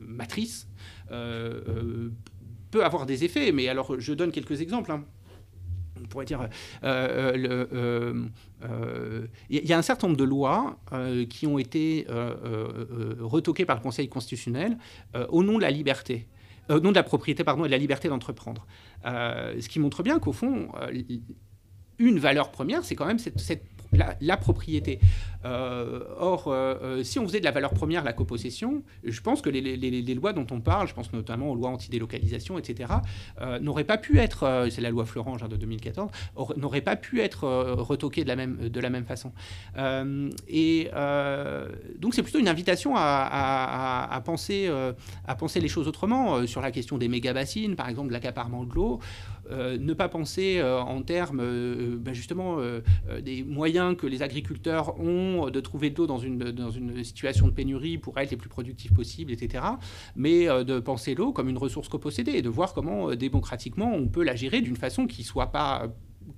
matrice 0.00 0.68
peut 2.70 2.84
avoir 2.84 3.06
des 3.06 3.24
effets. 3.24 3.52
Mais 3.52 3.68
alors, 3.68 3.98
je 4.00 4.12
donne 4.12 4.32
quelques 4.32 4.60
exemples. 4.60 4.92
Hein. 4.92 5.04
On 6.02 6.06
pourrait 6.06 6.24
dire, 6.24 6.48
il 6.82 6.86
euh, 6.88 7.66
euh, 7.72 8.28
euh, 8.64 9.26
y 9.50 9.72
a 9.72 9.78
un 9.78 9.82
certain 9.82 10.06
nombre 10.06 10.18
de 10.18 10.24
lois 10.24 10.78
qui 11.28 11.46
ont 11.46 11.58
été 11.58 12.06
retoquées 12.08 13.64
par 13.64 13.76
le 13.76 13.82
Conseil 13.82 14.08
constitutionnel 14.08 14.78
au 15.28 15.42
nom 15.42 15.56
de 15.56 15.62
la 15.62 15.70
liberté, 15.70 16.26
au 16.68 16.80
nom 16.80 16.90
de 16.90 16.96
la 16.96 17.02
propriété 17.02 17.44
pardon, 17.44 17.64
et 17.64 17.68
de 17.68 17.72
la 17.72 17.78
liberté 17.78 18.08
d'entreprendre. 18.08 18.66
ce 19.04 19.68
qui 19.68 19.78
montre 19.78 20.02
bien 20.02 20.18
qu'au 20.18 20.32
fond, 20.32 20.68
une 21.98 22.18
valeur 22.18 22.50
première, 22.50 22.84
c'est 22.84 22.94
quand 22.94 23.06
même 23.06 23.18
cette 23.18 23.69
la, 23.92 24.36
propriété. 24.36 25.00
Euh, 25.44 26.00
or, 26.18 26.48
euh, 26.48 26.74
euh, 26.82 27.02
si 27.02 27.18
on 27.18 27.26
faisait 27.26 27.40
de 27.40 27.44
la 27.44 27.50
valeur 27.50 27.72
première 27.72 28.04
la 28.04 28.12
copossession, 28.12 28.82
je 29.04 29.20
pense 29.20 29.42
que 29.42 29.50
les, 29.50 30.14
lois 30.14 30.32
dont 30.32 30.46
on 30.50 30.60
parle, 30.60 30.86
je 30.88 30.94
pense 30.94 31.12
notamment 31.12 31.50
aux 31.50 31.54
lois 31.54 31.70
anti-délocalisation, 31.70 32.58
etc., 32.58 32.92
n'auraient 33.60 33.84
pas 33.84 33.98
pu 33.98 34.18
être, 34.18 34.68
c'est 34.70 34.80
la 34.80 34.90
loi 34.90 35.04
Florange 35.04 35.42
hein, 35.42 35.48
de 35.48 35.56
2014, 35.56 36.10
n'auraient 36.56 36.80
pas 36.80 36.96
pu 36.96 37.20
être 37.20 37.46
retoquées 37.74 38.22
de 38.22 38.28
la 38.28 38.36
même, 38.36 38.68
de 38.68 38.80
la 38.80 38.90
même 38.90 39.04
façon. 39.04 39.32
et 40.48 40.90
donc, 41.98 42.14
c'est 42.14 42.22
plutôt 42.22 42.38
une 42.38 42.48
invitation 42.48 42.94
à, 42.96 44.22
penser, 44.24 44.70
à 45.26 45.34
penser 45.34 45.60
les 45.60 45.68
choses 45.68 45.88
autrement 45.88 46.46
sur 46.46 46.60
la 46.60 46.70
question 46.70 46.98
des 46.98 47.08
méga-bassines, 47.08 47.76
par 47.76 47.88
exemple, 47.88 48.12
l'accaparement 48.12 48.64
de 48.64 48.74
l'eau. 48.74 49.00
Ne 49.50 49.92
pas 49.94 50.08
penser 50.08 50.62
en 50.62 51.02
termes 51.02 51.42
ben 51.98 52.14
justement 52.14 52.58
des 53.22 53.42
moyens 53.42 53.96
que 53.96 54.06
les 54.06 54.22
agriculteurs 54.22 54.98
ont 55.00 55.50
de 55.50 55.60
trouver 55.60 55.90
de 55.90 55.98
l'eau 55.98 56.06
dans 56.06 56.18
une, 56.18 56.38
dans 56.38 56.70
une 56.70 57.02
situation 57.04 57.46
de 57.46 57.52
pénurie 57.52 57.98
pour 57.98 58.18
être 58.18 58.30
les 58.30 58.36
plus 58.36 58.48
productifs 58.48 58.92
possibles, 58.92 59.32
etc. 59.32 59.64
Mais 60.16 60.48
euh, 60.48 60.64
de 60.64 60.80
penser 60.80 61.14
l'eau 61.14 61.32
comme 61.32 61.48
une 61.48 61.58
ressource 61.58 61.88
copossédée 61.88 62.32
et 62.32 62.42
de 62.42 62.48
voir 62.48 62.74
comment 62.74 63.10
euh, 63.10 63.16
démocratiquement 63.16 63.92
on 63.94 64.08
peut 64.08 64.24
la 64.24 64.34
gérer 64.34 64.60
d'une 64.60 64.76
façon 64.76 65.06
qui 65.06 65.24
soit 65.24 65.52
pas 65.52 65.88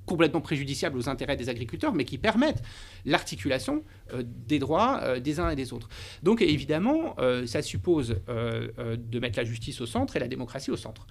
complètement 0.07 0.41
préjudiciable 0.41 0.99
aux 0.99 1.09
intérêts 1.09 1.37
des 1.37 1.49
agriculteurs, 1.49 1.95
mais 1.95 2.05
qui 2.05 2.18
permettent 2.18 2.62
l'articulation 3.05 3.83
euh, 4.12 4.22
des 4.47 4.59
droits 4.59 5.01
euh, 5.03 5.20
des 5.20 5.41
uns 5.41 5.51
et 5.51 5.57
des 5.57 5.72
autres. 5.72 5.89
Donc 6.22 6.43
évidemment, 6.43 7.14
euh, 7.18 7.47
ça 7.47 7.62
suppose 7.62 8.16
de 8.28 9.18
mettre 9.18 9.39
la 9.39 9.45
justice 9.45 9.80
au 9.80 9.87
centre 9.87 10.16
et 10.16 10.18
la 10.18 10.28
démocratie 10.28 10.70
au 10.70 10.76
centre. 10.76 11.07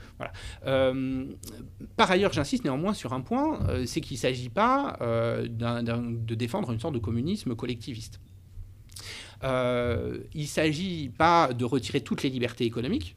Par 1.95 2.11
ailleurs, 2.11 2.34
j'insiste 2.34 2.63
néanmoins 2.63 2.93
sur 2.93 3.13
un 3.13 3.22
point, 3.22 3.59
c'est 3.86 4.01
qu'il 4.01 4.15
ne 4.15 4.19
s'agit 4.19 4.49
pas 4.49 4.97
de 5.01 6.36
défendre 6.36 6.72
une 6.72 6.80
sorte 6.80 6.93
de 6.93 6.99
communisme 6.99 7.55
collectiviste. 7.55 8.19
il 9.43 9.47
ne 9.49 10.45
s'agit 10.45 11.09
pas 11.09 11.53
de 11.53 11.65
retirer 11.65 12.01
toutes 12.01 12.24
les 12.24 12.30
libertés 12.30 12.65
économiques, 12.65 13.15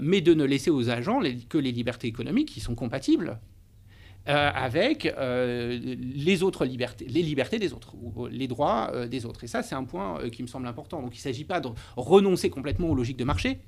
mais 0.00 0.20
de 0.20 0.34
ne 0.34 0.44
laisser 0.44 0.70
aux 0.70 0.90
agents 0.90 1.20
que 1.48 1.58
les 1.58 1.72
libertés 1.72 2.08
économiques 2.08 2.48
qui 2.48 2.60
sont 2.60 2.74
compatibles 2.74 3.40
euh, 4.28 4.50
avec 4.52 5.06
euh, 5.06 5.78
les 5.98 6.42
autres 6.42 6.64
libertés, 6.64 7.06
les 7.06 7.22
libertés 7.22 7.60
des 7.60 7.72
autres, 7.72 7.94
ou 7.94 8.26
les 8.26 8.48
droits 8.48 8.90
euh, 8.92 9.06
des 9.06 9.24
autres. 9.24 9.44
Et 9.44 9.46
ça, 9.46 9.62
c'est 9.62 9.76
un 9.76 9.84
point 9.84 10.28
qui 10.30 10.42
me 10.42 10.48
semble 10.48 10.66
important. 10.66 11.00
Donc 11.00 11.14
il 11.14 11.18
ne 11.18 11.22
s'agit 11.22 11.44
pas 11.44 11.60
de 11.60 11.68
renoncer 11.96 12.50
complètement 12.50 12.88
aux 12.88 12.94
logiques 12.94 13.18
de 13.18 13.24
marché, 13.24 13.60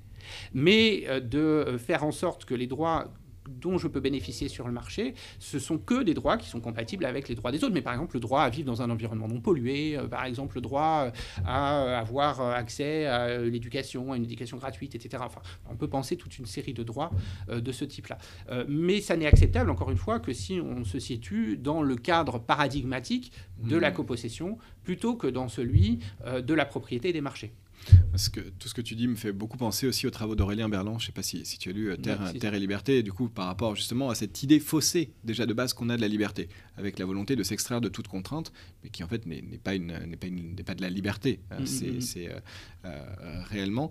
mais 0.52 1.04
de 1.20 1.76
faire 1.78 2.02
en 2.02 2.10
sorte 2.10 2.44
que 2.44 2.54
les 2.54 2.66
droits 2.66 3.06
dont 3.48 3.78
je 3.78 3.88
peux 3.88 4.00
bénéficier 4.00 4.48
sur 4.48 4.66
le 4.66 4.72
marché, 4.72 5.14
ce 5.38 5.58
sont 5.58 5.78
que 5.78 6.02
des 6.02 6.14
droits 6.14 6.36
qui 6.36 6.48
sont 6.48 6.60
compatibles 6.60 7.04
avec 7.04 7.28
les 7.28 7.34
droits 7.34 7.50
des 7.50 7.64
autres. 7.64 7.74
Mais 7.74 7.82
par 7.82 7.92
exemple, 7.94 8.14
le 8.16 8.20
droit 8.20 8.42
à 8.42 8.50
vivre 8.50 8.66
dans 8.66 8.82
un 8.82 8.90
environnement 8.90 9.28
non 9.28 9.40
pollué, 9.40 9.96
euh, 9.96 10.06
par 10.06 10.24
exemple, 10.24 10.56
le 10.56 10.60
droit 10.60 11.06
euh, 11.06 11.10
à 11.44 11.98
avoir 11.98 12.40
euh, 12.40 12.52
accès 12.52 13.06
à 13.06 13.38
l'éducation, 13.38 14.12
à 14.12 14.16
une 14.16 14.24
éducation 14.24 14.56
gratuite, 14.58 14.94
etc. 14.94 15.22
Enfin, 15.26 15.40
on 15.70 15.76
peut 15.76 15.88
penser 15.88 16.16
toute 16.16 16.38
une 16.38 16.46
série 16.46 16.74
de 16.74 16.82
droits 16.82 17.10
de 17.48 17.72
ce 17.72 17.84
type-là. 17.84 18.18
mais 18.68 19.00
ça 19.00 19.16
n'est 19.16 19.26
acceptable, 19.26 19.70
encore 19.70 19.90
une 19.90 19.96
fois, 19.96 20.20
que 20.20 20.32
si 20.32 20.60
on 20.60 20.84
se 20.84 20.98
situe 20.98 21.56
dans 21.56 21.82
le 21.82 21.96
cadre 21.96 22.38
paradigmatique 22.38 23.32
de 23.62 23.76
la 23.76 23.90
mmh. 23.90 23.94
copossession 23.94 24.58
plutôt 24.82 25.14
que 25.16 25.26
dans 25.26 25.48
celui 25.48 26.00
de 26.24 26.54
la 26.54 26.64
propriété 26.64 27.12
des 27.12 27.20
marchés. 27.20 27.52
Parce 28.10 28.28
que 28.28 28.40
tout 28.40 28.68
ce 28.68 28.74
que 28.74 28.80
tu 28.80 28.94
dis 28.94 29.08
me 29.08 29.14
fait 29.14 29.32
beaucoup 29.32 29.56
penser 29.56 29.86
aussi 29.86 30.06
aux 30.06 30.10
travaux 30.10 30.34
d'Aurélien 30.34 30.68
Berland. 30.68 30.98
Je 30.98 31.04
ne 31.04 31.06
sais 31.06 31.12
pas 31.12 31.22
si, 31.22 31.44
si, 31.44 31.58
tu 31.58 31.70
as 31.70 31.72
lu 31.72 31.90
euh, 31.90 31.96
Terre, 31.96 32.32
Terre, 32.38 32.54
et 32.54 32.60
Liberté, 32.60 33.02
du 33.02 33.12
coup, 33.12 33.28
par 33.28 33.46
rapport 33.46 33.76
justement 33.76 34.10
à 34.10 34.14
cette 34.14 34.42
idée 34.42 34.60
faussée 34.60 35.12
déjà 35.24 35.46
de 35.46 35.54
base 35.54 35.72
qu'on 35.72 35.88
a 35.88 35.96
de 35.96 36.00
la 36.00 36.08
liberté, 36.08 36.48
avec 36.76 36.98
la 36.98 37.04
volonté 37.04 37.36
de 37.36 37.42
s'extraire 37.42 37.80
de 37.80 37.88
toute 37.88 38.08
contrainte, 38.08 38.52
mais 38.82 38.90
qui 38.90 39.04
en 39.04 39.08
fait 39.08 39.26
n'est 39.26 39.42
pas, 39.62 39.74
une, 39.74 40.16
pas, 40.16 40.26
une, 40.26 40.54
pas 40.56 40.74
de 40.74 40.82
la 40.82 40.90
liberté. 40.90 41.40
Hein. 41.50 41.60
Mm, 41.60 41.62
mm, 41.62 42.00
c'est 42.00 42.26
mm. 42.26 42.30
euh, 42.30 42.40
euh, 42.84 43.42
réellement 43.44 43.90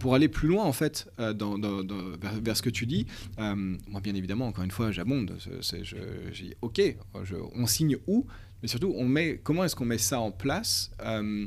pour 0.00 0.16
aller 0.16 0.28
plus 0.28 0.48
loin 0.48 0.64
en 0.64 0.72
fait 0.72 1.08
dans, 1.18 1.56
vers, 2.42 2.56
ce 2.56 2.62
que 2.62 2.68
tu 2.68 2.84
dis, 2.84 3.06
moi 3.38 4.00
bien 4.02 4.14
évidemment 4.16 4.48
encore 4.48 4.64
une 4.64 4.72
fois 4.72 4.90
j'abonde, 4.90 5.38
je, 5.38 5.82
je, 5.82 6.46
ok, 6.60 6.96
on 7.54 7.66
signe 7.66 7.96
où? 8.08 8.26
Mais 8.64 8.68
surtout, 8.68 8.96
comment 9.42 9.64
est-ce 9.64 9.76
qu'on 9.76 9.84
met 9.84 9.98
ça 9.98 10.20
en 10.20 10.30
place 10.30 10.90
euh, 11.02 11.46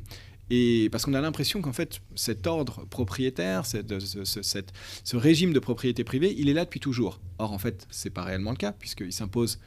et 0.52 0.88
parce 0.92 1.04
qu'on 1.04 1.16
a 1.16 1.20
l'impression 1.20 1.64
qu'en 1.64 1.74
fait, 1.74 2.00
cet 2.14 2.46
ordre 2.46 2.86
propriétaire, 2.86 3.66
cette, 3.66 3.92
ce, 4.00 5.18
régime 5.18 5.52
de 5.52 5.58
propriété 5.60 6.04
privée, 6.04 6.36
il 6.38 6.48
est 6.48 6.54
là 6.54 6.64
depuis 6.64 6.80
toujours. 6.80 7.20
Or, 7.40 7.54
en 7.54 7.58
fait, 7.58 7.88
c'est 7.90 8.12
pas 8.12 8.22
réellement 8.24 8.52
le 8.52 8.58
cas, 8.58 8.72
puisqu'il 8.72 9.12
s'impose 9.12 9.60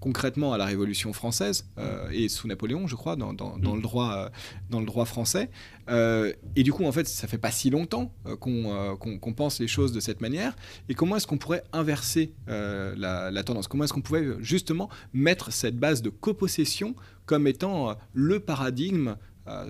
concrètement 0.00 0.52
à 0.52 0.58
la 0.58 0.64
Révolution 0.64 1.12
française 1.12 1.68
euh, 1.78 2.08
et 2.10 2.28
sous 2.28 2.48
Napoléon, 2.48 2.86
je 2.86 2.96
crois, 2.96 3.16
dans, 3.16 3.30
le, 3.30 3.80
droit, 3.80 4.12
euh, 4.14 4.28
dans 4.70 4.80
le 4.80 4.86
droit 4.86 5.04
français. 5.04 5.50
Euh, 5.88 6.32
et 6.54 6.62
du 6.62 6.72
coup, 6.72 6.84
en 6.84 6.92
fait, 6.92 7.06
ça 7.06 7.26
fait 7.28 7.38
pas 7.38 7.50
si 7.50 7.70
longtemps 7.70 8.12
qu'on 8.40 9.32
pense 9.34 9.60
les 9.60 9.68
choses 9.68 9.92
de 9.92 10.00
cette 10.00 10.20
manière. 10.20 10.56
Et 10.88 10.94
comment 10.94 11.16
est-ce 11.16 11.26
qu'on 11.26 11.38
pourrait 11.38 11.64
inverser 11.72 12.32
la, 12.46 13.42
tendance? 13.44 13.68
Comment 13.68 13.84
est-ce 13.84 13.92
qu'on 13.92 14.02
pouvait 14.02 14.26
justement 14.40 14.88
mettre 15.12 15.52
cette 15.52 15.76
base 15.76 16.02
de 16.02 16.10
copossession 16.10 16.94
comme 17.24 17.46
étant 17.46 17.96
le 18.12 18.40
paradigme 18.40 19.16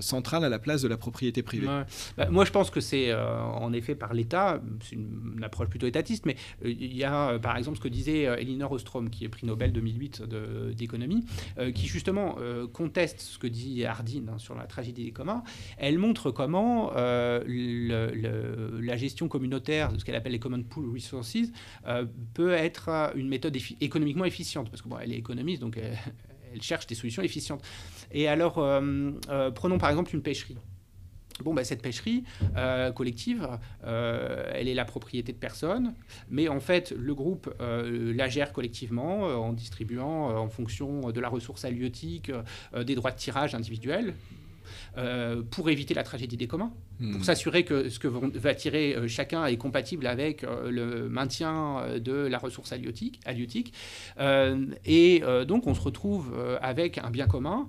centrale 0.01 0.45
à 0.45 0.49
la 0.49 0.59
place 0.59 0.83
de 0.83 0.89
la 0.89 0.97
propriété 0.97 1.43
privée. 1.43 1.67
Bah, 2.17 2.29
moi, 2.31 2.45
je 2.45 2.51
pense 2.51 2.71
que 2.71 2.81
c'est 2.81 3.15
en 3.15 3.73
effet 3.73 3.95
par 3.95 4.15
l'État, 4.15 4.61
c'est 4.83 4.97
une, 4.97 5.43
approche 5.43 5.69
plutôt 5.69 5.87
étatiste, 5.87 6.27
mais 6.27 6.37
il 6.65 6.97
y 6.97 7.05
a 7.05 7.39
par 7.39 7.57
exemple 7.57 7.77
ce 7.77 7.83
que 7.83 7.89
disait 7.89 8.23
Elinor 8.41 8.73
Ostrom, 8.73 9.11
qui 9.11 9.25
est 9.25 9.29
prix 9.29 9.47
Nobel 9.47 9.73
2008 9.73 10.23
d'économie, 10.75 11.25
qui 11.75 11.87
justement 11.87 12.37
conteste 12.73 13.21
ce 13.21 13.39
que 13.39 13.47
dit 13.47 13.85
Hardin 13.85 14.29
hein, 14.29 14.39
sur 14.39 14.55
la 14.55 14.65
tragédie 14.65 15.05
des 15.05 15.13
communs. 15.13 15.43
Elle 15.79 15.99
montre 15.99 16.31
comment 16.31 16.93
la 16.95 18.97
gestion 18.97 19.29
communautaire, 19.29 19.93
de 19.93 19.99
ce 19.99 20.05
qu'elle 20.05 20.17
appelle 20.17 20.33
les 20.33 20.39
common 20.39 20.63
pool 20.63 20.91
resources, 20.91 21.37
peut 22.35 22.53
être 22.53 23.13
une 23.15 23.29
méthode 23.29 23.57
économiquement 23.81 24.25
efficiente, 24.25 24.71
parce 24.71 24.83
que 24.83 24.89
bon, 24.89 24.99
elle 24.99 25.13
est 25.13 25.19
économiste, 25.19 25.61
donc 25.61 25.79
elle, 26.57 26.63
cherche 26.63 26.87
des 26.87 26.95
solutions 26.95 27.23
efficientes. 27.23 27.63
Et 28.13 28.29
alors, 28.29 28.59
euh, 28.59 29.11
euh, 29.29 29.51
prenons 29.51 29.79
par 29.79 29.91
exemple 29.91 30.15
une 30.15 30.23
pêcherie. 30.23 30.57
Bon, 31.45 31.53
bah, 31.53 31.65
cette 31.65 31.83
pêcherie 31.83 32.25
euh, 32.57 32.91
collective, 32.93 33.47
elle 33.85 34.69
est 34.69 34.75
la 34.75 34.87
propriété 34.87 35.33
de 35.33 35.37
personne, 35.37 35.93
mais 36.31 36.49
en 36.49 36.61
fait, 36.61 36.95
le 36.97 37.15
groupe 37.15 37.55
la 37.61 38.29
gère 38.29 38.55
collectivement 38.55 39.25
en 39.25 39.53
distribuant 39.53 40.35
en 40.35 40.49
fonction 40.49 41.11
de 41.11 41.21
la 41.21 41.29
ressource 41.29 41.67
halieutique 41.67 42.33
des 42.75 42.95
droits 42.95 43.11
de 43.11 43.19
tirage 43.19 43.55
individuels. 43.55 44.15
Euh, 44.99 45.43
pour 45.43 45.69
éviter 45.69 45.93
la 45.93 46.03
tragédie 46.03 46.39
des 46.39 46.47
communs, 46.47 46.73
pour 46.99 47.21
hmm. 47.21 47.23
s'assurer 47.23 47.65
que 47.65 47.91
ce 47.91 47.99
que 47.99 48.09
va 48.09 48.55
tirer 48.55 48.95
euh, 48.95 49.07
chacun 49.09 49.45
est 49.45 49.59
compatible 49.59 50.07
avec 50.07 50.43
euh, 50.43 50.71
le 50.71 51.11
maintien 51.11 51.99
de 51.99 52.13
la 52.13 52.39
ressource 52.39 52.73
halieutique. 52.73 53.21
et 54.87 55.23
donc 55.47 55.67
on 55.67 55.75
se 55.75 55.81
retrouve 55.81 56.35
avec 56.63 56.97
un 56.99 57.11
bien 57.11 57.27
commun 57.27 57.69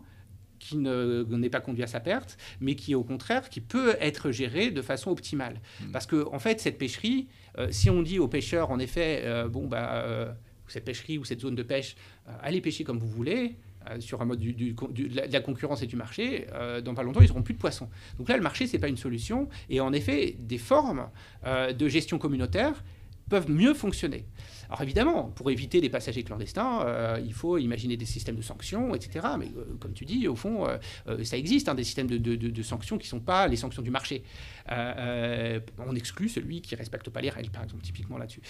qui 0.60 0.78
n'est 0.78 1.50
pas 1.50 1.60
conduit 1.60 1.84
à 1.84 1.88
sa 1.88 2.00
perte, 2.00 2.38
mais 2.62 2.76
qui 2.76 2.96
au 2.96 3.04
contraire 3.04 3.50
qui 3.50 3.60
peut 3.60 3.96
être 4.00 4.32
géré 4.32 4.72
de 4.72 4.82
façon 4.82 5.12
optimale. 5.12 5.60
Hmm. 5.82 5.92
Parce 5.92 6.06
que 6.06 6.26
en 6.32 6.40
fait 6.40 6.62
cette 6.62 6.78
pêcherie, 6.78 7.28
si 7.72 7.90
on 7.90 8.02
dit 8.02 8.20
aux 8.20 8.30
pêcheurs 8.30 8.72
en 8.72 8.80
effet, 8.80 9.26
bon 9.50 9.68
bah 9.68 10.38
cette 10.68 10.86
pêcherie 10.86 11.18
ou 11.18 11.26
cette 11.26 11.42
zone 11.42 11.56
de 11.56 11.64
pêche, 11.64 11.96
allez 12.42 12.62
pêcher 12.62 12.86
comme 12.86 13.00
vous 13.00 13.10
voulez, 13.10 13.58
euh, 13.90 14.00
sur 14.00 14.22
un 14.22 14.26
mode 14.26 14.40
de 14.40 15.32
la 15.32 15.40
concurrence 15.40 15.82
et 15.82 15.88
du 15.88 15.96
marché, 15.96 16.48
euh, 16.54 16.82
dans 16.82 16.94
pas 16.94 17.04
longtemps, 17.04 17.22
ils 17.22 17.28
n'auront 17.28 17.44
plus 17.44 17.54
de 17.54 17.60
poissons. 17.60 17.90
Donc 18.18 18.30
là, 18.30 18.38
le 18.38 18.44
marché, 18.44 18.68
ce 18.68 18.74
n'est 18.74 18.80
pas 18.80 18.88
une 18.88 18.98
solution. 18.98 19.48
Et 19.70 19.80
en 19.80 19.94
effet, 19.94 20.36
des 20.40 20.58
formes 20.58 21.10
euh, 21.46 21.74
de 21.74 21.88
gestion 21.88 22.18
communautaire 22.18 22.84
peuvent 23.30 23.50
mieux 23.52 23.74
fonctionner. 23.74 24.26
Alors 24.70 24.82
évidemment, 24.82 25.24
pour 25.36 25.50
éviter 25.50 25.80
des 25.80 25.90
passagers 25.90 26.24
clandestins, 26.24 26.82
euh, 26.86 27.22
il 27.24 27.34
faut 27.34 27.58
imaginer 27.58 27.96
des 27.96 28.06
systèmes 28.06 28.36
de 28.36 28.42
sanctions, 28.42 28.94
etc. 28.96 29.26
Mais 29.40 29.48
euh, 29.58 29.64
comme 29.80 29.94
tu 29.94 30.06
dis, 30.06 30.28
au 30.28 30.36
fond, 30.36 30.68
euh, 30.68 31.24
ça 31.24 31.38
existe, 31.38 31.70
hein, 31.70 31.76
des 31.76 31.84
systèmes 31.84 32.08
de, 32.08 32.62
sanctions 32.62 32.98
qui 32.98 33.06
ne 33.06 33.10
sont 33.10 33.20
pas 33.20 33.48
les 33.48 33.56
sanctions 33.56 33.82
du 33.82 33.92
marché. 33.92 34.24
on 34.70 35.96
exclut 35.96 36.30
celui 36.30 36.62
qui 36.62 36.74
ne 36.74 36.80
respecte 36.80 37.10
pas 37.10 37.22
les 37.22 37.30
règles, 37.30 37.52
par 37.52 37.64
exemple, 37.64 37.84
typiquement 37.84 38.18
là-dessus. 38.18 38.42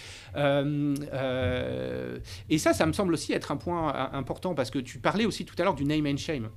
et 2.49 2.57
ça, 2.57 2.73
ça 2.73 2.85
me 2.85 2.94
semble 2.94 3.14
aussi 3.14 3.34
être 3.34 3.52
un 3.52 3.57
point 3.57 4.11
important, 4.14 4.56
parce 4.56 4.72
que 4.72 4.80
tu 4.80 4.99
parlais 4.99 5.26
aussi 5.26 5.45
tout 5.45 5.56
à 5.60 5.64
l'heure 5.64 5.76
du 5.76 5.85
name 5.85 6.07
and 6.07 6.18
shame. 6.18 6.49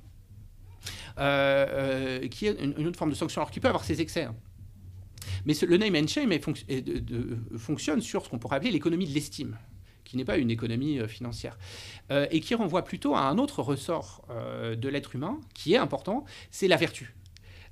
qui 2.29 2.47
est 2.47 2.63
une, 2.63 2.87
autre 2.87 2.97
forme 2.97 3.11
de 3.11 3.15
sanction, 3.15 3.41
alors 3.41 3.51
qui 3.51 3.59
peut 3.59 3.67
avoir 3.67 3.83
ses 3.83 4.01
excès. 4.01 4.23
Hein. 4.23 4.35
Mais 5.45 5.53
le 5.61 5.77
name 5.77 5.95
and 5.95 6.07
shame 6.07 6.31
fonctionne 7.57 8.01
sur 8.01 8.25
ce 8.25 8.29
qu'on 8.29 8.39
pourrait 8.39 8.57
appeler 8.57 8.71
l'économie 8.71 9.07
de 9.07 9.13
l'estime 9.13 9.57
qui 10.11 10.17
n'est 10.17 10.25
pas 10.25 10.37
une 10.37 10.51
économie 10.51 10.99
euh, 10.99 11.07
financière, 11.07 11.57
euh, 12.11 12.27
et 12.31 12.41
qui 12.41 12.53
renvoie 12.53 12.83
plutôt 12.83 13.15
à 13.15 13.21
un 13.21 13.37
autre 13.37 13.61
ressort 13.61 14.25
euh, 14.29 14.75
de 14.75 14.89
l'être 14.89 15.15
humain, 15.15 15.39
qui 15.53 15.73
est 15.73 15.77
important, 15.77 16.25
c'est 16.51 16.67
la 16.67 16.75
vertu. 16.75 17.15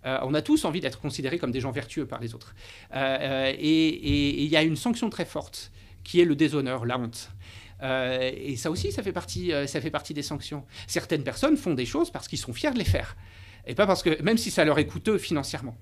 on 0.05 0.34
a 0.34 0.41
tous 0.41 0.63
envie 0.63 0.80
d'être 0.80 1.01
considérés 1.01 1.38
comme 1.38 1.51
des 1.51 1.59
gens 1.59 1.71
vertueux 1.71 2.05
par 2.05 2.21
les 2.21 2.34
autres. 2.34 2.55
et 2.93 4.43
il 4.43 4.49
y 4.49 4.55
a 4.55 4.63
une 4.63 4.77
sanction 4.77 5.09
très 5.09 5.26
forte, 5.26 5.71
qui 6.05 6.21
est 6.21 6.26
le 6.26 6.38
déshonneur, 6.38 6.85
la 6.85 6.97
honte. 6.97 7.30
et 7.81 8.55
ça 8.55 8.71
aussi, 8.71 8.93
ça 8.93 9.03
fait, 9.03 9.11
partie, 9.11 9.51
ça 9.67 9.81
fait 9.81 9.91
partie 9.91 10.13
des 10.13 10.23
sanctions. 10.23 10.63
Certaines 10.88 11.23
personnes 11.23 11.57
font 11.57 11.73
des 11.73 11.85
choses 11.85 12.09
parce 12.09 12.30
qu'ils 12.30 12.39
sont 12.39 12.53
fiers 12.53 12.71
de 12.71 12.77
les 12.77 12.85
faire 12.85 13.17
et 13.69 13.75
pas 13.75 13.85
parce 13.85 14.01
que 14.01 14.19
même 14.23 14.37
si 14.37 14.49
ça 14.49 14.65
leur 14.65 14.79
est 14.79 14.87
coûteux 14.87 15.19
financièrement. 15.19 15.77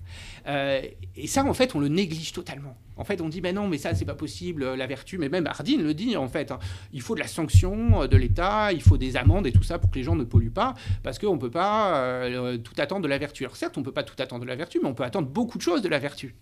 Euh, 0.46 0.82
et 1.16 1.26
ça, 1.26 1.42
en 1.42 1.54
fait, 1.54 1.74
on 1.74 1.80
le 1.80 1.88
néglige 1.88 2.32
totalement. 2.32 2.76
En 2.98 3.04
fait, 3.04 3.20
on 3.20 3.28
dit, 3.28 3.40
mais 3.40 3.52
non, 3.52 3.68
mais 3.68 3.78
ça, 3.78 3.94
c'est 3.94 4.04
pas 4.04 4.14
possible, 4.14 4.74
la 4.74 4.86
vertu. 4.86 5.18
Mais 5.18 5.28
même 5.28 5.46
Hardin 5.46 5.78
le 5.78 5.94
dit, 5.94 6.16
en 6.16 6.28
fait. 6.28 6.50
Hein. 6.50 6.58
il 6.92 7.00
faut 7.00 7.14
de 7.14 7.20
la 7.20 7.26
sanction 7.26 8.02
euh, 8.02 8.06
de 8.06 8.16
l'État, 8.16 8.72
il 8.72 8.82
faut 8.82 8.98
des 8.98 9.16
amendes 9.16 9.46
et 9.46 9.52
tout 9.52 9.62
ça 9.62 9.78
pour 9.78 9.90
que 9.90 9.96
les 9.96 10.02
gens 10.02 10.16
ne 10.16 10.24
polluent 10.24 10.50
pas, 10.50 10.74
parce 11.02 11.18
qu'on 11.18 11.34
ne 11.34 11.40
peut 11.40 11.50
pas 11.50 11.96
euh, 11.96 12.58
tout 12.58 12.74
attendre 12.78 13.02
de 13.02 13.08
la 13.08 13.18
vertu. 13.18 13.44
Alors, 13.44 13.56
certes, 13.56 13.76
on 13.76 13.80
ne 13.80 13.84
peut 13.84 13.92
pas 13.92 14.02
tout 14.02 14.14
attendre 14.18 14.42
de 14.42 14.48
la 14.48 14.56
vertu, 14.56 14.80
mais 14.82 14.88
on 14.88 14.94
peut 14.94 15.04
attendre 15.04 15.28
beaucoup 15.28 15.58
de 15.58 15.62
choses 15.62 15.82
de 15.82 15.88
la 15.88 15.98
vertu. 15.98 16.34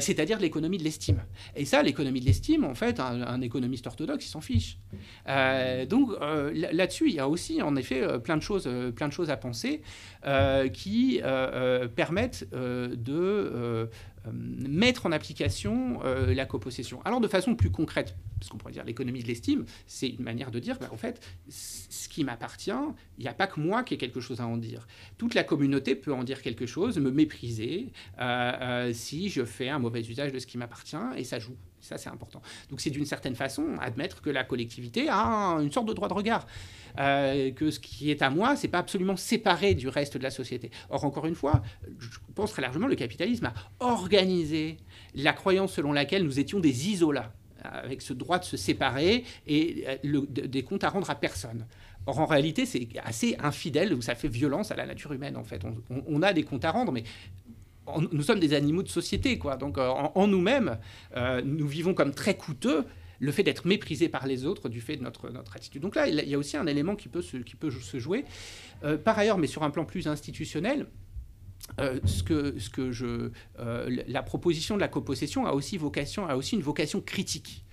C'est-à-dire 0.00 0.40
l'économie 0.40 0.78
de 0.78 0.84
l'estime. 0.84 1.22
Et 1.54 1.64
ça, 1.64 1.82
l'économie 1.82 2.20
de 2.20 2.26
l'estime, 2.26 2.64
en 2.64 2.74
fait, 2.74 3.00
un, 3.00 3.40
économiste 3.40 3.86
orthodoxe, 3.86 4.26
il 4.26 4.28
s'en 4.28 4.40
fiche. 4.40 4.78
donc, 5.88 6.10
là-dessus, 6.52 7.08
il 7.08 7.14
y 7.14 7.18
a 7.18 7.28
aussi, 7.28 7.60
en 7.62 7.76
effet, 7.76 8.18
plein 8.20 8.36
de 8.36 8.42
choses, 8.42 8.68
plein 8.94 9.08
de 9.08 9.12
choses 9.12 9.30
à 9.30 9.36
penser. 9.36 9.82
Euh, 10.26 10.68
qui 10.68 11.20
euh, 11.22 11.82
euh, 11.84 11.88
permettent 11.88 12.48
de 12.50 13.90
mettre 14.32 15.06
en 15.06 15.12
application 15.12 16.00
la 16.02 16.46
copossession. 16.46 17.00
Alors 17.04 17.20
de 17.20 17.28
façon 17.28 17.54
plus 17.54 17.70
concrète, 17.70 18.16
parce 18.38 18.50
qu'on 18.50 18.58
pourrait 18.58 18.72
dire 18.72 18.84
l'économie 18.84 19.22
de 19.22 19.28
l'estime, 19.28 19.64
c'est 19.86 20.08
une 20.08 20.22
manière 20.22 20.50
de 20.50 20.58
dire, 20.58 20.78
bah, 20.78 20.88
en 20.92 20.96
fait, 20.96 21.20
ce 21.48 22.08
qui 22.08 22.24
m'appartient, 22.24 22.70
il 23.18 23.22
n'y 23.22 23.28
a 23.28 23.34
pas 23.34 23.46
que 23.46 23.60
moi 23.60 23.82
qui 23.82 23.94
ai 23.94 23.96
quelque 23.96 24.20
chose 24.20 24.40
à 24.40 24.46
en 24.46 24.56
dire. 24.56 24.86
Toute 25.18 25.34
la 25.34 25.44
communauté 25.44 25.94
peut 25.94 26.12
en 26.12 26.24
dire 26.24 26.42
quelque 26.42 26.66
chose, 26.66 26.98
me 26.98 27.10
mépriser 27.10 27.92
si 28.92 29.28
je 29.28 29.44
fais 29.44 29.68
un 29.68 29.78
mauvais 29.78 30.00
usage 30.00 30.32
de 30.32 30.38
ce 30.38 30.46
qui 30.46 30.58
m'appartient, 30.58 30.96
et 31.16 31.24
ça 31.24 31.38
joue. 31.38 31.56
Ça, 31.84 31.98
c'est 31.98 32.08
important. 32.08 32.40
Donc, 32.70 32.80
c'est 32.80 32.90
d'une 32.90 33.04
certaine 33.04 33.34
façon 33.34 33.76
admettre 33.78 34.22
que 34.22 34.30
la 34.30 34.42
collectivité 34.42 35.08
a 35.10 35.58
une 35.60 35.70
sorte 35.70 35.86
de 35.86 35.92
droit 35.92 36.08
de 36.08 36.14
regard. 36.14 36.46
Euh, 36.98 37.50
que 37.50 37.70
ce 37.70 37.78
qui 37.78 38.10
est 38.10 38.22
à 38.22 38.30
moi, 38.30 38.56
c'est 38.56 38.68
pas 38.68 38.78
absolument 38.78 39.16
séparé 39.16 39.74
du 39.74 39.88
reste 39.88 40.16
de 40.16 40.22
la 40.22 40.30
société. 40.30 40.70
Or, 40.88 41.04
encore 41.04 41.26
une 41.26 41.34
fois, 41.34 41.62
je 41.98 42.18
pense 42.34 42.52
très 42.52 42.62
largement 42.62 42.86
le 42.86 42.94
capitalisme 42.94 43.46
a 43.46 43.52
organisé 43.80 44.78
la 45.14 45.32
croyance 45.32 45.74
selon 45.74 45.92
laquelle 45.92 46.24
nous 46.24 46.38
étions 46.38 46.58
des 46.58 46.88
isolats 46.88 47.32
avec 47.62 48.02
ce 48.02 48.12
droit 48.12 48.38
de 48.38 48.44
se 48.44 48.56
séparer 48.56 49.24
et 49.46 49.84
euh, 50.04 50.20
des 50.28 50.62
comptes 50.62 50.84
à 50.84 50.90
rendre 50.90 51.10
à 51.10 51.14
personne. 51.14 51.66
Or, 52.06 52.18
en 52.18 52.26
réalité, 52.26 52.66
c'est 52.66 52.86
assez 53.02 53.34
infidèle, 53.38 53.94
ou 53.94 54.02
ça 54.02 54.14
fait 54.14 54.28
violence 54.28 54.70
à 54.70 54.76
la 54.76 54.84
nature 54.84 55.12
humaine, 55.12 55.36
en 55.36 55.44
fait. 55.44 55.62
On, 56.06 56.22
a 56.22 56.34
des 56.34 56.42
comptes 56.42 56.64
à 56.64 56.70
rendre, 56.70 56.92
mais 56.92 57.04
nous 58.12 58.22
sommes 58.22 58.40
des 58.40 58.54
animaux 58.54 58.82
de 58.82 58.88
société, 58.88 59.38
quoi. 59.38 59.56
Donc, 59.56 59.78
euh, 59.78 59.88
en, 59.88 60.26
nous-mêmes, 60.26 60.78
nous 61.44 61.66
vivons 61.66 61.94
comme 61.94 62.12
très 62.12 62.36
coûteux 62.36 62.84
le 63.20 63.32
fait 63.32 63.42
d'être 63.42 63.66
méprisé 63.66 64.08
par 64.08 64.26
les 64.26 64.44
autres 64.44 64.68
du 64.68 64.80
fait 64.80 64.96
de 64.96 65.02
notre, 65.02 65.30
notre 65.30 65.56
attitude. 65.56 65.82
Donc 65.82 65.94
là, 65.96 66.06
il 66.08 66.28
y 66.28 66.34
a 66.34 66.38
aussi 66.38 66.56
un 66.56 66.66
élément 66.66 66.96
qui 66.96 67.08
peut 67.08 67.22
se, 67.22 67.38
qui 67.38 67.56
peut 67.56 67.70
se 67.70 67.98
jouer. 67.98 68.24
Euh, 68.84 68.98
par 68.98 69.18
ailleurs, 69.18 69.38
mais 69.38 69.46
sur 69.46 69.62
un 69.62 69.70
plan 69.70 69.84
plus 69.84 70.06
institutionnel, 70.08 70.86
euh, 71.80 71.98
ce 72.04 72.22
que, 72.22 72.58
ce 72.58 72.68
que 72.68 72.92
je, 72.92 73.30
euh, 73.58 74.02
la 74.06 74.22
proposition 74.22 74.74
de 74.74 74.80
la 74.80 74.88
copossession 74.88 75.46
a 75.46 75.52
aussi, 75.52 75.78
vocation, 75.78 76.26
a 76.26 76.36
aussi 76.36 76.56
une 76.56 76.62
vocation 76.62 77.00
critique. 77.00 77.64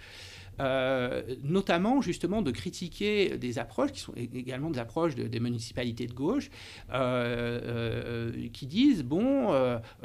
Euh, 0.62 1.24
notamment 1.44 2.02
justement 2.02 2.44
de 2.44 2.52
critiquer 2.52 3.38
des 3.38 3.58
approches 3.58 3.92
qui 3.92 4.00
sont 4.00 4.14
également 4.16 4.70
des 4.70 4.80
approches 4.80 5.16
des 5.16 5.40
municipalités 5.40 6.06
de 6.06 6.14
gauche, 6.14 6.52
euh, 6.94 7.62
euh, 7.64 8.48
qui 8.54 8.68
disent 8.68 9.04
bon, 9.04 9.50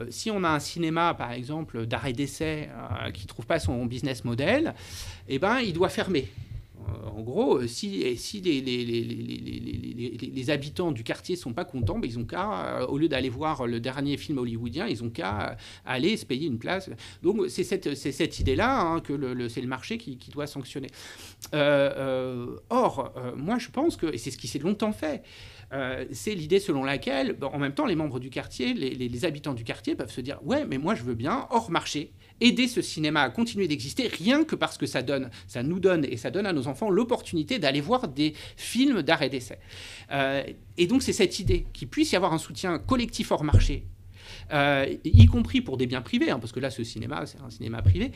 si 0.09 0.31
on 0.31 0.45
a 0.45 0.49
un 0.49 0.59
cinéma 0.59 1.15
par 1.15 1.33
exemple 1.33 1.87
d'arrêt 1.87 2.15
d'essai 2.15 2.71
qui 3.13 3.27
trouve 3.27 3.47
pas 3.47 3.59
son 3.59 3.85
business 3.87 4.25
model, 4.25 4.75
eh 5.29 5.39
ben 5.39 5.59
il 5.61 5.73
doit 5.73 5.91
fermer 5.91 6.29
en 7.17 7.23
gros, 7.23 7.67
si, 7.67 8.43
les, 8.43 10.51
habitants 10.51 10.93
du 10.93 11.03
quartier 11.03 11.35
ne 11.35 11.41
sont 11.41 11.53
pas 11.53 11.65
contents, 11.65 11.99
ben 11.99 12.09
ils 12.09 12.19
ont 12.19 12.25
qu'à, 12.25 12.87
au 12.89 12.99
lieu 12.99 13.09
d'aller 13.09 13.29
voir 13.29 13.67
le 13.67 13.81
dernier 13.81 14.17
film 14.17 14.39
hollywoodien, 14.39 14.87
ils 14.87 15.03
ont 15.03 15.11
qu'à 15.11 15.57
aller 15.85 16.17
se 16.17 16.25
payer 16.25 16.47
une 16.47 16.59
place. 16.59 16.89
Donc 17.23 17.49
c'est 17.49 17.65
cette, 17.65 18.39
idée-là 18.39 18.81
hein, 18.81 19.01
que 19.01 19.49
c'est 19.49 19.61
le 19.61 19.69
marché 19.69 19.99
qui, 19.99 20.19
doit 20.31 20.47
sanctionner. 20.47 20.89
Euh, 21.55 21.91
euh, 21.97 22.57
or, 22.71 23.13
euh, 23.17 23.35
moi 23.37 23.59
je 23.59 23.69
pense 23.71 23.97
que, 23.97 24.07
et 24.07 24.19
c'est 24.19 24.31
ce 24.31 24.39
qui 24.39 24.49
s'est 24.49 24.59
longtemps 24.59 24.93
fait, 24.93 25.23
c'est 26.13 26.35
l'idée 26.35 26.61
selon 26.61 26.85
laquelle, 26.85 27.37
en 27.43 27.59
même 27.59 27.75
temps, 27.75 27.87
les 27.87 27.97
membres 27.97 28.21
du 28.21 28.31
quartier, 28.31 28.73
les, 28.75 28.91
les, 28.91 29.25
habitants 29.25 29.55
du 29.55 29.65
quartier 29.65 29.95
peuvent 29.95 30.11
se 30.11 30.21
dire 30.21 30.39
Ouais, 30.45 30.65
mais 30.65 30.79
moi 30.79 30.95
je 30.95 31.03
veux 31.03 31.15
bien, 31.15 31.47
hors 31.51 31.71
marché, 31.71 32.13
aider 32.41 32.69
ce 32.69 32.83
cinéma 32.83 33.23
à 33.23 33.31
continuer 33.31 33.69
d'exister 33.69 34.09
rien 34.09 34.45
que 34.45 34.55
parce 34.55 34.79
que 34.79 34.87
ça 34.87 35.03
donne, 35.03 35.31
ça 35.47 35.63
nous 35.63 35.81
donne 35.81 36.05
et 36.05 36.17
ça 36.17 36.31
donne 36.31 36.47
à 36.47 36.53
nos 36.53 36.67
enfants 36.69 36.91
l'opportunité 36.91 37.59
d'aller 37.59 37.81
voir 37.81 38.09
des 38.09 38.35
films 38.57 39.03
d'art 39.03 39.23
et 39.23 39.29
d'essai. 39.29 39.59
Euh, 40.13 40.43
et 40.77 40.87
donc 40.87 41.03
c'est 41.03 41.13
cette 41.13 41.39
idée 41.39 41.67
qu'il 41.73 41.89
puisse 41.89 42.13
y 42.13 42.17
avoir 42.17 42.33
un 42.33 42.39
soutien 42.39 42.79
collectif 42.79 43.33
hors 43.33 43.45
marché 43.45 43.87
euh, 44.53 44.95
y 45.05 45.27
compris 45.27 45.61
pour 45.61 45.77
des 45.77 45.87
biens 45.87 46.03
privés, 46.03 46.31
hein, 46.31 46.39
parce 46.39 46.53
que 46.53 46.61
là, 46.61 46.71
ce 46.71 46.85
cinéma, 46.85 47.27
c'est 47.27 47.41
un 47.41 47.51
cinéma 47.51 47.83
privé, 47.83 48.13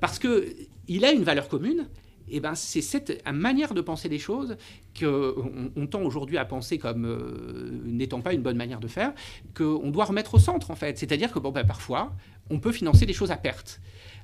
parce 0.00 0.18
qu'il 0.18 1.04
a 1.04 1.12
une 1.12 1.24
valeur 1.24 1.48
commune 1.48 1.88
eh 2.28 2.40
ben, 2.40 2.54
c'est 2.54 2.80
cette 2.80 3.22
manière 3.30 3.74
de 3.74 3.80
penser 3.80 4.08
les 4.08 4.18
choses 4.18 4.56
qu'on 4.98 5.70
on 5.76 5.86
tend 5.86 6.02
aujourd'hui 6.02 6.38
à 6.38 6.44
penser 6.44 6.78
comme 6.78 7.04
euh, 7.04 7.80
n'étant 7.84 8.20
pas 8.20 8.32
une 8.32 8.42
bonne 8.42 8.56
manière 8.56 8.80
de 8.80 8.88
faire, 8.88 9.12
qu'on 9.56 9.90
doit 9.90 10.06
remettre 10.06 10.34
au 10.34 10.38
centre 10.38 10.70
en 10.70 10.76
fait. 10.76 10.98
C'est-à-dire 10.98 11.32
que 11.32 11.38
bon, 11.38 11.50
ben, 11.50 11.64
parfois, 11.64 12.12
on 12.50 12.58
peut 12.58 12.72
financer 12.72 13.06
des 13.06 13.12
choses 13.12 13.30
à 13.30 13.36
perte. 13.36 13.80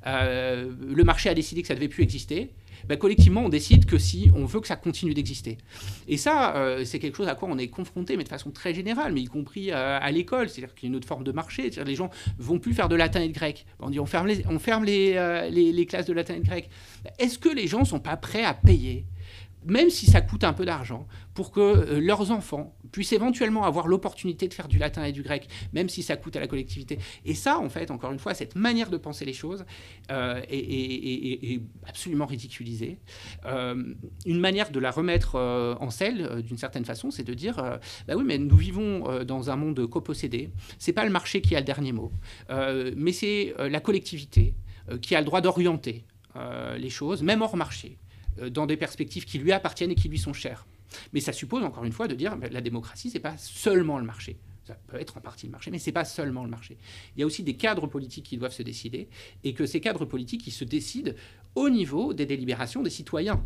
Euh, 0.06 0.70
le 0.86 1.04
marché 1.04 1.28
a 1.28 1.34
décidé 1.34 1.62
que 1.62 1.68
ça 1.68 1.74
ne 1.74 1.78
devait 1.78 1.88
plus 1.88 2.02
exister. 2.02 2.50
Ben, 2.88 2.96
collectivement, 2.96 3.42
on 3.44 3.50
décide 3.50 3.84
que 3.84 3.98
si 3.98 4.30
on 4.34 4.46
veut 4.46 4.60
que 4.60 4.66
ça 4.66 4.76
continue 4.76 5.12
d'exister. 5.12 5.58
Et 6.08 6.16
ça, 6.16 6.56
euh, 6.56 6.84
c'est 6.84 6.98
quelque 6.98 7.16
chose 7.16 7.28
à 7.28 7.34
quoi 7.34 7.48
on 7.50 7.58
est 7.58 7.68
confronté, 7.68 8.16
mais 8.16 8.24
de 8.24 8.28
façon 8.28 8.50
très 8.50 8.72
générale, 8.72 9.12
mais 9.12 9.20
y 9.20 9.26
compris 9.26 9.70
à 9.70 10.10
l'école. 10.10 10.48
C'est-à-dire 10.48 10.74
qu'il 10.74 10.84
y 10.84 10.86
a 10.86 10.90
une 10.90 10.96
autre 10.96 11.06
forme 11.06 11.24
de 11.24 11.32
marché. 11.32 11.64
C'est-à-dire 11.64 11.84
les 11.84 11.94
gens 11.94 12.10
vont 12.38 12.58
plus 12.58 12.72
faire 12.72 12.88
de 12.88 12.96
latin 12.96 13.20
et 13.20 13.28
de 13.28 13.34
grec. 13.34 13.66
On 13.80 13.90
dit 13.90 14.00
on 14.00 14.06
ferme 14.06 14.26
les, 14.26 14.42
on 14.48 14.58
ferme 14.58 14.84
les, 14.84 15.50
les, 15.50 15.86
classes 15.86 16.06
de 16.06 16.14
latin 16.14 16.34
et 16.34 16.40
de 16.40 16.46
grec. 16.46 16.70
Est-ce 17.18 17.38
que 17.38 17.50
les 17.50 17.66
gens 17.66 17.84
sont 17.84 18.00
pas 18.00 18.16
prêts 18.16 18.44
à 18.44 18.54
payer 18.54 19.04
même 19.64 19.90
si 19.90 20.06
ça 20.06 20.20
coûte 20.20 20.44
un 20.44 20.52
peu 20.52 20.64
d'argent, 20.64 21.06
pour 21.34 21.52
que 21.52 21.60
euh, 21.60 22.00
leurs 22.00 22.30
enfants 22.30 22.74
puissent 22.92 23.12
éventuellement 23.12 23.64
avoir 23.64 23.86
l'opportunité 23.86 24.48
de 24.48 24.54
faire 24.54 24.68
du 24.68 24.78
latin 24.78 25.04
et 25.04 25.12
du 25.12 25.22
grec, 25.22 25.48
même 25.72 25.88
si 25.88 26.02
ça 26.02 26.16
coûte 26.16 26.36
à 26.36 26.40
la 26.40 26.46
collectivité. 26.46 26.98
Et 27.24 27.34
ça, 27.34 27.58
en 27.58 27.68
fait, 27.68 27.90
encore 27.90 28.12
une 28.12 28.18
fois, 28.18 28.34
cette 28.34 28.56
manière 28.56 28.90
de 28.90 28.96
penser 28.96 29.24
les 29.24 29.32
choses 29.32 29.64
euh, 30.10 30.40
est, 30.48 31.60
absolument 31.86 32.26
ridiculisée. 32.26 32.98
Euh, 33.46 33.94
une 34.26 34.40
manière 34.40 34.70
de 34.70 34.80
la 34.80 34.90
remettre 34.90 35.36
en 35.36 35.90
selle, 35.90 36.42
d'une 36.42 36.58
certaine 36.58 36.84
façon, 36.84 37.10
c'est 37.10 37.22
de 37.22 37.34
dire, 37.34 37.56
bah 38.06 38.14
oui, 38.16 38.24
mais 38.24 38.38
nous 38.38 38.56
vivons 38.56 39.24
dans 39.24 39.50
un 39.50 39.56
monde 39.56 39.86
copossédé. 39.86 40.50
C'est 40.78 40.92
pas 40.92 41.04
le 41.04 41.10
marché 41.10 41.40
qui 41.40 41.54
a 41.54 41.60
le 41.60 41.64
dernier 41.64 41.92
mot, 41.92 42.12
mais 42.96 43.12
c'est 43.12 43.54
la 43.58 43.80
collectivité 43.80 44.54
qui 45.02 45.14
a 45.14 45.20
le 45.20 45.26
droit 45.26 45.40
d'orienter 45.40 46.04
les 46.76 46.90
choses, 46.90 47.22
même 47.22 47.42
hors 47.42 47.56
marché. 47.56 47.98
Euh, 48.40 48.50
dans 48.50 48.66
des 48.66 48.76
perspectives 48.76 49.24
qui 49.24 49.38
lui 49.38 49.52
appartiennent 49.52 49.90
et 49.90 49.94
qui 49.94 50.08
lui 50.08 50.18
sont 50.18 50.32
chères. 50.32 50.66
Mais 51.12 51.20
ça 51.20 51.32
suppose, 51.32 51.62
encore 51.62 51.84
une 51.84 51.92
fois, 51.92 52.08
de 52.08 52.14
dire 52.14 52.36
ben, 52.36 52.50
la 52.52 52.60
démocratie, 52.60 53.10
ce 53.10 53.14
n'est 53.14 53.20
pas 53.20 53.36
seulement 53.36 53.98
le 53.98 54.04
marché. 54.04 54.38
Ça 54.64 54.74
peut 54.74 54.98
être 55.00 55.16
en 55.16 55.20
partie 55.20 55.46
le 55.46 55.52
marché, 55.52 55.70
mais 55.70 55.78
ce 55.78 55.86
n'est 55.86 55.92
pas 55.92 56.04
seulement 56.04 56.44
le 56.44 56.50
marché. 56.50 56.76
Il 57.16 57.20
y 57.20 57.22
a 57.22 57.26
aussi 57.26 57.42
des 57.42 57.54
cadres 57.54 57.86
politiques 57.86 58.26
qui 58.26 58.36
doivent 58.36 58.52
se 58.52 58.62
décider, 58.62 59.08
et 59.44 59.54
que 59.54 59.66
ces 59.66 59.80
cadres 59.80 60.04
politiques, 60.04 60.50
se 60.50 60.64
décident 60.64 61.12
au 61.54 61.70
niveau 61.70 62.12
des 62.12 62.26
délibérations 62.26 62.82
des 62.82 62.90
citoyens, 62.90 63.44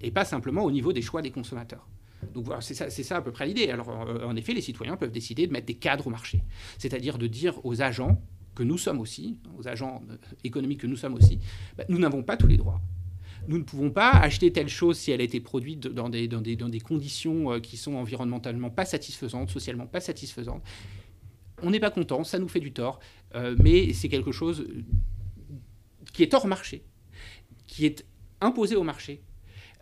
et 0.00 0.10
pas 0.10 0.24
simplement 0.24 0.64
au 0.64 0.70
niveau 0.70 0.92
des 0.92 1.02
choix 1.02 1.22
des 1.22 1.30
consommateurs. 1.30 1.88
Donc 2.34 2.44
voilà, 2.44 2.60
c'est 2.60 2.74
ça, 2.74 3.16
à 3.16 3.22
peu 3.22 3.32
près 3.32 3.46
l'idée. 3.46 3.70
Alors 3.70 3.90
euh, 3.90 4.24
en 4.24 4.36
effet, 4.36 4.54
les 4.54 4.60
citoyens 4.60 4.96
peuvent 4.96 5.10
décider 5.10 5.46
de 5.46 5.52
mettre 5.52 5.66
des 5.66 5.74
cadres 5.74 6.06
au 6.06 6.10
marché, 6.10 6.42
c'est-à-dire 6.78 7.18
de 7.18 7.26
dire 7.26 7.64
aux 7.64 7.82
agents 7.82 8.20
que 8.54 8.62
nous 8.62 8.78
sommes 8.78 9.00
aussi, 9.00 9.38
aux 9.58 9.66
agents 9.66 10.02
euh, 10.10 10.16
économiques 10.44 10.80
que 10.80 10.86
nous 10.86 10.96
sommes 10.96 11.14
aussi, 11.14 11.40
ben, 11.76 11.86
nous 11.88 11.98
n'avons 11.98 12.22
pas 12.22 12.36
tous 12.36 12.46
les 12.46 12.56
droits 12.56 12.80
nous 13.48 13.58
ne 13.58 13.62
pouvons 13.62 13.90
pas 13.90 14.10
acheter 14.10 14.52
telle 14.52 14.68
chose 14.68 14.98
si 14.98 15.10
elle 15.10 15.20
a 15.20 15.24
été 15.24 15.40
produite 15.40 15.86
dans 15.86 16.08
des, 16.08 16.28
dans 16.28 16.40
des, 16.40 16.56
dans 16.56 16.68
des 16.68 16.80
conditions 16.80 17.52
euh, 17.52 17.60
qui 17.60 17.76
sont 17.76 17.94
environnementalement 17.94 18.70
pas 18.70 18.84
satisfaisantes, 18.84 19.50
socialement 19.50 19.86
pas 19.86 20.00
satisfaisantes. 20.00 20.62
On 21.62 21.70
n'est 21.70 21.80
pas 21.80 21.90
content, 21.90 22.24
ça 22.24 22.38
nous 22.38 22.48
fait 22.48 22.60
du 22.60 22.72
tort, 22.72 23.00
euh, 23.34 23.56
mais 23.58 23.92
c'est 23.92 24.08
quelque 24.08 24.32
chose 24.32 24.66
qui 26.12 26.22
est 26.22 26.34
hors 26.34 26.46
marché, 26.46 26.84
qui 27.66 27.86
est 27.86 28.04
imposé 28.40 28.76
au 28.76 28.82
marché, 28.82 29.22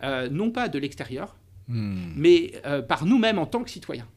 euh, 0.03 0.28
non 0.28 0.51
pas 0.51 0.69
de 0.69 0.78
l'extérieur, 0.78 1.37
hmm. 1.69 2.12
mais 2.16 2.53
par 2.89 3.07
nous-mêmes 3.07 3.39
en 3.39 3.47
tant 3.47 3.62
que 3.62 3.70
citoyens. 3.70 4.09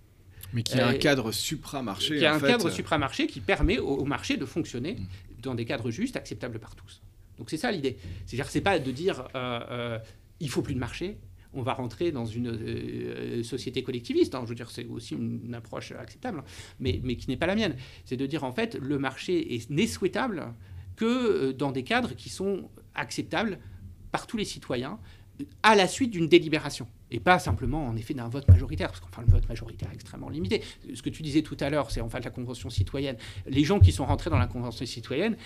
Mais 0.53 0.61
qui 0.61 0.80
a 0.80 0.88
un 0.88 0.94
cadre 0.94 1.32
supramarché. 1.32 2.18
Qui 2.20 2.26
a 2.26 2.36
un 2.36 2.40
cadre 2.40 2.70
supramarché 2.70 3.26
qui 3.26 3.40
permet 3.40 3.80
au, 3.80 4.06
marché 4.06 4.38
de 4.38 4.45
fonctionner 4.45 4.94
hmm. 4.94 5.41
dans 5.41 5.56
des 5.56 5.65
cadres 5.65 5.90
justes, 5.90 6.15
acceptables 6.15 6.60
par 6.60 6.76
tous. 6.76 7.02
Donc 7.38 7.49
c'est 7.49 7.57
ça 7.57 7.72
l'idée. 7.72 7.97
C'est-à-dire 8.26 8.49
c'est 8.49 8.61
pas 8.61 8.80
de 8.80 8.91
dire 8.91 9.27
euh, 9.35 9.60
euh, 9.69 9.99
il 10.39 10.49
faut 10.49 10.61
plus 10.61 10.73
de 10.73 10.80
marché, 10.80 11.18
on 11.53 11.61
va 11.61 11.73
rentrer 11.73 12.11
dans 12.11 12.26
une 12.26 12.47
euh, 12.47 13.43
société 13.43 13.84
collectiviste. 13.84 14.35
Hein. 14.35 14.41
Je 14.43 14.49
veux 14.49 14.55
dire, 14.55 14.72
c'est 14.72 14.85
aussi 14.85 15.15
une, 15.15 15.53
approche 15.53 15.91
acceptable, 15.91 16.39
hein. 16.39 16.45
mais, 16.80 16.99
mais 17.03 17.15
qui 17.15 17.30
n'est 17.30 17.38
pas 17.38 17.47
la 17.47 17.55
mienne. 17.55 17.76
C'est 18.05 18.18
de 18.18 18.26
dire 18.26 18.43
en 18.43 18.51
fait 18.51 18.76
le 18.76 18.97
marché 18.97 19.61
n'est 19.69 19.88
souhaitable 19.88 20.53
que 20.95 21.51
dans 21.51 21.72
des 21.72 21.84
cadres 21.84 22.15
qui 22.15 22.30
sont 22.30 22.69
acceptables 22.95 23.60
par 24.11 24.27
tous 24.27 24.38
les 24.38 24.45
citoyens 24.45 24.99
à 25.64 25.76
la 25.76 25.88
suite 25.88 26.11
d'une 26.11 26.27
délibération 26.27 26.88
et 27.14 27.19
pas 27.19 27.40
simplement 27.40 27.85
en 27.88 27.95
effet 27.95 28.14
d'un 28.14 28.27
vote 28.27 28.48
majoritaire, 28.48 28.90
parce 28.90 28.99
qu'enfin 28.99 29.22
le 29.22 29.31
vote 29.31 29.48
majoritaire 29.48 29.90
est 29.91 29.95
extrêmement 29.95 30.30
limité. 30.30 30.64
Ce 30.94 31.02
que 31.02 31.10
tu 31.10 31.22
disais 31.22 31.44
tout 31.44 31.56
à 31.60 31.69
l'heure, 31.69 31.91
c'est 31.91 32.02
en 32.02 32.10
fait 32.10 32.26
la 32.26 32.31
convention 32.31 32.69
citoyenne. 32.69 33.18
Les 33.45 33.64
gens 33.64 33.80
qui 33.80 33.91
sont 33.91 34.06
rentrés 34.06 34.31
dans 34.31 34.40
la 34.40 34.48
convention 34.48 34.85
citoyenne, 34.85 35.38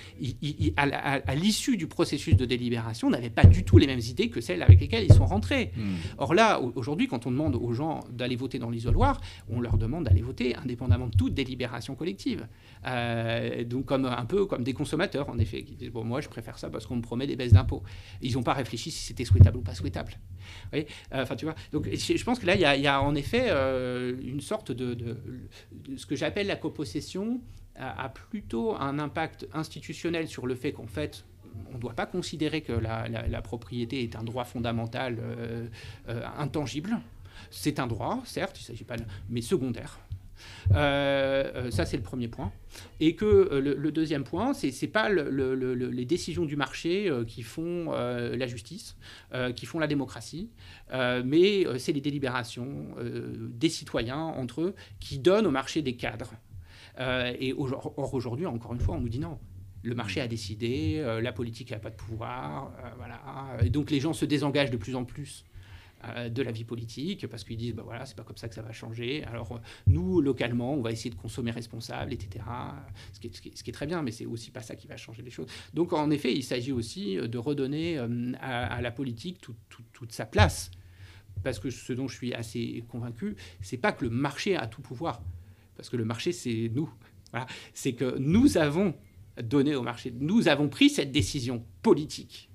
à, 0.77 1.35
l'issue 1.35 1.75
du 1.75 1.87
processus 1.87 2.35
de 2.37 2.45
délibération, 2.45 3.09
n'avaient 3.09 3.29
pas 3.29 3.43
du 3.43 3.65
tout 3.65 3.77
les 3.77 3.85
mêmes 3.85 3.99
idées 3.99 4.29
que 4.29 4.39
celles 4.39 4.63
avec 4.63 4.79
lesquelles 4.79 5.03
ils 5.03 5.13
sont 5.13 5.25
rentrés. 5.25 5.71
Hmm. 5.75 5.95
Or 6.17 6.33
là, 6.33 6.61
aujourd'hui, 6.75 7.07
quand 7.07 7.27
on 7.27 7.31
demande 7.31 7.55
aux 7.55 7.73
gens 7.73 7.99
d'aller 8.11 8.37
voter 8.37 8.59
dans 8.59 8.69
l'isoloir, 8.69 9.19
on 9.49 9.59
leur 9.59 9.77
demande 9.77 10.05
d'aller 10.05 10.21
voter 10.21 10.55
indépendamment 10.55 11.07
de 11.07 11.15
toute 11.15 11.33
délibération 11.33 11.95
collective. 11.95 12.47
Euh, 12.85 13.65
donc 13.65 13.85
comme 13.85 14.05
un 14.05 14.25
peu 14.25 14.45
comme 14.45 14.63
des 14.63 14.73
consommateurs, 14.73 15.29
en 15.29 15.37
effet, 15.37 15.63
qui 15.63 15.75
disent 15.75 15.91
bon 15.91 16.05
moi 16.05 16.21
je 16.21 16.29
préfère 16.29 16.57
ça 16.57 16.69
parce 16.69 16.85
qu'on 16.85 16.95
me 16.95 17.01
promet 17.01 17.27
des 17.27 17.35
baisses 17.35 17.53
d'impôts. 17.53 17.83
Ils 18.21 18.33
n'ont 18.33 18.43
pas 18.43 18.53
réfléchi 18.53 18.89
si 18.91 19.03
c'était 19.03 19.25
souhaitable 19.25 19.57
ou 19.57 19.61
pas 19.61 19.75
souhaitable. 19.75 20.13
Euh, 20.73 20.83
enfin 21.11 21.35
tu 21.35 21.45
vois. 21.45 21.55
Donc 21.71 21.89
je 21.91 22.23
pense 22.23 22.39
que 22.39 22.45
là 22.45 22.55
il 22.55 22.81
y, 22.81 22.87
a 22.87 23.01
en 23.01 23.15
effet 23.15 23.47
euh, 23.49 24.15
une 24.21 24.41
sorte 24.41 24.71
de, 24.71 25.17
ce 25.95 26.05
que 26.05 26.15
j'appelle 26.15 26.47
la 26.47 26.55
copossession 26.55 27.41
a, 27.75 28.09
plutôt 28.09 28.75
un 28.75 28.97
impact 28.99 29.47
institutionnel 29.53 30.27
sur 30.27 30.47
le 30.47 30.55
fait 30.55 30.71
qu'en 30.71 30.87
fait 30.87 31.25
on 31.71 31.75
ne 31.75 31.79
doit 31.79 31.93
pas 31.93 32.05
considérer 32.05 32.61
que 32.61 32.73
la, 32.73 33.41
propriété 33.41 34.03
est 34.03 34.15
un 34.15 34.23
droit 34.23 34.45
fondamental 34.45 35.17
intangible. 36.37 36.99
C'est 37.49 37.79
un 37.79 37.87
droit, 37.87 38.21
certes, 38.25 38.59
il 38.59 38.63
s'agit 38.63 38.83
pas, 38.83 38.95
mais 39.29 39.41
secondaire. 39.41 39.99
Euh, 40.73 41.51
euh, 41.55 41.71
ça, 41.71 41.85
c'est 41.85 41.97
le 41.97 42.03
premier 42.03 42.27
point. 42.27 42.51
Et 42.99 43.15
que 43.15 43.25
euh, 43.25 43.75
le, 43.75 43.91
deuxième 43.91 44.23
point, 44.23 44.53
c'est 44.53 44.71
n'est 44.81 44.87
pas 44.87 45.09
les 45.09 46.05
décisions 46.05 46.45
du 46.45 46.55
marché 46.55 47.11
qui 47.27 47.43
font 47.43 47.91
la 47.91 48.47
justice, 48.47 48.97
qui 49.55 49.65
font 49.65 49.79
la 49.79 49.87
démocratie, 49.87 50.49
mais 50.93 51.65
c'est 51.79 51.93
les 51.93 52.01
délibérations 52.01 52.95
des 52.99 53.69
citoyens 53.69 54.19
entre 54.19 54.61
eux 54.61 54.75
qui 54.99 55.19
donnent 55.19 55.47
au 55.47 55.51
marché 55.51 55.81
des 55.81 55.95
cadres. 55.95 56.33
et 56.99 57.53
or, 57.57 58.13
aujourd'hui, 58.13 58.45
encore 58.45 58.73
une 58.73 58.79
fois, 58.79 58.95
on 58.95 59.01
nous 59.01 59.09
dit 59.09 59.19
non. 59.19 59.39
Le 59.83 59.95
marché 59.95 60.19
a 60.21 60.27
décidé, 60.27 61.03
la 61.21 61.31
politique 61.31 61.71
n'a 61.71 61.79
pas 61.79 61.89
de 61.89 61.95
pouvoir, 61.95 62.71
voilà. 62.97 63.21
Et 63.63 63.69
donc 63.69 63.89
les 63.89 63.99
gens 63.99 64.13
se 64.13 64.25
désengagent 64.25 64.71
de 64.71 64.77
plus 64.77 64.95
en 64.95 65.05
plus 65.05 65.45
de 66.29 66.43
la 66.43 66.51
vie 66.51 66.63
politique 66.63 67.27
parce 67.27 67.43
qu'ils 67.43 67.57
disent 67.57 67.73
bah 67.73 67.81
voilà 67.83 68.05
c'est 68.05 68.15
pas 68.15 68.23
comme 68.23 68.37
ça 68.37 68.47
que 68.47 68.55
ça 68.55 68.61
va 68.61 68.71
changer. 68.71 69.23
Alors 69.23 69.53
euh, 69.53 69.59
nous 69.87 70.21
localement 70.21 70.73
on 70.73 70.81
va 70.81 70.91
essayer 70.91 71.09
de 71.09 71.15
consommer 71.15 71.51
responsable 71.51 72.13
etc 72.13 72.45
ce 73.13 73.19
qui, 73.19 73.27
est, 73.27 73.35
ce 73.35 73.63
qui 73.63 73.69
est, 73.69 73.73
très 73.73 73.87
bien 73.87 74.03
mais 74.03 74.11
c'est 74.11 74.25
aussi 74.25 74.51
pas 74.51 74.61
ça 74.61 74.75
qui 74.75 74.87
va 74.87 74.95
changer 74.95 75.23
les 75.23 75.31
choses. 75.31 75.47
Donc 75.73 75.93
en 75.93 76.11
effet 76.11 76.33
il 76.33 76.43
s'agit 76.43 76.71
aussi 76.71 77.17
euh, 77.17 77.27
de 77.27 77.37
redonner 77.37 77.97
à, 78.39 78.81
la 78.81 78.91
politique 78.91 79.41
toute 79.93 80.11
sa 80.11 80.25
place. 80.25 80.71
Parce 81.43 81.59
que 81.59 81.69
ce 81.69 81.93
dont 81.93 82.07
je 82.07 82.15
suis 82.15 82.33
assez 82.33 82.83
convaincu 82.87 83.35
c'est 83.61 83.77
pas 83.77 83.91
que 83.91 84.05
le 84.05 84.11
marché 84.11 84.55
a 84.55 84.67
tout 84.67 84.81
pouvoir. 84.81 85.21
Parce 85.75 85.89
que 85.89 85.97
le 85.97 86.05
marché 86.05 86.31
c'est 86.31 86.71
nous. 86.73 86.91
C'est 87.73 87.93
que 87.93 88.17
nous 88.19 88.57
avons 88.57 88.95
donné 89.41 89.75
au 89.75 89.81
marché. 89.81 90.13
Nous 90.19 90.47
avons 90.47 90.69
pris 90.69 90.89
cette 90.89 91.11
décision 91.11 91.65
politique 91.81 92.49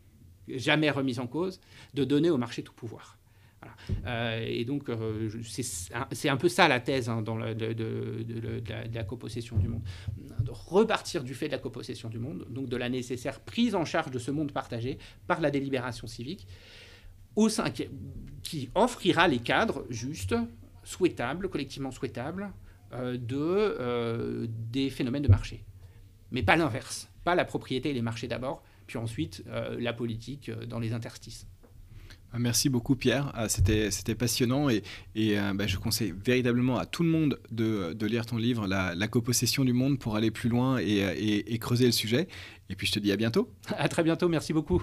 jamais 0.48 0.90
remise 0.90 1.18
en 1.18 1.26
cause 1.26 1.60
de 1.94 2.04
donner 2.04 2.30
au 2.30 2.38
marché 2.38 2.62
tout 2.62 2.72
pouvoir 2.72 3.18
euh, 4.06 4.44
et 4.46 4.64
donc, 4.64 4.88
euh, 4.88 5.28
c'est 6.12 6.28
un 6.28 6.36
peu 6.36 6.48
ça 6.48 6.68
la 6.68 6.80
thèse 6.80 7.08
hein, 7.08 7.22
dans 7.22 7.36
de, 7.36 8.62
la, 8.94 9.04
copossession 9.04 9.56
du 9.56 9.68
monde. 9.68 9.82
De 10.40 10.50
repartir 10.50 11.24
du 11.24 11.34
fait 11.34 11.46
de 11.46 11.52
la 11.52 11.58
copossession 11.58 12.08
du 12.08 12.18
monde, 12.18 12.46
donc 12.50 12.68
de 12.68 12.76
la 12.76 12.88
nécessaire 12.88 13.40
prise 13.40 13.74
en 13.74 13.84
charge 13.84 14.10
de 14.10 14.18
ce 14.18 14.30
monde 14.30 14.52
partagé 14.52 14.98
par 15.26 15.40
la 15.40 15.50
délibération 15.50 16.06
civique, 16.06 16.46
au 17.36 17.48
sein, 17.48 17.70
qui, 18.42 18.70
offrira 18.74 19.28
les 19.28 19.38
cadres 19.38 19.86
justes, 19.88 20.34
souhaitables, 20.84 21.48
collectivement 21.48 21.90
souhaitables, 21.90 22.52
euh, 22.92 23.16
de, 23.16 24.46
des 24.70 24.90
phénomènes 24.90 25.22
de 25.22 25.28
marché. 25.28 25.64
Mais 26.30 26.42
pas 26.42 26.56
l'inverse, 26.56 27.10
pas 27.24 27.34
la 27.34 27.44
propriété 27.44 27.90
et 27.90 27.94
les 27.94 28.02
marchés 28.02 28.28
d'abord, 28.28 28.62
puis 28.86 28.98
ensuite 28.98 29.44
la 29.78 29.92
politique 29.92 30.50
dans 30.50 30.78
les 30.78 30.92
interstices. 30.92 31.46
Ah, 32.34 32.38
merci 32.38 32.70
beaucoup 32.70 32.96
Pierre, 32.96 33.30
ah, 33.34 33.48
c'était 33.48 34.14
passionnant 34.14 34.70
et, 34.70 34.82
euh, 35.18 35.52
bah, 35.54 35.66
je 35.66 35.76
conseille 35.76 36.14
véritablement 36.24 36.78
à 36.78 36.86
tout 36.86 37.02
le 37.02 37.10
monde 37.10 37.38
de, 37.50 38.06
lire 38.06 38.24
ton 38.24 38.38
livre 38.38 38.66
la, 38.66 39.08
copossession 39.08 39.64
du 39.64 39.74
monde 39.74 39.98
pour 39.98 40.16
aller 40.16 40.30
plus 40.30 40.48
loin 40.48 40.78
et, 40.78 41.44
et 41.46 41.58
creuser 41.58 41.86
le 41.86 41.92
sujet. 41.92 42.28
Et 42.70 42.74
puis 42.74 42.86
je 42.86 42.92
te 42.92 42.98
dis 42.98 43.12
à 43.12 43.16
bientôt. 43.16 43.50
À 43.76 43.88
très 43.88 44.02
bientôt, 44.02 44.28
merci 44.28 44.54
beaucoup. 44.54 44.82